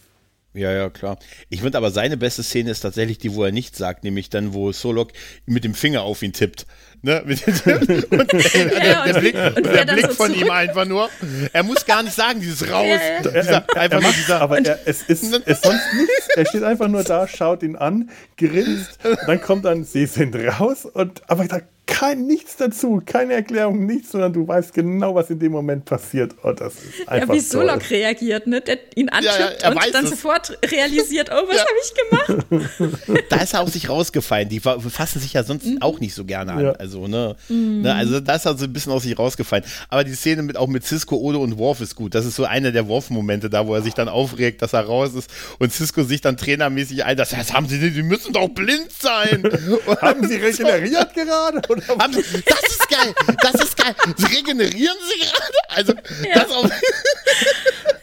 Ja, 0.54 0.72
ja, 0.72 0.90
klar. 0.90 1.20
Ich 1.50 1.62
finde 1.62 1.78
aber 1.78 1.92
seine 1.92 2.18
beste 2.18 2.42
Szene 2.42 2.72
ist 2.72 2.80
tatsächlich 2.80 3.20
die, 3.20 3.36
wo 3.36 3.44
er 3.44 3.52
nichts 3.52 3.78
sagt, 3.78 4.04
nämlich 4.04 4.32
dann, 4.32 4.56
wo 4.56 4.72
Solok 4.72 5.12
mit 5.46 5.64
dem 5.64 5.76
Finger 5.76 6.02
auf 6.02 6.24
ihn 6.24 6.34
tippt. 6.34 6.66
Ne? 7.02 7.22
und 7.24 8.34
der, 8.34 9.04
der 9.06 9.20
Blick, 9.20 9.36
und 9.36 9.66
der 9.66 9.86
Blick 9.86 10.08
so 10.08 10.14
von 10.14 10.34
ihm 10.34 10.50
einfach 10.50 10.86
nur. 10.86 11.10
Er 11.54 11.64
muss 11.64 11.86
gar 11.86 12.02
nicht 12.02 12.16
sagen, 12.16 12.40
dieses 12.40 12.70
Raus. 12.70 12.86
Ja, 12.88 13.32
ja. 13.32 13.42
Dieser, 13.42 13.78
einfach 13.78 14.02
nur 14.02 14.12
dieser, 14.12 14.42
aber 14.42 14.58
er, 14.66 14.80
es 14.86 15.04
ist, 15.04 15.24
ist 15.46 15.64
sonst 15.64 15.94
nichts. 15.94 16.28
Er 16.36 16.46
steht 16.46 16.64
einfach 16.64 16.88
nur 16.88 17.04
da, 17.04 17.28
schaut 17.28 17.62
ihn 17.64 17.76
an, 17.76 18.10
grinst, 18.38 19.00
dann 19.26 19.42
kommt 19.42 19.66
dann, 19.66 19.84
sie 19.84 20.06
sind 20.06 20.36
raus 20.36 20.86
und 20.86 21.22
aber 21.30 21.46
da 21.46 21.60
kein 21.88 22.28
nichts 22.28 22.58
dazu, 22.58 23.02
keine 23.04 23.34
Erklärung, 23.34 23.86
nichts, 23.86 24.12
sondern 24.12 24.34
du 24.34 24.48
weißt 24.48 24.74
genau, 24.74 25.16
was 25.16 25.30
in 25.30 25.40
dem 25.40 25.54
Moment 25.54 25.86
passiert. 25.86 26.36
Oh, 26.44 26.52
das 26.52 26.76
ist 26.76 27.08
einfach 27.08 27.30
ja, 27.30 27.34
wie 27.34 27.40
Solok 27.40 27.90
reagiert, 27.90 28.46
ne? 28.46 28.62
Der 28.62 28.78
ihn 28.96 29.10
antippt 29.10 29.40
ja, 29.40 29.52
ja, 29.62 29.70
und 29.72 29.94
dann 29.94 30.04
es. 30.04 30.12
sofort 30.12 30.58
realisiert, 30.64 31.32
oh, 31.32 31.48
was 31.48 31.60
habe 31.60 31.70
ich 31.82 32.76
gemacht? 32.76 33.24
da 33.30 33.38
ist 33.38 33.54
er 33.54 33.62
auf 33.62 33.70
sich 33.70 33.90
rausgefallen. 33.90 34.50
Die 34.50 34.60
fassen 34.60 35.20
sich 35.20 35.34
ja 35.34 35.44
sonst 35.44 35.66
mhm. 35.66 35.82
auch 35.82 36.00
nicht 36.00 36.14
so 36.14 36.26
gerne 36.26 36.52
an. 36.52 36.76
Also, 36.78 37.08
ne? 37.08 37.36
Mhm. 37.48 37.82
ne? 37.82 37.96
Also, 37.96 38.20
da 38.20 38.36
ist 38.36 38.46
er 38.46 38.58
so 38.58 38.66
ein 38.66 38.74
bisschen 38.74 38.92
aus 38.92 39.04
sich 39.04 39.18
rausgefallen. 39.18 39.64
Aber 39.90 40.04
die 40.04 40.14
Szene 40.14 40.44
mit 40.44 40.58
auch 40.58 40.68
mit 40.68 40.86
Cisco, 40.86 41.16
Odo 41.16 41.42
und 41.42 41.58
Worf 41.58 41.80
ist 41.82 41.96
gut. 41.96 42.14
Das 42.14 42.26
ist 42.26 42.36
so 42.36 42.44
einer 42.44 42.72
der 42.72 42.88
Worf-Momente 42.88 43.50
da, 43.50 43.66
wo 43.66 43.74
er 43.74 43.82
sich 43.82 43.94
dann 43.94 44.10
aufregt, 44.10 44.62
dass 44.62 44.74
er 44.74 44.82
raus 44.82 45.14
ist 45.16 45.30
und 45.58 45.72
Cisco 45.72 46.04
sich 46.04 46.20
dann 46.22 46.36
trainermäßig 46.36 47.06
ein, 47.06 47.16
das 47.16 47.36
heißt, 47.36 47.54
haben 47.54 47.68
sie, 47.68 47.80
die 47.92 48.04
müssen 48.04 48.34
doch 48.34 48.50
blind 48.50 48.92
sein. 48.92 49.44
haben 50.02 50.28
sie 50.28 50.36
regeneriert 50.36 51.14
gerade? 51.14 51.62
Haben 52.00 52.14
sie, 52.14 52.24
das 52.46 52.62
ist 52.64 52.90
geil, 52.90 53.14
das 53.42 53.62
ist 53.62 53.78
geil. 53.78 53.96
Sie 54.16 54.26
regenerieren 54.26 54.98
sie 55.10 55.20
gerade? 55.20 55.58
Also, 55.70 55.94
ja. 55.94 56.34
das 56.34 56.52
auch. 56.52 56.70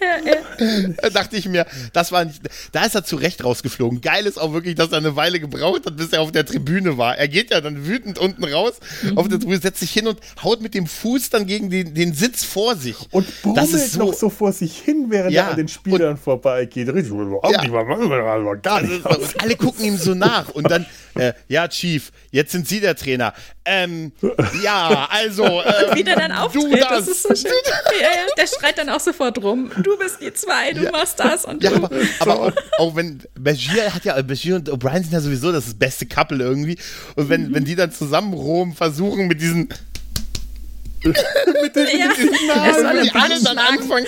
ja, 0.01 0.33
ja. 0.33 0.95
Da 1.03 1.11
dachte 1.11 1.37
ich 1.37 1.49
mir, 1.49 1.67
das 1.93 2.13
war 2.13 2.25
nicht, 2.25 2.41
da 2.73 2.85
ist 2.85 2.95
er 2.95 3.05
zu 3.05 3.17
Recht 3.17 3.45
rausgeflogen. 3.45 4.01
Geil 4.01 4.27
ist 4.27 4.39
auch 4.39 4.53
wirklich, 4.53 4.75
dass 4.75 4.93
er 4.93 4.99
eine 4.99 5.17
Weile 5.17 5.41
gebraucht 5.41 5.87
hat, 5.87 5.97
bis 5.97 6.13
er 6.13 6.21
auf 6.21 6.33
der 6.33 6.45
Tribüne 6.47 6.99
war. 6.99 7.17
Er 7.17 7.29
geht 7.29 7.51
ja 7.51 7.61
dann 7.61 7.87
wütend 7.87 8.19
unten 8.19 8.45
raus 8.45 8.75
mhm. 9.03 9.19
auf 9.19 9.29
der 9.29 9.39
Tribüne, 9.39 9.61
setzt 9.61 9.81
sich 9.81 9.91
hin 9.91 10.07
und 10.07 10.19
haut 10.43 10.61
mit 10.61 10.75
dem 10.75 10.87
Fuß 10.87 11.31
dann 11.31 11.47
gegen 11.47 11.71
den, 11.71 11.95
den 11.95 12.15
Sitz 12.15 12.45
vor 12.45 12.77
sich. 12.77 12.97
Und 13.11 13.27
brummelt 13.43 13.63
das 13.63 13.73
ist 13.73 13.93
so, 13.93 13.99
noch 14.01 14.15
so 14.15 14.31
vor 14.31 14.53
sich 14.53 14.79
hin, 14.79 15.07
während 15.09 15.33
ja, 15.33 15.45
er 15.45 15.51
an 15.51 15.57
den 15.57 15.69
Spielern 15.69 16.13
und, 16.13 16.21
vorbeigeht. 16.21 16.89
Richtig, 16.89 17.13
ja. 17.13 18.55
gar 18.57 18.83
nicht 18.83 19.05
also, 19.05 19.27
alle 19.39 19.57
gucken 19.57 19.85
ihm 19.85 19.97
so 19.97 20.15
nach 20.15 20.49
und 20.51 20.71
dann, 20.71 20.87
äh, 21.15 21.33
ja, 21.49 21.69
Chief, 21.69 22.13
jetzt 22.31 22.53
sind 22.53 22.69
Sie 22.69 22.81
der 22.81 22.97
Trainer. 22.97 23.35
Ähm, 23.67 24.13
ja, 24.63 25.09
also. 25.11 25.45
Ähm, 25.45 25.73
und 25.91 25.97
wie 25.97 26.05
der 26.05 26.17
dann 26.17 26.33
auftritt, 26.33 26.65
du 26.65 26.77
das. 26.77 26.89
das 26.89 27.09
ist 27.09 27.23
so 27.23 27.35
schön. 27.35 27.53
Ja, 27.99 28.07
ja, 28.09 28.27
der 28.37 28.47
schreit 28.47 28.77
dann 28.77 28.91
auch 28.91 29.01
sofort 29.01 29.43
rum. 29.43 29.71
Du 29.83 29.97
bist 29.97 30.21
die 30.21 30.33
zwei, 30.35 30.73
du 30.73 30.85
ja. 30.85 30.91
machst 30.91 31.19
das 31.19 31.45
und 31.45 31.63
ja, 31.63 31.71
du. 31.71 31.77
Aber, 31.77 31.91
aber 32.19 32.41
auch, 32.41 32.53
auch, 32.79 32.97
wenn 32.97 33.23
Bashir 33.39 33.95
hat 33.95 34.05
ja, 34.05 34.21
Bashir 34.21 34.57
und 34.57 34.71
O'Brien 34.71 35.03
sind 35.03 35.13
ja 35.13 35.21
sowieso 35.21 35.51
das 35.51 35.75
beste 35.75 36.05
Couple 36.07 36.45
irgendwie. 36.45 36.79
Und 37.17 37.29
wenn, 37.31 37.49
mhm. 37.49 37.55
wenn 37.55 37.65
die 37.65 37.75
dann 37.75 37.91
zusammen 37.91 38.35
Rom 38.35 38.75
versuchen 38.75 39.29
mit 39.29 39.41
diesen 39.41 39.69
mit 41.63 41.77
den, 41.77 41.87
ja. 41.99 42.09
mit 42.09 42.17
diesen 42.17 42.47
Namen, 42.47 43.03
die 43.03 43.13
alle 43.13 43.43
dann 43.43 43.59
anfangen, 43.59 44.07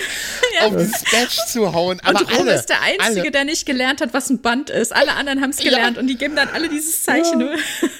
ja. 0.59 0.67
auf 0.67 0.77
dieses 0.77 1.03
Badge 1.11 1.37
zu 1.47 1.73
hauen. 1.73 1.99
Aber 2.03 2.21
und 2.21 2.37
Rom 2.37 2.47
ist 2.47 2.67
der 2.67 2.81
Einzige, 2.81 3.21
alle. 3.21 3.31
der 3.31 3.45
nicht 3.45 3.65
gelernt 3.65 4.01
hat, 4.01 4.13
was 4.13 4.29
ein 4.29 4.41
Band 4.41 4.69
ist. 4.69 4.95
Alle 4.95 5.13
anderen 5.13 5.41
haben 5.41 5.51
es 5.51 5.57
gelernt 5.57 5.95
ja. 5.95 6.01
und 6.01 6.07
die 6.07 6.15
geben 6.15 6.35
dann 6.35 6.49
alle 6.49 6.69
dieses 6.69 7.03
Zeichen. 7.03 7.41
Ja. 7.41 7.55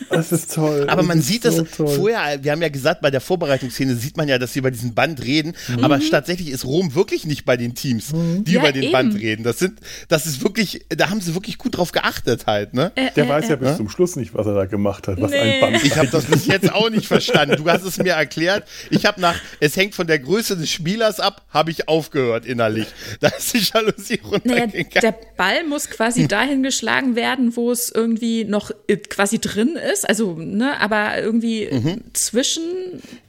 Das 0.09 0.31
ist 0.31 0.53
toll. 0.53 0.85
Aber 0.87 1.01
das 1.01 1.07
man 1.07 1.21
sieht 1.21 1.43
so 1.43 1.61
das 1.61 1.71
toll. 1.71 1.87
vorher, 1.87 2.43
wir 2.43 2.51
haben 2.51 2.61
ja 2.61 2.69
gesagt, 2.69 3.01
bei 3.01 3.11
der 3.11 3.21
Vorbereitungsszene 3.21 3.95
sieht 3.95 4.17
man 4.17 4.27
ja, 4.27 4.37
dass 4.37 4.53
sie 4.53 4.59
über 4.59 4.71
diesen 4.71 4.93
Band 4.93 5.23
reden. 5.23 5.53
Mhm. 5.67 5.83
Aber 5.83 5.99
tatsächlich 5.99 6.49
ist 6.49 6.65
Rom 6.65 6.95
wirklich 6.95 7.25
nicht 7.25 7.45
bei 7.45 7.57
den 7.57 7.75
Teams, 7.75 8.13
mhm. 8.13 8.43
die 8.43 8.55
über 8.55 8.71
den 8.71 8.83
eben. 8.83 8.91
Band 8.91 9.15
reden. 9.15 9.43
Das 9.43 9.59
sind, 9.59 9.79
das 10.07 10.25
ist 10.25 10.43
wirklich, 10.43 10.85
da 10.89 11.09
haben 11.09 11.21
sie 11.21 11.33
wirklich 11.33 11.57
gut 11.57 11.77
drauf 11.77 11.91
geachtet 11.91 12.47
halt, 12.47 12.73
ne? 12.73 12.91
Äh, 12.95 13.11
der 13.15 13.25
äh, 13.25 13.29
weiß 13.29 13.49
ja 13.49 13.55
äh. 13.55 13.57
bis 13.57 13.77
zum 13.77 13.89
Schluss 13.89 14.15
nicht, 14.15 14.33
was 14.33 14.47
er 14.47 14.53
da 14.53 14.65
gemacht 14.65 15.07
hat, 15.07 15.21
was 15.21 15.31
nee. 15.31 15.37
ein 15.37 15.59
Band 15.59 15.83
Ich 15.83 15.95
habe 15.97 16.07
das 16.07 16.25
bis 16.25 16.47
jetzt 16.47 16.71
auch 16.71 16.89
nicht 16.89 17.07
verstanden. 17.07 17.57
Du 17.57 17.69
hast 17.69 17.83
es 17.83 17.97
mir 17.97 18.13
erklärt. 18.13 18.67
Ich 18.89 19.05
habe 19.05 19.21
nach, 19.21 19.39
es 19.59 19.75
hängt 19.75 19.95
von 19.95 20.07
der 20.07 20.19
Größe 20.19 20.57
des 20.57 20.69
Spielers 20.69 21.19
ab, 21.19 21.45
habe 21.49 21.71
ich 21.71 21.87
aufgehört 21.87 22.45
innerlich. 22.45 22.87
Da 23.19 23.29
ist 23.29 23.53
die 23.53 23.59
Jalousie 23.59 24.19
runtergegangen. 24.23 24.71
Naja, 24.75 25.01
der 25.01 25.15
Ball 25.37 25.63
muss 25.63 25.89
quasi 25.89 26.27
dahin 26.27 26.61
geschlagen 26.61 27.15
werden, 27.15 27.55
wo 27.55 27.71
es 27.71 27.91
irgendwie 27.91 28.43
noch 28.43 28.71
äh, 28.87 28.97
quasi 28.97 29.39
drin 29.39 29.75
ist. 29.75 30.07
Also, 30.07 30.33
ne, 30.33 30.79
aber 30.79 31.19
irgendwie 31.19 31.67
mhm. 31.71 32.01
zwischen. 32.13 32.63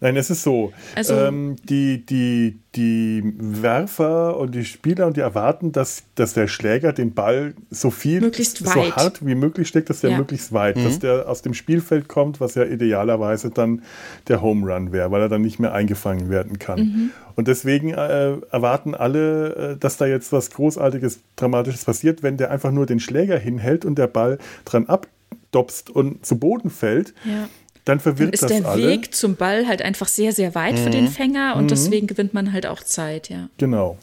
Nein, 0.01 0.17
es 0.17 0.31
ist 0.31 0.43
so. 0.43 0.73
Also, 0.95 1.15
ähm, 1.15 1.57
die, 1.65 2.05
die, 2.05 2.61
die 2.77 3.23
Werfer 3.39 4.37
und 4.37 4.55
die 4.55 4.65
Spieler 4.65 5.07
und 5.07 5.17
die 5.17 5.23
erwarten, 5.23 5.73
dass, 5.73 6.03
dass 6.17 6.35
der 6.35 6.49
Schläger 6.49 6.93
den 6.93 7.15
Ball 7.15 7.55
so 7.71 7.91
viel, 7.91 8.21
möglichst 8.21 8.59
so 8.59 8.67
weit. 8.67 8.95
hart 8.95 9.27
wie 9.27 9.35
möglich 9.35 9.69
steckt, 9.69 9.89
dass 9.89 10.03
der 10.03 10.11
ja. 10.11 10.19
möglichst 10.19 10.53
weit, 10.53 10.77
mhm. 10.77 10.85
dass 10.85 10.99
der 10.99 11.29
aus 11.29 11.41
dem 11.41 11.55
Spielfeld 11.55 12.09
kommt, 12.09 12.41
was 12.41 12.57
ja 12.57 12.65
idealerweise 12.65 13.51
dann 13.51 13.83
der 14.29 14.43
Home 14.43 14.71
Run 14.71 14.93
wäre, 14.93 15.11
weil 15.11 15.23
er 15.23 15.29
dann 15.31 15.41
nicht 15.41 15.59
mehr 15.59 15.73
eingefangen 15.73 16.29
werden 16.29 16.59
kann. 16.59 16.81
Mhm. 16.81 17.11
Und 17.37 17.49
deswegen 17.49 17.95
äh, 17.95 18.37
erwarten 18.51 18.95
alle, 18.95 19.55
äh, 19.55 19.77
dass 19.79 19.97
da 19.97 20.07
jetzt 20.07 20.33
was 20.33 20.51
Großartiges, 20.51 21.21
Dramatisches 21.37 21.87
passiert, 21.87 22.23
wenn 22.23 22.37
der 22.37 22.51
einfach 22.51 22.71
nur 22.71 22.85
den 22.85 23.01
Schläger 23.01 23.39
hinhält 23.39 23.87
und 23.87 23.97
der 23.97 24.09
Ball 24.09 24.39
dran 24.67 24.87
abdopst 24.87 25.89
und 25.89 26.27
zu 26.27 26.39
Boden 26.39 26.69
fällt. 26.69 27.15
Ja 27.25 27.49
dann 27.89 28.01
verwirrt 28.01 28.29
dann 28.29 28.33
ist 28.35 28.43
das 28.43 28.53
der 28.53 28.67
alle. 28.67 28.89
Weg 28.89 29.15
zum 29.15 29.37
Ball 29.37 29.67
halt 29.67 29.83
einfach 29.83 30.09
sehr, 30.09 30.33
sehr 30.33 30.55
weit 30.55 30.75
mhm. 30.75 30.79
für 30.79 30.91
den 30.91 31.05
mhm. 31.05 31.11
Fänger 31.11 31.57
und 31.57 31.65
mhm. 31.65 31.69
deswegen 31.69 32.07
gewinnt 32.07 32.35
man 32.35 32.53
halt 32.53 32.67
auch 32.67 32.83
Zeit, 32.83 33.29
ja. 33.29 33.49
Genau. 33.59 33.99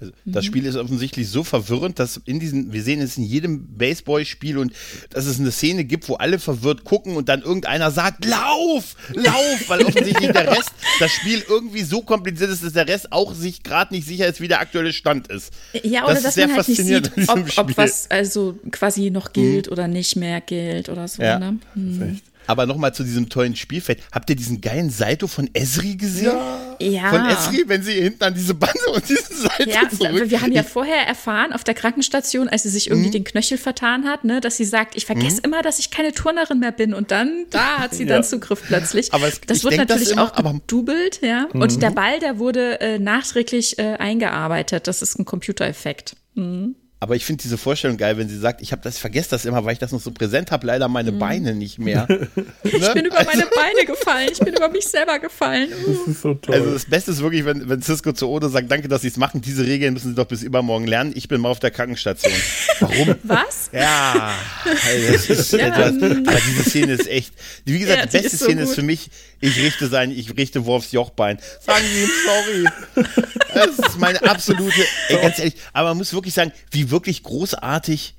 Also 0.00 0.12
das 0.26 0.44
Spiel 0.44 0.64
ist 0.64 0.76
offensichtlich 0.76 1.28
so 1.28 1.42
verwirrend, 1.42 1.98
dass 1.98 2.20
in 2.24 2.38
diesen, 2.38 2.72
wir 2.72 2.82
sehen 2.82 3.00
es 3.00 3.16
in 3.16 3.24
jedem 3.24 3.66
Baseballspiel 3.76 4.56
und 4.58 4.72
dass 5.10 5.26
es 5.26 5.40
eine 5.40 5.50
Szene 5.50 5.82
gibt, 5.84 6.08
wo 6.08 6.14
alle 6.14 6.38
verwirrt 6.38 6.84
gucken 6.84 7.16
und 7.16 7.28
dann 7.28 7.42
irgendeiner 7.42 7.90
sagt, 7.90 8.24
lauf, 8.24 8.94
lauf, 9.12 9.64
weil 9.66 9.84
offensichtlich 9.84 10.30
der 10.30 10.52
Rest, 10.52 10.70
das 11.00 11.10
Spiel 11.10 11.42
irgendwie 11.48 11.82
so 11.82 12.02
kompliziert 12.02 12.48
ist, 12.50 12.62
dass 12.62 12.74
der 12.74 12.86
Rest 12.86 13.10
auch 13.10 13.34
sich 13.34 13.64
gerade 13.64 13.92
nicht 13.92 14.06
sicher 14.06 14.28
ist, 14.28 14.40
wie 14.40 14.46
der 14.46 14.60
aktuelle 14.60 14.92
Stand 14.92 15.26
ist. 15.28 15.52
Ja, 15.82 16.04
oder 16.04 16.14
das 16.14 16.22
dass 16.22 16.36
man 16.36 16.54
halt 16.54 16.68
nicht 16.68 16.80
sieht, 16.80 17.10
ob, 17.28 17.58
ob, 17.58 17.76
was 17.76 18.08
also 18.08 18.56
quasi 18.70 19.10
noch 19.10 19.32
gilt 19.32 19.66
mhm. 19.66 19.72
oder 19.72 19.88
nicht 19.88 20.14
mehr 20.14 20.40
gilt 20.40 20.90
oder 20.90 21.08
so. 21.08 21.24
Ja. 21.24 21.40
Ne? 21.40 21.58
Mhm. 21.74 22.20
Aber 22.48 22.64
nochmal 22.64 22.94
zu 22.94 23.04
diesem 23.04 23.28
tollen 23.28 23.54
Spielfeld. 23.54 24.00
Habt 24.10 24.30
ihr 24.30 24.36
diesen 24.36 24.60
geilen 24.62 24.88
Saito 24.88 25.26
von 25.26 25.50
Esri 25.52 25.96
gesehen? 25.96 26.32
Ja. 26.80 27.10
Von 27.10 27.26
Esri, 27.26 27.64
wenn 27.66 27.82
sie 27.82 27.92
hinten 27.92 28.24
an 28.24 28.34
diese 28.34 28.54
Bande 28.54 28.80
und 28.94 29.06
diesen 29.06 29.36
Saito 29.36 29.68
ja, 29.68 29.88
zurück. 29.88 30.30
Wir 30.30 30.40
haben 30.40 30.52
ja 30.52 30.62
vorher 30.62 31.06
erfahren 31.06 31.52
auf 31.52 31.62
der 31.62 31.74
Krankenstation, 31.74 32.48
als 32.48 32.62
sie 32.62 32.70
sich 32.70 32.88
irgendwie 32.88 33.08
mhm. 33.08 33.12
den 33.12 33.24
Knöchel 33.24 33.58
vertan 33.58 34.06
hat, 34.06 34.24
ne, 34.24 34.40
dass 34.40 34.56
sie 34.56 34.64
sagt, 34.64 34.96
ich 34.96 35.04
vergesse 35.04 35.36
mhm. 35.36 35.44
immer, 35.44 35.62
dass 35.62 35.78
ich 35.78 35.90
keine 35.90 36.12
Turnerin 36.12 36.58
mehr 36.58 36.72
bin. 36.72 36.94
Und 36.94 37.10
dann, 37.10 37.44
da 37.50 37.78
hat 37.78 37.94
sie 37.94 38.04
ja. 38.04 38.14
dann 38.14 38.24
Zugriff 38.24 38.62
plötzlich. 38.66 39.12
Aber 39.12 39.28
es, 39.28 39.42
das 39.42 39.62
wird 39.62 39.76
natürlich 39.76 40.04
das 40.04 40.12
immer, 40.12 40.24
auch 40.24 40.52
gedubelt, 40.52 41.20
ja. 41.20 41.48
Mhm. 41.52 41.60
Und 41.60 41.82
der 41.82 41.90
Ball, 41.90 42.18
der 42.18 42.38
wurde 42.38 42.80
äh, 42.80 42.98
nachträglich 42.98 43.78
äh, 43.78 43.96
eingearbeitet. 43.98 44.86
Das 44.86 45.02
ist 45.02 45.18
ein 45.18 45.26
Computereffekt. 45.26 46.16
Mhm. 46.34 46.76
Aber 47.00 47.14
ich 47.14 47.24
finde 47.24 47.42
diese 47.42 47.58
Vorstellung 47.58 47.96
geil, 47.96 48.18
wenn 48.18 48.28
sie 48.28 48.38
sagt, 48.38 48.60
ich 48.60 48.72
habe 48.72 48.82
das, 48.82 48.98
vergesse 48.98 49.30
das 49.30 49.44
immer, 49.44 49.64
weil 49.64 49.72
ich 49.72 49.78
das 49.78 49.92
noch 49.92 50.00
so 50.00 50.10
präsent 50.10 50.50
habe, 50.50 50.66
leider 50.66 50.88
meine 50.88 51.12
mhm. 51.12 51.18
Beine 51.20 51.54
nicht 51.54 51.78
mehr. 51.78 52.06
ne? 52.08 52.28
Ich 52.64 52.72
bin 52.92 53.04
über 53.04 53.18
also, 53.18 53.30
meine 53.30 53.46
Beine 53.54 53.86
gefallen, 53.86 54.30
ich 54.32 54.38
bin 54.40 54.54
über 54.54 54.68
mich 54.68 54.84
selber 54.84 55.20
gefallen. 55.20 55.68
Uh. 55.86 55.92
Das 55.92 56.08
ist 56.08 56.22
so 56.22 56.34
toll. 56.34 56.54
Also 56.56 56.72
das 56.72 56.86
Beste 56.86 57.12
ist 57.12 57.22
wirklich, 57.22 57.44
wenn, 57.44 57.68
wenn 57.68 57.82
Cisco 57.82 58.12
zu 58.12 58.28
Odo 58.28 58.48
sagt, 58.48 58.68
danke, 58.70 58.88
dass 58.88 59.02
sie 59.02 59.08
es 59.08 59.16
machen, 59.16 59.40
diese 59.40 59.64
Regeln 59.64 59.94
müssen 59.94 60.08
sie 60.08 60.14
doch 60.16 60.26
bis 60.26 60.42
übermorgen 60.42 60.88
lernen. 60.88 61.12
Ich 61.14 61.28
bin 61.28 61.40
mal 61.40 61.50
auf 61.50 61.60
der 61.60 61.70
Krankenstation. 61.70 62.32
Warum? 62.80 63.14
Was? 63.22 63.70
Ja, 63.72 64.34
also 64.64 65.12
das 65.12 65.30
ist 65.30 65.52
ja. 65.52 65.68
etwas, 65.68 66.02
aber 66.02 66.40
diese 66.48 66.68
Szene 66.68 66.94
ist 66.94 67.06
echt, 67.06 67.32
wie 67.64 67.78
gesagt, 67.78 67.98
ja, 67.98 68.06
die 68.06 68.12
beste 68.12 68.26
ist 68.26 68.38
so 68.40 68.44
Szene 68.46 68.62
gut. 68.62 68.70
ist 68.70 68.74
für 68.74 68.82
mich, 68.82 69.10
ich 69.40 69.56
richte 69.56 69.86
sein, 69.86 70.10
ich 70.10 70.36
richte 70.36 70.66
Worfs 70.66 70.90
Jochbein. 70.90 71.38
Sagen 71.60 71.84
Sie 71.92 72.02
ihm 72.02 72.10
sorry. 72.26 73.06
Das 73.54 73.88
ist 73.88 73.98
meine 73.98 74.22
absolute, 74.22 74.84
ey, 75.08 75.22
ganz 75.22 75.38
ehrlich, 75.38 75.54
aber 75.72 75.90
man 75.90 75.98
muss 75.98 76.12
wirklich 76.12 76.34
sagen, 76.34 76.52
wie 76.70 76.87
wirklich 76.90 77.22
großartig 77.22 78.14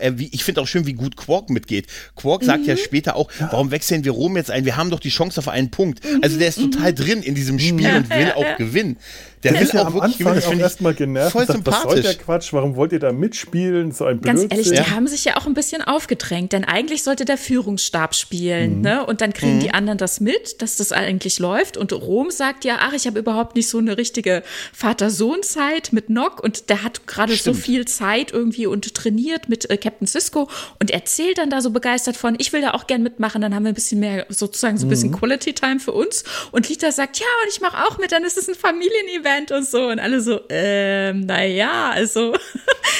äh, 0.00 0.12
ich 0.18 0.44
finde 0.44 0.60
auch 0.60 0.66
schön, 0.66 0.86
wie 0.86 0.92
gut 0.94 1.16
Quark 1.16 1.50
mitgeht. 1.50 1.86
Quark 2.16 2.42
mhm. 2.42 2.46
sagt 2.46 2.66
ja 2.66 2.74
mhm. 2.74 2.78
später 2.78 3.16
auch, 3.16 3.28
warum 3.38 3.70
wechseln 3.70 4.04
wir 4.04 4.12
Rom 4.12 4.36
jetzt 4.36 4.50
ein? 4.50 4.64
Wir 4.64 4.76
haben 4.76 4.90
doch 4.90 5.00
die 5.00 5.10
Chance 5.10 5.38
auf 5.40 5.48
einen 5.48 5.70
Punkt. 5.70 6.00
Also 6.22 6.38
der 6.38 6.48
ist 6.48 6.58
mhm. 6.58 6.70
total 6.70 6.94
drin 6.94 7.22
in 7.22 7.34
diesem 7.34 7.58
Spiel 7.58 7.90
mhm. 7.90 7.96
und 7.96 8.10
will 8.10 8.32
auch 8.36 8.56
gewinnen. 8.56 8.96
Der, 9.44 9.52
der 9.52 9.60
will 9.60 9.66
ist 9.66 9.74
ja 9.74 9.82
auch 9.82 9.86
am 9.86 9.94
wirklich 9.94 10.26
Anfang 10.26 10.40
gewinnen. 10.40 10.60
auch 10.60 10.64
erstmal 10.64 10.94
genervt. 10.94 11.32
Voll 11.32 11.46
sagt, 11.46 11.58
sympathisch. 11.58 11.84
Was 11.84 11.92
soll 11.92 12.02
der 12.02 12.14
Quatsch? 12.14 12.52
Warum 12.52 12.76
wollt 12.76 12.92
ihr 12.92 12.98
da 12.98 13.12
mitspielen? 13.12 13.92
So 13.92 14.06
ein 14.06 14.18
Blödsinn. 14.18 14.48
Ganz 14.48 14.66
ehrlich, 14.66 14.84
die 14.86 14.90
haben 14.90 15.06
sich 15.06 15.24
ja 15.24 15.36
auch 15.36 15.46
ein 15.46 15.54
bisschen 15.54 15.82
aufgedrängt, 15.82 16.52
denn 16.52 16.64
eigentlich 16.64 17.02
sollte 17.02 17.26
der 17.26 17.36
Führungsstab 17.36 18.14
spielen. 18.14 18.76
Mhm. 18.76 18.80
Ne? 18.80 19.06
Und 19.06 19.20
dann 19.20 19.34
kriegen 19.34 19.56
mhm. 19.56 19.60
die 19.60 19.74
anderen 19.74 19.98
das 19.98 20.20
mit, 20.20 20.62
dass 20.62 20.76
das 20.76 20.92
eigentlich 20.92 21.38
läuft. 21.38 21.76
Und 21.76 21.92
Rom 21.92 22.30
sagt 22.30 22.64
ja, 22.64 22.78
ach, 22.80 22.94
ich 22.94 23.06
habe 23.06 23.18
überhaupt 23.18 23.54
nicht 23.54 23.68
so 23.68 23.78
eine 23.78 23.98
richtige 23.98 24.42
Vater-Sohn-Zeit 24.72 25.92
mit 25.92 26.08
Nock. 26.08 26.42
Und 26.42 26.70
der 26.70 26.82
hat 26.82 27.06
gerade 27.06 27.34
so 27.36 27.52
viel 27.52 27.84
Zeit 27.84 28.32
irgendwie 28.32 28.66
und 28.66 28.94
trainiert 28.94 29.50
mit 29.50 29.68
äh, 29.68 29.76
Captain 29.76 30.06
Cisco 30.06 30.48
und 30.80 30.90
erzählt 30.90 31.36
dann 31.36 31.50
da 31.50 31.60
so 31.60 31.70
begeistert 31.70 32.16
von, 32.16 32.36
ich 32.38 32.52
will 32.54 32.62
da 32.62 32.72
auch 32.72 32.86
gern 32.86 33.02
mitmachen. 33.02 33.42
Dann 33.42 33.54
haben 33.54 33.64
wir 33.64 33.72
ein 33.72 33.74
bisschen 33.74 34.00
mehr, 34.00 34.24
sozusagen 34.30 34.78
so 34.78 34.86
ein 34.86 34.88
bisschen 34.88 35.10
mhm. 35.10 35.16
Quality 35.16 35.52
Time 35.52 35.80
für 35.80 35.92
uns. 35.92 36.24
Und 36.50 36.68
Lita 36.68 36.90
sagt, 36.92 37.18
ja, 37.18 37.26
und 37.42 37.50
ich 37.52 37.60
mache 37.60 37.84
auch 37.86 37.98
mit, 37.98 38.10
dann 38.12 38.24
ist 38.24 38.38
es 38.38 38.48
ein 38.48 38.54
Familienevent 38.54 39.33
Band 39.34 39.52
und 39.52 39.66
so. 39.66 39.88
Und 39.88 39.98
alle 39.98 40.20
so, 40.20 40.40
ähm, 40.48 41.26
naja, 41.26 41.90
also. 41.90 42.34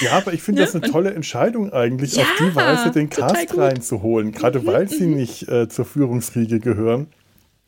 Ja, 0.00 0.12
aber 0.12 0.32
ich 0.32 0.42
finde 0.42 0.62
das 0.64 0.74
eine 0.74 0.90
tolle 0.90 1.14
Entscheidung 1.14 1.72
eigentlich, 1.72 2.16
ja, 2.16 2.22
auf 2.22 2.34
die 2.38 2.54
Weise 2.54 2.90
den 2.90 3.10
Cast 3.10 3.56
reinzuholen. 3.56 4.32
Gerade 4.32 4.60
mhm, 4.60 4.66
weil 4.66 4.88
sie 4.88 5.06
mhm. 5.06 5.16
nicht 5.16 5.48
äh, 5.48 5.68
zur 5.68 5.84
Führungsriege 5.84 6.60
gehören. 6.60 7.08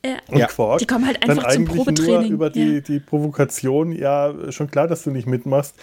Ja. 0.05 0.19
Und 0.29 0.39
ja. 0.39 0.47
Quark, 0.47 0.79
die 0.79 0.87
kommen 0.87 1.07
halt 1.07 1.23
einfach 1.23 1.45
dann 1.45 1.53
zum 1.53 1.65
Probetraining. 1.65 2.29
Nur 2.29 2.31
über 2.31 2.51
die, 2.51 2.75
ja. 2.75 2.81
die 2.81 3.01
Provokation, 3.01 3.93
ja, 3.93 4.33
schon 4.51 4.71
klar, 4.71 4.87
dass 4.87 5.03
du 5.03 5.11
nicht 5.11 5.27
mitmachst 5.27 5.75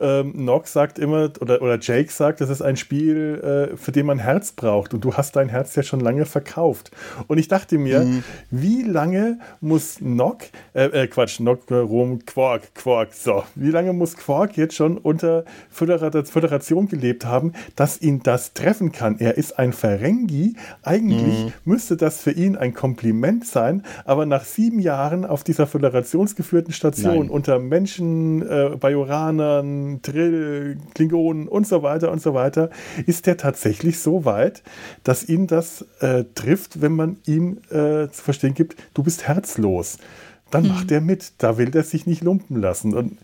ähm, 0.00 0.32
Nox 0.44 0.72
sagt 0.72 0.98
immer, 0.98 1.30
oder, 1.40 1.62
oder 1.62 1.78
Jake 1.80 2.10
sagt, 2.10 2.40
das 2.40 2.48
ist 2.48 2.62
ein 2.62 2.76
Spiel, 2.76 3.70
äh, 3.72 3.76
für 3.76 3.92
den 3.92 4.06
man 4.06 4.18
Herz 4.18 4.52
braucht. 4.52 4.94
Und 4.94 5.04
du 5.04 5.14
hast 5.14 5.36
dein 5.36 5.48
Herz 5.48 5.74
ja 5.76 5.82
schon 5.82 6.00
lange 6.00 6.24
verkauft. 6.24 6.90
Und 7.26 7.38
ich 7.38 7.48
dachte 7.48 7.78
mir, 7.78 8.00
mhm. 8.00 8.24
wie 8.50 8.82
lange 8.82 9.38
muss 9.60 10.00
Nock, 10.00 10.38
äh, 10.72 10.84
äh, 10.86 11.06
Quatsch, 11.06 11.40
Nock, 11.40 11.70
Rom, 11.70 12.24
Quark, 12.24 12.74
Quark, 12.74 13.12
so, 13.12 13.44
wie 13.54 13.70
lange 13.70 13.92
muss 13.92 14.16
Quark 14.16 14.56
jetzt 14.56 14.74
schon 14.74 14.96
unter 14.98 15.44
Föderation 15.70 16.88
gelebt 16.88 17.24
haben, 17.24 17.52
dass 17.76 18.00
ihn 18.00 18.22
das 18.22 18.54
treffen 18.54 18.92
kann? 18.92 19.18
Er 19.18 19.36
ist 19.36 19.58
ein 19.58 19.72
Ferengi. 19.72 20.54
Eigentlich 20.82 21.44
mhm. 21.44 21.52
müsste 21.64 21.96
das 21.96 22.20
für 22.20 22.32
ihn 22.32 22.56
ein 22.56 22.74
Kompliment 22.74 23.46
sein, 23.46 23.82
aber 24.04 24.26
nach 24.26 24.44
sieben 24.44 24.80
Jahren 24.80 25.24
auf 25.24 25.44
dieser 25.44 25.66
föderationsgeführten 25.66 26.72
Station 26.72 27.18
Nein. 27.18 27.30
unter 27.30 27.58
Menschen, 27.58 28.42
äh, 28.48 28.70
Bajoranern, 28.78 29.89
Trill, 30.02 30.78
Klingonen 30.94 31.48
und 31.48 31.66
so 31.66 31.82
weiter 31.82 32.10
und 32.10 32.22
so 32.22 32.34
weiter, 32.34 32.70
ist 33.06 33.26
er 33.26 33.36
tatsächlich 33.36 33.98
so 33.98 34.24
weit, 34.24 34.62
dass 35.04 35.28
ihn 35.28 35.46
das 35.46 35.84
äh, 36.00 36.24
trifft, 36.34 36.80
wenn 36.80 36.92
man 36.92 37.16
ihm 37.26 37.58
äh, 37.70 38.08
zu 38.08 38.22
verstehen 38.22 38.54
gibt, 38.54 38.76
du 38.94 39.02
bist 39.02 39.26
herzlos. 39.26 39.98
Dann 40.50 40.64
mhm. 40.64 40.68
macht 40.70 40.90
er 40.90 41.00
mit, 41.00 41.32
da 41.38 41.58
will 41.58 41.74
er 41.74 41.82
sich 41.82 42.06
nicht 42.06 42.22
lumpen 42.22 42.60
lassen. 42.60 42.94
Und 42.94 43.18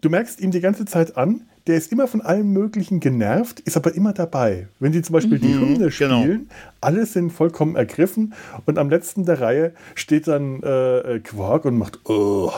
du 0.00 0.10
merkst 0.10 0.40
ihm 0.40 0.50
die 0.50 0.60
ganze 0.60 0.84
Zeit 0.84 1.16
an, 1.16 1.42
der 1.66 1.76
ist 1.76 1.92
immer 1.92 2.06
von 2.06 2.20
allem 2.20 2.52
Möglichen 2.52 3.00
genervt, 3.00 3.60
ist 3.60 3.76
aber 3.76 3.94
immer 3.94 4.12
dabei. 4.12 4.68
Wenn 4.78 4.92
die 4.92 5.02
zum 5.02 5.14
Beispiel 5.14 5.38
mhm, 5.38 5.42
die 5.42 5.54
Hymne 5.54 5.78
genau. 5.78 5.90
spielen, 5.90 6.24
genau. 6.24 6.44
alle 6.80 7.06
sind 7.06 7.32
vollkommen 7.32 7.76
ergriffen 7.76 8.34
und 8.66 8.78
am 8.78 8.90
letzten 8.90 9.24
der 9.24 9.40
Reihe 9.40 9.72
steht 9.94 10.28
dann 10.28 10.62
äh, 10.62 11.20
Quark 11.20 11.64
und 11.64 11.78
macht 11.78 12.00
oh. 12.04 12.52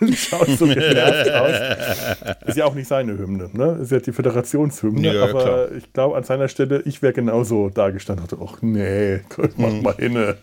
schaut 0.14 0.48
so 0.48 0.66
genervt 0.66 1.30
aus. 1.30 2.36
Ist 2.46 2.56
ja 2.56 2.64
auch 2.64 2.74
nicht 2.74 2.88
seine 2.88 3.16
Hymne, 3.18 3.50
ne? 3.52 3.78
Ist 3.82 3.92
ja 3.92 4.00
die 4.00 4.12
Föderationshymne. 4.12 5.14
Ja, 5.14 5.24
aber 5.24 5.42
klar. 5.42 5.72
ich 5.76 5.92
glaube, 5.92 6.16
an 6.16 6.24
seiner 6.24 6.48
Stelle, 6.48 6.82
ich 6.84 7.02
wäre 7.02 7.12
genauso 7.12 7.70
dargestanden. 7.70 8.26
Dachte, 8.26 8.42
ach 8.44 8.62
nee, 8.62 9.20
mach 9.56 9.70
hm. 9.70 9.82
mal 9.82 9.94
hinne. 9.96 10.36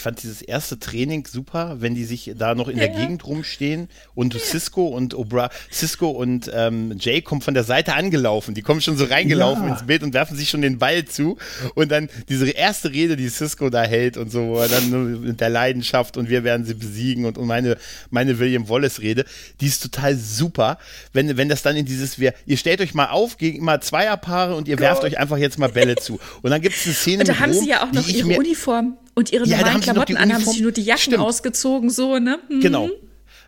Ich 0.00 0.04
fand 0.04 0.22
dieses 0.22 0.40
erste 0.40 0.78
Training 0.78 1.26
super, 1.26 1.76
wenn 1.80 1.94
die 1.94 2.06
sich 2.06 2.32
da 2.34 2.54
noch 2.54 2.68
in 2.68 2.78
der 2.78 2.88
Gegend 2.88 3.26
rumstehen 3.26 3.90
und 4.14 4.32
Cisco 4.32 4.86
und 4.86 5.12
Obra 5.12 5.50
Cisco 5.70 6.08
und 6.08 6.50
ähm, 6.54 6.96
Jay 6.98 7.20
kommen 7.20 7.42
von 7.42 7.52
der 7.52 7.64
Seite 7.64 7.92
angelaufen. 7.92 8.54
Die 8.54 8.62
kommen 8.62 8.80
schon 8.80 8.96
so 8.96 9.04
reingelaufen 9.04 9.64
ja. 9.66 9.74
ins 9.74 9.82
Bild 9.82 10.02
und 10.02 10.14
werfen 10.14 10.38
sich 10.38 10.48
schon 10.48 10.62
den 10.62 10.78
Ball 10.78 11.04
zu. 11.04 11.36
Und 11.74 11.90
dann 11.92 12.08
diese 12.30 12.48
erste 12.48 12.90
Rede, 12.90 13.16
die 13.16 13.28
Cisco 13.28 13.68
da 13.68 13.82
hält 13.82 14.16
und 14.16 14.32
so, 14.32 14.46
wo 14.46 14.58
er 14.60 14.68
dann 14.68 15.20
mit 15.20 15.38
der 15.38 15.50
Leidenschaft 15.50 16.16
und 16.16 16.30
wir 16.30 16.44
werden 16.44 16.64
sie 16.64 16.72
besiegen 16.72 17.26
und, 17.26 17.36
und 17.36 17.46
meine, 17.46 17.76
meine 18.08 18.38
William 18.38 18.70
Wallace-Rede, 18.70 19.26
die 19.60 19.66
ist 19.66 19.82
total 19.82 20.16
super. 20.16 20.78
Wenn, 21.12 21.36
wenn 21.36 21.50
das 21.50 21.60
dann 21.60 21.76
in 21.76 21.84
dieses, 21.84 22.18
wir, 22.18 22.32
ihr 22.46 22.56
stellt 22.56 22.80
euch 22.80 22.94
mal 22.94 23.10
auf 23.10 23.36
gegen 23.36 23.58
immer 23.58 23.82
Zweierpaare 23.82 24.54
und 24.54 24.66
ihr 24.66 24.76
Gott. 24.76 24.82
werft 24.82 25.04
euch 25.04 25.18
einfach 25.18 25.36
jetzt 25.36 25.58
mal 25.58 25.68
Bälle 25.68 25.96
zu. 25.96 26.18
Und 26.40 26.52
dann 26.52 26.62
gibt 26.62 26.74
es 26.74 26.86
eine 26.86 26.94
Szene. 26.94 27.18
Und 27.18 27.28
da 27.28 27.38
haben 27.38 27.52
Rom, 27.52 27.62
sie 27.62 27.68
ja 27.68 27.86
auch 27.86 27.92
noch 27.92 28.08
ihre 28.08 28.38
Uniform 28.38 28.96
und 29.20 29.32
ihre 29.32 29.46
ja, 29.46 29.58
normalen 29.58 29.80
Klamotten 29.80 30.16
an, 30.16 30.32
haben 30.32 30.44
sich 30.44 30.60
nur 30.60 30.72
die 30.72 30.82
Jacken 30.82 31.02
Stimmt. 31.02 31.18
ausgezogen, 31.20 31.90
so, 31.90 32.18
ne? 32.18 32.38
Mhm. 32.48 32.60
Genau. 32.60 32.90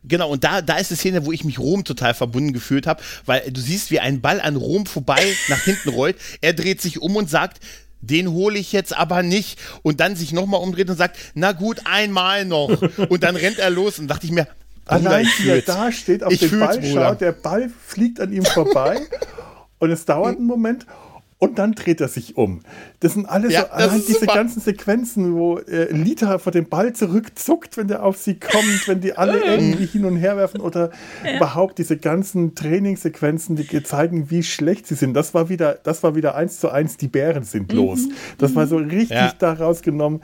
Genau, 0.05 0.31
und 0.31 0.43
da, 0.43 0.63
da 0.63 0.79
ist 0.79 0.91
eine 0.91 0.97
Szene, 0.97 1.27
wo 1.27 1.33
ich 1.33 1.45
mich 1.45 1.59
Rom 1.61 1.85
total 1.85 2.13
verbunden 2.15 2.53
gefühlt 2.53 2.89
habe, 2.89 3.03
weil 3.25 3.51
du 3.51 3.61
siehst, 3.61 3.91
wie 3.93 4.01
ein 4.01 4.21
Ball 4.21 4.41
an 4.41 4.57
Rom 4.57 4.87
vorbei 4.87 5.23
nach 5.49 5.63
hinten 5.63 5.91
rollt. 5.91 6.17
Er 6.41 6.53
dreht 6.53 6.81
sich 6.81 7.01
um 7.01 7.17
und 7.17 7.31
sagt, 7.31 7.61
den 8.01 8.31
hole 8.33 8.59
ich 8.59 8.73
jetzt 8.73 8.97
aber 8.97 9.23
nicht. 9.23 9.61
Und 9.83 10.01
dann 10.01 10.17
sich 10.17 10.33
nochmal 10.33 10.61
umdreht 10.61 10.91
und 10.91 10.97
sagt, 10.97 11.17
na 11.35 11.53
gut, 11.53 11.83
einmal 11.85 12.45
noch. 12.45 12.83
Und 13.09 13.23
dann 13.23 13.37
rennt 13.37 13.61
er 13.61 13.71
los 13.71 14.01
und 14.01 14.09
dachte 14.09 14.27
ich 14.27 14.33
mir, 14.33 14.49
Allein 14.87 15.27
wie 15.39 15.49
er 15.49 15.63
da 15.63 15.93
steht, 15.93 16.25
auf 16.25 16.33
ich 16.33 16.41
den 16.41 16.59
Ball 16.59 16.83
schaut, 16.85 17.21
der 17.21 17.33
Ball 17.33 17.71
fliegt 17.87 18.21
an 18.21 18.33
ihm 18.33 18.45
vorbei 18.45 19.01
und 19.79 19.91
es 19.91 20.05
dauert 20.05 20.37
einen 20.37 20.47
Moment 20.47 20.87
und 21.43 21.59
dann 21.59 21.73
dreht 21.73 22.01
er 22.01 22.07
sich 22.07 22.37
um. 22.37 22.61
Das 23.01 23.15
sind 23.15 23.27
alles 23.27 23.53
ja, 23.53 23.63
so, 23.63 23.71
allein 23.71 24.01
diese 24.07 24.21
super. 24.21 24.33
ganzen 24.33 24.61
Sequenzen, 24.61 25.35
wo 25.35 25.59
äh, 25.59 25.91
Lita 25.93 26.39
vor 26.39 26.53
dem 26.53 26.69
Ball 26.69 26.93
zurückzuckt, 26.93 27.77
wenn 27.77 27.89
der 27.89 28.05
auf 28.05 28.17
sie 28.17 28.39
kommt, 28.39 28.87
wenn 28.87 29.01
die 29.01 29.15
alle 29.19 29.41
irgendwie 29.45 29.87
hin 29.87 30.05
und 30.05 30.15
her 30.19 30.37
werfen 30.37 30.61
oder 30.61 30.93
ja. 31.25 31.39
überhaupt 31.39 31.79
diese 31.79 31.97
ganzen 31.97 32.55
Trainingssequenzen, 32.55 33.57
die 33.57 33.83
zeigen, 33.83 34.31
wie 34.31 34.45
schlecht 34.45 34.87
sie 34.87 34.95
sind. 34.95 35.15
Das 35.15 35.35
war 35.35 35.49
wieder, 35.49 35.81
das 35.83 36.05
war 36.05 36.15
wieder 36.15 36.37
eins 36.37 36.61
zu 36.61 36.71
eins, 36.71 36.97
die 36.97 37.09
Bären 37.09 37.43
sind 37.43 37.73
los. 37.73 38.07
Mhm. 38.07 38.13
Das 38.39 38.55
war 38.55 38.69
so 38.69 38.77
richtig 38.77 39.11
ja. 39.11 39.33
daraus 39.37 39.83
genommen, 39.83 40.21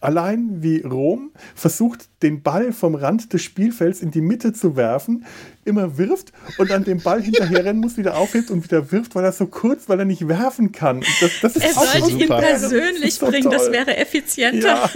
allein 0.00 0.62
wie 0.62 0.80
Rom 0.82 1.32
versucht, 1.54 2.08
den 2.22 2.42
Ball 2.42 2.72
vom 2.72 2.94
Rand 2.94 3.32
des 3.32 3.42
Spielfelds 3.42 4.00
in 4.00 4.10
die 4.10 4.20
Mitte 4.20 4.52
zu 4.52 4.76
werfen, 4.76 5.24
immer 5.64 5.98
wirft 5.98 6.32
und 6.58 6.70
dann 6.70 6.84
den 6.84 7.00
Ball 7.00 7.22
hinterherrennen 7.22 7.80
muss, 7.80 7.96
wieder 7.96 8.16
aufhebt 8.16 8.50
und 8.50 8.64
wieder 8.64 8.92
wirft, 8.92 9.14
weil 9.14 9.24
er 9.24 9.32
so 9.32 9.46
kurz, 9.46 9.88
weil 9.88 9.98
er 9.98 10.04
nicht 10.04 10.28
werfen 10.28 10.72
kann. 10.72 11.00
Das, 11.20 11.32
das 11.42 11.56
ist 11.56 11.64
er 11.64 11.72
sollte 11.74 12.10
ihn 12.12 12.28
persönlich 12.28 13.18
das 13.18 13.30
bringen, 13.30 13.50
toll. 13.50 13.52
das 13.52 13.72
wäre 13.72 13.96
effizienter. 13.96 14.66
Ja. 14.66 14.90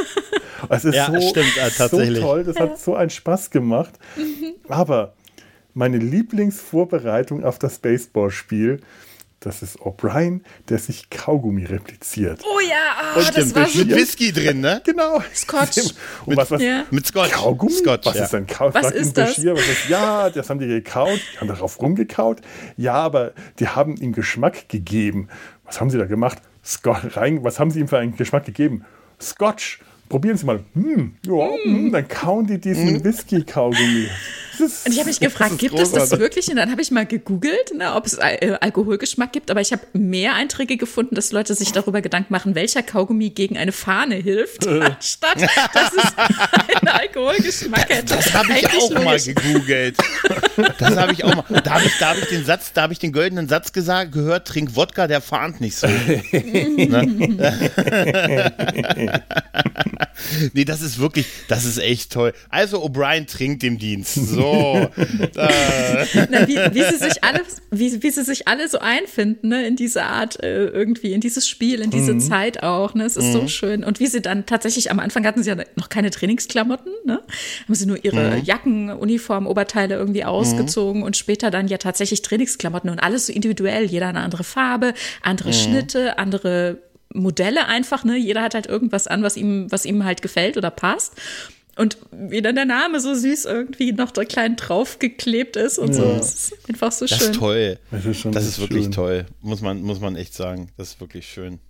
Es 0.69 0.85
ist 0.85 0.95
ja, 0.95 1.07
so, 1.13 1.21
stimmt, 1.29 1.57
äh, 1.57 1.71
so 1.71 2.21
toll, 2.21 2.45
das 2.45 2.57
hat 2.57 2.79
so 2.79 2.95
einen 2.95 3.11
Spaß 3.11 3.51
gemacht. 3.51 3.99
Mhm. 4.17 4.55
Aber 4.69 5.15
meine 5.75 5.99
Lieblingsvorbereitung 5.99 7.45
auf 7.45 7.59
das 7.59 7.79
Baseballspiel 7.79 8.81
das 9.45 9.63
ist 9.63 9.81
O'Brien, 9.81 10.43
der 10.69 10.79
sich 10.79 11.11
Kaugummi 11.11 11.65
repliziert. 11.65 12.41
Oh 12.45 12.61
ja, 12.61 13.15
oh, 13.15 13.19
und 13.19 13.37
das 13.37 13.55
war 13.55 13.67
mit 13.67 13.95
Whisky 13.95 14.33
drin, 14.33 14.61
ne? 14.61 14.81
Genau. 14.85 15.21
Scotch. 15.35 15.95
Und 16.27 16.37
was, 16.37 16.51
was, 16.51 16.63
ja. 16.63 16.85
Mit 16.91 17.07
Scotch. 17.07 17.33
Kaugummi? 17.33 17.73
Scotch, 17.73 18.07
was 18.07 18.17
ja. 18.17 18.25
ist 18.25 18.33
denn 18.33 18.47
Kaugummi? 18.47 18.85
Was 18.85 18.93
ist 18.93 19.17
das? 19.17 19.37
Bashir, 19.37 19.55
was 19.55 19.69
ist, 19.69 19.89
ja, 19.89 20.31
das 20.31 20.49
haben 20.49 20.61
die 20.61 20.69
gekaut, 20.69 21.21
die 21.35 21.39
haben 21.39 21.49
darauf 21.49 21.81
rumgekaut. 21.81 22.41
Ja, 22.77 22.95
aber 22.95 23.33
die 23.59 23.69
haben 23.69 23.97
ihm 23.97 24.13
Geschmack 24.13 24.69
gegeben. 24.69 25.29
Was 25.65 25.81
haben 25.81 25.91
sie 25.91 25.99
da 25.99 26.07
gemacht? 26.07 26.39
Scotch, 26.65 27.17
rein, 27.17 27.43
was 27.43 27.59
haben 27.59 27.71
sie 27.71 27.81
ihm 27.81 27.89
für 27.89 27.99
einen 27.99 28.17
Geschmack 28.17 28.45
gegeben? 28.45 28.85
Scotch 29.21 29.81
probieren 30.13 30.37
Sie 30.37 30.45
mal. 30.45 30.63
Hm, 30.75 31.15
ja, 31.25 31.49
mm. 31.65 31.91
dann 31.91 32.07
kauen 32.07 32.47
die 32.47 32.59
diesen 32.59 32.99
mm. 32.99 33.05
Whisky-Kaugummi. 33.05 34.09
Und 34.61 34.93
ich 34.93 34.99
habe 34.99 35.09
mich 35.09 35.21
gefragt, 35.21 35.59
gibt 35.59 35.79
es 35.79 35.93
das 35.93 36.11
wirklich? 36.19 36.49
Und 36.49 36.57
dann 36.57 36.71
habe 36.71 36.83
ich 36.83 36.91
mal 36.91 37.07
gegoogelt, 37.07 37.75
ne, 37.75 37.95
ob 37.95 38.05
es 38.07 38.19
äh, 38.19 38.57
Alkoholgeschmack 38.61 39.33
gibt. 39.33 39.51
Aber 39.51 39.63
ich 39.63 39.73
habe 39.73 39.83
mehr 39.95 40.35
Einträge 40.35 40.77
gefunden, 40.77 41.15
dass 41.15 41.33
Leute 41.33 41.55
sich 41.55 41.73
darüber 41.73 42.03
Gedanken 42.03 42.31
machen, 42.33 42.55
welcher 42.55 42.83
Kaugummi 42.83 43.31
gegen 43.31 43.57
eine 43.57 43.73
Fahne 43.73 44.17
hilft, 44.17 44.67
anstatt 44.67 45.41
dass 45.41 45.93
es 45.97 46.13
einen 46.19 46.89
Alkoholgeschmack 46.89 47.89
hätte. 47.89 48.15
Das, 48.15 48.27
das 48.27 48.35
habe 48.35 48.53
ich 48.53 48.67
auch 48.67 48.91
logisch. 48.91 49.05
mal 49.05 49.19
gegoogelt. 49.19 49.97
Das 50.79 50.97
habe 50.97 51.13
ich 51.15 51.25
auch 51.25 51.35
mal. 51.35 51.61
Da 51.63 51.71
habe 51.73 51.87
ich, 51.87 51.99
da 51.99 52.11
hab 52.11 52.19
ich 52.19 52.29
den 52.29 52.45
Satz, 52.45 52.73
da 52.75 52.83
habe 52.83 52.93
ich 52.93 52.99
den 52.99 53.13
goldenen 53.13 53.49
Satz 53.49 53.73
gesagt, 53.73 54.13
gehört, 54.13 54.47
trink 54.47 54.77
Wodka, 54.77 55.07
der 55.07 55.23
fahnt 55.23 55.63
nicht 55.63 55.77
so. 55.77 55.87
ne? 56.33 57.23
nee, 60.53 60.65
das 60.65 60.83
ist 60.83 60.99
wirklich, 60.99 61.27
das 61.49 61.65
ist 61.65 61.79
echt 61.79 62.13
toll. 62.13 62.33
Also 62.49 62.85
O'Brien 62.85 63.27
trinkt 63.27 63.65
im 63.65 63.79
Dienst. 63.79 64.15
So. 64.15 64.89
Na, 65.35 66.49
wie, 66.49 66.57
wie, 66.57 66.85
sie 66.85 66.97
sich 66.99 67.23
alle, 67.25 67.43
wie, 67.71 68.03
wie 68.03 68.11
sie 68.11 68.25
sich 68.25 68.49
alle 68.49 68.69
so 68.69 68.79
einfinden, 68.79 69.49
ne, 69.49 69.67
in 69.67 69.77
diese 69.77 70.05
Art, 70.05 70.43
äh, 70.43 70.67
irgendwie, 70.67 71.13
in 71.13 71.21
dieses 71.21 71.49
Spiel, 71.49 71.81
in 71.81 71.91
diese 71.91 72.15
mhm. 72.15 72.21
Zeit 72.21 72.63
auch, 72.63 72.95
ne? 72.95 73.05
Es 73.05 73.17
ist 73.17 73.27
mhm. 73.27 73.33
so 73.33 73.49
schön. 73.49 73.85
Und 73.85 74.01
wie 74.01 74.07
sie 74.07 74.21
dann 74.21 74.47
tatsächlich, 74.47 74.91
am 74.91 74.99
Anfang 74.99 75.27
hatten 75.27 75.43
sie 75.43 75.51
ja 75.51 75.57
noch 75.77 75.89
keine 75.89 76.11
Trainingsklamotten, 76.11 76.93
ne? 77.05 77.21
Haben 77.65 77.75
sie 77.75 77.87
nur 77.87 78.05
ihre 78.05 78.37
mhm. 78.37 78.45
Jacken, 78.45 78.91
Uniform, 78.91 79.47
Oberteile 79.47 79.97
irgendwie 79.97 80.25
ausgezogen 80.25 81.01
mhm. 81.01 81.07
und 81.07 81.17
später 81.17 81.51
dann 81.51 81.69
ja 81.69 81.79
tatsächlich 81.79 82.23
Trainingsklamotten 82.23 82.91
und 82.91 82.99
alles 82.99 83.27
so 83.27 83.33
individuell, 83.33 83.85
jeder 83.85 84.09
eine 84.09 84.21
andere 84.21 84.45
Farbe, 84.45 84.95
andere 85.23 85.49
mhm. 85.49 85.55
Schnitte, 85.55 86.19
andere 86.19 86.79
Modelle 87.15 87.67
einfach, 87.67 88.05
ne? 88.05 88.17
Jeder 88.17 88.43
hat 88.43 88.55
halt 88.55 88.67
irgendwas 88.67 89.07
an, 89.07 89.23
was 89.23 89.37
ihm, 89.37 89.71
was 89.71 89.85
ihm 89.85 90.05
halt 90.05 90.23
gefällt 90.23 90.57
oder 90.57 90.71
passt. 90.71 91.15
Und 91.77 91.97
wie 92.11 92.43
dann 92.43 92.55
der 92.55 92.67
Name 92.67 93.01
so 93.01 93.15
süß 93.15 93.47
irgendwie 93.47 93.93
noch 93.93 94.11
da 94.11 94.25
klein 94.25 94.57
draufgeklebt 94.57 95.57
ist 95.57 95.79
und 95.79 95.89
ja. 95.89 95.95
so. 95.95 96.17
Das 96.19 96.35
ist 96.35 96.69
einfach 96.69 96.93
so 96.93 97.07
das 97.07 97.19
schön. 97.19 97.31
Ist 97.31 97.39
toll. 97.39 97.79
Das 97.91 98.05
ist, 98.05 98.25
das 98.31 98.47
ist 98.47 98.61
wirklich 98.61 98.85
schön. 98.85 98.93
toll. 98.93 99.27
Muss 99.41 99.63
man, 99.63 99.81
muss 99.83 100.01
man 100.01 100.17
echt 100.17 100.35
sagen. 100.35 100.69
Das 100.77 100.89
ist 100.89 101.01
wirklich 101.01 101.27
schön. 101.27 101.61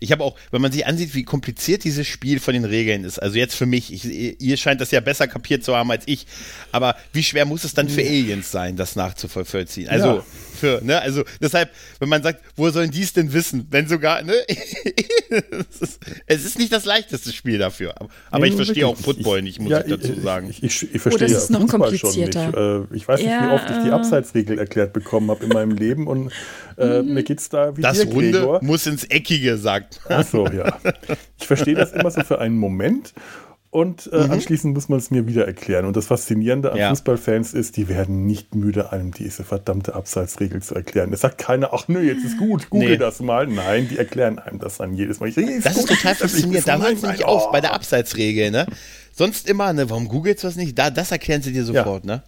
Ich 0.00 0.12
habe 0.12 0.24
auch, 0.24 0.36
wenn 0.50 0.62
man 0.62 0.72
sich 0.72 0.86
ansieht, 0.86 1.14
wie 1.14 1.24
kompliziert 1.24 1.84
dieses 1.84 2.06
Spiel 2.06 2.40
von 2.40 2.54
den 2.54 2.64
Regeln 2.64 3.04
ist, 3.04 3.18
also 3.18 3.36
jetzt 3.36 3.54
für 3.54 3.66
mich, 3.66 3.92
ich, 3.92 4.40
ihr 4.40 4.56
scheint 4.56 4.80
das 4.80 4.90
ja 4.90 5.00
besser 5.00 5.28
kapiert 5.28 5.62
zu 5.62 5.76
haben 5.76 5.90
als 5.90 6.04
ich, 6.06 6.26
aber 6.72 6.96
wie 7.12 7.22
schwer 7.22 7.44
muss 7.44 7.64
es 7.64 7.74
dann 7.74 7.88
für 7.88 8.00
Aliens 8.00 8.50
sein, 8.50 8.76
das 8.76 8.96
nachzuvollziehen? 8.96 9.88
Also 9.88 10.06
ja. 10.06 10.24
für, 10.58 10.80
ne, 10.82 11.00
also 11.00 11.22
deshalb, 11.40 11.70
wenn 11.98 12.08
man 12.08 12.22
sagt, 12.22 12.42
wo 12.56 12.70
sollen 12.70 12.90
die 12.90 13.02
es 13.02 13.12
denn 13.12 13.32
wissen, 13.32 13.66
wenn 13.70 13.88
sogar, 13.88 14.22
ne, 14.22 14.34
es 16.26 16.44
ist 16.44 16.58
nicht 16.58 16.72
das 16.72 16.84
leichteste 16.86 17.32
Spiel 17.32 17.58
dafür, 17.58 17.94
aber 18.30 18.44
nee, 18.44 18.48
ich 18.48 18.56
verstehe 18.56 18.86
auch 18.86 18.96
Football 18.96 19.42
nicht, 19.42 19.60
muss 19.60 19.70
ja, 19.70 19.80
ich 19.80 19.88
dazu 19.88 20.18
sagen. 20.20 20.48
Ich, 20.50 20.62
ich, 20.62 20.94
ich 20.94 21.00
verstehe 21.00 21.28
oh, 21.28 21.30
das 21.32 21.44
ist 21.44 21.50
noch 21.50 21.60
Fußball 21.60 21.80
komplizierter. 21.80 22.52
schon 22.52 22.80
nicht. 22.80 22.92
Äh, 22.92 22.96
ich 22.96 23.06
weiß 23.06 23.20
nicht, 23.20 23.28
ja, 23.28 23.50
wie 23.50 23.54
oft 23.54 23.70
ich 23.70 23.84
die 23.84 23.90
Abseitsregel 23.90 24.58
erklärt 24.58 24.92
bekommen 24.92 25.30
habe 25.30 25.44
in 25.44 25.50
meinem 25.50 25.72
Leben 25.72 26.06
und 26.06 26.32
äh, 26.78 27.02
mhm. 27.02 27.14
mir 27.14 27.22
geht's 27.22 27.48
da 27.48 27.76
wie 27.76 27.82
Das 27.82 27.98
dir, 28.00 28.06
Runde 28.06 28.38
Gregor. 28.38 28.60
muss 28.62 28.86
ins 28.86 29.04
Eckige, 29.04 29.58
sagt. 29.58 29.89
Ach 30.08 30.24
so, 30.24 30.46
ja. 30.46 30.78
Ich 31.38 31.46
verstehe 31.46 31.74
das 31.74 31.92
immer 31.92 32.10
so 32.10 32.22
für 32.22 32.40
einen 32.40 32.56
Moment 32.56 33.14
und 33.70 34.10
äh, 34.12 34.24
mhm. 34.24 34.32
anschließend 34.32 34.74
muss 34.74 34.88
man 34.88 34.98
es 34.98 35.12
mir 35.12 35.28
wieder 35.28 35.46
erklären. 35.46 35.84
Und 35.84 35.96
das 35.96 36.06
Faszinierende 36.06 36.72
an 36.72 36.78
ja. 36.78 36.88
Fußballfans 36.90 37.54
ist, 37.54 37.76
die 37.76 37.88
werden 37.88 38.26
nicht 38.26 38.56
müde, 38.56 38.90
einem 38.90 39.12
diese 39.12 39.44
verdammte 39.44 39.94
Abseitsregel 39.94 40.60
zu 40.60 40.74
erklären. 40.74 41.12
Es 41.12 41.20
sagt 41.20 41.38
keiner, 41.38 41.72
ach 41.72 41.86
nö, 41.86 42.00
jetzt 42.00 42.24
ist 42.24 42.36
gut, 42.36 42.68
google 42.68 42.90
nee. 42.90 42.96
das 42.96 43.20
mal. 43.20 43.46
Nein, 43.46 43.88
die 43.88 43.96
erklären 43.96 44.40
einem 44.40 44.58
das 44.58 44.78
dann 44.78 44.94
jedes 44.94 45.20
Mal. 45.20 45.28
Ich, 45.28 45.36
ist 45.36 45.66
das 45.66 45.74
gut, 45.74 45.88
ist 45.88 46.00
total 46.00 46.14
faszinierend. 46.16 46.66
Da 46.66 46.78
hört 46.80 46.94
es 46.94 47.02
nämlich 47.02 47.24
auf 47.24 47.52
bei 47.52 47.60
der 47.60 47.72
Abseitsregel. 47.72 48.50
Ne? 48.50 48.66
Sonst 49.12 49.48
immer, 49.48 49.72
ne, 49.72 49.88
warum 49.88 50.08
googelst 50.08 50.42
du 50.42 50.48
das 50.48 50.56
nicht? 50.56 50.76
Da, 50.76 50.90
das 50.90 51.12
erklären 51.12 51.42
sie 51.42 51.52
dir 51.52 51.64
sofort. 51.64 52.04
Ja. 52.04 52.16
Ne? 52.16 52.22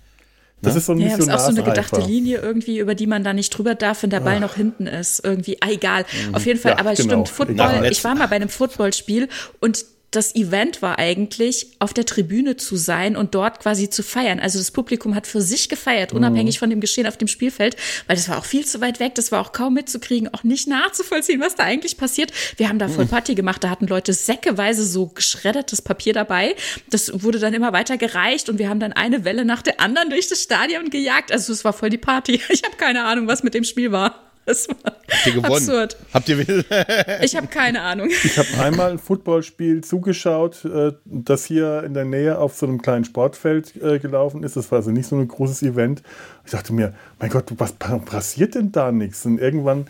Das 0.62 0.74
ne? 0.74 0.78
ist 0.78 0.86
so 0.86 0.92
ein 0.92 0.98
ja, 1.00 1.16
ist 1.16 1.30
auch 1.30 1.40
so 1.40 1.48
eine 1.48 1.62
gedachte 1.62 2.00
Linie 2.00 2.38
irgendwie, 2.38 2.78
über 2.78 2.94
die 2.94 3.06
man 3.06 3.24
da 3.24 3.32
nicht 3.32 3.50
drüber 3.50 3.74
darf, 3.74 4.02
wenn 4.04 4.10
der 4.10 4.20
Ball 4.20 4.36
Ach. 4.36 4.40
noch 4.40 4.54
hinten 4.54 4.86
ist. 4.86 5.24
Irgendwie, 5.24 5.58
ah, 5.60 5.68
egal. 5.70 6.04
Mhm. 6.28 6.34
Auf 6.34 6.46
jeden 6.46 6.60
Fall, 6.60 6.72
ja, 6.72 6.78
aber 6.78 6.94
genau. 6.94 7.24
stimmt, 7.24 7.28
Football, 7.28 7.88
ich 7.90 8.02
war 8.04 8.14
mal 8.14 8.28
bei 8.28 8.36
einem 8.36 8.48
Footballspiel 8.48 9.28
und 9.60 9.84
das 10.12 10.36
Event 10.36 10.82
war 10.82 10.98
eigentlich, 10.98 11.68
auf 11.78 11.92
der 11.92 12.04
Tribüne 12.04 12.56
zu 12.56 12.76
sein 12.76 13.16
und 13.16 13.34
dort 13.34 13.60
quasi 13.60 13.90
zu 13.90 14.02
feiern. 14.02 14.38
Also 14.38 14.58
das 14.58 14.70
Publikum 14.70 15.14
hat 15.14 15.26
für 15.26 15.40
sich 15.40 15.68
gefeiert, 15.68 16.12
mhm. 16.12 16.18
unabhängig 16.18 16.58
von 16.58 16.70
dem 16.70 16.80
Geschehen 16.80 17.06
auf 17.06 17.16
dem 17.16 17.28
Spielfeld, 17.28 17.76
weil 18.06 18.16
das 18.16 18.28
war 18.28 18.38
auch 18.38 18.44
viel 18.44 18.64
zu 18.64 18.80
weit 18.80 19.00
weg, 19.00 19.14
das 19.14 19.32
war 19.32 19.40
auch 19.40 19.52
kaum 19.52 19.74
mitzukriegen, 19.74 20.32
auch 20.32 20.44
nicht 20.44 20.68
nachzuvollziehen, 20.68 21.40
was 21.40 21.54
da 21.54 21.64
eigentlich 21.64 21.96
passiert. 21.96 22.30
Wir 22.56 22.68
haben 22.68 22.78
da 22.78 22.88
voll 22.88 23.06
mhm. 23.06 23.10
Party 23.10 23.34
gemacht, 23.34 23.64
da 23.64 23.70
hatten 23.70 23.86
Leute 23.86 24.12
säckeweise 24.12 24.84
so 24.84 25.06
geschreddertes 25.06 25.80
Papier 25.82 26.12
dabei. 26.12 26.54
Das 26.90 27.22
wurde 27.22 27.38
dann 27.38 27.54
immer 27.54 27.72
weiter 27.72 27.96
gereicht 27.96 28.48
und 28.48 28.58
wir 28.58 28.68
haben 28.68 28.80
dann 28.80 28.92
eine 28.92 29.24
Welle 29.24 29.44
nach 29.44 29.62
der 29.62 29.80
anderen 29.80 30.10
durch 30.10 30.28
das 30.28 30.42
Stadion 30.42 30.90
gejagt. 30.90 31.32
Also 31.32 31.52
es 31.52 31.64
war 31.64 31.72
voll 31.72 31.90
die 31.90 31.98
Party. 31.98 32.40
Ich 32.52 32.64
habe 32.64 32.76
keine 32.76 33.04
Ahnung, 33.04 33.28
was 33.28 33.42
mit 33.42 33.54
dem 33.54 33.64
Spiel 33.64 33.92
war. 33.92 34.31
Das 34.44 34.68
war 34.68 34.76
Habt 34.84 35.26
ihr 35.26 35.32
gewonnen? 35.34 35.54
Absurd. 35.54 35.96
Habt 36.12 36.28
ihr 36.28 36.38
Ich 37.22 37.36
habe 37.36 37.46
keine 37.46 37.82
Ahnung. 37.82 38.08
Ich 38.08 38.38
habe 38.38 38.48
einmal 38.60 38.90
ein 38.90 38.98
Footballspiel 38.98 39.82
zugeschaut, 39.84 40.64
äh, 40.64 40.92
das 41.04 41.44
hier 41.44 41.84
in 41.84 41.94
der 41.94 42.04
Nähe 42.04 42.38
auf 42.38 42.56
so 42.56 42.66
einem 42.66 42.82
kleinen 42.82 43.04
Sportfeld 43.04 43.76
äh, 43.82 43.98
gelaufen 43.98 44.42
ist. 44.42 44.56
Das 44.56 44.70
war 44.70 44.78
also 44.78 44.90
nicht 44.90 45.06
so 45.06 45.16
ein 45.16 45.28
großes 45.28 45.62
Event. 45.62 46.02
Ich 46.44 46.52
dachte 46.52 46.72
mir, 46.72 46.94
mein 47.20 47.30
Gott, 47.30 47.52
was 47.58 47.72
passiert 47.72 48.54
denn 48.54 48.72
da 48.72 48.90
nichts? 48.90 49.24
Und 49.26 49.38
irgendwann 49.38 49.86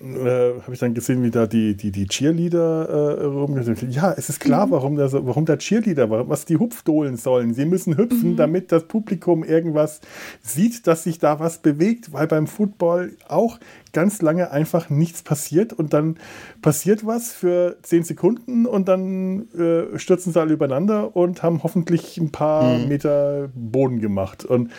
äh, 0.00 0.60
habe 0.62 0.72
ich 0.72 0.78
dann 0.78 0.94
gesehen, 0.94 1.22
wie 1.22 1.30
da 1.30 1.46
die, 1.46 1.76
die, 1.76 1.90
die 1.90 2.06
Cheerleader 2.06 3.18
äh, 3.18 3.24
rumgesetzt 3.24 3.84
Ja, 3.90 4.12
es 4.16 4.28
ist 4.28 4.40
klar, 4.40 4.66
mhm. 4.66 4.70
warum, 4.70 4.96
der, 4.96 5.12
warum 5.12 5.44
der 5.44 5.58
Cheerleader, 5.58 6.28
was 6.28 6.44
die 6.44 6.56
Hupfdohlen 6.56 7.16
sollen. 7.16 7.54
Sie 7.54 7.64
müssen 7.64 7.96
hüpfen, 7.96 8.32
mhm. 8.32 8.36
damit 8.36 8.72
das 8.72 8.84
Publikum 8.84 9.44
irgendwas 9.44 10.00
sieht, 10.42 10.86
dass 10.86 11.04
sich 11.04 11.18
da 11.18 11.40
was 11.40 11.58
bewegt, 11.58 12.12
weil 12.12 12.26
beim 12.26 12.46
Football 12.46 13.12
auch 13.28 13.58
ganz 13.92 14.22
lange 14.22 14.50
einfach 14.50 14.90
nichts 14.90 15.22
passiert 15.22 15.72
und 15.72 15.92
dann 15.92 16.16
passiert 16.62 17.06
was 17.06 17.32
für 17.32 17.76
zehn 17.82 18.04
Sekunden 18.04 18.66
und 18.66 18.88
dann 18.88 19.48
äh, 19.52 19.98
stürzen 19.98 20.32
sie 20.32 20.40
alle 20.40 20.54
übereinander 20.54 21.14
und 21.14 21.42
haben 21.42 21.62
hoffentlich 21.62 22.16
ein 22.18 22.30
paar 22.30 22.78
mhm. 22.78 22.88
Meter 22.88 23.50
Boden 23.54 24.00
gemacht. 24.00 24.44
Und 24.44 24.70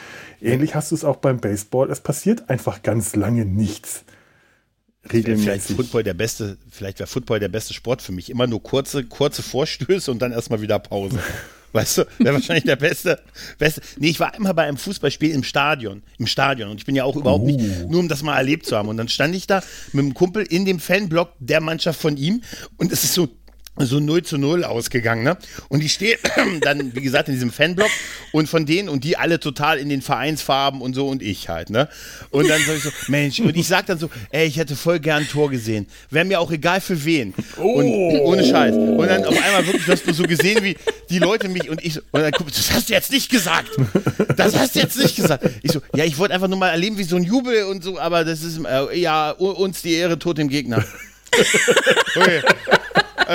ähnlich 0.41 0.75
hast 0.75 0.91
du 0.91 0.95
es 0.95 1.03
auch 1.03 1.17
beim 1.17 1.37
Baseball. 1.37 1.91
Es 1.91 1.99
passiert 1.99 2.49
einfach 2.49 2.81
ganz 2.81 3.15
lange 3.15 3.45
nichts 3.45 4.03
regelmäßig. 5.11 5.43
Vielleicht 5.43 5.67
Football 5.67 6.03
der 6.03 6.13
beste, 6.13 6.57
vielleicht 6.69 6.99
wäre 6.99 7.07
Football 7.07 7.39
der 7.39 7.49
beste 7.49 7.73
Sport 7.73 8.01
für 8.01 8.11
mich. 8.11 8.29
Immer 8.29 8.47
nur 8.47 8.61
kurze, 8.61 9.03
kurze 9.03 9.43
Vorstöße 9.43 10.11
und 10.11 10.19
dann 10.21 10.31
erstmal 10.31 10.61
wieder 10.61 10.79
Pause. 10.79 11.19
Weißt 11.73 11.97
du, 11.97 12.05
wäre 12.19 12.35
wahrscheinlich 12.35 12.65
der 12.65 12.75
beste, 12.75 13.19
beste. 13.57 13.81
Nee, 13.97 14.09
ich 14.09 14.19
war 14.19 14.35
immer 14.35 14.53
bei 14.53 14.63
einem 14.63 14.77
Fußballspiel 14.77 15.31
im 15.31 15.43
Stadion. 15.43 16.03
Im 16.19 16.27
Stadion. 16.27 16.69
Und 16.69 16.77
ich 16.77 16.85
bin 16.85 16.93
ja 16.93 17.03
auch 17.03 17.15
überhaupt 17.15 17.45
uh. 17.45 17.47
nicht, 17.47 17.89
nur 17.89 17.99
um 17.99 18.07
das 18.07 18.21
mal 18.21 18.37
erlebt 18.37 18.67
zu 18.67 18.77
haben. 18.77 18.89
Und 18.89 18.97
dann 18.97 19.07
stand 19.07 19.35
ich 19.35 19.47
da 19.47 19.63
mit 19.91 20.03
einem 20.03 20.13
Kumpel 20.13 20.43
in 20.43 20.65
dem 20.65 20.79
Fanblock 20.79 21.33
der 21.39 21.61
Mannschaft 21.61 21.99
von 21.99 22.15
ihm. 22.15 22.43
Und 22.77 22.91
es 22.91 23.03
ist 23.03 23.15
so 23.15 23.27
so 23.77 23.99
0 23.99 24.21
zu 24.21 24.37
0 24.37 24.63
ausgegangen, 24.63 25.23
ne? 25.23 25.37
Und 25.69 25.81
die 25.81 25.89
steht 25.89 26.19
dann, 26.61 26.95
wie 26.95 27.01
gesagt, 27.01 27.27
in 27.27 27.33
diesem 27.33 27.51
Fanblock 27.51 27.89
und 28.31 28.47
von 28.47 28.65
denen 28.65 28.87
und 28.87 29.03
die 29.03 29.17
alle 29.17 29.39
total 29.39 29.79
in 29.79 29.89
den 29.89 30.01
Vereinsfarben 30.01 30.81
und 30.81 30.93
so 30.93 31.07
und 31.07 31.23
ich 31.23 31.49
halt, 31.49 31.69
ne? 31.71 31.89
Und 32.29 32.49
dann 32.49 32.61
sag 32.65 32.77
ich 32.77 32.83
so, 32.83 32.91
Mensch, 33.07 33.39
und 33.39 33.55
ich 33.55 33.67
sag 33.67 33.87
dann 33.87 33.97
so, 33.97 34.09
ey, 34.29 34.45
ich 34.45 34.57
hätte 34.57 34.75
voll 34.75 34.99
gern 34.99 35.23
ein 35.23 35.27
Tor 35.27 35.49
gesehen. 35.49 35.87
Wäre 36.11 36.25
mir 36.25 36.39
auch 36.39 36.51
egal 36.51 36.81
für 36.81 37.03
wen. 37.03 37.33
Oh. 37.57 37.73
Und 37.73 37.85
ohne 38.21 38.45
Scheiß. 38.45 38.75
Und 38.75 39.07
dann 39.07 39.25
auf 39.25 39.41
einmal 39.41 39.65
wirklich 39.65 39.87
hast 39.87 40.07
du 40.07 40.13
so 40.13 40.23
gesehen, 40.23 40.63
wie 40.63 40.77
die 41.09 41.19
Leute 41.19 41.49
mich 41.49 41.69
und 41.69 41.83
ich 41.83 41.95
so, 41.95 42.01
und 42.11 42.21
dann 42.21 42.31
guck, 42.31 42.51
das 42.51 42.71
hast 42.71 42.89
du 42.89 42.93
jetzt 42.93 43.11
nicht 43.11 43.31
gesagt. 43.31 43.69
Das 44.37 44.55
hast 44.55 44.75
du 44.75 44.79
jetzt 44.79 44.97
nicht 44.97 45.15
gesagt. 45.15 45.49
Ich 45.63 45.71
so, 45.71 45.81
ja, 45.95 46.05
ich 46.05 46.17
wollte 46.17 46.35
einfach 46.35 46.47
nur 46.47 46.59
mal 46.59 46.69
erleben, 46.69 46.97
wie 46.97 47.03
so 47.03 47.15
ein 47.15 47.23
Jubel 47.23 47.63
und 47.63 47.83
so, 47.83 47.99
aber 47.99 48.23
das 48.23 48.43
ist, 48.43 48.59
äh, 48.63 48.99
ja, 48.99 49.31
uns 49.31 49.81
die 49.81 49.93
Ehre, 49.93 50.19
tot 50.19 50.37
dem 50.37 50.49
Gegner. 50.49 50.83
Okay. 52.15 52.43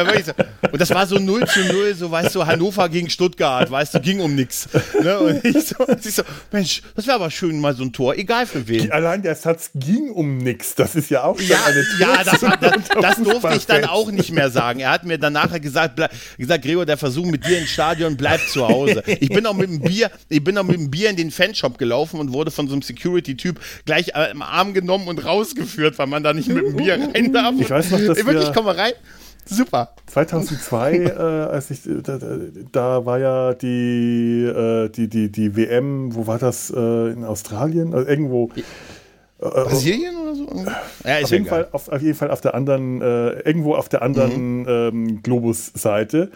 Äh, 0.07 0.69
und 0.73 0.81
das 0.81 0.91
war 0.91 1.07
so 1.07 1.17
0 1.17 1.47
zu 1.47 1.61
0, 1.61 1.95
so 1.95 2.11
weißt 2.11 2.35
du, 2.35 2.47
Hannover 2.47 2.89
gegen 2.89 3.11
Stuttgart, 3.11 3.71
weißt 3.71 3.95
du, 3.95 4.01
ging 4.01 4.21
um 4.21 4.35
nichts. 4.35 4.69
Ne? 5.03 5.19
Und 5.19 5.45
ich 5.45 5.69
so, 5.69 5.77
ich 5.89 6.15
so, 6.15 6.23
Mensch, 6.53 6.83
das 6.95 7.07
wäre 7.07 7.17
aber 7.17 7.31
schön, 7.31 7.61
mal 7.61 7.75
so 7.75 7.83
ein 7.83 7.93
Tor, 7.93 8.15
egal 8.15 8.47
für 8.47 8.67
wen. 8.69 8.91
Allein 8.93 9.23
der 9.23 9.35
Satz 9.35 9.71
ging 9.75 10.11
um 10.11 10.39
nichts, 10.39 10.75
das 10.75 10.95
ist 10.95 11.11
ja 11.11 11.25
auch 11.25 11.41
ja, 11.41 11.59
eine 11.65 11.85
Ja, 11.99 12.25
das, 12.25 12.41
das, 12.41 12.73
das 13.01 13.17
durfte 13.23 13.55
ich 13.55 13.67
dann 13.67 13.85
auch 13.85 14.11
nicht 14.11 14.33
mehr 14.33 14.51
sagen. 14.51 14.81
Er 14.81 14.91
hat 14.91 15.05
mir 15.05 15.19
dann 15.19 15.33
nachher 15.33 15.61
gesagt, 15.61 15.97
bleib, 15.97 16.13
gesagt, 16.37 16.65
Gregor, 16.65 16.87
der 16.87 16.97
Versuch 16.97 17.27
mit 17.27 17.47
dir 17.47 17.59
ins 17.59 17.71
Stadion 17.71 18.17
bleibt 18.17 18.49
zu 18.51 18.67
Hause. 18.67 19.03
Ich 19.07 19.29
bin 19.29 19.47
auch 19.47 19.55
mit 19.55 19.69
dem 19.69 19.81
Bier, 19.81 20.11
ich 20.29 20.43
bin 20.43 20.57
auch 20.59 20.65
mit 20.65 20.77
dem 20.77 20.91
Bier 20.91 21.11
in 21.11 21.17
den 21.17 21.31
Fanshop 21.31 21.79
gelaufen 21.79 22.21
und 22.21 22.33
wurde 22.33 22.51
von 22.51 22.69
so 22.69 22.75
einem 22.75 22.83
Security-Typ 22.83 23.61
gleich 23.85 24.15
äh, 24.15 24.31
im 24.31 24.43
Arm 24.43 24.75
genommen 24.75 25.09
und 25.09 25.25
rausgeführt, 25.25 25.99
weil 25.99 26.07
man 26.07 26.23
da 26.23 26.33
nicht 26.33 26.49
mit 26.49 26.65
dem 26.65 26.77
Bier 26.77 26.99
rein 27.15 27.33
darf. 27.33 27.55
Ich 27.59 27.71
weiß 27.71 27.91
noch, 27.91 28.01
dass 28.01 28.19
ich 28.19 28.27
wirklich, 28.27 28.53
komm 28.53 28.65
mal 28.67 28.75
rein. 28.75 28.93
Super. 29.49 29.95
2002, 30.07 30.95
äh, 30.97 31.11
als 31.11 31.71
ich, 31.71 31.81
da, 32.03 32.19
da, 32.71 33.07
war 33.07 33.19
ja 33.19 33.55
die, 33.55 34.45
äh, 34.45 34.89
die, 34.91 35.09
die, 35.09 35.33
die 35.33 35.57
WM, 35.57 36.15
wo 36.15 36.27
war 36.27 36.39
das? 36.39 36.71
Äh, 36.71 37.13
in 37.13 37.25
Australien? 37.25 37.95
Also 37.95 38.09
irgendwo. 38.09 38.51
Äh, 39.41 39.49
Brasilien 39.49 40.17
oder 40.17 40.35
so? 40.35 40.47
Ja, 41.05 41.21
auf, 41.23 41.31
jeden 41.31 41.47
Fall, 41.47 41.69
auf, 41.73 41.89
auf, 41.89 42.03
jeden 42.03 42.15
Fall 42.15 42.31
auf 42.31 42.41
der 42.41 42.55
anderen, 42.55 43.01
äh, 43.01 43.31
irgendwo 43.41 43.75
auf 43.75 43.89
der 43.89 44.03
anderen 44.03 44.61
mhm. 44.61 44.67
ähm, 44.69 45.23
Globusseite. 45.23 46.31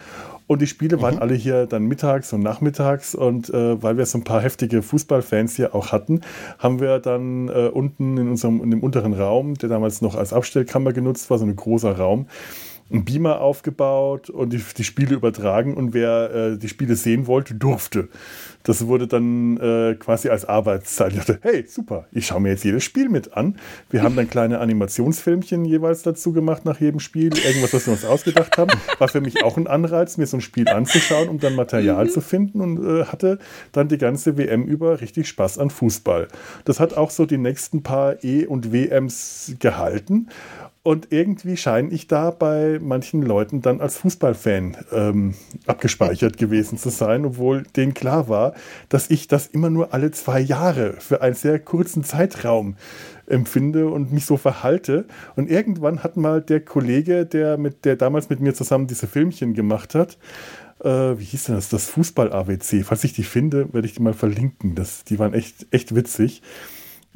Und 0.45 0.61
die 0.61 0.67
Spiele 0.67 1.01
waren 1.01 1.15
mhm. 1.15 1.21
alle 1.21 1.35
hier 1.35 1.67
dann 1.67 1.85
mittags 1.85 2.33
und 2.33 2.41
nachmittags. 2.41 3.15
Und 3.15 3.49
äh, 3.49 3.81
weil 3.81 3.97
wir 3.97 4.05
so 4.05 4.17
ein 4.17 4.23
paar 4.23 4.41
heftige 4.41 4.81
Fußballfans 4.81 5.55
hier 5.55 5.73
auch 5.75 5.91
hatten, 5.91 6.21
haben 6.59 6.79
wir 6.79 6.99
dann 6.99 7.47
äh, 7.49 7.69
unten 7.71 8.17
in 8.17 8.29
unserem 8.29 8.61
in 8.63 8.71
dem 8.71 8.81
unteren 8.81 9.13
Raum, 9.13 9.55
der 9.55 9.69
damals 9.69 10.01
noch 10.01 10.15
als 10.15 10.33
Abstellkammer 10.33 10.93
genutzt 10.93 11.29
war, 11.29 11.37
so 11.37 11.45
ein 11.45 11.55
großer 11.55 11.97
Raum, 11.97 12.27
einen 12.91 13.05
Beamer 13.05 13.41
aufgebaut 13.41 14.29
und 14.29 14.53
die, 14.53 14.61
die 14.77 14.83
Spiele 14.83 15.15
übertragen. 15.15 15.75
Und 15.75 15.93
wer 15.93 16.33
äh, 16.33 16.57
die 16.57 16.69
Spiele 16.69 16.95
sehen 16.95 17.27
wollte, 17.27 17.55
durfte. 17.55 18.09
Das 18.63 18.87
wurde 18.87 19.07
dann 19.07 19.57
äh, 19.57 19.95
quasi 19.95 20.29
als 20.29 20.45
Arbeitszeit. 20.45 21.11
Ich 21.11 21.19
dachte, 21.19 21.39
hey, 21.41 21.65
super, 21.67 22.07
ich 22.11 22.27
schaue 22.27 22.39
mir 22.39 22.49
jetzt 22.49 22.63
jedes 22.63 22.83
Spiel 22.83 23.09
mit 23.09 23.33
an. 23.35 23.57
Wir 23.89 24.03
haben 24.03 24.15
dann 24.15 24.29
kleine 24.29 24.59
Animationsfilmchen 24.59 25.65
jeweils 25.65 26.03
dazu 26.03 26.31
gemacht 26.31 26.63
nach 26.63 26.79
jedem 26.79 26.99
Spiel. 26.99 27.31
Irgendwas, 27.37 27.73
was 27.73 27.87
wir 27.87 27.93
uns 27.93 28.05
ausgedacht 28.05 28.57
haben. 28.57 28.71
War 28.99 29.09
für 29.09 29.21
mich 29.21 29.43
auch 29.43 29.57
ein 29.57 29.67
Anreiz, 29.67 30.17
mir 30.17 30.27
so 30.27 30.37
ein 30.37 30.41
Spiel 30.41 30.69
anzuschauen, 30.69 31.27
um 31.27 31.39
dann 31.39 31.55
Material 31.55 32.09
zu 32.09 32.21
finden 32.21 32.61
und 32.61 32.85
äh, 32.85 33.05
hatte 33.05 33.39
dann 33.73 33.89
die 33.89 33.97
ganze 33.97 34.37
WM 34.37 34.63
über 34.63 35.01
richtig 35.01 35.27
Spaß 35.27 35.57
an 35.57 35.69
Fußball. 35.69 36.29
Das 36.63 36.79
hat 36.79 36.95
auch 36.95 37.09
so 37.09 37.25
die 37.25 37.37
nächsten 37.37 37.83
paar 37.83 38.23
E- 38.23 38.45
und 38.45 38.71
WMs 38.71 39.55
gehalten. 39.59 40.29
Und 40.85 41.13
irgendwie 41.13 41.55
scheine 41.55 41.91
ich 41.91 42.07
da 42.07 42.29
bei 42.29 42.77
manchen 42.81 43.21
Leuten 43.21 43.61
dann 43.61 43.79
als 43.79 43.97
Fußballfan 43.99 44.75
ähm, 44.91 45.33
abgespeichert 45.65 46.35
gewesen 46.35 46.77
zu 46.77 46.89
sein, 46.89 47.25
obwohl 47.25 47.63
denen 47.77 47.93
klar 47.93 48.27
war, 48.27 48.53
dass 48.89 49.09
ich 49.09 49.29
das 49.29 49.47
immer 49.47 49.69
nur 49.69 49.93
alle 49.93 50.11
zwei 50.11 50.41
Jahre 50.41 50.95
für 50.99 51.21
einen 51.21 51.35
sehr 51.35 51.57
kurzen 51.59 52.03
Zeitraum 52.03 52.75
empfinde 53.27 53.87
und 53.87 54.11
mich 54.11 54.25
so 54.25 54.35
verhalte. 54.35 55.05
Und 55.37 55.49
irgendwann 55.49 56.03
hat 56.03 56.17
mal 56.17 56.41
der 56.41 56.59
Kollege, 56.59 57.25
der, 57.25 57.57
mit, 57.57 57.85
der 57.85 57.95
damals 57.95 58.29
mit 58.29 58.41
mir 58.41 58.53
zusammen 58.53 58.87
diese 58.87 59.07
Filmchen 59.07 59.53
gemacht 59.53 59.95
hat, 59.95 60.17
äh, 60.83 61.17
wie 61.17 61.23
hieß 61.23 61.45
denn 61.45 61.55
das? 61.55 61.69
Das 61.69 61.89
Fußball-ABC. 61.89 62.83
Falls 62.83 63.05
ich 63.05 63.13
die 63.13 63.23
finde, 63.23 63.73
werde 63.73 63.87
ich 63.87 63.93
die 63.93 64.01
mal 64.01 64.13
verlinken. 64.13 64.75
Das, 64.75 65.05
die 65.05 65.17
waren 65.17 65.33
echt, 65.33 65.65
echt 65.71 65.95
witzig. 65.95 66.41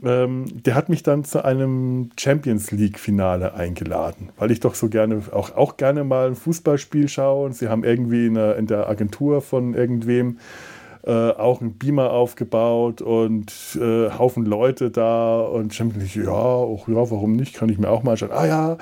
Ähm, 0.04 0.46
der 0.64 0.76
hat 0.76 0.90
mich 0.90 1.02
dann 1.02 1.24
zu 1.24 1.44
einem 1.44 2.12
Champions 2.20 2.72
League-Finale 2.72 3.56
eingeladen, 3.56 4.30
weil 4.38 4.52
ich 4.52 4.60
doch 4.60 4.76
so 4.76 4.90
gerne, 4.90 5.24
auch, 5.32 5.56
auch 5.56 5.78
gerne 5.78 6.04
mal 6.04 6.28
ein 6.28 6.36
Fußballspiel 6.36 7.10
schaue 7.10 7.46
und 7.46 7.54
sie 7.54 7.68
haben 7.68 7.84
irgendwie 7.84 8.28
in 8.28 8.36
der, 8.36 8.58
in 8.58 8.68
der 8.68 8.88
Agentur 8.90 9.42
von 9.42 9.74
irgendwem 9.74 10.38
äh, 11.04 11.32
auch 11.32 11.62
einen 11.62 11.74
Beamer 11.74 12.12
aufgebaut 12.12 13.02
und 13.02 13.52
äh, 13.82 14.12
Haufen 14.12 14.46
Leute 14.46 14.92
da 14.92 15.40
und 15.40 15.74
Champions 15.74 16.14
League, 16.14 16.28
ja, 16.28 16.32
auch, 16.32 16.88
ja, 16.88 16.96
warum 16.96 17.34
nicht, 17.34 17.56
kann 17.56 17.70
ich 17.70 17.80
mir 17.80 17.90
auch 17.90 18.04
mal 18.04 18.12
anschauen. 18.12 18.32
Ah 18.32 18.46
ja, 18.46 18.78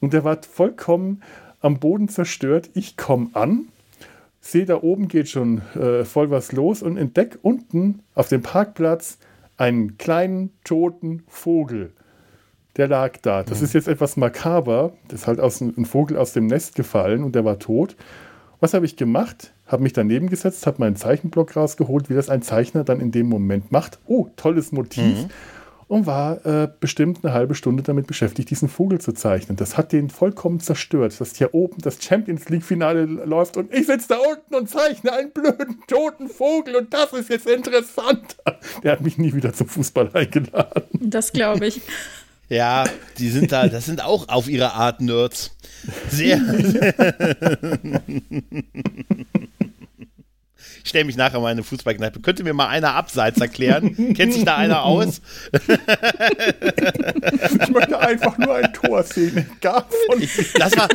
und 0.00 0.12
der 0.12 0.24
war 0.24 0.38
vollkommen 0.42 1.22
am 1.60 1.78
Boden 1.78 2.08
zerstört. 2.08 2.70
Ich 2.74 2.96
komme 2.96 3.28
an, 3.34 3.66
sehe 4.40 4.64
da 4.64 4.82
oben 4.82 5.06
geht 5.06 5.28
schon 5.28 5.62
äh, 5.76 6.04
voll 6.04 6.30
was 6.30 6.50
los 6.50 6.82
und 6.82 6.96
entdecke 6.96 7.38
unten 7.42 8.00
auf 8.16 8.28
dem 8.28 8.42
Parkplatz 8.42 9.18
einen 9.56 9.98
kleinen 9.98 10.50
toten 10.64 11.22
Vogel. 11.28 11.92
Der 12.76 12.88
lag 12.88 13.18
da. 13.22 13.42
Das 13.42 13.58
mhm. 13.58 13.64
ist 13.64 13.74
jetzt 13.74 13.88
etwas 13.88 14.16
makaber. 14.16 14.94
Das 15.08 15.22
ist 15.22 15.26
halt 15.26 15.40
aus, 15.40 15.60
ein 15.60 15.84
Vogel 15.84 16.16
aus 16.16 16.32
dem 16.32 16.46
Nest 16.46 16.74
gefallen 16.74 17.22
und 17.22 17.34
der 17.34 17.44
war 17.44 17.58
tot. 17.58 17.96
Was 18.60 18.74
habe 18.74 18.86
ich 18.86 18.96
gemacht? 18.96 19.52
Habe 19.66 19.82
mich 19.82 19.92
daneben 19.92 20.28
gesetzt, 20.28 20.66
habe 20.66 20.78
meinen 20.80 20.96
Zeichenblock 20.96 21.56
rausgeholt, 21.56 22.08
wie 22.08 22.14
das 22.14 22.30
ein 22.30 22.42
Zeichner 22.42 22.84
dann 22.84 23.00
in 23.00 23.10
dem 23.10 23.28
Moment 23.28 23.72
macht. 23.72 23.98
Oh, 24.06 24.28
tolles 24.36 24.72
Motiv. 24.72 25.24
Mhm 25.24 25.30
und 25.92 26.06
war 26.06 26.46
äh, 26.46 26.70
bestimmt 26.80 27.22
eine 27.22 27.34
halbe 27.34 27.54
Stunde 27.54 27.82
damit 27.82 28.06
beschäftigt, 28.06 28.48
diesen 28.48 28.70
Vogel 28.70 28.98
zu 28.98 29.12
zeichnen. 29.12 29.58
Das 29.58 29.76
hat 29.76 29.92
den 29.92 30.08
vollkommen 30.08 30.58
zerstört, 30.58 31.20
dass 31.20 31.36
hier 31.36 31.52
oben 31.52 31.82
das 31.82 32.02
Champions 32.02 32.48
League-Finale 32.48 33.04
läuft 33.04 33.58
und 33.58 33.70
ich 33.74 33.88
sitze 33.88 34.08
da 34.08 34.16
unten 34.16 34.54
und 34.54 34.70
zeichne 34.70 35.12
einen 35.12 35.32
blöden 35.32 35.82
toten 35.86 36.30
Vogel 36.30 36.76
und 36.76 36.94
das 36.94 37.12
ist 37.12 37.28
jetzt 37.28 37.46
interessant. 37.46 38.36
Der 38.82 38.92
hat 38.92 39.02
mich 39.02 39.18
nie 39.18 39.34
wieder 39.34 39.52
zum 39.52 39.68
Fußball 39.68 40.08
eingeladen. 40.14 40.84
Das 40.98 41.30
glaube 41.30 41.66
ich. 41.66 41.82
Ja, 42.48 42.84
die 43.18 43.28
sind 43.28 43.52
da, 43.52 43.68
das 43.68 43.84
sind 43.84 44.02
auch 44.02 44.30
auf 44.30 44.48
ihre 44.48 44.72
Art 44.72 45.02
Nerds. 45.02 45.54
Sehr. 46.08 46.40
Ich 50.82 50.90
stelle 50.90 51.04
mich 51.04 51.16
nachher 51.16 51.40
mal 51.40 51.50
in 51.50 51.58
eine 51.58 51.62
Fußballkneipe. 51.62 52.20
Könnte 52.20 52.44
mir 52.44 52.54
mal 52.54 52.68
einer 52.68 52.94
abseits 52.94 53.40
erklären? 53.40 53.94
Kennt 54.14 54.32
sich 54.32 54.44
da 54.44 54.56
einer 54.56 54.84
aus? 54.84 55.20
ich 55.52 55.68
möchte 57.68 57.98
einfach 57.98 58.38
nur 58.38 58.56
ein 58.56 58.72
Tor 58.72 59.02
sehen. 59.02 59.46
Gar 59.60 59.86
von 60.06 60.22
das 60.58 60.76
war, 60.76 60.88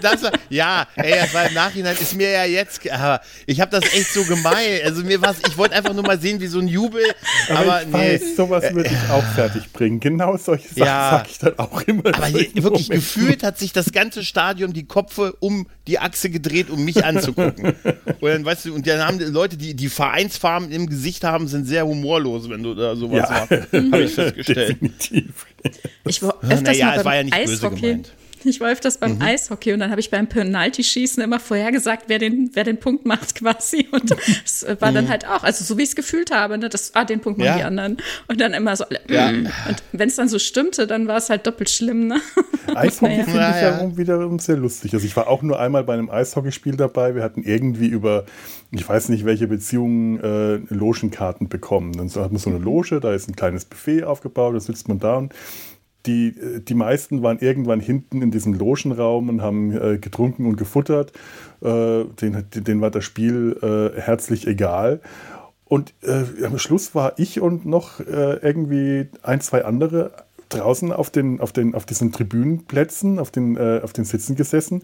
das 0.00 0.22
war, 0.22 0.32
ja, 0.48 0.86
ey, 0.96 1.14
das 1.20 1.34
war 1.34 1.46
im 1.46 1.54
Nachhinein, 1.54 1.96
ist 2.00 2.14
mir 2.14 2.30
ja 2.30 2.44
jetzt, 2.44 2.88
aber 2.90 3.20
ich 3.46 3.60
habe 3.60 3.70
das 3.70 3.84
echt 3.92 4.12
so 4.12 4.24
gemein. 4.24 4.80
Also 4.84 5.04
mir 5.04 5.20
war 5.20 5.34
ich 5.46 5.58
wollte 5.58 5.74
einfach 5.74 5.92
nur 5.92 6.04
mal 6.04 6.18
sehen, 6.18 6.40
wie 6.40 6.46
so 6.46 6.58
ein 6.58 6.68
Jubel, 6.68 7.02
aber, 7.48 7.58
aber 7.58 7.82
ich 7.82 7.88
nee. 7.88 8.14
Weiß, 8.14 8.36
sowas 8.36 8.74
würde 8.74 8.90
ich 8.90 9.10
auch 9.10 9.24
fertig 9.34 9.72
bringen. 9.72 10.00
Genau 10.00 10.36
solche 10.36 10.68
Sachen 10.68 10.78
ja, 10.78 11.10
sage 11.10 11.28
ich 11.30 11.38
dann 11.38 11.58
auch 11.58 11.82
immer. 11.82 12.06
Aber 12.06 12.26
hier, 12.26 12.48
wirklich 12.54 12.88
Moment. 12.88 12.88
gefühlt 12.88 13.42
hat 13.42 13.58
sich 13.58 13.72
das 13.72 13.92
ganze 13.92 14.24
Stadion 14.24 14.72
die 14.72 14.86
Kopfe 14.86 15.36
um 15.40 15.66
die 15.86 15.98
Achse 15.98 16.30
gedreht, 16.30 16.70
um 16.70 16.84
mich 16.84 17.04
anzugucken. 17.04 17.74
Und 18.20 18.22
dann, 18.30 18.44
weißt 18.44 18.66
du, 18.66 18.74
und 18.74 18.86
dann 18.86 19.00
haben 19.00 19.18
Leute, 19.20 19.56
die 19.56 19.74
die 19.74 19.88
Vereinsfarben 19.88 20.70
im 20.72 20.88
Gesicht 20.88 21.24
haben, 21.24 21.46
sind 21.46 21.66
sehr 21.66 21.86
humorlos, 21.86 22.48
wenn 22.48 22.62
du 22.62 22.74
da 22.74 22.96
sowas 22.96 23.28
ja. 23.28 23.46
machst. 23.50 23.72
Habe 23.72 24.02
ich 24.02 24.14
festgestellt. 24.14 24.70
Definitiv. 24.80 25.46
Ich 26.06 26.22
war 26.22 26.36
öfters 26.42 26.62
naja, 26.62 26.86
mal 26.86 26.90
beim 26.92 26.98
es 26.98 27.04
war 27.04 27.14
ja 27.16 27.22
nicht 27.22 27.34
Eishockey. 27.34 27.68
böse 27.70 27.80
gemeint. 27.80 28.12
Ich 28.44 28.60
war 28.60 28.70
öfters 28.70 28.98
beim 28.98 29.16
mhm. 29.16 29.22
Eishockey 29.22 29.72
und 29.72 29.80
dann 29.80 29.90
habe 29.90 30.00
ich 30.00 30.10
beim 30.10 30.26
Penalty-Schießen 30.28 31.22
immer 31.22 31.40
vorhergesagt, 31.40 32.04
wer 32.08 32.18
den, 32.18 32.50
wer 32.52 32.64
den 32.64 32.78
Punkt 32.78 33.06
macht 33.06 33.34
quasi. 33.34 33.88
Und 33.92 34.14
es 34.44 34.66
war 34.80 34.90
mhm. 34.90 34.94
dann 34.94 35.08
halt 35.08 35.26
auch, 35.26 35.42
also 35.42 35.64
so 35.64 35.78
wie 35.78 35.82
ich 35.82 35.90
es 35.90 35.96
gefühlt 35.96 36.30
habe, 36.30 36.58
ne, 36.58 36.68
das, 36.68 36.94
ah, 36.94 37.04
den 37.04 37.20
Punkt 37.20 37.38
machen 37.38 37.48
ja. 37.48 37.56
die 37.56 37.62
anderen. 37.64 37.98
Und 38.28 38.40
dann 38.40 38.54
immer 38.54 38.74
so, 38.76 38.84
ja. 39.08 39.30
Mm. 39.30 39.46
und 39.68 39.82
wenn 39.92 40.08
es 40.08 40.16
dann 40.16 40.28
so 40.28 40.38
stimmte, 40.38 40.86
dann 40.86 41.06
war 41.06 41.18
es 41.18 41.30
halt 41.30 41.46
doppelt 41.46 41.70
schlimm. 41.70 42.08
Ne? 42.08 42.20
Eishockey 42.74 43.16
naja. 43.18 43.24
finde 43.24 43.38
ich 43.38 43.62
ja, 43.62 43.82
ja 43.82 43.96
wiederum 43.96 44.38
sehr 44.38 44.56
lustig. 44.56 44.94
Also 44.94 45.06
ich 45.06 45.16
war 45.16 45.28
auch 45.28 45.42
nur 45.42 45.58
einmal 45.60 45.84
bei 45.84 45.94
einem 45.94 46.10
Eishockeyspiel 46.10 46.76
dabei. 46.76 47.14
Wir 47.14 47.22
hatten 47.22 47.42
irgendwie 47.42 47.86
über, 47.86 48.24
ich 48.70 48.88
weiß 48.88 49.08
nicht 49.08 49.24
welche 49.24 49.46
Beziehungen, 49.46 50.20
äh, 50.20 50.74
Logenkarten 50.74 51.48
bekommen. 51.48 51.92
Dann 51.92 52.08
hat 52.08 52.32
man 52.32 52.38
so 52.38 52.50
eine 52.50 52.58
Loge, 52.58 53.00
da 53.00 53.12
ist 53.12 53.28
ein 53.28 53.36
kleines 53.36 53.64
Buffet 53.64 54.04
aufgebaut, 54.04 54.54
da 54.54 54.60
sitzt 54.60 54.88
man 54.88 54.98
da 54.98 55.16
und 55.16 55.32
die, 56.06 56.34
die 56.60 56.74
meisten 56.74 57.22
waren 57.22 57.38
irgendwann 57.38 57.80
hinten 57.80 58.22
in 58.22 58.30
diesem 58.30 58.54
Logenraum 58.54 59.28
und 59.28 59.42
haben 59.42 59.72
äh, 59.72 59.98
getrunken 59.98 60.46
und 60.46 60.56
gefuttert. 60.56 61.12
Äh, 61.62 62.04
denen, 62.20 62.44
denen 62.54 62.80
war 62.80 62.90
das 62.90 63.04
Spiel 63.04 63.56
äh, 63.62 64.00
herzlich 64.00 64.46
egal. 64.46 65.00
Und 65.64 65.94
äh, 66.02 66.44
am 66.44 66.58
Schluss 66.58 66.94
war 66.94 67.18
ich 67.18 67.40
und 67.40 67.64
noch 67.66 68.00
äh, 68.00 68.36
irgendwie 68.42 69.08
ein, 69.22 69.40
zwei 69.40 69.64
andere 69.64 70.12
draußen 70.50 70.92
auf, 70.92 71.10
den, 71.10 71.40
auf, 71.40 71.52
den, 71.52 71.74
auf 71.74 71.86
diesen 71.86 72.12
Tribünenplätzen, 72.12 73.18
auf 73.18 73.30
den, 73.30 73.56
äh, 73.56 73.80
auf 73.82 73.92
den 73.92 74.04
Sitzen 74.04 74.36
gesessen 74.36 74.82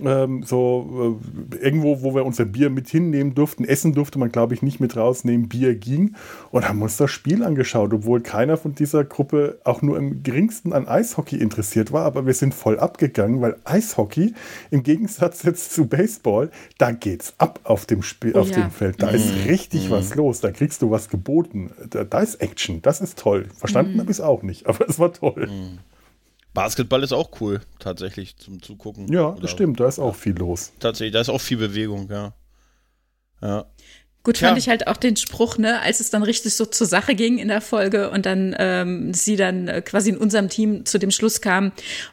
ähm, 0.00 0.42
so 0.42 1.18
äh, 1.52 1.56
irgendwo, 1.56 2.02
wo 2.02 2.14
wir 2.14 2.24
unser 2.24 2.44
Bier 2.44 2.70
mit 2.70 2.88
hinnehmen 2.88 3.34
durften. 3.34 3.64
Essen 3.64 3.92
durfte 3.92 4.18
man, 4.18 4.32
glaube 4.32 4.54
ich, 4.54 4.62
nicht 4.62 4.80
mit 4.80 4.96
rausnehmen. 4.96 5.48
Bier 5.48 5.74
ging 5.74 6.16
und 6.50 6.68
haben 6.68 6.82
uns 6.82 6.96
das 6.96 7.10
Spiel 7.10 7.44
angeschaut, 7.44 7.92
obwohl 7.92 8.20
keiner 8.20 8.56
von 8.56 8.74
dieser 8.74 9.04
Gruppe 9.04 9.58
auch 9.64 9.82
nur 9.82 9.96
im 9.96 10.22
geringsten 10.22 10.72
an 10.72 10.88
Eishockey 10.88 11.36
interessiert 11.36 11.92
war. 11.92 12.04
Aber 12.04 12.26
wir 12.26 12.34
sind 12.34 12.54
voll 12.54 12.78
abgegangen, 12.78 13.40
weil 13.40 13.56
Eishockey 13.64 14.34
im 14.70 14.82
Gegensatz 14.82 15.42
jetzt 15.44 15.72
zu 15.72 15.86
Baseball, 15.86 16.50
da 16.78 16.90
geht's 16.90 17.34
ab 17.38 17.60
auf 17.64 17.86
dem 17.86 18.02
Spiel, 18.02 18.32
oh, 18.34 18.40
auf 18.40 18.50
ja. 18.50 18.62
dem 18.62 18.70
Feld. 18.70 19.00
Da 19.02 19.08
mhm. 19.10 19.16
ist 19.16 19.46
richtig 19.46 19.88
mhm. 19.88 19.92
was 19.92 20.14
los. 20.14 20.40
Da 20.40 20.50
kriegst 20.50 20.82
du 20.82 20.90
was 20.90 21.08
geboten. 21.08 21.70
Da, 21.90 22.04
da 22.04 22.20
ist 22.20 22.36
Action. 22.36 22.82
Das 22.82 23.00
ist 23.00 23.18
toll. 23.18 23.46
Verstanden 23.56 23.94
mhm. 23.94 24.00
habe 24.00 24.10
ich 24.10 24.18
es 24.18 24.20
auch 24.20 24.42
nicht, 24.42 24.66
aber 24.66 24.88
es 24.88 24.98
war 24.98 25.12
toll. 25.12 25.48
Mhm. 25.48 25.78
Basketball 26.54 27.02
ist 27.02 27.12
auch 27.12 27.40
cool, 27.40 27.60
tatsächlich 27.80 28.36
zum 28.36 28.62
Zugucken. 28.62 29.12
Ja, 29.12 29.36
das 29.40 29.50
stimmt, 29.50 29.80
da 29.80 29.88
ist 29.88 29.98
auch 29.98 30.14
viel 30.14 30.36
los. 30.38 30.72
Tatsächlich, 30.78 31.12
da 31.12 31.20
ist 31.20 31.28
auch 31.28 31.40
viel 31.40 31.58
Bewegung, 31.58 32.08
ja. 32.10 32.32
Ja. 33.42 33.66
Gut 34.22 34.38
fand 34.38 34.52
ja. 34.52 34.56
ich 34.56 34.68
halt 34.70 34.86
auch 34.86 34.96
den 34.96 35.16
Spruch, 35.16 35.58
ne, 35.58 35.82
als 35.82 36.00
es 36.00 36.08
dann 36.08 36.22
richtig 36.22 36.54
so 36.54 36.64
zur 36.64 36.86
Sache 36.86 37.14
ging 37.14 37.36
in 37.36 37.48
der 37.48 37.60
Folge 37.60 38.08
und 38.08 38.24
dann 38.24 38.56
ähm, 38.58 39.12
sie 39.12 39.36
dann 39.36 39.68
äh, 39.68 39.82
quasi 39.82 40.08
in 40.08 40.16
unserem 40.16 40.48
Team 40.48 40.86
zu 40.86 40.98
dem 40.98 41.10
Schluss 41.10 41.42
kam, 41.42 41.72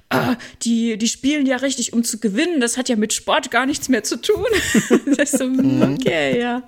ah, 0.09 0.35
die, 0.63 0.97
die 0.97 1.07
spielen 1.07 1.45
ja 1.45 1.55
richtig, 1.55 1.93
um 1.93 2.03
zu 2.03 2.19
gewinnen, 2.19 2.59
das 2.59 2.75
hat 2.75 2.89
ja 2.89 2.97
mit 2.97 3.13
Sport 3.13 3.49
gar 3.49 3.65
nichts 3.65 3.87
mehr 3.87 4.03
zu 4.03 4.19
tun. 4.19 4.45
das 5.05 5.31
ist 5.31 5.37
so, 5.37 5.47
mhm. 5.47 5.97
okay, 5.97 6.37
ja. 6.37 6.63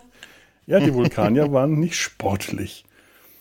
Ja, 0.66 0.80
die 0.80 0.94
Vulkanier 0.94 1.52
waren 1.52 1.78
nicht 1.78 1.98
sportlich. 1.98 2.86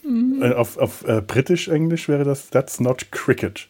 Mhm. 0.02 0.42
Äh, 0.42 0.54
auf 0.54 0.78
auf 0.78 1.06
äh, 1.06 1.20
britisch-englisch 1.20 2.08
wäre 2.08 2.24
das 2.24 2.50
That's 2.50 2.80
not 2.80 3.12
cricket. 3.12 3.68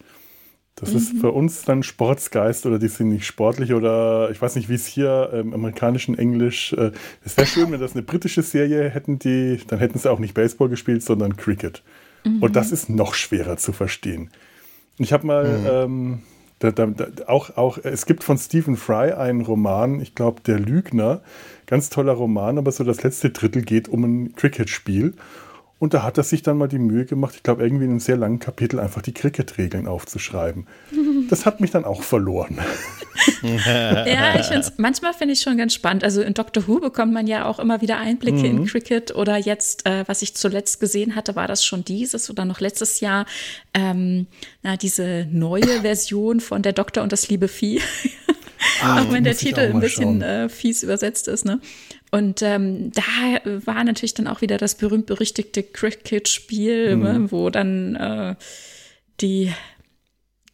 Das 0.74 0.90
mhm. 0.90 0.96
ist 0.96 1.18
für 1.20 1.32
uns 1.32 1.62
dann 1.62 1.82
Sportsgeist 1.82 2.66
oder 2.66 2.78
die 2.78 2.88
sind 2.88 3.10
nicht 3.10 3.26
sportlich 3.26 3.74
oder 3.74 4.30
ich 4.30 4.40
weiß 4.40 4.56
nicht, 4.56 4.68
wie 4.68 4.74
es 4.74 4.86
hier 4.86 5.30
im 5.32 5.52
amerikanischen 5.52 6.16
Englisch. 6.16 6.72
Äh, 6.72 6.92
es 7.24 7.36
wäre 7.36 7.46
schön, 7.46 7.70
wenn 7.72 7.80
das 7.80 7.92
eine 7.92 8.02
britische 8.02 8.42
Serie 8.42 8.88
hätten, 8.88 9.18
die, 9.18 9.60
dann 9.66 9.78
hätten 9.78 9.98
sie 9.98 10.10
auch 10.10 10.18
nicht 10.18 10.34
Baseball 10.34 10.68
gespielt, 10.68 11.02
sondern 11.02 11.36
Cricket. 11.36 11.82
Mhm. 12.24 12.42
Und 12.42 12.56
das 12.56 12.72
ist 12.72 12.88
noch 12.88 13.14
schwerer 13.14 13.56
zu 13.58 13.72
verstehen. 13.72 14.30
Ich 14.98 15.12
habe 15.12 15.26
mal 15.26 15.58
mhm. 15.58 15.66
ähm, 15.70 16.22
Da, 16.58 16.70
da, 16.70 16.86
da, 16.86 17.06
auch, 17.26 17.56
auch, 17.56 17.78
es 17.82 18.06
gibt 18.06 18.22
von 18.22 18.38
Stephen 18.38 18.76
Fry 18.76 19.12
einen 19.12 19.40
Roman, 19.40 20.00
ich 20.00 20.14
glaube, 20.14 20.40
Der 20.46 20.60
Lügner. 20.60 21.20
Ganz 21.66 21.90
toller 21.90 22.12
Roman, 22.12 22.56
aber 22.58 22.70
so 22.70 22.84
das 22.84 23.02
letzte 23.02 23.30
Drittel 23.30 23.62
geht 23.62 23.88
um 23.88 24.04
ein 24.04 24.34
Cricket-Spiel. 24.36 25.14
Und 25.82 25.94
da 25.94 26.04
hat 26.04 26.16
er 26.16 26.22
sich 26.22 26.42
dann 26.42 26.58
mal 26.58 26.68
die 26.68 26.78
Mühe 26.78 27.06
gemacht, 27.06 27.34
ich 27.34 27.42
glaube, 27.42 27.64
irgendwie 27.64 27.86
in 27.86 27.90
einem 27.90 27.98
sehr 27.98 28.16
langen 28.16 28.38
Kapitel 28.38 28.78
einfach 28.78 29.02
die 29.02 29.12
Cricket-Regeln 29.12 29.88
aufzuschreiben. 29.88 30.68
Das 31.28 31.46
hat 31.46 31.60
mich 31.60 31.70
dann 31.70 31.84
auch 31.84 32.02
verloren. 32.02 32.58
ja, 33.42 34.38
ich 34.38 34.46
find's, 34.46 34.74
manchmal 34.76 35.14
finde 35.14 35.32
ich 35.32 35.40
schon 35.40 35.56
ganz 35.56 35.72
spannend. 35.72 36.04
Also 36.04 36.20
in 36.20 36.34
Doctor 36.34 36.68
Who 36.68 36.78
bekommt 36.78 37.12
man 37.14 37.26
ja 37.26 37.46
auch 37.46 37.58
immer 37.58 37.80
wieder 37.80 37.96
Einblicke 37.96 38.38
mhm. 38.38 38.44
in 38.44 38.66
Cricket. 38.66 39.14
Oder 39.14 39.38
jetzt, 39.38 39.86
äh, 39.86 40.04
was 40.06 40.20
ich 40.20 40.34
zuletzt 40.34 40.78
gesehen 40.78 41.16
hatte, 41.16 41.34
war 41.34 41.48
das 41.48 41.64
schon 41.64 41.84
dieses 41.84 42.28
oder 42.28 42.44
noch 42.44 42.60
letztes 42.60 43.00
Jahr, 43.00 43.24
ähm, 43.72 44.26
na, 44.62 44.76
diese 44.76 45.26
neue 45.30 45.80
Version 45.80 46.40
von 46.40 46.62
Der 46.62 46.74
Doktor 46.74 47.02
und 47.02 47.12
das 47.12 47.28
liebe 47.28 47.48
Vieh. 47.48 47.80
Ah, 48.82 49.02
auch 49.02 49.12
wenn 49.12 49.24
der 49.24 49.36
Titel 49.36 49.60
ein 49.60 49.80
bisschen 49.80 50.22
äh, 50.22 50.48
fies 50.48 50.82
übersetzt 50.82 51.28
ist, 51.28 51.44
ne? 51.44 51.60
Und 52.10 52.42
ähm, 52.42 52.92
da 52.92 53.02
war 53.64 53.82
natürlich 53.84 54.14
dann 54.14 54.26
auch 54.26 54.42
wieder 54.42 54.58
das 54.58 54.74
berühmt-berüchtigte 54.74 55.62
Cricket-Spiel, 55.62 56.96
mhm. 56.96 57.02
Ne, 57.02 57.32
wo 57.32 57.48
dann 57.48 57.96
äh, 57.96 58.34
die 59.20 59.50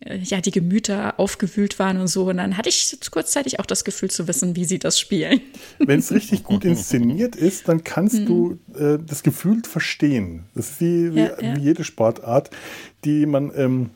äh, 0.00 0.18
ja, 0.18 0.40
die 0.40 0.52
Gemüter 0.52 1.18
aufgewühlt 1.18 1.78
waren 1.78 2.00
und 2.00 2.06
so. 2.06 2.28
Und 2.28 2.36
dann 2.36 2.56
hatte 2.56 2.68
ich 2.68 2.96
kurzzeitig 3.10 3.58
auch 3.58 3.66
das 3.66 3.84
Gefühl 3.84 4.10
zu 4.10 4.28
wissen, 4.28 4.54
wie 4.54 4.64
sie 4.64 4.78
das 4.78 5.00
spielen. 5.00 5.40
Wenn 5.78 5.98
es 5.98 6.12
richtig 6.14 6.44
gut 6.44 6.64
inszeniert 6.64 7.34
ist, 7.34 7.68
dann 7.68 7.82
kannst 7.82 8.20
mhm. 8.20 8.26
du 8.26 8.58
äh, 8.74 8.98
das 9.04 9.24
Gefühl 9.24 9.62
verstehen. 9.64 10.44
Das 10.54 10.70
ist 10.70 10.80
wie, 10.80 11.14
wie, 11.14 11.20
ja, 11.20 11.40
ja. 11.40 11.56
wie 11.56 11.60
jede 11.60 11.82
Sportart, 11.82 12.50
die 13.04 13.26
man 13.26 13.50
ähm, 13.56 13.90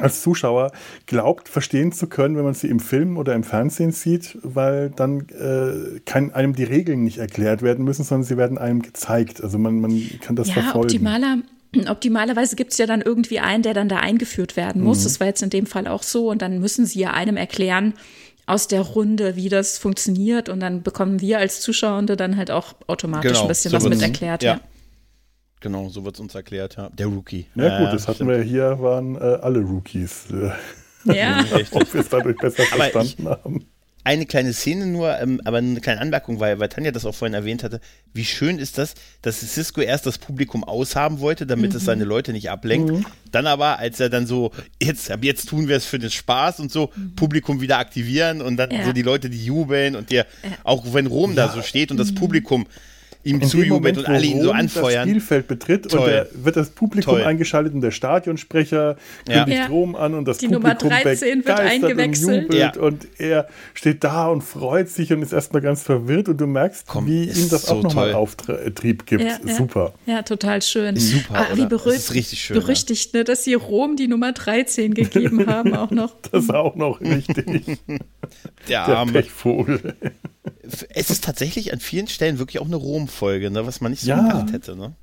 als 0.00 0.22
Zuschauer 0.22 0.72
glaubt, 1.06 1.48
verstehen 1.48 1.92
zu 1.92 2.06
können, 2.06 2.36
wenn 2.36 2.44
man 2.44 2.54
sie 2.54 2.68
im 2.68 2.80
Film 2.80 3.16
oder 3.16 3.34
im 3.34 3.44
Fernsehen 3.44 3.92
sieht, 3.92 4.38
weil 4.42 4.90
dann 4.90 5.26
äh, 5.30 6.00
kann 6.04 6.32
einem 6.32 6.54
die 6.54 6.64
Regeln 6.64 7.04
nicht 7.04 7.18
erklärt 7.18 7.62
werden 7.62 7.84
müssen, 7.84 8.04
sondern 8.04 8.24
sie 8.24 8.36
werden 8.36 8.58
einem 8.58 8.82
gezeigt. 8.82 9.42
Also 9.42 9.58
man, 9.58 9.80
man 9.80 10.00
kann 10.20 10.36
das 10.36 10.48
ja, 10.48 10.54
verfolgen. 10.54 10.86
Optimaler, 10.86 11.38
optimalerweise 11.88 12.56
gibt 12.56 12.72
es 12.72 12.78
ja 12.78 12.86
dann 12.86 13.02
irgendwie 13.02 13.40
einen, 13.40 13.62
der 13.62 13.74
dann 13.74 13.88
da 13.88 13.98
eingeführt 13.98 14.56
werden 14.56 14.82
muss. 14.82 15.00
Mhm. 15.00 15.04
Das 15.04 15.20
war 15.20 15.26
jetzt 15.26 15.42
in 15.42 15.50
dem 15.50 15.66
Fall 15.66 15.86
auch 15.86 16.02
so. 16.02 16.30
Und 16.30 16.42
dann 16.42 16.60
müssen 16.60 16.86
sie 16.86 17.00
ja 17.00 17.12
einem 17.12 17.36
erklären, 17.36 17.94
aus 18.46 18.68
der 18.68 18.80
Runde, 18.80 19.34
wie 19.34 19.48
das 19.48 19.76
funktioniert. 19.76 20.48
Und 20.48 20.60
dann 20.60 20.82
bekommen 20.82 21.20
wir 21.20 21.38
als 21.38 21.60
Zuschauende 21.60 22.16
dann 22.16 22.36
halt 22.36 22.50
auch 22.50 22.74
automatisch 22.86 23.32
genau, 23.32 23.42
ein 23.42 23.48
bisschen 23.48 23.72
so 23.72 23.76
was 23.76 23.84
mit 23.88 24.00
erklärt. 24.02 24.42
ja. 24.42 24.54
ja. 24.54 24.60
Genau, 25.60 25.88
so 25.88 26.04
wird 26.04 26.16
es 26.16 26.20
uns 26.20 26.34
erklärt, 26.34 26.76
ja. 26.76 26.90
Der 26.90 27.06
Rookie. 27.06 27.46
Ja, 27.54 27.78
gut, 27.78 27.94
das 27.94 28.08
hatten 28.08 28.16
stimmt. 28.16 28.30
wir 28.30 28.42
hier, 28.42 28.78
waren 28.80 29.16
äh, 29.16 29.18
alle 29.18 29.60
Rookies. 29.60 30.26
Ja. 31.04 31.44
Ob 31.70 31.94
wir 31.94 32.00
es 32.00 32.08
dadurch 32.08 32.36
besser 32.36 32.64
verstanden 32.64 33.22
ich, 33.22 33.26
haben. 33.26 33.66
Eine 34.06 34.24
kleine 34.24 34.52
Szene 34.52 34.86
nur, 34.86 35.18
ähm, 35.18 35.40
aber 35.44 35.56
eine 35.56 35.80
kleine 35.80 36.00
Anmerkung, 36.00 36.38
weil, 36.38 36.60
weil 36.60 36.68
Tanja 36.68 36.92
das 36.92 37.04
auch 37.04 37.14
vorhin 37.14 37.34
erwähnt 37.34 37.64
hatte. 37.64 37.80
Wie 38.14 38.24
schön 38.24 38.60
ist 38.60 38.78
das, 38.78 38.94
dass 39.20 39.40
Cisco 39.40 39.80
erst 39.80 40.06
das 40.06 40.18
Publikum 40.18 40.62
aushaben 40.62 41.18
wollte, 41.18 41.44
damit 41.44 41.72
mhm. 41.72 41.78
es 41.78 41.86
seine 41.86 42.04
Leute 42.04 42.32
nicht 42.32 42.48
ablenkt. 42.48 42.92
Mhm. 42.92 43.04
Dann 43.32 43.48
aber, 43.48 43.80
als 43.80 43.98
er 43.98 44.08
dann 44.08 44.28
so, 44.28 44.52
jetzt, 44.80 45.10
jetzt 45.22 45.48
tun 45.48 45.66
wir 45.66 45.76
es 45.76 45.86
für 45.86 45.98
den 45.98 46.10
Spaß 46.10 46.60
und 46.60 46.70
so, 46.70 46.92
mhm. 46.94 47.16
Publikum 47.16 47.60
wieder 47.60 47.78
aktivieren 47.78 48.42
und 48.42 48.58
dann 48.58 48.70
ja. 48.70 48.84
so 48.84 48.92
die 48.92 49.02
Leute, 49.02 49.28
die 49.28 49.44
jubeln 49.44 49.96
und 49.96 50.12
der, 50.12 50.26
ja. 50.44 50.50
auch 50.62 50.84
wenn 50.94 51.06
Rom 51.06 51.34
ja. 51.34 51.48
da 51.48 51.52
so 51.52 51.62
steht 51.62 51.90
und 51.90 51.96
das 51.96 52.12
mhm. 52.12 52.16
Publikum 52.16 52.66
ihm 53.26 53.42
zujubelt 53.42 53.98
und 53.98 54.08
alle 54.08 54.24
ihn 54.24 54.40
so 54.40 54.52
anfeuern. 54.52 54.94
das 54.94 55.02
Spielfeld 55.02 55.48
betritt 55.48 55.90
Toll. 55.90 56.00
und 56.00 56.06
da 56.06 56.26
wird 56.44 56.56
das 56.56 56.70
Publikum 56.70 57.14
Toll. 57.14 57.24
eingeschaltet 57.24 57.74
und 57.74 57.80
der 57.80 57.90
Stadionsprecher 57.90 58.96
kündigt 59.26 59.58
ja. 59.58 59.66
Rom 59.66 59.96
an 59.96 60.14
und 60.14 60.26
das 60.26 60.38
Die 60.38 60.46
Publikum 60.46 60.88
Nummer 60.88 61.02
13 61.02 61.44
wird 61.44 61.60
eingewechselt. 61.60 62.48
Und, 62.48 62.54
ja. 62.54 62.72
und 62.78 63.08
er 63.18 63.48
steht 63.74 64.04
da 64.04 64.28
und 64.28 64.42
freut 64.42 64.88
sich 64.88 65.12
und 65.12 65.22
ist 65.22 65.32
erstmal 65.32 65.62
ganz 65.62 65.82
verwirrt 65.82 66.28
und 66.28 66.40
du 66.40 66.46
merkst, 66.46 66.86
Komm, 66.86 67.06
wie 67.06 67.24
ihm 67.24 67.48
das 67.50 67.62
so 67.62 67.74
auch 67.74 67.82
nochmal 67.82 68.12
Auftrieb 68.14 69.06
gibt. 69.06 69.24
Ja, 69.24 69.38
Super. 69.44 69.92
Ja, 70.06 70.22
total 70.22 70.62
schön. 70.62 70.96
Super, 70.96 71.34
ah, 71.34 71.56
wie 71.56 71.66
berühmt, 71.66 71.96
das 71.96 72.04
ist 72.04 72.14
richtig 72.14 72.40
schön. 72.40 72.58
Berüchtigt, 72.58 73.14
ne, 73.14 73.24
dass 73.24 73.44
sie 73.44 73.54
Rom 73.54 73.96
die 73.96 74.08
Nummer 74.08 74.32
13 74.32 74.94
gegeben 74.94 75.46
haben 75.46 75.74
auch 75.74 75.90
noch. 75.90 76.14
das 76.30 76.50
auch 76.50 76.76
noch 76.76 77.00
richtig. 77.00 77.78
der 78.68 78.86
arme 78.86 79.12
der 79.12 79.22
Pechvogel 79.22 79.94
es 80.90 81.10
ist 81.10 81.24
tatsächlich 81.24 81.72
an 81.72 81.80
vielen 81.80 82.08
Stellen 82.08 82.38
wirklich 82.38 82.60
auch 82.60 82.66
eine 82.66 82.76
Rom-Folge, 82.76 83.50
ne, 83.50 83.66
was 83.66 83.80
man 83.80 83.92
nicht 83.92 84.02
so 84.02 84.10
ja. 84.10 84.20
gedacht 84.20 84.52
hätte. 84.52 84.76
Ne? 84.76 84.94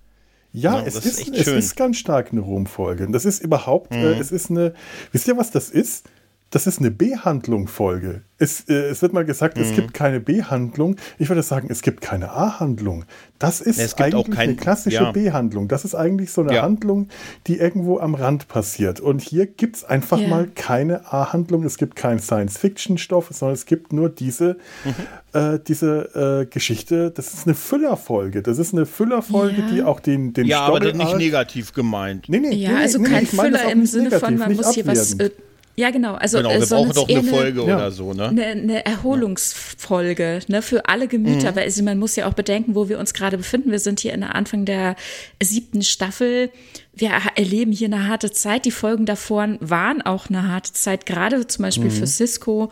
Ja, 0.52 0.80
ja 0.80 0.86
es, 0.86 0.96
ist, 0.96 1.28
ist 1.30 1.36
es 1.36 1.48
ist 1.48 1.76
ganz 1.76 1.98
stark 1.98 2.32
eine 2.32 2.42
Rom-Folge. 2.42 3.08
Das 3.12 3.26
ist 3.26 3.44
überhaupt, 3.44 3.94
äh, 3.94 3.98
mhm. 3.98 4.04
äh, 4.06 4.20
es 4.20 4.32
ist 4.32 4.52
eine, 4.52 4.74
wisst 5.12 5.28
ihr, 5.28 5.38
was 5.38 5.52
das 5.52 5.70
ist? 5.70 6.08
Das 6.54 6.68
ist 6.68 6.80
eine 6.80 6.92
B-Handlung-Folge. 6.92 8.22
Es, 8.38 8.70
äh, 8.70 8.74
es, 8.74 9.02
wird 9.02 9.12
mal 9.12 9.26
gesagt, 9.26 9.58
mhm. 9.58 9.64
es 9.64 9.74
gibt 9.74 9.96
keine 9.96 10.20
B-Handlung. 10.20 10.98
Ich 11.18 11.28
würde 11.30 11.42
sagen, 11.42 11.68
es 11.72 11.82
gibt 11.82 12.02
keine 12.02 12.30
A-Handlung. 12.30 13.06
Das 13.40 13.60
ist 13.60 13.78
nee, 13.78 14.04
eigentlich 14.04 14.30
kein, 14.30 14.50
eine 14.50 14.56
klassische 14.56 14.98
ja. 14.98 15.12
B-Handlung. 15.12 15.68
Das 15.68 15.84
ist 15.84 15.96
eigentlich 15.96 16.32
so 16.32 16.42
eine 16.42 16.54
ja. 16.54 16.62
Handlung, 16.62 17.08
die 17.48 17.58
irgendwo 17.58 17.98
am 17.98 18.14
Rand 18.14 18.50
passiert. 18.50 19.00
Und 19.00 19.24
hier 19.24 19.48
gibt 19.48 19.78
es 19.78 19.84
einfach 19.84 20.20
yeah. 20.20 20.30
mal 20.30 20.48
keine 20.54 21.12
A-Handlung. 21.12 21.64
Es 21.64 21.78
gibt 21.78 21.96
keinen 21.96 22.20
Science-Fiction-Stoff, 22.20 23.30
sondern 23.32 23.56
es 23.56 23.66
gibt 23.66 23.92
nur 23.92 24.10
diese, 24.10 24.58
mhm. 24.86 25.40
äh, 25.40 25.58
diese 25.58 26.44
äh, 26.44 26.46
Geschichte. 26.46 27.10
Das 27.10 27.34
ist 27.34 27.48
eine 27.48 27.56
Füllerfolge. 27.56 28.44
Das 28.44 28.60
ist 28.60 28.76
eine 28.76 28.86
Füllerfolge, 28.86 29.60
ja. 29.62 29.70
die 29.72 29.82
auch 29.82 30.00
den, 30.00 30.34
den 30.34 30.46
Ja, 30.46 30.68
aber 30.68 30.82
nicht 30.82 31.18
negativ 31.18 31.74
gemeint. 31.74 32.30
Nee, 32.30 32.38
nee, 32.38 32.52
ja, 32.54 32.74
nee, 32.74 32.76
also 32.76 33.00
nee, 33.00 33.10
kein 33.10 33.26
Füller 33.26 33.72
im 33.72 33.88
Sinne 33.88 34.04
negativ, 34.04 34.28
von, 34.28 34.38
man 34.38 34.56
muss 34.56 34.76
hier 34.76 34.86
was 34.86 35.16
äh, 35.16 35.32
ja, 35.76 35.90
genau. 35.90 36.14
Also, 36.14 36.38
genau, 36.38 36.52
wir 36.52 36.62
äh, 36.62 36.66
brauchen 36.66 36.94
doch 36.94 37.10
eine 37.10 37.24
Folge 37.24 37.64
eine, 37.64 37.76
oder 37.76 37.92
so, 37.92 38.14
ne? 38.14 38.28
Eine, 38.28 38.46
eine 38.46 38.86
Erholungsfolge, 38.86 40.42
ne, 40.48 40.62
für 40.62 40.88
alle 40.88 41.08
Gemüter, 41.08 41.52
mhm. 41.52 41.56
weil 41.56 41.64
also 41.64 41.84
man 41.84 41.98
muss 41.98 42.16
ja 42.16 42.28
auch 42.28 42.34
bedenken, 42.34 42.76
wo 42.76 42.90
wir 42.90 43.00
uns 43.00 43.14
gerade 43.14 43.38
befinden. 43.38 43.72
Wir 43.72 43.80
sind 43.80 44.00
hier 44.00 44.14
in 44.14 44.22
der 44.22 44.36
Anfang 44.36 44.66
der 44.66 44.96
siebten 45.42 45.82
Staffel. 45.82 46.52
Wir 46.94 47.12
erleben 47.36 47.72
hier 47.72 47.88
eine 47.88 48.08
harte 48.08 48.32
Zeit. 48.32 48.66
Die 48.66 48.72
Folgen 48.72 49.06
davor 49.06 49.48
waren 49.60 50.02
auch 50.04 50.30
eine 50.30 50.48
harte 50.48 50.74
Zeit, 50.74 51.08
gerade 51.08 51.48
zum 51.48 51.64
Beispiel 51.64 51.90
mhm. 51.90 51.92
für 51.92 52.08
Cisco. 52.08 52.70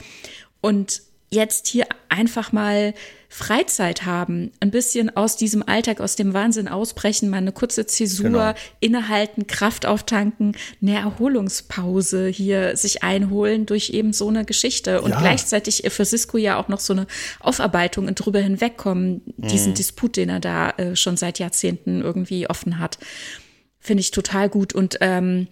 Und 0.61 1.01
jetzt 1.31 1.67
hier 1.67 1.85
einfach 2.09 2.51
mal 2.51 2.93
Freizeit 3.29 4.05
haben, 4.05 4.51
ein 4.59 4.71
bisschen 4.71 5.15
aus 5.15 5.37
diesem 5.37 5.63
Alltag, 5.65 6.01
aus 6.01 6.17
dem 6.17 6.33
Wahnsinn 6.33 6.67
ausbrechen, 6.67 7.29
mal 7.29 7.37
eine 7.37 7.53
kurze 7.53 7.85
Zäsur, 7.85 8.25
genau. 8.25 8.53
innehalten, 8.81 9.47
Kraft 9.47 9.85
auftanken, 9.85 10.57
eine 10.81 10.97
Erholungspause 10.97 12.27
hier 12.27 12.75
sich 12.75 13.03
einholen 13.03 13.65
durch 13.65 13.91
eben 13.91 14.11
so 14.11 14.27
eine 14.27 14.43
Geschichte 14.43 15.01
und 15.01 15.11
ja. 15.11 15.21
gleichzeitig 15.21 15.83
für 15.87 16.03
Cisco 16.03 16.37
ja 16.37 16.59
auch 16.59 16.67
noch 16.67 16.81
so 16.81 16.91
eine 16.91 17.07
Aufarbeitung 17.39 18.07
und 18.07 18.15
drüber 18.15 18.39
hinwegkommen, 18.39 19.21
diesen 19.37 19.71
mhm. 19.71 19.75
Disput, 19.75 20.17
den 20.17 20.27
er 20.27 20.41
da 20.41 20.71
äh, 20.71 20.97
schon 20.97 21.15
seit 21.15 21.39
Jahrzehnten 21.39 22.01
irgendwie 22.01 22.49
offen 22.49 22.79
hat. 22.79 22.97
Finde 23.79 24.01
ich 24.01 24.11
total 24.11 24.49
gut 24.49 24.73
und 24.73 24.97
ähm, 24.99 25.47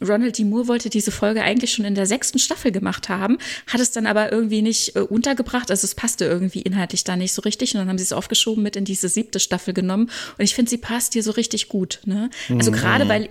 Ronald 0.00 0.38
D. 0.38 0.44
Moore 0.44 0.68
wollte 0.68 0.90
diese 0.90 1.10
Folge 1.10 1.42
eigentlich 1.42 1.72
schon 1.72 1.84
in 1.84 1.94
der 1.94 2.06
sechsten 2.06 2.38
Staffel 2.38 2.72
gemacht 2.72 3.08
haben, 3.08 3.38
hat 3.66 3.80
es 3.80 3.90
dann 3.90 4.06
aber 4.06 4.32
irgendwie 4.32 4.62
nicht 4.62 4.96
äh, 4.96 5.00
untergebracht. 5.00 5.70
Also 5.70 5.84
es 5.84 5.94
passte 5.94 6.24
irgendwie 6.24 6.62
inhaltlich 6.62 7.04
da 7.04 7.16
nicht 7.16 7.32
so 7.32 7.42
richtig. 7.42 7.74
Und 7.74 7.80
dann 7.80 7.88
haben 7.88 7.98
sie 7.98 8.04
es 8.04 8.12
aufgeschoben 8.12 8.62
mit 8.62 8.76
in 8.76 8.84
diese 8.84 9.08
siebte 9.08 9.40
Staffel 9.40 9.74
genommen. 9.74 10.10
Und 10.38 10.44
ich 10.44 10.54
finde, 10.54 10.70
sie 10.70 10.78
passt 10.78 11.12
hier 11.12 11.22
so 11.22 11.32
richtig 11.32 11.68
gut. 11.68 12.00
Ne? 12.04 12.30
Also 12.50 12.70
mhm. 12.70 12.76
gerade 12.76 13.08
weil 13.08 13.28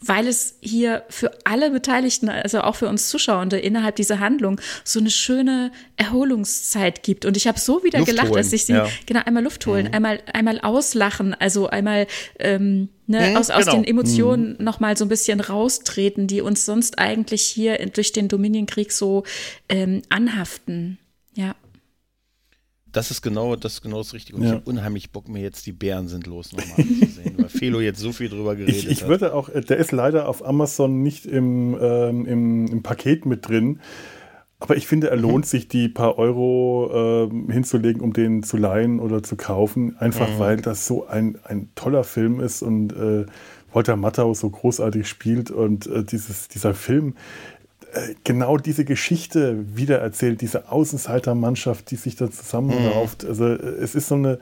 weil 0.00 0.26
es 0.26 0.56
hier 0.60 1.04
für 1.08 1.30
alle 1.44 1.70
Beteiligten, 1.70 2.28
also 2.28 2.60
auch 2.60 2.76
für 2.76 2.88
uns 2.88 3.08
Zuschauende 3.08 3.58
innerhalb 3.58 3.96
dieser 3.96 4.20
Handlung 4.20 4.60
so 4.84 5.00
eine 5.00 5.10
schöne 5.10 5.72
Erholungszeit 5.96 7.02
gibt. 7.02 7.24
Und 7.24 7.36
ich 7.36 7.46
habe 7.46 7.58
so 7.58 7.82
wieder 7.82 8.00
Luft 8.00 8.10
gelacht, 8.10 8.28
holen. 8.28 8.36
dass 8.36 8.52
ich 8.52 8.66
sie 8.66 8.74
ja. 8.74 8.88
genau 9.06 9.20
einmal 9.24 9.42
Luft 9.42 9.66
holen, 9.66 9.86
mhm. 9.86 9.94
einmal 9.94 10.20
einmal 10.32 10.60
auslachen, 10.60 11.34
also 11.34 11.68
einmal 11.68 12.06
ähm, 12.38 12.90
ne, 13.06 13.30
mhm, 13.30 13.36
aus, 13.36 13.50
aus 13.50 13.64
genau. 13.64 13.76
den 13.76 13.84
Emotionen 13.84 14.56
mhm. 14.58 14.64
noch 14.64 14.80
mal 14.80 14.96
so 14.96 15.04
ein 15.06 15.08
bisschen 15.08 15.40
raustreten, 15.40 16.26
die 16.26 16.42
uns 16.42 16.66
sonst 16.66 16.98
eigentlich 16.98 17.42
hier 17.42 17.78
durch 17.86 18.12
den 18.12 18.28
Dominienkrieg 18.28 18.92
so 18.92 19.24
ähm, 19.68 20.02
anhaften. 20.10 20.98
Ja 21.34 21.54
das 22.96 23.10
ist 23.10 23.20
genau 23.20 23.56
das, 23.56 23.74
ist 23.74 23.82
genau 23.82 23.98
das 23.98 24.14
Richtige. 24.14 24.38
Und 24.38 24.44
ja. 24.44 24.48
ich 24.48 24.54
habe 24.56 24.70
unheimlich 24.70 25.10
Bock, 25.10 25.28
mir 25.28 25.42
jetzt 25.42 25.66
die 25.66 25.72
Bären 25.72 26.08
sind 26.08 26.26
los 26.26 26.52
nochmal 26.52 26.76
anzusehen, 26.78 27.34
weil 27.36 27.48
Felo 27.48 27.80
jetzt 27.80 28.00
so 28.00 28.12
viel 28.12 28.30
drüber 28.30 28.56
geredet 28.56 28.76
ich, 28.76 28.88
ich 28.88 29.02
hat. 29.02 29.08
würde 29.08 29.34
auch, 29.34 29.50
der 29.50 29.76
ist 29.76 29.92
leider 29.92 30.28
auf 30.28 30.44
Amazon 30.44 31.02
nicht 31.02 31.26
im, 31.26 31.76
ähm, 31.80 32.24
im, 32.24 32.66
im 32.66 32.82
Paket 32.82 33.26
mit 33.26 33.46
drin. 33.48 33.80
Aber 34.58 34.76
ich 34.76 34.86
finde, 34.86 35.10
er 35.10 35.16
lohnt 35.16 35.44
mhm. 35.44 35.48
sich, 35.48 35.68
die 35.68 35.88
paar 35.90 36.16
Euro 36.16 37.28
äh, 37.28 37.52
hinzulegen, 37.52 38.00
um 38.00 38.14
den 38.14 38.42
zu 38.42 38.56
leihen 38.56 39.00
oder 39.00 39.22
zu 39.22 39.36
kaufen. 39.36 39.96
Einfach 39.98 40.30
mhm. 40.30 40.38
weil 40.38 40.56
das 40.56 40.86
so 40.86 41.06
ein, 41.06 41.38
ein 41.44 41.68
toller 41.74 42.04
Film 42.04 42.40
ist 42.40 42.62
und 42.62 42.92
äh, 42.94 43.26
Walter 43.74 43.96
Matthau 43.96 44.32
so 44.32 44.48
großartig 44.48 45.06
spielt. 45.06 45.50
Und 45.50 45.86
äh, 45.86 46.02
dieses, 46.02 46.48
dieser 46.48 46.72
Film, 46.72 47.10
äh, 47.10 47.55
genau 48.24 48.56
diese 48.58 48.84
Geschichte 48.84 49.56
wiedererzählt, 49.76 50.40
diese 50.40 50.70
Außenseitermannschaft, 50.70 51.90
die 51.90 51.96
sich 51.96 52.16
da 52.16 52.30
zusammenrauft. 52.30 53.22
Mhm. 53.22 53.28
Also 53.28 53.46
äh, 53.46 53.56
es 53.56 53.94
ist 53.94 54.08
so 54.08 54.16
eine, 54.16 54.38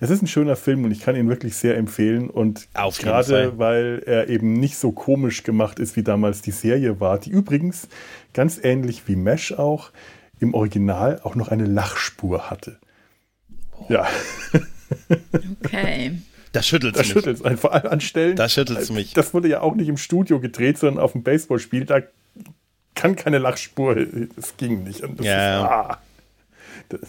es 0.00 0.10
ist 0.10 0.22
ein 0.22 0.26
schöner 0.26 0.56
Film 0.56 0.84
und 0.84 0.90
ich 0.90 1.00
kann 1.00 1.16
ihn 1.16 1.28
wirklich 1.28 1.56
sehr 1.56 1.76
empfehlen. 1.76 2.28
Und 2.30 2.68
gerade 2.74 3.58
weil 3.58 4.02
er 4.04 4.28
eben 4.28 4.54
nicht 4.54 4.76
so 4.76 4.92
komisch 4.92 5.42
gemacht 5.42 5.78
ist, 5.78 5.96
wie 5.96 6.02
damals 6.02 6.42
die 6.42 6.50
Serie 6.50 7.00
war, 7.00 7.18
die 7.18 7.30
übrigens 7.30 7.88
ganz 8.34 8.58
ähnlich 8.62 9.02
wie 9.06 9.16
Mesh 9.16 9.52
auch 9.52 9.90
im 10.38 10.54
Original 10.54 11.20
auch 11.22 11.34
noch 11.34 11.48
eine 11.48 11.64
Lachspur 11.64 12.50
hatte. 12.50 12.78
Oh. 13.72 13.86
Ja. 13.88 14.06
Okay. 15.64 16.12
Das 16.52 16.66
schüttelt 16.66 16.96
es 16.96 17.06
schüttelt 17.08 17.44
es 17.44 17.60
vor 17.60 17.74
allem 17.74 17.86
an 17.86 18.00
Stellen. 18.00 18.34
Das 18.34 18.54
schüttelt 18.54 18.78
es 18.78 18.90
mich. 18.90 19.12
Das 19.12 19.34
wurde 19.34 19.46
ja 19.46 19.60
auch 19.60 19.74
nicht 19.74 19.88
im 19.88 19.98
Studio 19.98 20.40
gedreht, 20.40 20.78
sondern 20.78 21.04
auf 21.04 21.12
dem 21.12 21.22
Baseballspiel. 21.22 21.84
Da 21.84 22.00
kann 22.96 23.14
keine 23.14 23.38
Lachspur. 23.38 23.96
Es 24.36 24.56
ging 24.56 24.82
nicht. 24.82 25.02
ja. 25.20 25.60
Ist, 25.60 25.70
ah. 25.70 26.00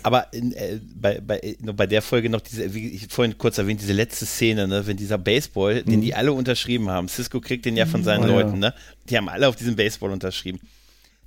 Aber 0.03 0.31
in, 0.33 0.53
äh, 0.53 0.79
bei, 0.95 1.19
bei, 1.19 1.55
bei 1.59 1.87
der 1.87 2.01
Folge 2.01 2.29
noch 2.29 2.41
diese, 2.41 2.73
wie 2.73 2.89
ich 2.89 3.07
vorhin 3.09 3.37
kurz 3.37 3.57
erwähnt, 3.57 3.81
diese 3.81 3.93
letzte 3.93 4.25
Szene, 4.25 4.67
ne, 4.67 4.87
wenn 4.87 4.97
dieser 4.97 5.17
Baseball, 5.17 5.83
mhm. 5.85 5.89
den 5.89 6.01
die 6.01 6.15
alle 6.15 6.33
unterschrieben 6.33 6.89
haben, 6.89 7.07
Cisco 7.07 7.39
kriegt 7.39 7.65
den 7.65 7.77
ja 7.77 7.85
von 7.85 8.03
seinen 8.03 8.25
oh, 8.25 8.33
Leuten, 8.33 8.53
ja. 8.53 8.69
ne? 8.69 8.73
Die 9.09 9.17
haben 9.17 9.29
alle 9.29 9.47
auf 9.47 9.55
diesem 9.55 9.75
Baseball 9.75 10.11
unterschrieben. 10.11 10.59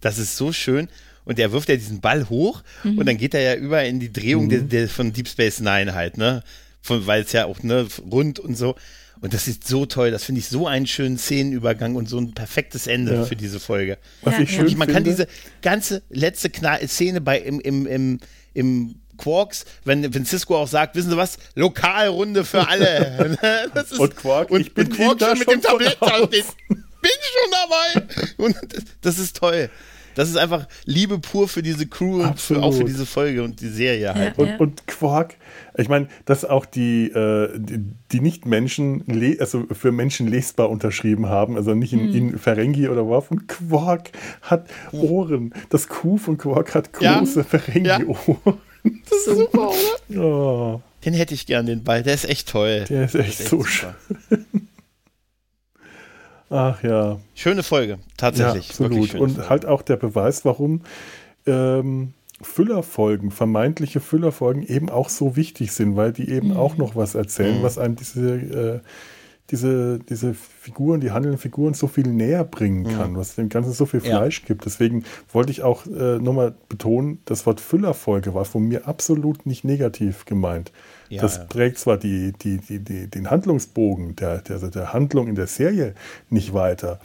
Das 0.01 0.19
ist 0.19 0.37
so 0.37 0.53
schön. 0.53 0.89
Und 1.25 1.39
der 1.39 1.53
wirft 1.53 1.69
ja 1.69 1.77
diesen 1.77 2.01
Ball 2.01 2.29
hoch 2.29 2.63
mhm. 2.83 2.99
und 2.99 3.07
dann 3.07 3.19
geht 3.19 3.35
er 3.35 3.43
ja 3.43 3.55
über 3.55 3.85
in 3.85 4.01
die 4.01 4.13
Drehung 4.13 4.47
mhm. 4.47 4.51
der, 4.51 4.61
der, 4.61 4.89
von 4.89 5.13
Deep 5.13 5.29
Space 5.29 5.61
Nine 5.61 5.95
halt, 5.95 6.17
ne? 6.17 6.43
Weil 6.87 7.23
es 7.23 7.33
ja 7.33 7.45
auch 7.45 7.63
ne, 7.63 7.87
rund 8.11 8.39
und 8.39 8.57
so. 8.57 8.75
Und 9.21 9.35
das 9.35 9.49
ist 9.49 9.69
so 9.69 9.85
toll. 9.87 10.11
Das 10.11 10.25
finde 10.25 10.39
ich 10.39 10.49
so 10.49 10.67
einen 10.67 10.87
schönen 10.87 11.19
Szenenübergang 11.19 11.95
und 11.95 12.09
so 12.09 12.19
ein 12.19 12.33
perfektes 12.33 12.87
Ende 12.87 13.15
ja. 13.15 13.25
für 13.25 13.37
diese 13.37 13.61
Folge. 13.61 13.99
Was 14.23 14.35
ja, 14.35 14.41
ich 14.41 14.51
schön 14.51 14.65
Man 14.79 14.89
finde, 14.89 14.93
kann 14.93 15.05
diese 15.05 15.27
ganze 15.61 16.03
letzte 16.09 16.49
Knall 16.49 16.87
Szene 16.89 17.21
bei 17.21 17.39
im, 17.39 17.61
im, 17.61 17.87
im, 17.87 18.21
im 18.55 18.95
Quarks, 19.19 19.67
wenn, 19.85 20.15
wenn 20.15 20.25
Cisco 20.25 20.57
auch 20.57 20.69
sagt, 20.69 20.97
wissen 20.97 21.11
Sie 21.11 21.17
was, 21.17 21.37
Lokalrunde 21.55 22.45
für 22.45 22.67
alle. 22.67 23.37
ist, 23.91 23.99
und 23.99 24.17
Quark, 24.17 24.51
und, 24.51 24.63
ich 24.63 24.73
bin 24.73 24.87
und 24.87 24.97
Quark 24.97 25.21
schon 25.21 25.39
mit 25.39 25.51
dem 25.51 25.61
Tablett 25.61 25.99
da 26.01 26.27
bin 27.03 27.13
schon 27.33 27.51
dabei. 27.51 28.35
Und 28.39 28.57
das, 28.73 28.85
das 29.03 29.19
ist 29.19 29.37
toll 29.37 29.71
das 30.15 30.29
ist 30.29 30.37
einfach 30.37 30.67
Liebe 30.85 31.19
pur 31.19 31.49
für 31.49 31.63
diese 31.63 31.87
Crew 31.87 32.23
und 32.23 32.41
für, 32.41 32.63
auch 32.63 32.73
für 32.73 32.85
diese 32.85 33.07
Folge 33.07 33.43
und 33.43 33.61
die 33.61 33.69
Serie 33.69 34.15
halt. 34.15 34.37
Ja, 34.37 34.45
und, 34.45 34.61
und, 34.61 34.87
Quark, 34.87 35.37
ich 35.77 35.89
meine, 35.89 36.09
dass 36.25 36.45
auch 36.45 36.67
die, 36.67 37.07
äh, 37.07 37.51
die, 37.57 37.85
die 38.13 38.21
Nicht-Menschen, 38.21 39.05
also 39.39 39.67
für 39.73 39.93
Menschen 39.93 40.29
lesbar 40.29 40.71
unterschrieben 40.71 41.27
haben, 41.27 41.57
also 41.57 41.75
nicht 41.75 41.93
in, 41.93 42.01
hm. 42.01 42.15
in 42.15 42.39
Ferengi 42.39 42.89
oder 42.89 43.09
was. 43.09 43.29
Und 43.31 43.49
Quark 43.49 44.11
hat 44.43 44.67
Ohren. 44.93 45.55
Das 45.71 45.89
Q 45.89 46.17
von 46.17 46.39
Quark 46.39 46.75
hat 46.75 46.93
große 46.93 47.41
ja. 47.41 47.45
Ferengi-Ohren. 47.45 48.59
Das 48.83 49.19
ist 49.19 49.25
super, 49.27 49.71
oder? 50.09 50.23
Oh. 50.23 50.81
Den 51.05 51.15
hätte 51.15 51.35
ich 51.35 51.47
gern, 51.47 51.67
den 51.67 51.83
Ball. 51.85 52.03
Der 52.03 52.15
ist 52.15 52.29
echt 52.29 52.49
toll. 52.49 52.85
Der 52.89 53.05
ist 53.05 53.15
echt, 53.15 53.29
ist 53.29 53.41
echt 53.41 53.49
so 53.49 53.65
schön. 53.65 53.95
Ach 56.51 56.83
ja. 56.83 57.19
Schöne 57.35 57.63
Folge, 57.63 57.99
tatsächlich. 58.17 58.79
Ja, 58.79 58.87
absolut. 58.87 59.15
Und 59.15 59.31
Folge. 59.33 59.49
halt 59.49 59.67
auch 59.67 59.83
der 59.83 59.97
Beweis, 59.97 60.45
warum 60.45 60.83
ähm, 61.47 62.13
Füllerfolgen, 62.43 63.31
vermeintliche 63.31 64.01
Füllerfolgen 64.01 64.65
eben 64.65 64.89
auch 64.91 65.09
so 65.09 65.37
wichtig 65.37 65.73
sind, 65.73 65.97
weil 65.97 66.13
die 66.13 66.29
eben 66.29 66.49
mhm. 66.49 66.57
auch 66.57 66.77
noch 66.77 66.97
was 66.97 67.15
erzählen, 67.15 67.59
mhm. 67.59 67.63
was 67.63 67.79
einem 67.79 67.97
diese, 67.97 68.35
äh, 68.35 68.81
diese, 69.51 69.99
diese 70.01 70.35
Figuren, 70.35 71.01
die 71.01 71.13
handelnden 71.13 71.41
Figuren 71.41 71.75
so 71.75 71.87
viel 71.87 72.09
näher 72.09 72.45
bringen 72.45 72.83
mhm. 72.83 72.97
kann, 72.97 73.13
mhm. 73.13 73.17
was 73.17 73.37
dem 73.37 73.49
Ganzen 73.49 73.73
so 73.73 73.87
viel 73.87 74.01
Fleisch 74.01 74.41
ja. 74.41 74.47
gibt. 74.47 74.65
Deswegen 74.65 75.05
wollte 75.33 75.53
ich 75.53 75.63
auch 75.63 75.87
äh, 75.87 76.19
nochmal 76.19 76.55
betonen, 76.69 77.21
das 77.27 77.47
Wort 77.47 77.61
Füllerfolge 77.61 78.35
war 78.35 78.45
von 78.45 78.67
mir 78.67 78.89
absolut 78.89 79.47
nicht 79.47 79.65
negativ 79.65 80.25
gemeint. 80.25 80.73
Ja, 81.11 81.23
das 81.23 81.49
prägt 81.49 81.79
zwar 81.79 81.97
die, 81.97 82.33
die, 82.33 82.59
die, 82.59 83.09
den 83.09 83.31
Handlungsbogen 83.31 84.15
der, 84.15 84.39
der, 84.43 84.59
der 84.59 84.93
Handlung 84.93 85.27
in 85.27 85.35
der 85.35 85.49
Serie 85.49 85.95
nicht 86.29 86.55
weiter, 86.55 87.01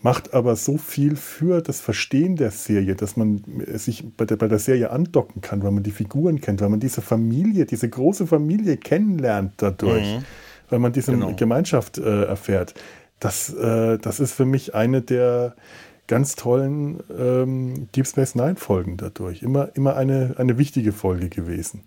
macht 0.00 0.32
aber 0.32 0.54
so 0.54 0.78
viel 0.78 1.16
für 1.16 1.60
das 1.60 1.80
Verstehen 1.80 2.36
der 2.36 2.52
Serie, 2.52 2.94
dass 2.94 3.16
man 3.16 3.42
sich 3.74 4.04
bei 4.16 4.26
der, 4.26 4.36
bei 4.36 4.46
der 4.46 4.60
Serie 4.60 4.90
andocken 4.90 5.42
kann, 5.42 5.64
weil 5.64 5.72
man 5.72 5.82
die 5.82 5.90
Figuren 5.90 6.40
kennt, 6.40 6.60
weil 6.60 6.68
man 6.68 6.78
diese 6.78 7.02
Familie, 7.02 7.66
diese 7.66 7.88
große 7.88 8.28
Familie 8.28 8.76
kennenlernt 8.76 9.54
dadurch, 9.56 10.06
mhm. 10.06 10.24
weil 10.70 10.78
man 10.78 10.92
diese 10.92 11.10
genau. 11.10 11.34
Gemeinschaft 11.34 11.98
äh, 11.98 12.26
erfährt. 12.26 12.74
Das, 13.18 13.52
äh, 13.52 13.98
das 13.98 14.20
ist 14.20 14.34
für 14.34 14.44
mich 14.44 14.76
eine 14.76 15.02
der 15.02 15.56
ganz 16.06 16.36
tollen 16.36 17.00
ähm, 17.18 17.88
Deep 17.96 18.06
Space 18.06 18.36
Nine 18.36 18.54
Folgen 18.54 18.98
dadurch. 18.98 19.42
Immer, 19.42 19.70
immer 19.74 19.96
eine, 19.96 20.36
eine 20.38 20.58
wichtige 20.58 20.92
Folge 20.92 21.28
gewesen 21.28 21.82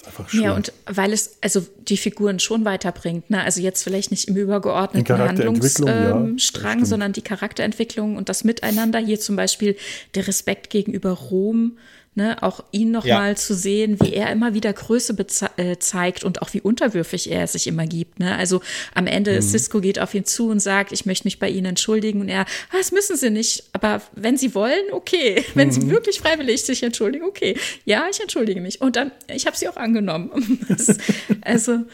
ist 0.00 0.06
einfach 0.06 0.28
schön. 0.28 0.42
Ja, 0.42 0.54
und 0.54 0.72
weil 0.86 1.12
es 1.12 1.36
also 1.40 1.66
die 1.88 1.96
Figuren 1.96 2.38
schon 2.38 2.64
weiterbringt. 2.64 3.30
Ne? 3.30 3.42
Also 3.42 3.60
jetzt 3.60 3.82
vielleicht 3.82 4.10
nicht 4.10 4.28
im 4.28 4.36
übergeordneten 4.36 5.18
Handlungsstrang, 5.18 6.72
ähm, 6.72 6.78
ja, 6.78 6.84
sondern 6.84 7.12
die 7.12 7.22
Charakterentwicklung 7.22 8.16
und 8.16 8.28
das 8.28 8.44
Miteinander. 8.44 8.98
Hier 8.98 9.20
zum 9.20 9.36
Beispiel 9.36 9.76
der 10.14 10.26
Respekt 10.26 10.70
gegenüber 10.70 11.10
Rom 11.10 11.78
Ne, 12.16 12.42
auch 12.42 12.64
ihn 12.72 12.90
noch 12.90 13.04
ja. 13.04 13.20
mal 13.20 13.36
zu 13.36 13.54
sehen, 13.54 14.00
wie 14.00 14.12
er 14.12 14.32
immer 14.32 14.52
wieder 14.52 14.72
Größe 14.72 15.16
äh, 15.56 15.76
zeigt 15.78 16.24
und 16.24 16.42
auch 16.42 16.52
wie 16.52 16.60
unterwürfig 16.60 17.30
er 17.30 17.46
sich 17.46 17.68
immer 17.68 17.86
gibt. 17.86 18.18
Ne? 18.18 18.36
Also 18.36 18.62
am 18.94 19.06
Ende 19.06 19.36
mhm. 19.36 19.42
Cisco 19.42 19.80
geht 19.80 20.00
auf 20.00 20.12
ihn 20.12 20.24
zu 20.24 20.48
und 20.48 20.58
sagt, 20.58 20.90
ich 20.90 21.06
möchte 21.06 21.24
mich 21.28 21.38
bei 21.38 21.48
Ihnen 21.48 21.66
entschuldigen 21.66 22.20
und 22.20 22.28
er, 22.28 22.40
ah, 22.40 22.76
das 22.76 22.90
müssen 22.90 23.16
Sie 23.16 23.30
nicht, 23.30 23.62
aber 23.72 24.02
wenn 24.12 24.36
Sie 24.36 24.56
wollen, 24.56 24.90
okay. 24.90 25.44
Wenn 25.54 25.68
mhm. 25.68 25.72
Sie 25.72 25.88
wirklich 25.88 26.18
freiwillig 26.18 26.62
sich 26.64 26.82
entschuldigen, 26.82 27.24
okay. 27.24 27.56
Ja, 27.84 28.08
ich 28.10 28.20
entschuldige 28.20 28.60
mich. 28.60 28.80
Und 28.80 28.96
dann, 28.96 29.12
ich 29.32 29.46
habe 29.46 29.56
sie 29.56 29.68
auch 29.68 29.76
angenommen. 29.76 30.66
also, 31.42 31.84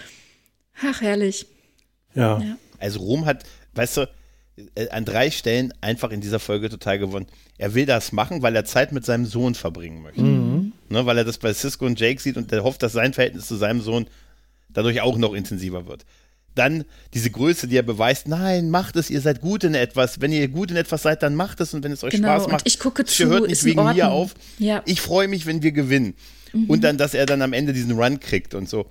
ach 0.82 1.02
herrlich. 1.02 1.46
Ja. 2.14 2.40
ja. 2.40 2.56
Also 2.78 3.00
Rom 3.00 3.26
hat, 3.26 3.44
weißt 3.74 3.98
du, 3.98 4.08
an 4.90 5.04
drei 5.04 5.30
Stellen 5.30 5.72
einfach 5.80 6.10
in 6.10 6.20
dieser 6.20 6.38
Folge 6.38 6.70
total 6.70 6.98
gewonnen. 6.98 7.26
Er 7.58 7.74
will 7.74 7.84
das 7.84 8.12
machen, 8.12 8.42
weil 8.42 8.56
er 8.56 8.64
Zeit 8.64 8.92
mit 8.92 9.04
seinem 9.04 9.26
Sohn 9.26 9.54
verbringen 9.54 10.02
möchte. 10.02 10.22
Mhm. 10.22 10.72
Ne, 10.88 11.04
weil 11.04 11.18
er 11.18 11.24
das 11.24 11.38
bei 11.38 11.52
Cisco 11.52 11.84
und 11.84 12.00
Jake 12.00 12.20
sieht 12.20 12.36
und 12.36 12.50
er 12.52 12.64
hofft, 12.64 12.82
dass 12.82 12.92
sein 12.92 13.12
Verhältnis 13.12 13.46
zu 13.46 13.56
seinem 13.56 13.80
Sohn 13.80 14.06
dadurch 14.70 15.00
auch 15.02 15.18
noch 15.18 15.34
intensiver 15.34 15.86
wird. 15.86 16.06
Dann 16.54 16.84
diese 17.12 17.30
Größe, 17.30 17.68
die 17.68 17.76
er 17.76 17.82
beweist, 17.82 18.28
nein, 18.28 18.70
macht 18.70 18.96
es, 18.96 19.10
ihr 19.10 19.20
seid 19.20 19.42
gut 19.42 19.62
in 19.62 19.74
etwas. 19.74 20.22
Wenn 20.22 20.32
ihr 20.32 20.48
gut 20.48 20.70
in 20.70 20.78
etwas 20.78 21.02
seid, 21.02 21.22
dann 21.22 21.34
macht 21.34 21.60
es 21.60 21.74
und 21.74 21.84
wenn 21.84 21.92
es 21.92 22.02
euch 22.02 22.12
genau, 22.12 22.36
Spaß 22.36 22.48
macht, 22.48 22.66
ich 22.66 22.78
gucke 22.78 23.04
zu, 23.04 23.26
hört 23.26 23.48
nicht 23.48 23.62
wegen 23.64 23.84
mir 23.84 24.10
auf. 24.10 24.34
Ja. 24.58 24.82
Ich 24.86 25.02
freue 25.02 25.28
mich, 25.28 25.44
wenn 25.44 25.62
wir 25.62 25.72
gewinnen. 25.72 26.14
Mhm. 26.54 26.70
Und 26.70 26.82
dann, 26.82 26.96
dass 26.96 27.12
er 27.12 27.26
dann 27.26 27.42
am 27.42 27.52
Ende 27.52 27.74
diesen 27.74 27.92
Run 27.92 28.20
kriegt 28.20 28.54
und 28.54 28.70
so. 28.70 28.86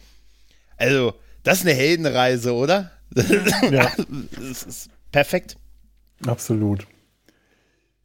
Also, 0.77 1.15
das 1.41 1.59
ist 1.59 1.65
eine 1.65 1.73
Heldenreise, 1.73 2.53
oder? 2.53 2.91
Ja. 3.71 3.91
das 4.37 4.63
ist 4.63 4.89
perfekt. 5.11 5.57
Absolut. 6.25 6.87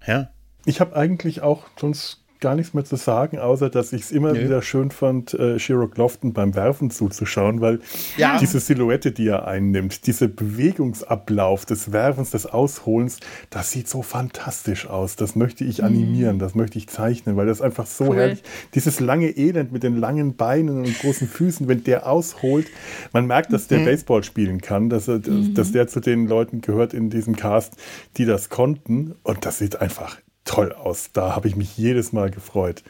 Ja. 0.07 0.33
Ich 0.67 0.81
habe 0.81 0.95
eigentlich 0.97 1.41
auch 1.41 1.65
sonst 1.79 2.20
gar 2.41 2.55
nichts 2.55 2.75
mehr 2.75 2.85
zu 2.85 2.97
sagen, 2.97 3.39
außer 3.39 3.71
dass 3.71 3.93
ich 3.93 4.03
es 4.03 4.13
immer 4.13 4.33
Nö. 4.33 4.45
wieder 4.45 4.63
schön 4.63 4.91
fand, 4.91 5.35
äh, 5.35 5.59
Shiro 5.59 5.89
Lofton 5.95 6.33
beim 6.33 6.55
Werfen 6.55 6.91
zuzuschauen, 6.91 7.61
weil 7.61 7.81
ja. 8.17 8.39
diese 8.39 8.61
Silhouette, 8.61 9.13
die 9.13 9.29
er 9.29 9.47
einnimmt, 9.47 10.07
dieser 10.07 10.29
Bewegungsablauf 10.29 11.67
des 11.67 11.93
Werfens, 11.93 12.31
des 12.31 12.47
Ausholens, 12.47 13.21
das 13.51 13.71
sieht 13.71 13.89
so 13.89 14.03
fantastisch 14.03 14.87
aus. 14.87 15.17
Das 15.17 15.37
möchte 15.37 15.65
ich 15.65 15.85
animieren, 15.85 16.37
mhm. 16.37 16.41
das 16.41 16.55
möchte 16.55 16.79
ich 16.79 16.89
zeichnen, 16.89 17.37
weil 17.37 17.47
das 17.47 17.61
einfach 17.61 17.87
so 17.87 18.05
cool. 18.05 18.17
herrlich, 18.17 18.43
dieses 18.75 19.01
lange 19.01 19.37
Elend 19.37 19.73
mit 19.73 19.83
den 19.83 19.97
langen 19.97 20.37
Beinen 20.37 20.79
und 20.79 20.99
großen 20.99 21.29
Füßen, 21.29 21.69
wenn 21.69 21.85
der 21.85 22.09
ausholt, 22.09 22.67
man 23.13 23.27
merkt, 23.27 23.53
dass 23.53 23.69
der 23.69 23.81
mhm. 23.81 23.85
Baseball 23.85 24.25
spielen 24.25 24.61
kann, 24.61 24.89
dass, 24.89 25.09
er, 25.09 25.19
mhm. 25.19 25.55
dass 25.55 25.73
der 25.73 25.89
zu 25.89 26.01
den 26.01 26.27
Leuten 26.27 26.61
gehört 26.61 26.95
in 26.95 27.11
diesem 27.11 27.37
Cast, 27.37 27.75
die 28.17 28.25
das 28.25 28.49
konnten 28.49 29.15
und 29.23 29.45
das 29.45 29.59
sieht 29.59 29.81
einfach 29.81 30.17
toll 30.51 30.73
aus. 30.73 31.11
Da 31.13 31.37
habe 31.37 31.47
ich 31.47 31.55
mich 31.55 31.77
jedes 31.79 32.13
Mal 32.13 32.31
gefreut. 32.31 32.83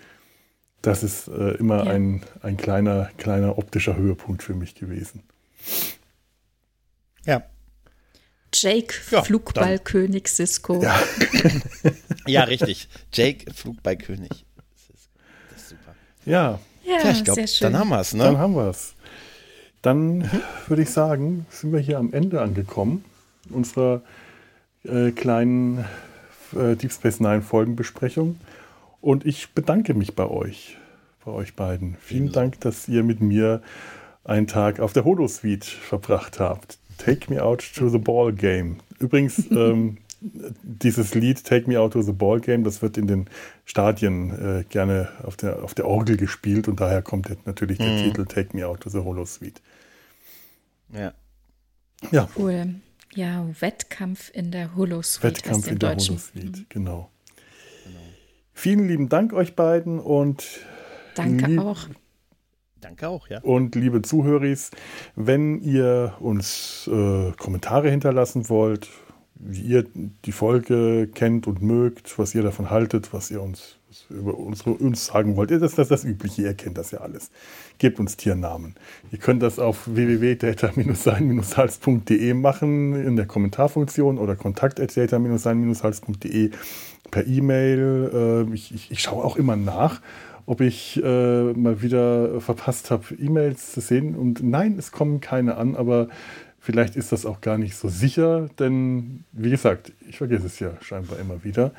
Das 0.81 1.03
ist 1.03 1.29
äh, 1.29 1.57
immer 1.59 1.85
ja. 1.85 1.93
ein, 1.93 2.23
ein 2.41 2.57
kleiner, 2.57 3.11
kleiner 3.19 3.59
optischer 3.59 3.97
Höhepunkt 3.97 4.43
für 4.43 4.55
mich 4.55 4.75
gewesen. 4.75 5.23
Ja. 7.27 7.43
Jake, 8.55 8.95
ja, 9.11 9.23
Flugballkönig 9.23 10.27
Cisco. 10.27 10.83
Ja. 10.83 10.99
ja, 12.27 12.45
richtig. 12.45 12.89
Jake, 13.13 13.53
Flugballkönig. 13.53 14.47
Das 15.51 15.61
ist 15.61 15.69
super. 15.69 15.95
Ja. 16.25 16.59
Ja, 16.83 17.05
ja 17.05 17.11
ich 17.11 17.25
glaube, 17.25 17.45
dann 17.61 17.79
haben 17.79 17.91
wir 17.91 18.01
es, 18.01 18.15
ne? 18.15 18.25
Dann 18.25 18.39
haben 18.39 18.55
wir 18.55 18.71
es. 18.71 18.95
Dann 19.83 20.31
würde 20.67 20.83
ich 20.83 20.91
sagen, 20.91 21.47
sind 21.51 21.73
wir 21.73 21.81
hier 21.81 21.99
am 21.99 22.13
Ende 22.15 22.41
angekommen 22.41 23.05
unserer 23.51 24.01
äh, 24.85 25.11
kleinen 25.11 25.85
äh, 26.55 26.77
Deep 26.77 26.93
Space 26.93 27.21
Nine 27.21 27.43
Folgenbesprechung. 27.43 28.39
Und 29.01 29.25
ich 29.25 29.53
bedanke 29.53 29.95
mich 29.95 30.15
bei 30.15 30.27
euch, 30.27 30.77
bei 31.25 31.33
euch 31.33 31.55
beiden. 31.55 31.97
Vielen 32.01 32.25
Ebenso. 32.25 32.41
Dank, 32.41 32.61
dass 32.61 32.89
ihr 32.89 33.03
mit 33.03 33.21
mir 33.21 33.63
einen 34.25 34.47
Tag 34.47 34.81
auf 34.81 34.93
der 34.93 35.05
Holosuite 35.05 35.67
verbracht 35.67 36.41
habt. 36.41 36.79
Take 36.99 37.33
me 37.33 37.43
out 37.43 37.65
to 37.75 37.89
the 37.89 37.99
ball 37.99 38.33
game. 38.33 38.77
Übrigens, 38.99 39.47
ähm, 39.51 39.99
dieses 40.21 41.15
Lied 41.15 41.45
Take 41.45 41.69
Me 41.69 41.81
Out 41.81 41.95
to 41.95 42.03
the 42.03 42.13
Ball 42.13 42.41
Game, 42.41 42.63
das 42.63 42.83
wird 42.83 42.99
in 42.99 43.07
den 43.07 43.27
Stadien 43.65 44.61
äh, 44.61 44.65
gerne 44.69 45.09
auf 45.23 45.37
der, 45.37 45.63
auf 45.65 45.75
der 45.75 45.87
Orgel 45.87 46.17
gespielt 46.17 46.69
und 46.69 46.81
daher 46.81 47.03
kommt 47.03 47.31
natürlich 47.47 47.79
der 47.79 47.89
mhm. 47.89 48.05
Titel 48.05 48.27
Take 48.27 48.55
Me 48.57 48.67
Out 48.67 48.81
to 48.81 48.91
the 48.91 48.99
Holo 48.99 49.25
Suite. 49.25 49.63
Ja. 50.93 51.13
Ja. 52.11 52.29
Cool. 52.37 52.75
Ja, 53.15 53.47
Wettkampf 53.61 54.31
in 54.33 54.51
der 54.51 54.77
Holo 54.77 55.03
Suite. 55.03 55.25
Wettkampf 55.25 55.71
in 55.71 55.79
der 55.79 55.91
Holo 55.91 56.01
Suite, 56.01 56.45
mhm. 56.45 56.67
genau. 56.69 57.11
genau. 57.85 58.01
Vielen 58.53 58.89
lieben 58.89 59.09
Dank 59.09 59.33
euch 59.33 59.57
beiden 59.57 59.99
und 59.99 60.47
Danke 61.15 61.61
auch. 61.61 61.89
Danke 62.81 63.09
auch, 63.09 63.29
ja. 63.29 63.41
Und 63.43 63.75
liebe 63.75 64.01
Zuhörer, 64.03 64.57
wenn 65.15 65.61
ihr 65.61 66.15
uns 66.21 66.89
äh, 66.91 67.33
Kommentare 67.33 67.91
hinterlassen 67.91 68.49
wollt, 68.49 68.89
wie 69.35 69.63
ihr 69.63 69.85
die 70.25 70.33
Folge 70.33 71.09
kennt 71.15 71.47
und 71.47 71.63
mögt, 71.63 72.19
was 72.19 72.35
ihr 72.35 72.43
davon 72.43 72.71
haltet, 72.71 73.13
was 73.13 73.31
ihr 73.31 73.43
uns 73.43 73.80
über 74.09 74.39
unsere, 74.39 74.71
uns 74.71 75.05
sagen 75.07 75.35
wollt, 75.37 75.51
das 75.51 75.63
ist 75.63 75.77
das, 75.79 75.89
das 75.89 76.05
Übliche, 76.05 76.43
ihr 76.43 76.55
kennt 76.55 76.79
das 76.79 76.93
ja 76.93 77.01
alles. 77.01 77.31
Gebt 77.79 77.99
uns 78.01 78.17
Tiernamen. 78.17 78.77
Ihr 79.11 79.19
könnt 79.19 79.43
das 79.43 79.59
auf 79.59 79.87
www.data-sein-hals.de 79.87 82.35
machen 82.35 82.95
in 82.95 83.17
der 83.17 83.27
Kommentarfunktion 83.27 84.19
oder 84.19 84.37
kontakt.data-sein-hals.de 84.37 86.51
per 87.11 87.27
E-Mail. 87.27 88.47
Äh, 88.51 88.55
ich, 88.55 88.75
ich, 88.75 88.91
ich 88.91 89.01
schaue 89.01 89.25
auch 89.25 89.37
immer 89.37 89.57
nach 89.57 90.03
ob 90.47 90.63
ich 90.63 91.01
äh, 91.01 91.53
mal 91.53 91.81
wieder 91.81 92.41
verpasst 92.41 92.91
habe, 92.91 93.15
E-Mails 93.15 93.71
zu 93.71 93.81
sehen. 93.81 94.17
Und 94.17 94.43
nein, 94.43 94.75
es 94.79 94.91
kommen 94.91 95.21
keine 95.21 95.57
an, 95.57 95.77
aber 95.77 96.09
vielleicht 96.59 96.97
ist 96.97 97.13
das 97.13 97.25
auch 97.25 97.41
gar 97.41 97.57
nicht 97.57 97.77
so 97.77 97.89
sicher, 97.89 98.49
denn 98.59 99.23
wie 99.33 99.51
gesagt, 99.51 99.93
ich 100.09 100.19
vergesse 100.19 100.47
es 100.47 100.59
ja 100.59 100.73
scheinbar 100.81 101.21
immer 101.21 101.45
wieder. 101.45 101.71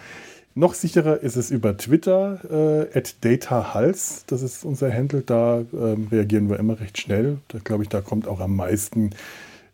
Noch 0.54 0.74
sicherer 0.74 1.22
ist 1.22 1.38
es 1.38 1.50
über 1.50 1.78
Twitter, 1.78 2.90
äh, 2.94 3.04
datahals, 3.22 4.26
das 4.28 4.42
ist 4.42 4.66
unser 4.66 4.94
Handle, 4.94 5.22
da 5.22 5.64
ähm, 5.74 6.10
reagieren 6.12 6.50
wir 6.50 6.60
immer 6.60 6.80
recht 6.80 6.98
schnell. 6.98 7.38
Da 7.48 7.60
glaube 7.60 7.84
ich, 7.84 7.90
da 7.90 8.02
kommt 8.02 8.28
auch 8.28 8.42
am 8.42 8.56
meisten 8.58 9.12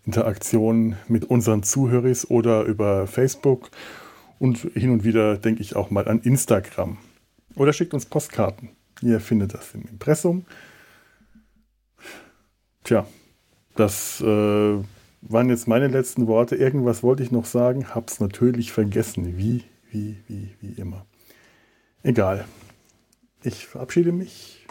Interaktion 0.05 0.95
mit 1.07 1.25
unseren 1.25 1.63
Zuhörern 1.63 2.15
oder 2.29 2.63
über 2.63 3.07
Facebook 3.07 3.71
und 4.39 4.59
hin 4.59 4.91
und 4.91 5.03
wieder 5.03 5.37
denke 5.37 5.61
ich 5.61 5.75
auch 5.75 5.89
mal 5.89 6.07
an 6.07 6.19
Instagram. 6.19 6.97
Oder 7.55 7.73
schickt 7.73 7.95
uns 7.95 8.05
Postkarten. 8.05 8.69
Ihr 9.01 9.19
findet 9.19 9.55
das 9.55 9.73
im 9.73 9.81
Impressum. 9.81 10.45
Tja, 12.83 13.07
das 13.75 14.21
äh, 14.21 14.25
waren 15.21 15.49
jetzt 15.49 15.67
meine 15.67 15.87
letzten 15.87 16.27
Worte. 16.27 16.55
Irgendwas 16.55 17.03
wollte 17.03 17.23
ich 17.23 17.31
noch 17.31 17.45
sagen, 17.45 17.95
hab's 17.95 18.19
natürlich 18.19 18.71
vergessen. 18.71 19.37
Wie, 19.37 19.63
wie, 19.91 20.17
wie, 20.27 20.55
wie 20.59 20.79
immer. 20.79 21.05
Egal. 22.03 22.45
Ich 23.43 23.67
verabschiede 23.67 24.11
mich. 24.11 24.65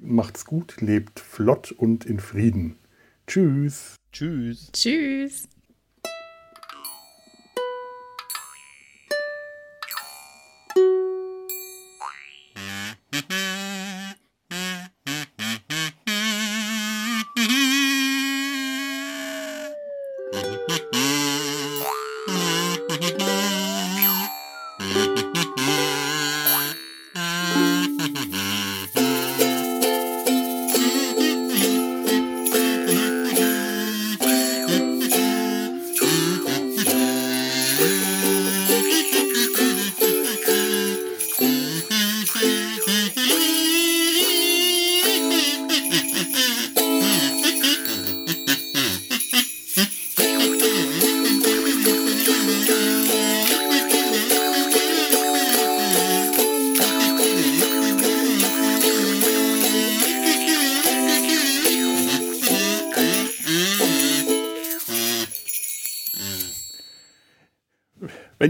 Macht's 0.00 0.44
gut, 0.44 0.80
lebt 0.80 1.20
flott 1.20 1.70
und 1.70 2.04
in 2.04 2.18
Frieden. 2.18 2.76
Tschüss. 3.26 3.96
Tschüss. 4.12 4.70
Tschüss. 4.72 5.48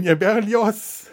Wenn 0.03 0.09
ihr 0.09 0.15
Berlioz 0.17 1.05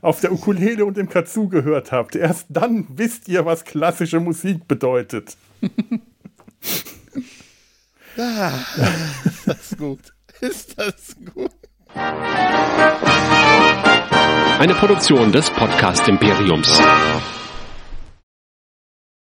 auf 0.00 0.20
der 0.20 0.30
Ukulele 0.30 0.84
und 0.84 0.96
im 0.96 1.08
Katsu 1.08 1.48
gehört 1.48 1.90
habt, 1.90 2.14
erst 2.14 2.46
dann 2.50 2.86
wisst 2.88 3.26
ihr, 3.26 3.44
was 3.44 3.64
klassische 3.64 4.20
Musik 4.20 4.68
bedeutet. 4.68 5.36
ah, 8.16 8.52
ist 9.24 9.48
das 9.48 9.76
gut. 9.76 10.14
Ist 10.40 10.78
das 10.78 11.16
gut. 11.34 11.50
Eine 14.60 14.74
Produktion 14.74 15.32
des 15.32 15.50
Podcast 15.50 16.06
Imperiums. 16.06 16.80